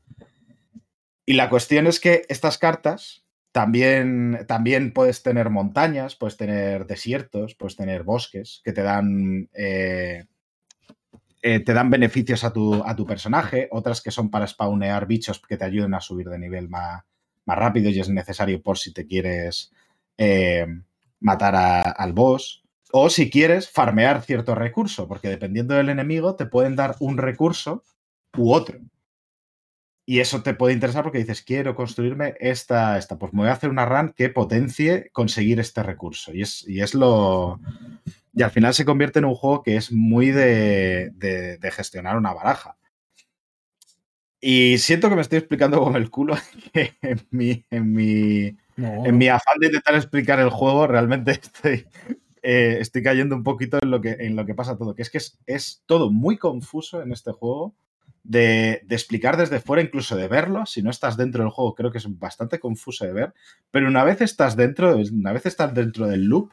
Y 1.26 1.34
la 1.34 1.50
cuestión 1.50 1.86
es 1.86 2.00
que 2.00 2.22
estas 2.28 2.56
cartas 2.56 3.26
también, 3.50 4.44
también 4.46 4.92
puedes 4.92 5.22
tener 5.22 5.50
montañas, 5.50 6.14
puedes 6.14 6.36
tener 6.36 6.86
desiertos, 6.86 7.54
puedes 7.54 7.74
tener 7.74 8.04
bosques 8.04 8.60
que 8.64 8.72
te 8.72 8.82
dan, 8.82 9.48
eh, 9.54 10.26
eh, 11.42 11.60
te 11.60 11.72
dan 11.72 11.90
beneficios 11.90 12.44
a 12.44 12.52
tu, 12.52 12.74
a 12.84 12.94
tu, 12.94 13.04
personaje, 13.06 13.68
otras 13.72 14.02
que 14.02 14.10
son 14.10 14.30
para 14.30 14.46
spawnear 14.46 15.06
bichos 15.06 15.40
que 15.40 15.56
te 15.56 15.64
ayuden 15.64 15.94
a 15.94 16.00
subir 16.00 16.28
de 16.28 16.38
nivel 16.38 16.68
más, 16.68 17.02
más 17.44 17.58
rápido 17.58 17.90
y 17.90 17.98
es 17.98 18.08
necesario 18.08 18.62
por 18.62 18.78
si 18.78 18.92
te 18.92 19.06
quieres 19.06 19.72
eh, 20.18 20.66
matar 21.20 21.94
al 21.96 22.12
boss. 22.12 22.62
O 22.98 23.10
si 23.10 23.28
quieres, 23.28 23.68
farmear 23.68 24.22
cierto 24.22 24.54
recurso, 24.54 25.06
porque 25.06 25.28
dependiendo 25.28 25.74
del 25.74 25.90
enemigo 25.90 26.34
te 26.34 26.46
pueden 26.46 26.76
dar 26.76 26.96
un 26.98 27.18
recurso 27.18 27.84
u 28.38 28.54
otro. 28.54 28.80
Y 30.06 30.20
eso 30.20 30.42
te 30.42 30.54
puede 30.54 30.72
interesar 30.72 31.02
porque 31.02 31.18
dices, 31.18 31.42
quiero 31.42 31.74
construirme 31.74 32.36
esta, 32.40 32.96
esta. 32.96 33.18
Pues 33.18 33.34
me 33.34 33.40
voy 33.40 33.50
a 33.50 33.52
hacer 33.52 33.68
una 33.68 33.84
run 33.84 34.14
que 34.16 34.30
potencie 34.30 35.10
conseguir 35.12 35.60
este 35.60 35.82
recurso. 35.82 36.32
Y 36.32 36.40
es, 36.40 36.66
y 36.66 36.80
es 36.80 36.94
lo. 36.94 37.60
Y 38.32 38.42
al 38.42 38.50
final 38.50 38.72
se 38.72 38.86
convierte 38.86 39.18
en 39.18 39.26
un 39.26 39.34
juego 39.34 39.62
que 39.62 39.76
es 39.76 39.92
muy 39.92 40.30
de, 40.30 41.10
de, 41.12 41.70
gestionar 41.70 42.16
una 42.16 42.32
baraja. 42.32 42.78
Y 44.40 44.78
siento 44.78 45.10
que 45.10 45.16
me 45.16 45.22
estoy 45.22 45.36
explicando 45.40 45.82
con 45.82 45.96
el 45.96 46.08
culo 46.08 46.34
en 46.72 47.20
mi, 47.30 47.66
en 47.68 47.92
mi, 47.92 48.56
en 48.78 49.18
mi 49.18 49.28
afán 49.28 49.58
de 49.60 49.66
intentar 49.66 49.96
explicar 49.96 50.40
el 50.40 50.48
juego, 50.48 50.86
realmente 50.86 51.32
estoy 51.32 51.86
eh, 52.48 52.78
estoy 52.80 53.02
cayendo 53.02 53.34
un 53.34 53.42
poquito 53.42 53.76
en 53.82 53.90
lo 53.90 54.00
que, 54.00 54.10
en 54.20 54.36
lo 54.36 54.46
que 54.46 54.54
pasa 54.54 54.78
todo, 54.78 54.94
que 54.94 55.02
es 55.02 55.10
que 55.10 55.18
es, 55.46 55.82
todo 55.84 56.12
muy 56.12 56.38
confuso 56.38 57.02
en 57.02 57.10
este 57.10 57.32
juego. 57.32 57.74
De, 58.22 58.84
explicar 58.88 59.36
desde 59.36 59.60
fuera, 59.60 59.82
incluso 59.82 60.16
de 60.16 60.28
verlo. 60.28 60.64
Si 60.64 60.80
no 60.80 60.90
estás 60.90 61.16
dentro 61.16 61.42
del 61.42 61.50
juego, 61.50 61.74
creo 61.74 61.90
que 61.90 61.98
es 61.98 62.18
bastante 62.18 62.60
confuso 62.60 63.04
de 63.04 63.12
ver. 63.12 63.34
Pero 63.72 63.88
una 63.88 64.04
vez 64.04 64.20
estás 64.20 64.56
dentro, 64.56 64.96
una 64.96 65.32
vez 65.32 65.46
estás 65.46 65.74
dentro 65.74 66.06
del 66.06 66.24
loop, 66.26 66.52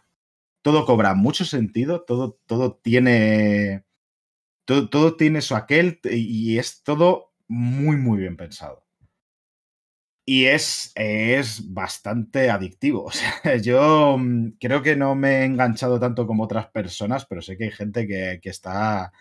todo 0.64 0.86
cobra 0.86 1.14
mucho 1.14 1.45
sentido, 1.45 2.02
todo, 2.02 2.40
todo 2.48 2.74
tiene. 2.74 3.86
Todo, 4.65 4.90
todo 4.90 5.15
tiene 5.15 5.41
su 5.41 5.56
aquel 5.56 5.99
y 6.06 6.57
es 6.57 6.82
todo 6.84 7.34
muy, 7.48 7.98
muy 7.98 8.18
bien 8.20 8.38
pensado. 8.38 8.83
Y 10.26 10.45
es, 10.45 10.91
es 10.95 11.74
bastante 11.74 12.50
adictivo. 12.50 13.06
O 13.08 13.12
sea, 13.12 13.58
yo 13.58 14.18
mm, 14.18 14.54
creo 14.60 14.82
que 14.82 14.95
no 14.95 15.16
me 15.16 15.41
he 15.41 15.45
enganchado 15.45 16.00
tanto 16.00 16.26
como 16.28 16.44
otras 16.44 16.68
personas, 16.68 17.26
pero 17.26 17.41
sé 17.41 17.58
que 17.58 17.66
hay 17.66 17.72
gente 17.72 18.08
que, 18.08 18.40
está 18.44 19.12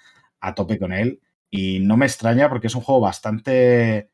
a 0.41 0.55
tope 0.55 0.79
con 0.79 0.93
él. 0.93 1.21
Y 1.51 1.81
no 1.81 1.97
me 1.97 2.07
extraña 2.07 2.49
porque 2.49 2.69
es 2.69 2.75
un 2.75 2.83
juego 2.83 3.01
bastante, 3.01 4.11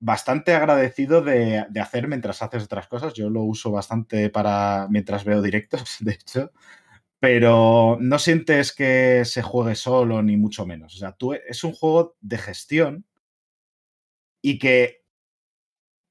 bastante 0.00 0.54
agradecido 0.54 1.22
de, 1.22 1.66
de, 1.70 1.80
hacer 1.80 2.08
mientras 2.08 2.42
haces 2.42 2.64
otras 2.64 2.88
cosas. 2.88 3.14
Yo 3.14 3.30
lo 3.30 3.42
uso 3.42 3.70
bastante 3.70 4.30
para 4.30 4.86
mientras 4.90 5.24
veo 5.24 5.42
directos, 5.42 5.96
de 6.00 6.12
hecho. 6.12 6.52
Pero 7.20 7.98
no 8.00 8.18
sientes 8.18 8.72
que 8.74 9.24
se 9.24 9.42
juegue 9.42 9.76
solo, 9.76 10.22
ni 10.22 10.36
mucho 10.36 10.66
menos. 10.66 10.94
O 10.96 10.98
sea, 10.98 11.12
tú, 11.12 11.34
es 11.34 11.64
un 11.64 11.72
juego 11.72 12.16
de 12.20 12.38
gestión 12.38 13.06
y 14.42 14.58
que 14.58 15.01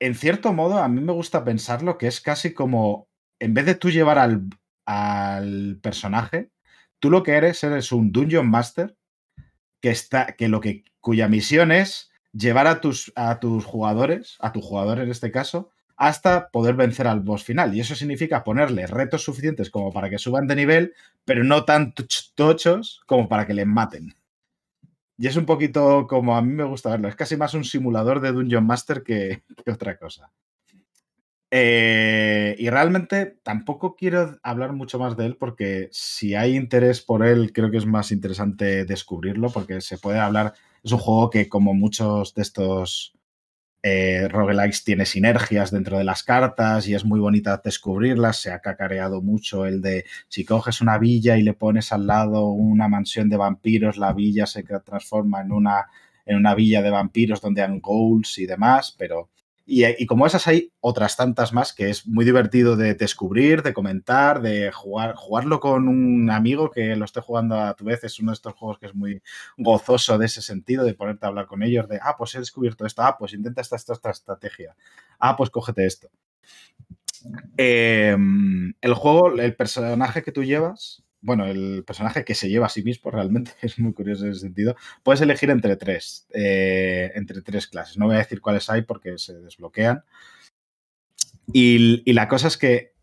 en 0.02 0.16
cierto 0.16 0.52
modo, 0.52 0.80
a 0.80 0.88
mí 0.88 1.00
me 1.00 1.14
gusta 1.14 1.46
pensarlo 1.46 2.00
que 2.00 2.08
es 2.08 2.22
casi 2.22 2.54
como, 2.56 3.08
en 3.40 3.54
vez 3.54 3.68
de 3.68 3.76
tú 3.76 3.92
llevar 3.92 4.18
al, 4.18 4.50
al 4.88 5.80
personaje, 5.80 6.50
tú 7.00 7.12
lo 7.12 7.22
que 7.22 7.34
eres 7.34 7.64
eres 7.64 7.92
un 7.92 8.12
Dungeon 8.12 8.50
Master 8.50 8.98
que 9.80 9.92
está, 9.92 10.34
que 10.36 10.48
lo 10.48 10.60
que, 10.60 10.84
cuya 11.02 11.28
misión 11.28 11.72
es 11.72 12.12
llevar 12.34 12.66
a 12.66 12.82
tus, 12.82 13.14
a 13.16 13.40
tus 13.40 13.64
jugadores, 13.64 14.38
a 14.40 14.52
tu 14.52 14.62
jugador 14.62 14.98
en 14.98 15.12
este 15.12 15.32
caso, 15.32 15.70
hasta 15.98 16.50
poder 16.50 16.74
vencer 16.74 17.06
al 17.06 17.20
boss 17.20 17.44
final. 17.44 17.76
Y 17.76 17.80
eso 17.80 17.94
significa 17.94 18.44
ponerle 18.44 18.88
retos 18.88 19.24
suficientes 19.24 19.70
como 19.70 19.94
para 19.94 20.10
que 20.10 20.18
suban 20.18 20.48
de 20.48 20.56
nivel, 20.56 20.96
pero 21.26 21.44
no 21.44 21.64
tan 21.64 21.94
tochos 22.34 23.02
como 23.06 23.30
para 23.30 23.46
que 23.46 23.54
le 23.54 23.66
maten. 23.66 24.16
Y 25.22 25.28
es 25.28 25.36
un 25.36 25.46
poquito 25.46 26.08
como 26.08 26.36
a 26.36 26.42
mí 26.42 26.52
me 26.52 26.64
gusta 26.64 26.90
verlo. 26.90 27.08
Es 27.08 27.16
casi 27.16 27.38
más 27.38 27.54
un 27.54 27.64
simulador 27.64 28.22
de 28.22 28.32
Dungeon 28.32 28.66
Master 28.66 29.04
que, 29.04 29.44
otra 29.72 29.96
cosa. 29.96 30.32
Eh, 31.52 32.56
y 32.58 32.68
realmente 32.72 33.38
tampoco 33.44 33.96
quiero 33.96 34.40
hablar 34.42 34.74
mucho 34.74 34.98
más 34.98 35.16
de 35.16 35.28
él 35.28 35.38
porque 35.38 35.90
si 35.92 36.34
hay 36.34 36.56
interés 36.56 37.02
por 37.02 37.24
él, 37.24 37.54
creo 37.54 37.70
que 37.70 37.78
es 37.78 37.86
más 37.86 38.12
interesante 38.12 38.84
descubrirlo 38.84 39.52
porque 39.52 39.80
se 39.82 40.00
puede 40.00 40.18
hablar. 40.18 40.54
Es 40.84 40.92
un 40.92 40.98
juego 40.98 41.30
que, 41.30 41.48
como 41.48 41.76
muchos 41.76 42.34
de 42.34 42.42
estos 42.42 43.14
eh, 43.84 44.28
roguelikes 44.28 44.84
tiene 44.84 45.06
sinergias 45.06 45.72
dentro 45.72 45.98
de 45.98 46.04
las 46.04 46.24
cartas 46.24 46.88
y 46.88 46.94
es 46.94 47.04
muy 47.04 47.20
bonita 47.20 47.62
descubrirlas. 47.64 48.38
Se 48.42 48.52
ha 48.52 48.60
cacareado 48.60 49.22
mucho 49.22 49.66
el 49.66 49.82
de 49.82 50.06
si 50.28 50.46
coges 50.46 50.82
una 50.82 50.98
villa 50.98 51.38
y 51.38 51.42
le 51.44 51.54
pones 51.54 51.92
al 51.92 52.08
lado 52.08 52.50
una 52.50 52.88
mansión 52.88 53.30
de 53.30 53.38
vampiros, 53.38 53.98
la 53.98 54.14
villa 54.14 54.46
se 54.46 54.64
transforma 54.64 55.42
en 55.42 55.52
una, 55.52 55.88
en 56.26 56.38
una 56.38 56.56
villa 56.56 56.82
de 56.82 56.92
vampiros 56.92 57.42
donde 57.42 57.64
hay 57.64 57.80
goals 57.80 58.38
y 58.38 58.46
demás, 58.46 58.96
pero 58.98 59.30
Y, 59.66 60.06
como 60.06 60.26
esas 60.26 60.48
hay 60.48 60.74
otras 60.80 61.16
tantas 61.16 61.54
más 61.54 61.74
que 61.74 61.90
es 61.90 62.08
muy 62.08 62.26
divertido 62.26 62.76
de 62.76 62.96
descubrir, 62.96 63.62
de 63.62 63.74
comentar, 63.74 64.42
de 64.42 64.72
jugar, 64.72 65.16
jugarlo 65.16 65.60
con 65.60 65.88
un 65.88 66.30
amigo 66.30 66.72
que 66.72 66.96
lo 66.96 67.06
esté 67.06 67.22
jugando 67.22 67.56
a 67.60 67.74
tu 67.76 67.86
vez. 67.86 68.04
Es 68.04 68.20
uno 68.20 68.32
de 68.32 68.36
estos 68.36 68.54
juegos 68.54 68.80
que 68.80 68.88
es 68.88 68.96
muy 68.96 69.22
gozoso 69.58 70.18
de 70.18 70.26
ese 70.26 70.42
sentido, 70.42 70.84
de 70.84 70.94
ponerte 70.94 71.26
a 71.26 71.30
hablar 71.30 71.48
con 71.48 71.64
ellos, 71.64 71.88
de, 71.88 72.00
ah, 72.02 72.16
pues 72.18 72.36
he 72.36 72.40
descubierto 72.40 72.86
esto, 72.86 73.04
ah, 73.04 73.16
pues 73.18 73.34
intenta 73.34 73.62
esta, 73.62 73.76
esta, 73.76 73.94
esta 73.94 74.10
estrategia, 74.10 74.76
ah, 75.20 75.36
pues 75.38 75.50
cógete 75.50 75.86
esto. 75.86 76.10
Em, 77.58 78.74
el 78.82 78.94
juego, 78.94 79.40
el 79.40 79.56
personaje 79.56 80.24
que 80.24 80.32
tú 80.32 80.44
llevas, 80.44 81.04
bueno, 81.22 81.46
el 81.46 81.84
personaje 81.86 82.26
que 82.26 82.36
se 82.36 82.50
lleva 82.50 82.66
a 82.66 82.70
sí 82.70 82.84
mismo 82.84 83.12
realmente 83.12 83.52
es 83.62 83.80
muy 83.80 83.94
curioso 83.94 84.26
en 84.26 84.32
ese 84.32 84.42
sentido. 84.42 84.76
Puedes 85.04 85.22
elegir 85.22 85.50
entre 85.50 85.76
tres, 85.78 86.28
eh, 86.34 87.12
entre 87.16 87.42
tres 87.42 87.68
clases. 87.68 87.98
No 87.98 88.08
voy 88.08 88.16
a 88.16 88.20
decir 88.20 88.42
cuáles 88.42 88.70
hay 88.70 88.82
porque 88.82 89.18
se 89.18 89.40
desbloquean. 89.40 90.04
Y, 91.54 92.12
la 92.14 92.28
cosa 92.28 92.48
es 92.48 92.58
que 92.58 92.94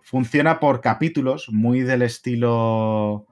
funciona 0.00 0.60
por 0.60 0.80
capítulos, 0.80 1.48
muy 1.50 1.80
del 1.80 2.02
estilo. 2.02 3.26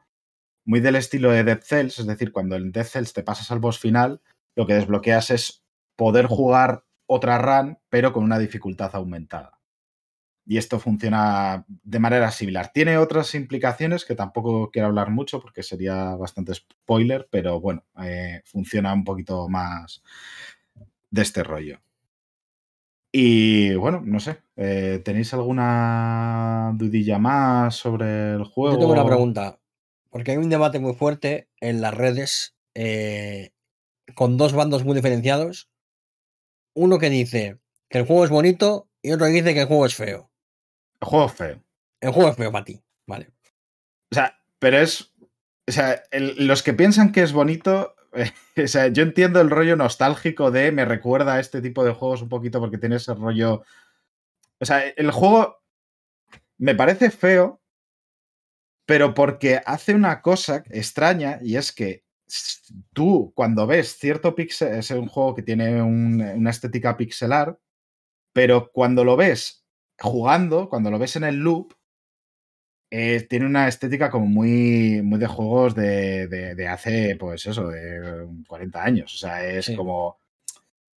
Muy 0.64 0.80
del 0.80 0.96
estilo 0.96 1.30
de 1.30 1.44
Dead 1.44 1.60
Cells, 1.62 2.00
es 2.00 2.06
decir, 2.08 2.32
cuando 2.32 2.56
en 2.56 2.72
Dead 2.72 2.84
Cells 2.84 3.12
te 3.12 3.22
pasas 3.22 3.52
al 3.52 3.60
boss 3.60 3.78
final, 3.78 4.20
lo 4.56 4.66
que 4.66 4.74
desbloqueas 4.74 5.30
es 5.30 5.62
poder 5.94 6.26
jugar 6.26 6.84
otra 7.06 7.38
run, 7.38 7.78
pero 7.88 8.12
con 8.12 8.24
una 8.24 8.40
dificultad 8.40 8.90
aumentada 8.94 9.55
y 10.46 10.58
esto 10.58 10.78
funciona 10.78 11.64
de 11.66 11.98
manera 11.98 12.30
similar. 12.30 12.70
Tiene 12.72 12.98
otras 12.98 13.34
implicaciones 13.34 14.04
que 14.04 14.14
tampoco 14.14 14.70
quiero 14.70 14.88
hablar 14.88 15.10
mucho 15.10 15.40
porque 15.40 15.64
sería 15.64 16.14
bastante 16.14 16.54
spoiler, 16.54 17.26
pero 17.30 17.60
bueno, 17.60 17.84
eh, 18.02 18.42
funciona 18.44 18.92
un 18.92 19.04
poquito 19.04 19.48
más 19.48 20.02
de 21.10 21.22
este 21.22 21.42
rollo. 21.42 21.80
Y 23.10 23.74
bueno, 23.74 24.02
no 24.04 24.20
sé, 24.20 24.38
eh, 24.56 25.00
¿tenéis 25.04 25.34
alguna 25.34 26.72
dudilla 26.76 27.18
más 27.18 27.74
sobre 27.74 28.34
el 28.34 28.44
juego? 28.44 28.76
Yo 28.76 28.80
tengo 28.80 28.92
una 28.92 29.06
pregunta, 29.06 29.58
porque 30.10 30.32
hay 30.32 30.36
un 30.36 30.50
debate 30.50 30.78
muy 30.78 30.94
fuerte 30.94 31.48
en 31.60 31.80
las 31.80 31.94
redes 31.94 32.54
eh, 32.74 33.52
con 34.14 34.36
dos 34.36 34.52
bandos 34.52 34.84
muy 34.84 34.94
diferenciados. 34.94 35.70
Uno 36.74 36.98
que 36.98 37.10
dice 37.10 37.58
que 37.88 37.98
el 37.98 38.06
juego 38.06 38.24
es 38.24 38.30
bonito 38.30 38.88
y 39.02 39.12
otro 39.12 39.26
que 39.26 39.32
dice 39.32 39.54
que 39.54 39.62
el 39.62 39.66
juego 39.66 39.86
es 39.86 39.94
feo. 39.94 40.30
El 41.00 41.08
juego 41.08 41.26
es 41.26 41.32
feo. 41.32 41.62
El 42.00 42.12
juego 42.12 42.30
es 42.30 42.36
feo 42.36 42.52
para 42.52 42.64
ti, 42.64 42.82
vale. 43.06 43.30
O 44.10 44.14
sea, 44.14 44.38
pero 44.58 44.78
es. 44.78 45.12
O 45.68 45.72
sea, 45.72 46.02
los 46.12 46.62
que 46.62 46.72
piensan 46.72 47.12
que 47.12 47.22
es 47.22 47.32
bonito. 47.32 47.94
o 48.56 48.66
sea, 48.68 48.88
yo 48.88 49.02
entiendo 49.02 49.40
el 49.40 49.50
rollo 49.50 49.76
nostálgico 49.76 50.50
de 50.50 50.72
me 50.72 50.84
recuerda 50.84 51.34
a 51.34 51.40
este 51.40 51.60
tipo 51.60 51.84
de 51.84 51.92
juegos 51.92 52.22
un 52.22 52.28
poquito 52.28 52.60
porque 52.60 52.78
tiene 52.78 52.96
ese 52.96 53.14
rollo. 53.14 53.62
O 54.58 54.64
sea, 54.64 54.86
el 54.88 55.10
juego 55.10 55.62
me 56.58 56.74
parece 56.74 57.10
feo, 57.10 57.60
pero 58.86 59.12
porque 59.12 59.60
hace 59.66 59.94
una 59.94 60.22
cosa 60.22 60.62
extraña 60.70 61.40
y 61.42 61.56
es 61.56 61.72
que 61.72 62.04
tú 62.92 63.32
cuando 63.34 63.66
ves 63.66 63.98
cierto 63.98 64.34
pixel, 64.34 64.74
es 64.74 64.90
un 64.90 65.08
juego 65.08 65.34
que 65.34 65.42
tiene 65.42 65.82
una 65.82 66.50
estética 66.50 66.96
pixelar, 66.96 67.58
pero 68.32 68.70
cuando 68.72 69.04
lo 69.04 69.16
ves 69.16 69.65
jugando, 69.98 70.68
cuando 70.68 70.90
lo 70.90 70.98
ves 70.98 71.16
en 71.16 71.24
el 71.24 71.36
loop, 71.36 71.74
eh, 72.90 73.26
tiene 73.28 73.46
una 73.46 73.66
estética 73.68 74.10
como 74.10 74.26
muy, 74.26 75.02
muy 75.02 75.18
de 75.18 75.26
juegos 75.26 75.74
de, 75.74 76.28
de, 76.28 76.68
hace, 76.68 77.16
pues 77.18 77.46
eso, 77.46 77.68
de 77.68 78.26
40 78.46 78.82
años. 78.82 79.14
O 79.14 79.18
sea, 79.18 79.44
es 79.44 79.72
como... 79.76 80.18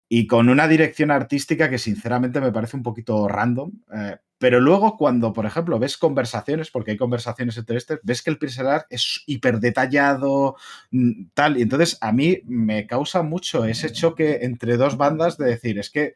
Y 0.09 0.27
con 0.27 0.49
una 0.49 0.69
dirección 0.69 1.11
artística 1.11 1.69
que 1.69 1.79
sinceramente 1.79 2.41
me 2.41 2.53
parece 2.53 2.77
un 2.77 2.83
poquito 2.83 3.29
random. 3.29 3.73
Eh, 3.93 4.17
pero 4.39 4.61
luego 4.61 4.97
cuando, 4.97 5.33
por 5.33 5.47
ejemplo, 5.47 5.79
ves 5.79 5.97
conversaciones, 5.97 6.71
porque 6.71 6.93
hay 6.93 6.97
conversaciones 6.97 7.57
entre 7.57 7.79
este, 7.79 7.99
ves 8.03 8.23
que 8.23 8.31
el 8.31 8.39
pixel 8.39 8.67
es 8.91 9.23
hiper 9.27 9.59
detallado, 9.61 10.57
mm, 10.91 11.29
tal. 11.35 11.59
Y 11.59 11.63
entonces 11.63 11.99
a 12.01 12.13
mí 12.13 12.43
me 12.45 12.87
causa 12.87 13.23
mucho 13.23 13.65
ese 13.65 13.91
choque 13.91 14.41
entre 14.43 14.77
dos 14.77 14.97
bandas 14.97 15.39
de 15.39 15.47
decir, 15.47 15.79
es 15.79 15.91
que 15.91 16.15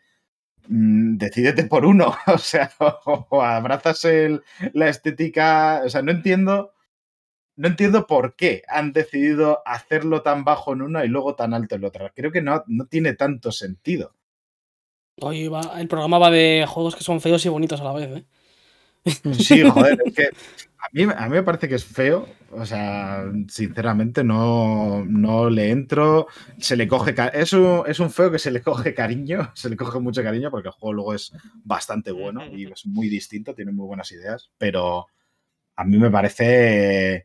Mm, 0.68 1.16
decídete 1.16 1.64
por 1.64 1.84
uno, 1.84 2.14
o 2.26 2.38
sea, 2.38 2.70
o, 2.78 3.42
abrazas 3.42 4.06
la 4.72 4.88
estética, 4.88 5.82
o 5.84 5.88
sea, 5.88 6.02
no 6.02 6.12
entiendo, 6.12 6.72
no 7.56 7.68
entiendo 7.68 8.06
por 8.06 8.36
qué 8.36 8.62
han 8.68 8.92
decidido 8.92 9.62
hacerlo 9.66 10.22
tan 10.22 10.44
bajo 10.44 10.72
en 10.72 10.82
una 10.82 11.04
y 11.04 11.08
luego 11.08 11.34
tan 11.34 11.54
alto 11.54 11.74
en 11.74 11.82
la 11.82 11.88
otra. 11.88 12.12
Creo 12.14 12.32
que 12.32 12.42
no, 12.42 12.64
no 12.66 12.86
tiene 12.86 13.14
tanto 13.14 13.52
sentido. 13.52 14.14
Oye, 15.20 15.50
el 15.76 15.88
programa 15.88 16.18
va 16.18 16.30
de 16.30 16.64
juegos 16.68 16.96
que 16.96 17.04
son 17.04 17.20
feos 17.20 17.44
y 17.44 17.48
bonitos 17.50 17.80
a 17.80 17.84
la 17.84 17.92
vez, 17.92 18.08
¿eh? 18.16 18.24
Sí, 19.05 19.62
joder, 19.70 19.98
es 20.05 20.14
que 20.14 20.31
a 20.82 20.89
mí, 20.93 21.35
me 21.35 21.43
parece 21.43 21.68
que 21.68 21.74
es 21.74 21.85
feo. 21.85 22.28
O 22.52 22.64
sea, 22.64 23.24
sinceramente 23.48 24.24
no, 24.24 25.05
no 25.06 25.51
le 25.51 25.70
entro. 25.70 26.27
Se 26.59 26.77
le 26.77 26.89
coge. 26.89 27.14
Es 27.32 27.52
un, 27.52 27.82
es 27.86 28.01
un 28.01 28.10
feo 28.10 28.31
que 28.31 28.39
se 28.39 28.51
le 28.51 28.62
coge 28.62 28.94
cariño. 28.94 29.52
Se 29.55 29.68
le 29.68 29.77
coge 29.77 30.01
mucho 30.01 30.22
cariño 30.22 30.51
porque 30.51 30.68
el 30.68 30.74
juego 30.74 30.93
luego 30.94 31.14
es 31.14 31.32
bastante 31.64 32.12
bueno 32.12 32.44
y 32.47 32.70
es 32.70 32.86
muy 32.86 33.09
distinto. 33.09 33.55
Tiene 33.55 33.72
muy 33.72 33.86
buenas 33.86 34.10
ideas. 34.12 34.51
Pero 34.59 35.06
a 35.77 35.85
mí 35.85 35.98
me 35.98 36.10
parece. 36.10 37.24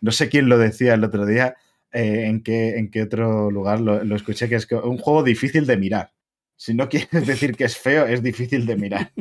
No 0.00 0.10
sé 0.10 0.28
quién 0.28 0.48
lo 0.48 0.58
decía 0.58 0.94
el 0.94 1.04
otro 1.04 1.26
día. 1.26 1.56
Eh, 1.92 2.24
en, 2.26 2.42
qué, 2.42 2.76
en 2.76 2.90
qué 2.90 3.02
otro 3.02 3.52
lugar 3.52 3.80
lo, 3.80 4.02
lo 4.02 4.16
escuché, 4.16 4.48
que 4.48 4.56
es 4.56 4.66
un 4.72 4.98
juego 4.98 5.22
difícil 5.22 5.64
de 5.64 5.76
mirar. 5.76 6.12
Si 6.56 6.74
no 6.74 6.88
quieres 6.88 7.10
decir 7.26 7.54
que 7.54 7.64
es 7.64 7.76
feo, 7.76 8.06
es 8.06 8.22
difícil 8.22 8.66
de 8.66 8.76
mirar. 8.76 9.12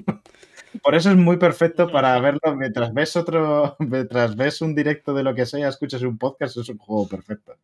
Por 0.81 0.95
eso 0.95 1.11
es 1.11 1.17
muy 1.17 1.37
perfecto 1.37 1.91
para 1.91 2.19
verlo 2.19 2.55
mientras 2.55 2.93
ves 2.93 3.15
otro, 3.15 3.75
mientras 3.79 4.35
ves 4.35 4.61
un 4.61 4.73
directo 4.73 5.13
de 5.13 5.23
lo 5.23 5.35
que 5.35 5.45
sea, 5.45 5.67
escuchas 5.67 6.01
un 6.01 6.17
podcast, 6.17 6.57
es 6.57 6.69
un 6.69 6.77
juego 6.77 7.07
perfecto. 7.07 7.55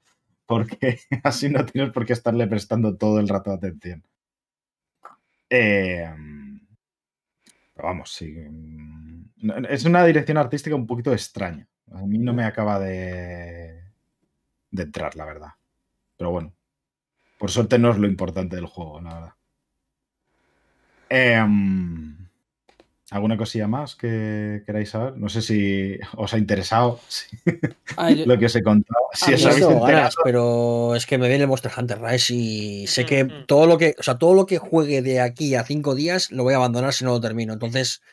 Porque 0.46 1.00
así 1.24 1.50
no 1.50 1.66
tienes 1.66 1.92
por 1.92 2.06
qué 2.06 2.14
estarle 2.14 2.48
prestando 2.48 2.96
todo 2.96 3.20
el 3.20 3.28
rato 3.28 3.52
atención. 3.52 4.04
Em, 5.50 6.60
pero 7.74 7.88
vamos, 7.88 8.12
sí. 8.12 8.32
Mm, 8.32 9.66
es 9.70 9.86
una 9.86 10.06
dirección 10.06 10.38
artística 10.38 10.76
un 10.76 10.88
poquito 10.88 11.12
extraña. 11.12 11.68
A 11.92 12.06
mí 12.06 12.20
no 12.20 12.34
me 12.34 12.46
acaba 12.46 12.80
de, 12.80 13.84
de 14.70 14.84
entrar, 14.84 15.16
la 15.16 15.26
verdad. 15.26 15.52
Pero 16.18 16.32
bueno, 16.32 16.54
por 17.40 17.50
suerte 17.50 17.80
no 17.80 17.92
es 17.92 17.98
lo 17.98 18.08
importante 18.08 18.56
del 18.56 18.68
juego, 18.68 19.02
la 19.02 19.14
verdad. 19.14 19.34
Eh, 21.10 22.19
¿Alguna 23.12 23.38
cosilla 23.38 23.68
más 23.68 23.96
que 23.96 24.62
queráis 24.66 24.92
saber? 24.92 25.18
No 25.18 25.30
sé 25.30 25.42
si 25.42 25.98
os 26.16 26.34
ha 26.34 26.38
interesado 26.38 27.00
ah, 27.98 28.12
lo 28.12 28.38
que 28.38 28.46
os 28.46 28.56
he 28.56 28.62
contado. 28.62 29.06
Si 29.14 29.34
os 29.34 29.46
habéis 29.46 29.68
ganas, 29.68 30.16
pero 30.24 30.94
es 30.96 31.08
que 31.08 31.18
me 31.18 31.28
viene 31.28 31.44
el 31.44 31.50
Monster 31.50 31.72
Hunter 31.76 32.00
Rise 32.00 32.36
y 32.36 32.88
sé 32.88 33.06
que 33.06 33.26
todo 33.48 33.66
lo 33.66 33.80
que, 33.80 33.96
o 33.98 34.04
sea, 34.04 34.20
todo 34.20 34.36
lo 34.36 34.46
que 34.46 34.60
juegue 34.60 35.02
de 35.02 35.22
aquí 35.22 35.56
a 35.56 35.64
cinco 35.64 35.96
días 35.96 36.32
lo 36.32 36.44
voy 36.44 36.54
a 36.54 36.58
abandonar 36.58 36.94
si 36.94 37.04
no 37.04 37.12
lo 37.12 37.22
termino. 37.22 37.54
Entonces. 37.54 38.04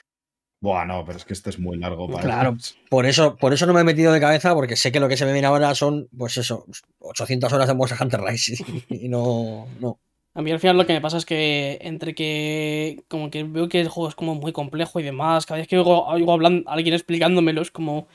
Buah, 0.62 0.86
no, 0.86 1.04
pero 1.04 1.18
es 1.18 1.26
que 1.26 1.34
este 1.34 1.50
es 1.50 1.58
muy 1.58 1.76
largo 1.76 2.08
para 2.08 2.22
Claro, 2.22 2.56
por 2.88 3.04
eso, 3.04 3.36
por 3.36 3.52
eso 3.52 3.66
no 3.66 3.74
me 3.74 3.82
he 3.82 3.84
metido 3.84 4.12
de 4.12 4.20
cabeza, 4.20 4.54
porque 4.54 4.76
sé 4.76 4.90
que 4.92 5.00
lo 5.00 5.08
que 5.08 5.18
se 5.18 5.26
me 5.26 5.32
viene 5.32 5.46
ahora 5.46 5.74
son, 5.74 6.08
pues 6.16 6.38
eso, 6.38 6.64
800 7.00 7.52
horas 7.52 7.68
de 7.68 7.74
Monster 7.74 7.98
Hunter 8.00 8.20
Rise 8.22 8.64
y 8.88 9.08
no, 9.10 9.66
no. 9.78 9.98
A 10.36 10.42
mí 10.42 10.50
al 10.50 10.60
final 10.60 10.76
lo 10.76 10.84
que 10.86 10.92
me 10.92 11.00
pasa 11.00 11.16
es 11.16 11.24
que 11.24 11.78
entre 11.80 12.14
que 12.14 13.02
como 13.08 13.30
que 13.30 13.42
veo 13.42 13.70
que 13.70 13.80
el 13.80 13.88
juego 13.88 14.10
es 14.10 14.14
como 14.14 14.34
muy 14.34 14.52
complejo 14.52 15.00
y 15.00 15.02
demás, 15.02 15.46
cada 15.46 15.58
vez 15.58 15.66
que 15.66 15.78
oigo, 15.78 16.30
hablando, 16.30 16.70
alguien 16.70 16.92
explicándomelo 16.92 17.62
es 17.62 17.70
como 17.70 18.06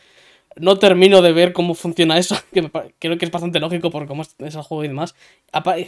no 0.56 0.78
termino 0.78 1.24
de 1.24 1.32
ver 1.34 1.52
cómo 1.52 1.74
funciona 1.74 2.20
eso, 2.20 2.36
que 2.54 2.70
creo 3.00 3.18
que 3.18 3.26
es 3.26 3.32
bastante 3.32 3.60
lógico 3.60 3.90
por 3.90 4.06
cómo 4.06 4.22
es, 4.22 4.36
el 4.38 4.62
juego 4.62 4.84
y 4.84 4.90
demás. 4.90 5.16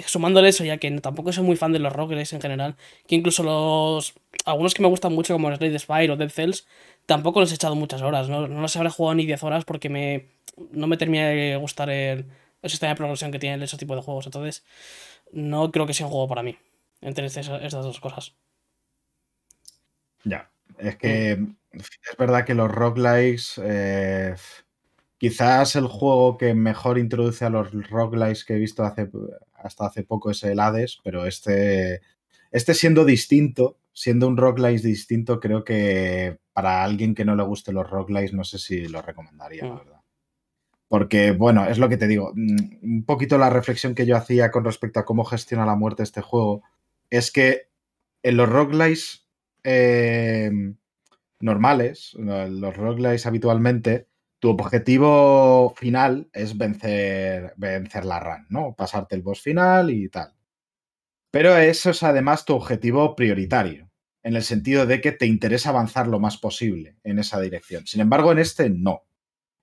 Sumándole 0.07 0.49
eso, 0.49 0.63
ya 0.65 0.77
que 0.77 0.89
tampoco 1.01 1.31
soy 1.31 1.43
muy 1.43 1.55
fan 1.55 1.71
de 1.71 1.79
los 1.79 1.93
roguelikes 1.93 2.33
en 2.33 2.41
general, 2.41 2.75
que 3.07 3.15
incluso 3.15 3.43
los 3.43 4.15
algunos 4.45 4.73
que 4.73 4.81
me 4.81 4.87
gustan 4.87 5.13
mucho 5.13 5.33
como 5.33 5.55
Slade 5.55 5.77
Spire 5.77 6.13
o 6.13 6.15
Dead 6.17 6.29
Cells, 6.29 6.65
tampoco 7.05 7.41
los 7.41 7.51
he 7.51 7.55
echado 7.55 7.75
muchas 7.75 8.01
horas, 8.01 8.27
no, 8.29 8.47
no 8.47 8.61
los 8.61 8.75
habré 8.75 8.89
jugado 8.89 9.13
ni 9.15 9.27
10 9.27 9.43
horas 9.43 9.65
porque 9.65 9.89
me 9.89 10.29
no 10.71 10.87
me 10.87 10.97
termina 10.97 11.27
de 11.27 11.57
gustar 11.57 11.91
el, 11.91 12.25
el 12.63 12.69
sistema 12.71 12.89
de 12.93 12.95
progresión 12.95 13.31
que 13.31 13.39
tienen 13.39 13.61
ese 13.61 13.77
tipo 13.77 13.95
de 13.95 14.01
juegos, 14.01 14.25
entonces 14.25 14.63
no 15.33 15.71
creo 15.71 15.85
que 15.85 15.93
sea 15.93 16.05
un 16.05 16.11
juego 16.11 16.27
para 16.27 16.43
mí, 16.43 16.57
entre 17.01 17.25
estas, 17.25 17.47
dos 17.71 17.99
cosas. 17.99 18.35
Ya, 20.23 20.49
es 20.77 20.95
que 20.95 21.31
es 21.73 22.17
verdad 22.17 22.45
que 22.45 22.53
los 22.53 22.71
roguelikes, 22.71 23.61
eh, 23.61 24.35
quizás 25.17 25.75
el 25.75 25.87
juego 25.87 26.37
que 26.37 26.53
mejor 26.53 26.97
introduce 26.97 27.43
a 27.43 27.49
los 27.49 27.71
roguelikes 27.89 28.45
que 28.45 28.53
he 28.55 28.59
visto 28.59 28.83
hace, 28.83 29.09
hasta 29.53 29.87
hace 29.87 30.03
poco 30.03 30.31
es 30.31 30.43
el 30.43 30.59
Hades, 30.59 30.99
pero 31.03 31.25
este, 31.25 32.01
este 32.51 32.73
siendo 32.73 33.03
distinto, 33.03 33.77
siendo 33.91 34.27
un 34.27 34.37
roguelike 34.37 34.81
distinto, 34.81 35.39
creo 35.39 35.63
que 35.63 36.37
para 36.53 36.83
alguien 36.83 37.15
que 37.15 37.25
no 37.25 37.35
le 37.35 37.43
guste 37.43 37.73
los 37.73 37.89
roguelikes, 37.89 38.33
no 38.33 38.43
sé 38.43 38.59
si 38.59 38.87
lo 38.87 39.01
recomendaría, 39.01 39.65
la 39.65 39.73
mm. 39.73 39.77
verdad. 39.77 39.92
Porque, 40.87 41.31
bueno, 41.31 41.65
es 41.65 41.79
lo 41.79 41.89
que 41.89 41.97
te 41.97 42.07
digo. 42.07 42.31
Mm, 42.35 42.57
un 42.83 43.05
poquito 43.05 43.37
la 43.37 43.49
reflexión 43.49 43.95
que 43.95 44.05
yo 44.05 44.15
hacía 44.15 44.51
con 44.51 44.65
respecto 44.65 44.99
a 44.99 45.05
cómo 45.05 45.25
gestiona 45.25 45.65
la 45.65 45.75
muerte 45.75 46.03
este 46.03 46.21
juego 46.21 46.63
es 47.09 47.31
que 47.31 47.69
en 48.23 48.37
los 48.37 48.49
roguelites 48.49 49.27
eh, 49.63 50.51
normales, 51.39 52.13
los 52.15 52.75
roguelites 52.77 53.25
habitualmente, 53.25 54.07
tu 54.39 54.49
objetivo 54.49 55.73
final 55.77 56.29
es 56.33 56.57
vencer, 56.57 57.53
vencer 57.55 58.05
la 58.05 58.19
run, 58.19 58.45
¿no? 58.49 58.75
Pasarte 58.75 59.15
el 59.15 59.21
boss 59.21 59.41
final 59.41 59.89
y 59.89 60.09
tal. 60.09 60.33
Pero 61.31 61.57
eso 61.57 61.91
es 61.91 62.03
además 62.03 62.45
tu 62.45 62.53
objetivo 62.53 63.15
prioritario, 63.15 63.89
en 64.21 64.35
el 64.35 64.43
sentido 64.43 64.85
de 64.85 65.01
que 65.01 65.11
te 65.11 65.25
interesa 65.25 65.69
avanzar 65.69 66.07
lo 66.07 66.19
más 66.19 66.37
posible 66.37 66.97
en 67.03 67.19
esa 67.19 67.39
dirección. 67.39 67.87
Sin 67.87 68.01
embargo, 68.01 68.31
en 68.31 68.39
este 68.39 68.69
no. 68.69 69.03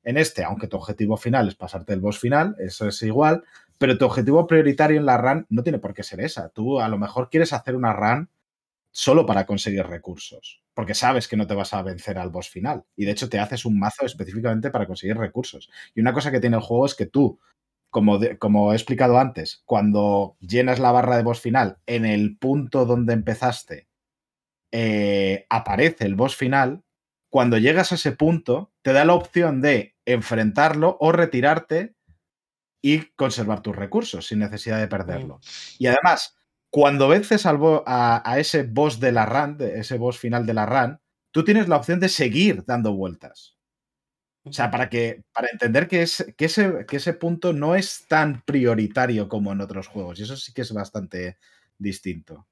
En 0.03 0.17
este, 0.17 0.45
aunque 0.45 0.67
tu 0.67 0.77
objetivo 0.77 1.17
final 1.17 1.49
es 1.49 1.55
pasarte 1.57 1.93
el 1.93 2.01
boss 2.01 2.19
final, 2.19 2.57
eso 2.59 2.89
es 2.89 3.03
igual, 3.03 3.45
pero 3.79 3.99
tu 3.99 4.05
objetivo 4.07 4.47
prioritario 4.47 4.99
en 4.99 5.07
la 5.07 5.19
run 5.19 5.47
no 5.51 5.63
tiene 5.63 5.79
por 5.79 5.95
qué 5.95 6.03
ser 6.03 6.21
esa. 6.21 6.49
Tú 6.51 6.81
a 6.81 6.89
lo 6.89 6.99
mejor 6.99 7.31
quieres 7.31 7.53
hacer 7.53 7.77
una 7.77 7.93
run 7.93 8.29
solo 8.93 9.27
para 9.27 9.47
conseguir 9.47 9.87
recursos, 9.87 10.63
porque 10.75 10.95
sabes 10.95 11.29
que 11.29 11.37
no 11.37 11.47
te 11.47 11.55
vas 11.55 11.75
a 11.75 11.83
vencer 11.83 12.19
al 12.19 12.31
boss 12.31 12.49
final. 12.51 12.85
Y 12.97 13.05
de 13.05 13.13
hecho 13.13 13.29
te 13.29 13.39
haces 13.39 13.65
un 13.65 13.79
mazo 13.79 14.05
específicamente 14.07 14.71
para 14.71 14.87
conseguir 14.87 15.17
recursos. 15.19 15.71
Y 15.95 16.01
una 16.01 16.13
cosa 16.13 16.31
que 16.31 16.41
tiene 16.41 16.57
el 16.57 16.63
juego 16.63 16.87
es 16.87 16.95
que 16.95 17.07
tú, 17.07 17.39
como, 17.91 18.19
como 18.39 18.73
he 18.73 18.77
explicado 18.77 19.19
antes, 19.19 19.63
cuando 19.67 20.37
llenas 20.41 20.79
la 20.81 20.93
barra 20.93 21.17
de 21.17 21.23
boss 21.25 21.41
final 21.41 21.79
en 21.87 22.05
el 22.07 22.37
punto 22.39 22.87
donde 22.87 23.15
empezaste, 23.15 23.89
eh, 24.73 25.47
aparece 25.51 26.07
el 26.07 26.15
boss 26.15 26.37
final. 26.37 26.83
Cuando 27.31 27.59
llegas 27.59 27.93
a 27.93 27.95
ese 27.95 28.13
punto, 28.13 28.73
te 28.83 28.93
da 28.93 29.05
la 29.05 29.15
opción 29.15 29.63
de 29.63 29.97
enfrentarlo 30.05 30.97
o 31.01 31.13
retirarte 31.13 31.95
y 32.83 33.07
conservar 33.13 33.63
tus 33.63 33.77
recursos 33.77 34.27
sin 34.27 34.41
necesidad 34.41 34.79
de 34.79 34.89
perderlo. 34.89 35.41
Y 35.79 35.87
además, 35.87 36.37
cuando 36.71 37.09
vences 37.09 37.47
al 37.47 37.59
a, 37.87 38.35
ese 38.39 38.65
boss 38.65 39.01
de 39.01 39.13
la 39.13 39.27
run, 39.27 39.57
ese 39.61 39.99
boss 39.99 40.19
final 40.19 40.45
de 40.45 40.55
la 40.55 40.67
run, 40.67 41.01
tú 41.31 41.45
tienes 41.45 41.69
la 41.69 41.77
opción 41.77 42.01
de 42.01 42.09
seguir 42.09 42.65
dando 42.65 42.95
vueltas. 42.95 43.57
O 44.45 44.53
sea, 44.53 44.71
para 44.71 44.89
que 44.89 45.23
para 45.33 45.49
entender 45.53 45.87
que, 45.87 46.03
es, 46.03 46.33
que, 46.37 46.47
ese, 46.47 46.87
que 46.87 46.97
ese 46.97 47.13
punto 47.13 47.53
no 47.53 47.75
es 47.75 48.07
tan 48.09 48.43
prioritario 48.43 49.29
como 49.29 49.53
en 49.53 49.61
otros 49.61 49.87
juegos. 49.87 50.19
Y 50.19 50.23
eso 50.23 50.37
sí 50.37 50.53
que 50.53 50.63
es 50.63 50.73
bastante 50.73 51.39
distinto. 51.79 52.47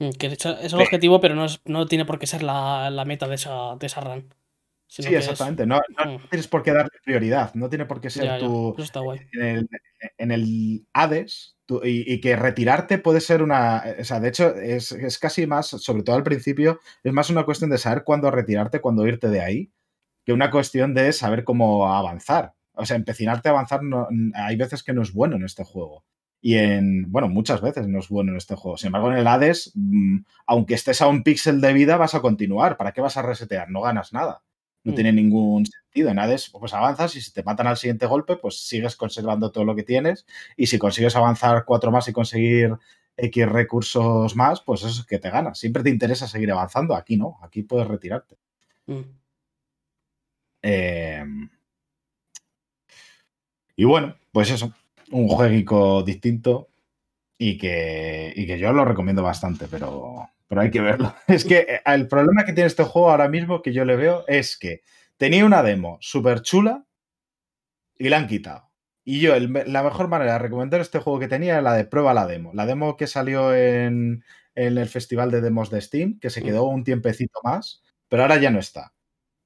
Mm, 0.00 0.10
que 0.12 0.26
es 0.28 0.44
el 0.46 0.80
objetivo, 0.80 1.20
pero 1.20 1.34
no, 1.34 1.46
no 1.66 1.86
tiene 1.86 2.06
por 2.06 2.18
qué 2.18 2.26
ser 2.26 2.42
la, 2.42 3.04
meta 3.06 3.28
de 3.28 3.34
esa, 3.34 3.76
de 3.78 3.86
esa 3.86 4.00
run. 4.00 4.34
Sí, 4.88 5.02
exactamente. 5.14 5.66
No, 5.66 5.76
mm. 5.76 6.28
tienes 6.30 6.48
por 6.48 6.62
qué 6.62 6.72
darle 6.72 6.90
prioridad. 7.04 7.54
No 7.54 7.68
tiene 7.68 7.84
por 7.84 8.00
qué 8.00 8.10
ser 8.10 8.40
tu. 8.40 8.74
En, 9.34 9.40
el, 9.40 9.68
en, 10.18 10.30
el, 10.32 10.86
Hades, 10.94 11.56
y, 11.84 12.20
que 12.20 12.34
retirarte 12.34 12.98
puede 12.98 13.20
ser 13.20 13.42
una. 13.42 13.84
O 14.00 14.04
sea, 14.04 14.18
de 14.18 14.28
hecho, 14.28 14.56
es, 14.56 14.90
es, 14.90 15.18
casi 15.18 15.46
más, 15.46 15.68
sobre 15.68 16.02
todo 16.02 16.16
al 16.16 16.24
principio, 16.24 16.80
es 17.04 17.12
más 17.12 17.30
una 17.30 17.44
cuestión 17.44 17.70
de 17.70 17.78
saber 17.78 18.02
cuándo 18.02 18.30
retirarte, 18.30 18.80
cuándo 18.80 19.06
irte 19.06 19.28
de 19.28 19.42
ahí, 19.42 19.70
que 20.24 20.32
una 20.32 20.50
cuestión 20.50 20.94
de 20.94 21.12
saber 21.12 21.44
cómo 21.44 21.94
avanzar. 21.94 22.54
O 22.72 22.86
sea, 22.86 22.96
empecinarte 22.96 23.48
a 23.50 23.52
avanzar, 23.52 23.82
no, 23.82 24.08
hay 24.34 24.56
veces 24.56 24.82
que 24.82 24.94
no 24.94 25.02
es 25.02 25.12
bueno 25.12 25.36
en 25.36 25.44
este 25.44 25.62
juego. 25.62 26.04
Y 26.42 26.56
en, 26.56 27.10
bueno, 27.12 27.28
muchas 27.28 27.60
veces 27.60 27.86
no 27.86 27.98
es 27.98 28.08
bueno 28.08 28.32
en 28.32 28.38
este 28.38 28.54
juego. 28.54 28.78
Sin 28.78 28.88
embargo, 28.88 29.12
en 29.12 29.18
el 29.18 29.26
Hades, 29.26 29.72
mm, 29.74 30.20
aunque 30.46 30.74
estés 30.74 31.02
a 31.02 31.08
un 31.08 31.22
píxel 31.22 31.60
de 31.60 31.72
vida, 31.74 31.96
vas 31.98 32.14
a 32.14 32.22
continuar. 32.22 32.76
¿Para 32.78 32.92
qué 32.92 33.00
vas 33.00 33.16
a 33.18 33.22
resetear? 33.22 33.70
No 33.70 33.82
ganas 33.82 34.12
nada. 34.12 34.42
No 34.82 34.92
mm. 34.92 34.94
tiene 34.94 35.12
ningún 35.12 35.66
sentido. 35.66 36.08
En 36.08 36.18
Hades, 36.18 36.50
pues 36.50 36.72
avanzas 36.72 37.14
y 37.16 37.20
si 37.20 37.32
te 37.32 37.42
matan 37.42 37.66
al 37.66 37.76
siguiente 37.76 38.06
golpe, 38.06 38.36
pues 38.36 38.66
sigues 38.66 38.96
conservando 38.96 39.52
todo 39.52 39.64
lo 39.64 39.76
que 39.76 39.82
tienes. 39.82 40.26
Y 40.56 40.66
si 40.66 40.78
consigues 40.78 41.14
avanzar 41.14 41.64
cuatro 41.66 41.90
más 41.90 42.08
y 42.08 42.12
conseguir 42.12 42.74
X 43.18 43.46
recursos 43.46 44.34
más, 44.34 44.62
pues 44.62 44.82
eso 44.82 45.00
es 45.02 45.06
que 45.06 45.18
te 45.18 45.28
ganas. 45.28 45.58
Siempre 45.58 45.82
te 45.82 45.90
interesa 45.90 46.26
seguir 46.26 46.50
avanzando. 46.52 46.94
Aquí 46.94 47.18
no, 47.18 47.38
aquí 47.42 47.62
puedes 47.62 47.86
retirarte. 47.86 48.38
Mm. 48.86 49.00
Em, 50.62 51.50
y 53.76 53.84
bueno, 53.84 54.16
pues 54.32 54.50
eso 54.50 54.74
un 55.10 55.28
jueguico 55.28 56.02
distinto 56.02 56.68
y 57.38 57.58
que, 57.58 58.32
y 58.36 58.46
que 58.46 58.58
yo 58.58 58.72
lo 58.72 58.84
recomiendo 58.84 59.22
bastante, 59.22 59.66
pero, 59.70 60.28
pero 60.48 60.60
hay 60.62 60.70
que 60.70 60.80
verlo. 60.80 61.14
Es 61.28 61.44
que 61.44 61.58
eh, 61.60 61.80
el 61.86 62.08
problema 62.08 62.44
que 62.44 62.52
tiene 62.52 62.68
este 62.68 62.84
juego 62.84 63.10
ahora 63.10 63.28
mismo 63.28 63.62
que 63.62 63.72
yo 63.72 63.84
le 63.84 63.96
veo 63.96 64.24
es 64.28 64.58
que 64.58 64.82
tenía 65.16 65.44
una 65.46 65.62
demo 65.62 65.98
súper 66.00 66.42
chula 66.42 66.84
y 67.98 68.08
la 68.08 68.18
han 68.18 68.26
quitado. 68.26 68.70
Y 69.04 69.20
yo, 69.20 69.34
la 69.38 69.82
mejor 69.82 70.08
manera 70.08 70.34
de 70.34 70.38
recomendar 70.38 70.80
este 70.80 70.98
juego 71.00 71.18
que 71.18 71.28
tenía 71.28 71.54
era 71.54 71.62
la 71.62 71.74
de 71.74 71.84
prueba 71.84 72.14
la 72.14 72.26
demo. 72.26 72.52
La 72.54 72.66
demo 72.66 72.96
que 72.96 73.06
salió 73.06 73.54
en, 73.54 74.24
en 74.54 74.78
el 74.78 74.88
festival 74.88 75.30
de 75.30 75.40
demos 75.40 75.70
de 75.70 75.80
Steam, 75.80 76.18
que 76.20 76.30
se 76.30 76.42
quedó 76.42 76.64
un 76.64 76.84
tiempecito 76.84 77.40
más, 77.42 77.82
pero 78.08 78.22
ahora 78.22 78.38
ya 78.38 78.50
no 78.50 78.58
está. 78.58 78.92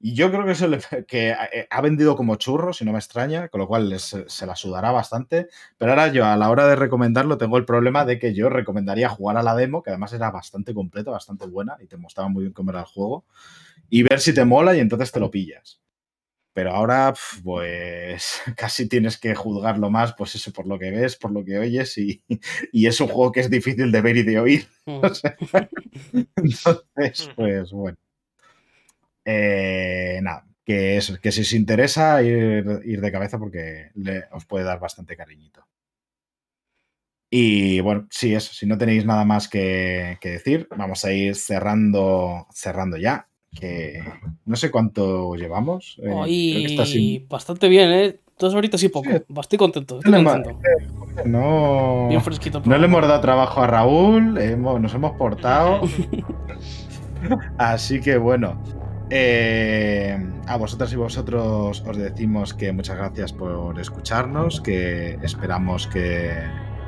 Y 0.06 0.12
yo 0.12 0.30
creo 0.30 0.44
que 0.44 0.52
eso 0.52 0.68
que 1.08 1.30
eh, 1.30 1.66
ha 1.70 1.80
vendido 1.80 2.14
como 2.14 2.36
churro, 2.36 2.74
si 2.74 2.84
no 2.84 2.92
me 2.92 2.98
extraña, 2.98 3.48
con 3.48 3.62
lo 3.62 3.66
cual 3.66 3.98
se 3.98 4.46
la 4.46 4.54
sudará 4.54 4.90
bastante. 4.90 5.48
Pero 5.78 5.92
ahora 5.92 6.08
yo 6.08 6.26
a 6.26 6.36
la 6.36 6.50
hora 6.50 6.68
de 6.68 6.76
recomendarlo 6.76 7.38
tengo 7.38 7.56
el 7.56 7.64
problema 7.64 8.04
de 8.04 8.18
que 8.18 8.34
yo 8.34 8.50
recomendaría 8.50 9.08
jugar 9.08 9.38
a 9.38 9.42
la 9.42 9.56
demo, 9.56 9.82
que 9.82 9.88
además 9.88 10.12
era 10.12 10.30
bastante 10.30 10.74
completa, 10.74 11.10
bastante 11.10 11.46
buena 11.46 11.78
y 11.80 11.86
te 11.86 11.96
mostraba 11.96 12.28
muy 12.28 12.42
bien 12.42 12.52
cómo 12.52 12.70
era 12.70 12.80
el 12.80 12.84
juego, 12.84 13.24
y 13.88 14.02
ver 14.02 14.20
si 14.20 14.34
te 14.34 14.44
mola 14.44 14.76
y 14.76 14.80
entonces 14.80 15.10
te 15.10 15.20
lo 15.20 15.30
pillas. 15.30 15.80
Pero 16.52 16.72
ahora, 16.72 17.14
pues 17.42 18.42
casi 18.58 18.86
tienes 18.90 19.16
que 19.16 19.34
juzgarlo 19.34 19.88
más, 19.88 20.12
pues 20.12 20.34
eso, 20.34 20.52
por 20.52 20.66
lo 20.66 20.78
que 20.78 20.90
ves, 20.90 21.16
por 21.16 21.30
lo 21.30 21.42
que 21.46 21.58
oyes, 21.58 21.96
y, 21.96 22.22
y 22.72 22.88
es 22.88 23.00
un 23.00 23.08
juego 23.08 23.32
que 23.32 23.40
es 23.40 23.48
difícil 23.48 23.90
de 23.90 24.02
ver 24.02 24.18
y 24.18 24.22
de 24.22 24.38
oír. 24.38 24.68
Mm. 24.84 25.00
entonces, 26.36 27.30
pues 27.34 27.72
bueno. 27.72 27.96
Eh, 29.24 30.20
nada, 30.22 30.46
que, 30.64 30.96
es, 30.96 31.18
que 31.18 31.32
si 31.32 31.42
os 31.42 31.52
interesa 31.52 32.22
ir, 32.22 32.64
de 32.64 33.12
cabeza 33.12 33.38
porque 33.38 33.90
os 34.32 34.44
puede 34.44 34.64
dar 34.64 34.80
bastante 34.80 35.16
cariñito. 35.16 35.66
Y 37.30 37.80
bueno, 37.80 38.06
sí, 38.10 38.34
eso, 38.34 38.52
si 38.52 38.66
no 38.66 38.78
tenéis 38.78 39.04
nada 39.04 39.24
más 39.24 39.48
que, 39.48 40.18
decir, 40.22 40.68
vamos 40.76 41.04
a 41.04 41.12
ir 41.12 41.34
cerrando, 41.34 42.46
cerrando 42.52 42.96
ya. 42.96 43.28
Que 43.58 44.02
no 44.46 44.56
sé 44.56 44.70
cuánto 44.70 45.34
llevamos. 45.34 46.00
Eh, 46.02 47.26
bastante 47.28 47.68
bien, 47.68 47.90
¿eh? 47.92 48.20
Dos 48.38 48.54
horitas 48.54 48.82
y 48.82 48.88
poco. 48.88 49.10
Estoy 49.40 49.58
contento. 49.58 50.00
No, 51.24 52.08
no 52.64 52.78
le 52.78 52.84
hemos 52.84 53.02
dado 53.02 53.20
trabajo 53.20 53.62
a 53.62 53.66
Raúl, 53.68 54.34
nos 54.60 54.94
hemos 54.94 55.16
portado. 55.16 55.82
Así 57.58 58.00
que 58.00 58.16
bueno, 58.16 58.60
eh, 59.16 60.18
a 60.48 60.56
vosotras 60.56 60.92
y 60.92 60.96
vosotros 60.96 61.84
os 61.86 61.96
decimos 61.96 62.52
que 62.52 62.72
muchas 62.72 62.96
gracias 62.96 63.32
por 63.32 63.78
escucharnos, 63.78 64.60
que 64.60 65.20
esperamos 65.22 65.86
que, 65.86 66.32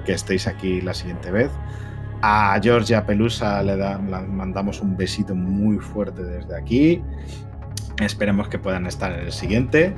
estéis 0.08 0.48
aquí 0.48 0.80
la 0.80 0.92
siguiente 0.92 1.30
vez. 1.30 1.52
A 2.22 2.58
Georgia 2.60 3.06
Pelusa 3.06 3.62
le, 3.62 3.76
mandamos 3.98 4.80
un 4.80 4.96
besito 4.96 5.36
muy 5.36 5.78
fuerte 5.78 6.24
desde 6.24 6.56
aquí. 6.56 7.00
Esperemos 8.00 8.48
que 8.48 8.58
puedan 8.58 8.86
estar 8.86 9.12
en 9.12 9.26
el 9.26 9.32
siguiente. 9.32 9.94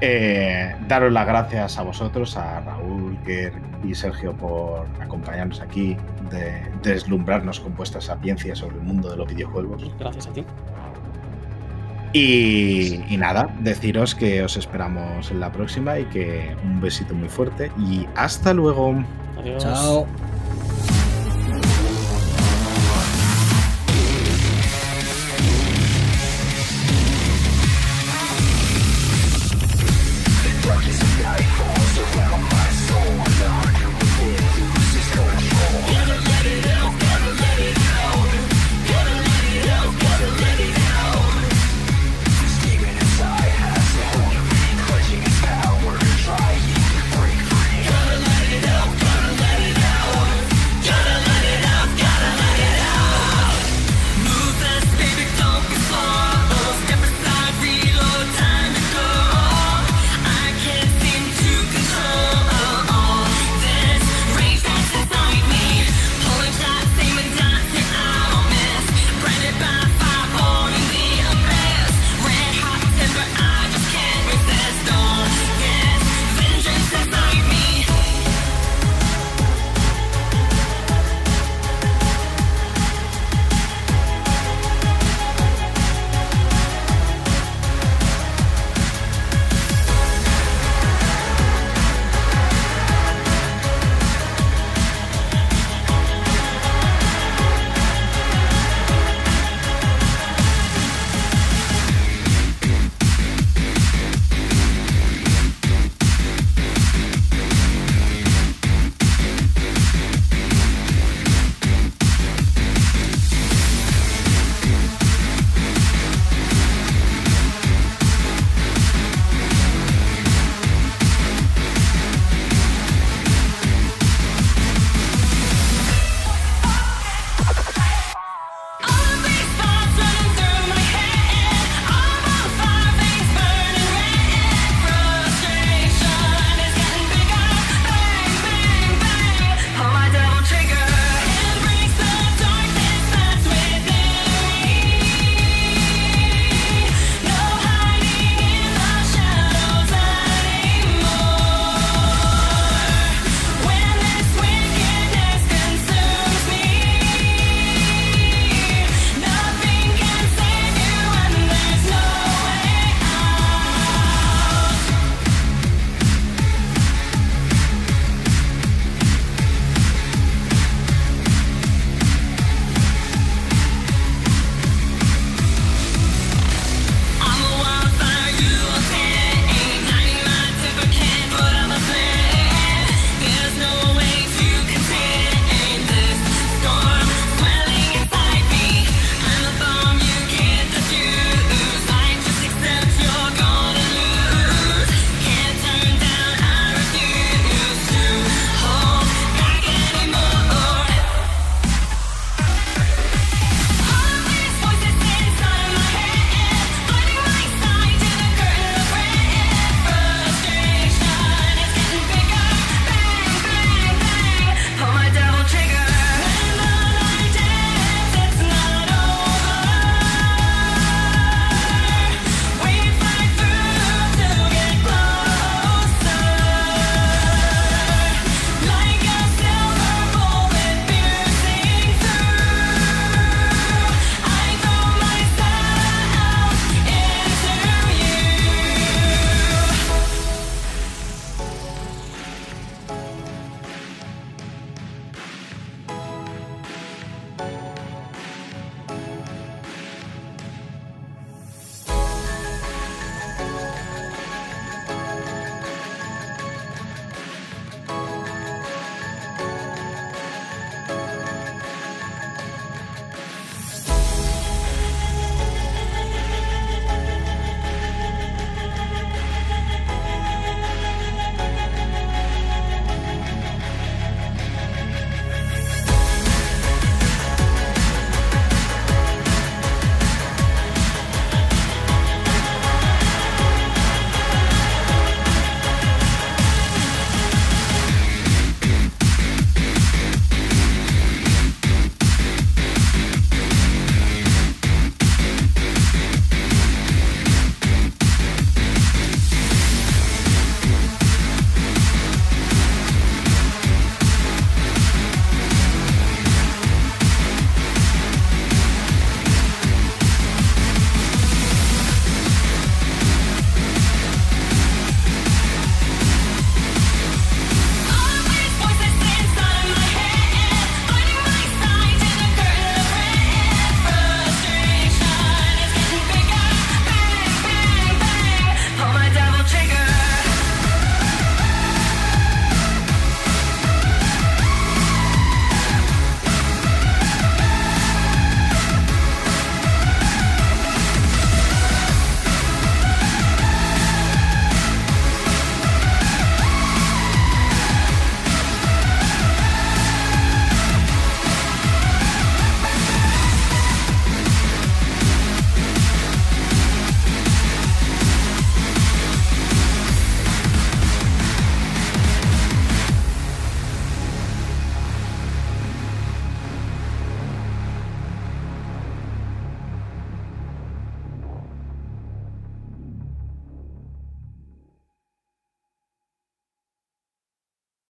Eh, 0.00 0.74
daros 0.88 1.12
las 1.12 1.28
gracias 1.28 1.78
a 1.78 1.82
vosotros, 1.82 2.36
a 2.36 2.58
Raúl, 2.58 3.16
Ger 3.24 3.52
y 3.84 3.94
Sergio 3.94 4.36
por 4.36 4.88
acompañarnos 5.00 5.60
aquí, 5.60 5.96
de 6.28 6.60
deslumbrarnos 6.82 7.60
con 7.60 7.76
vuestra 7.76 8.00
sapiencia 8.00 8.56
sobre 8.56 8.78
el 8.78 8.82
mundo 8.82 9.08
de 9.10 9.16
los 9.16 9.28
videojuegos. 9.28 9.88
Gracias 10.00 10.26
a 10.26 10.32
ti. 10.32 10.44
Y, 12.12 13.16
nada, 13.18 13.48
deciros 13.60 14.14
que 14.14 14.42
os 14.42 14.56
esperamos 14.56 15.30
en 15.30 15.40
la 15.40 15.50
próxima 15.50 15.98
y 15.98 16.04
que 16.06 16.54
un 16.62 16.80
besito 16.80 17.14
muy 17.14 17.28
fuerte 17.28 17.70
y 17.78 18.06
hasta 18.14 18.52
luego. 18.52 19.02
Adiós. 19.38 19.62
Chao. 19.62 20.06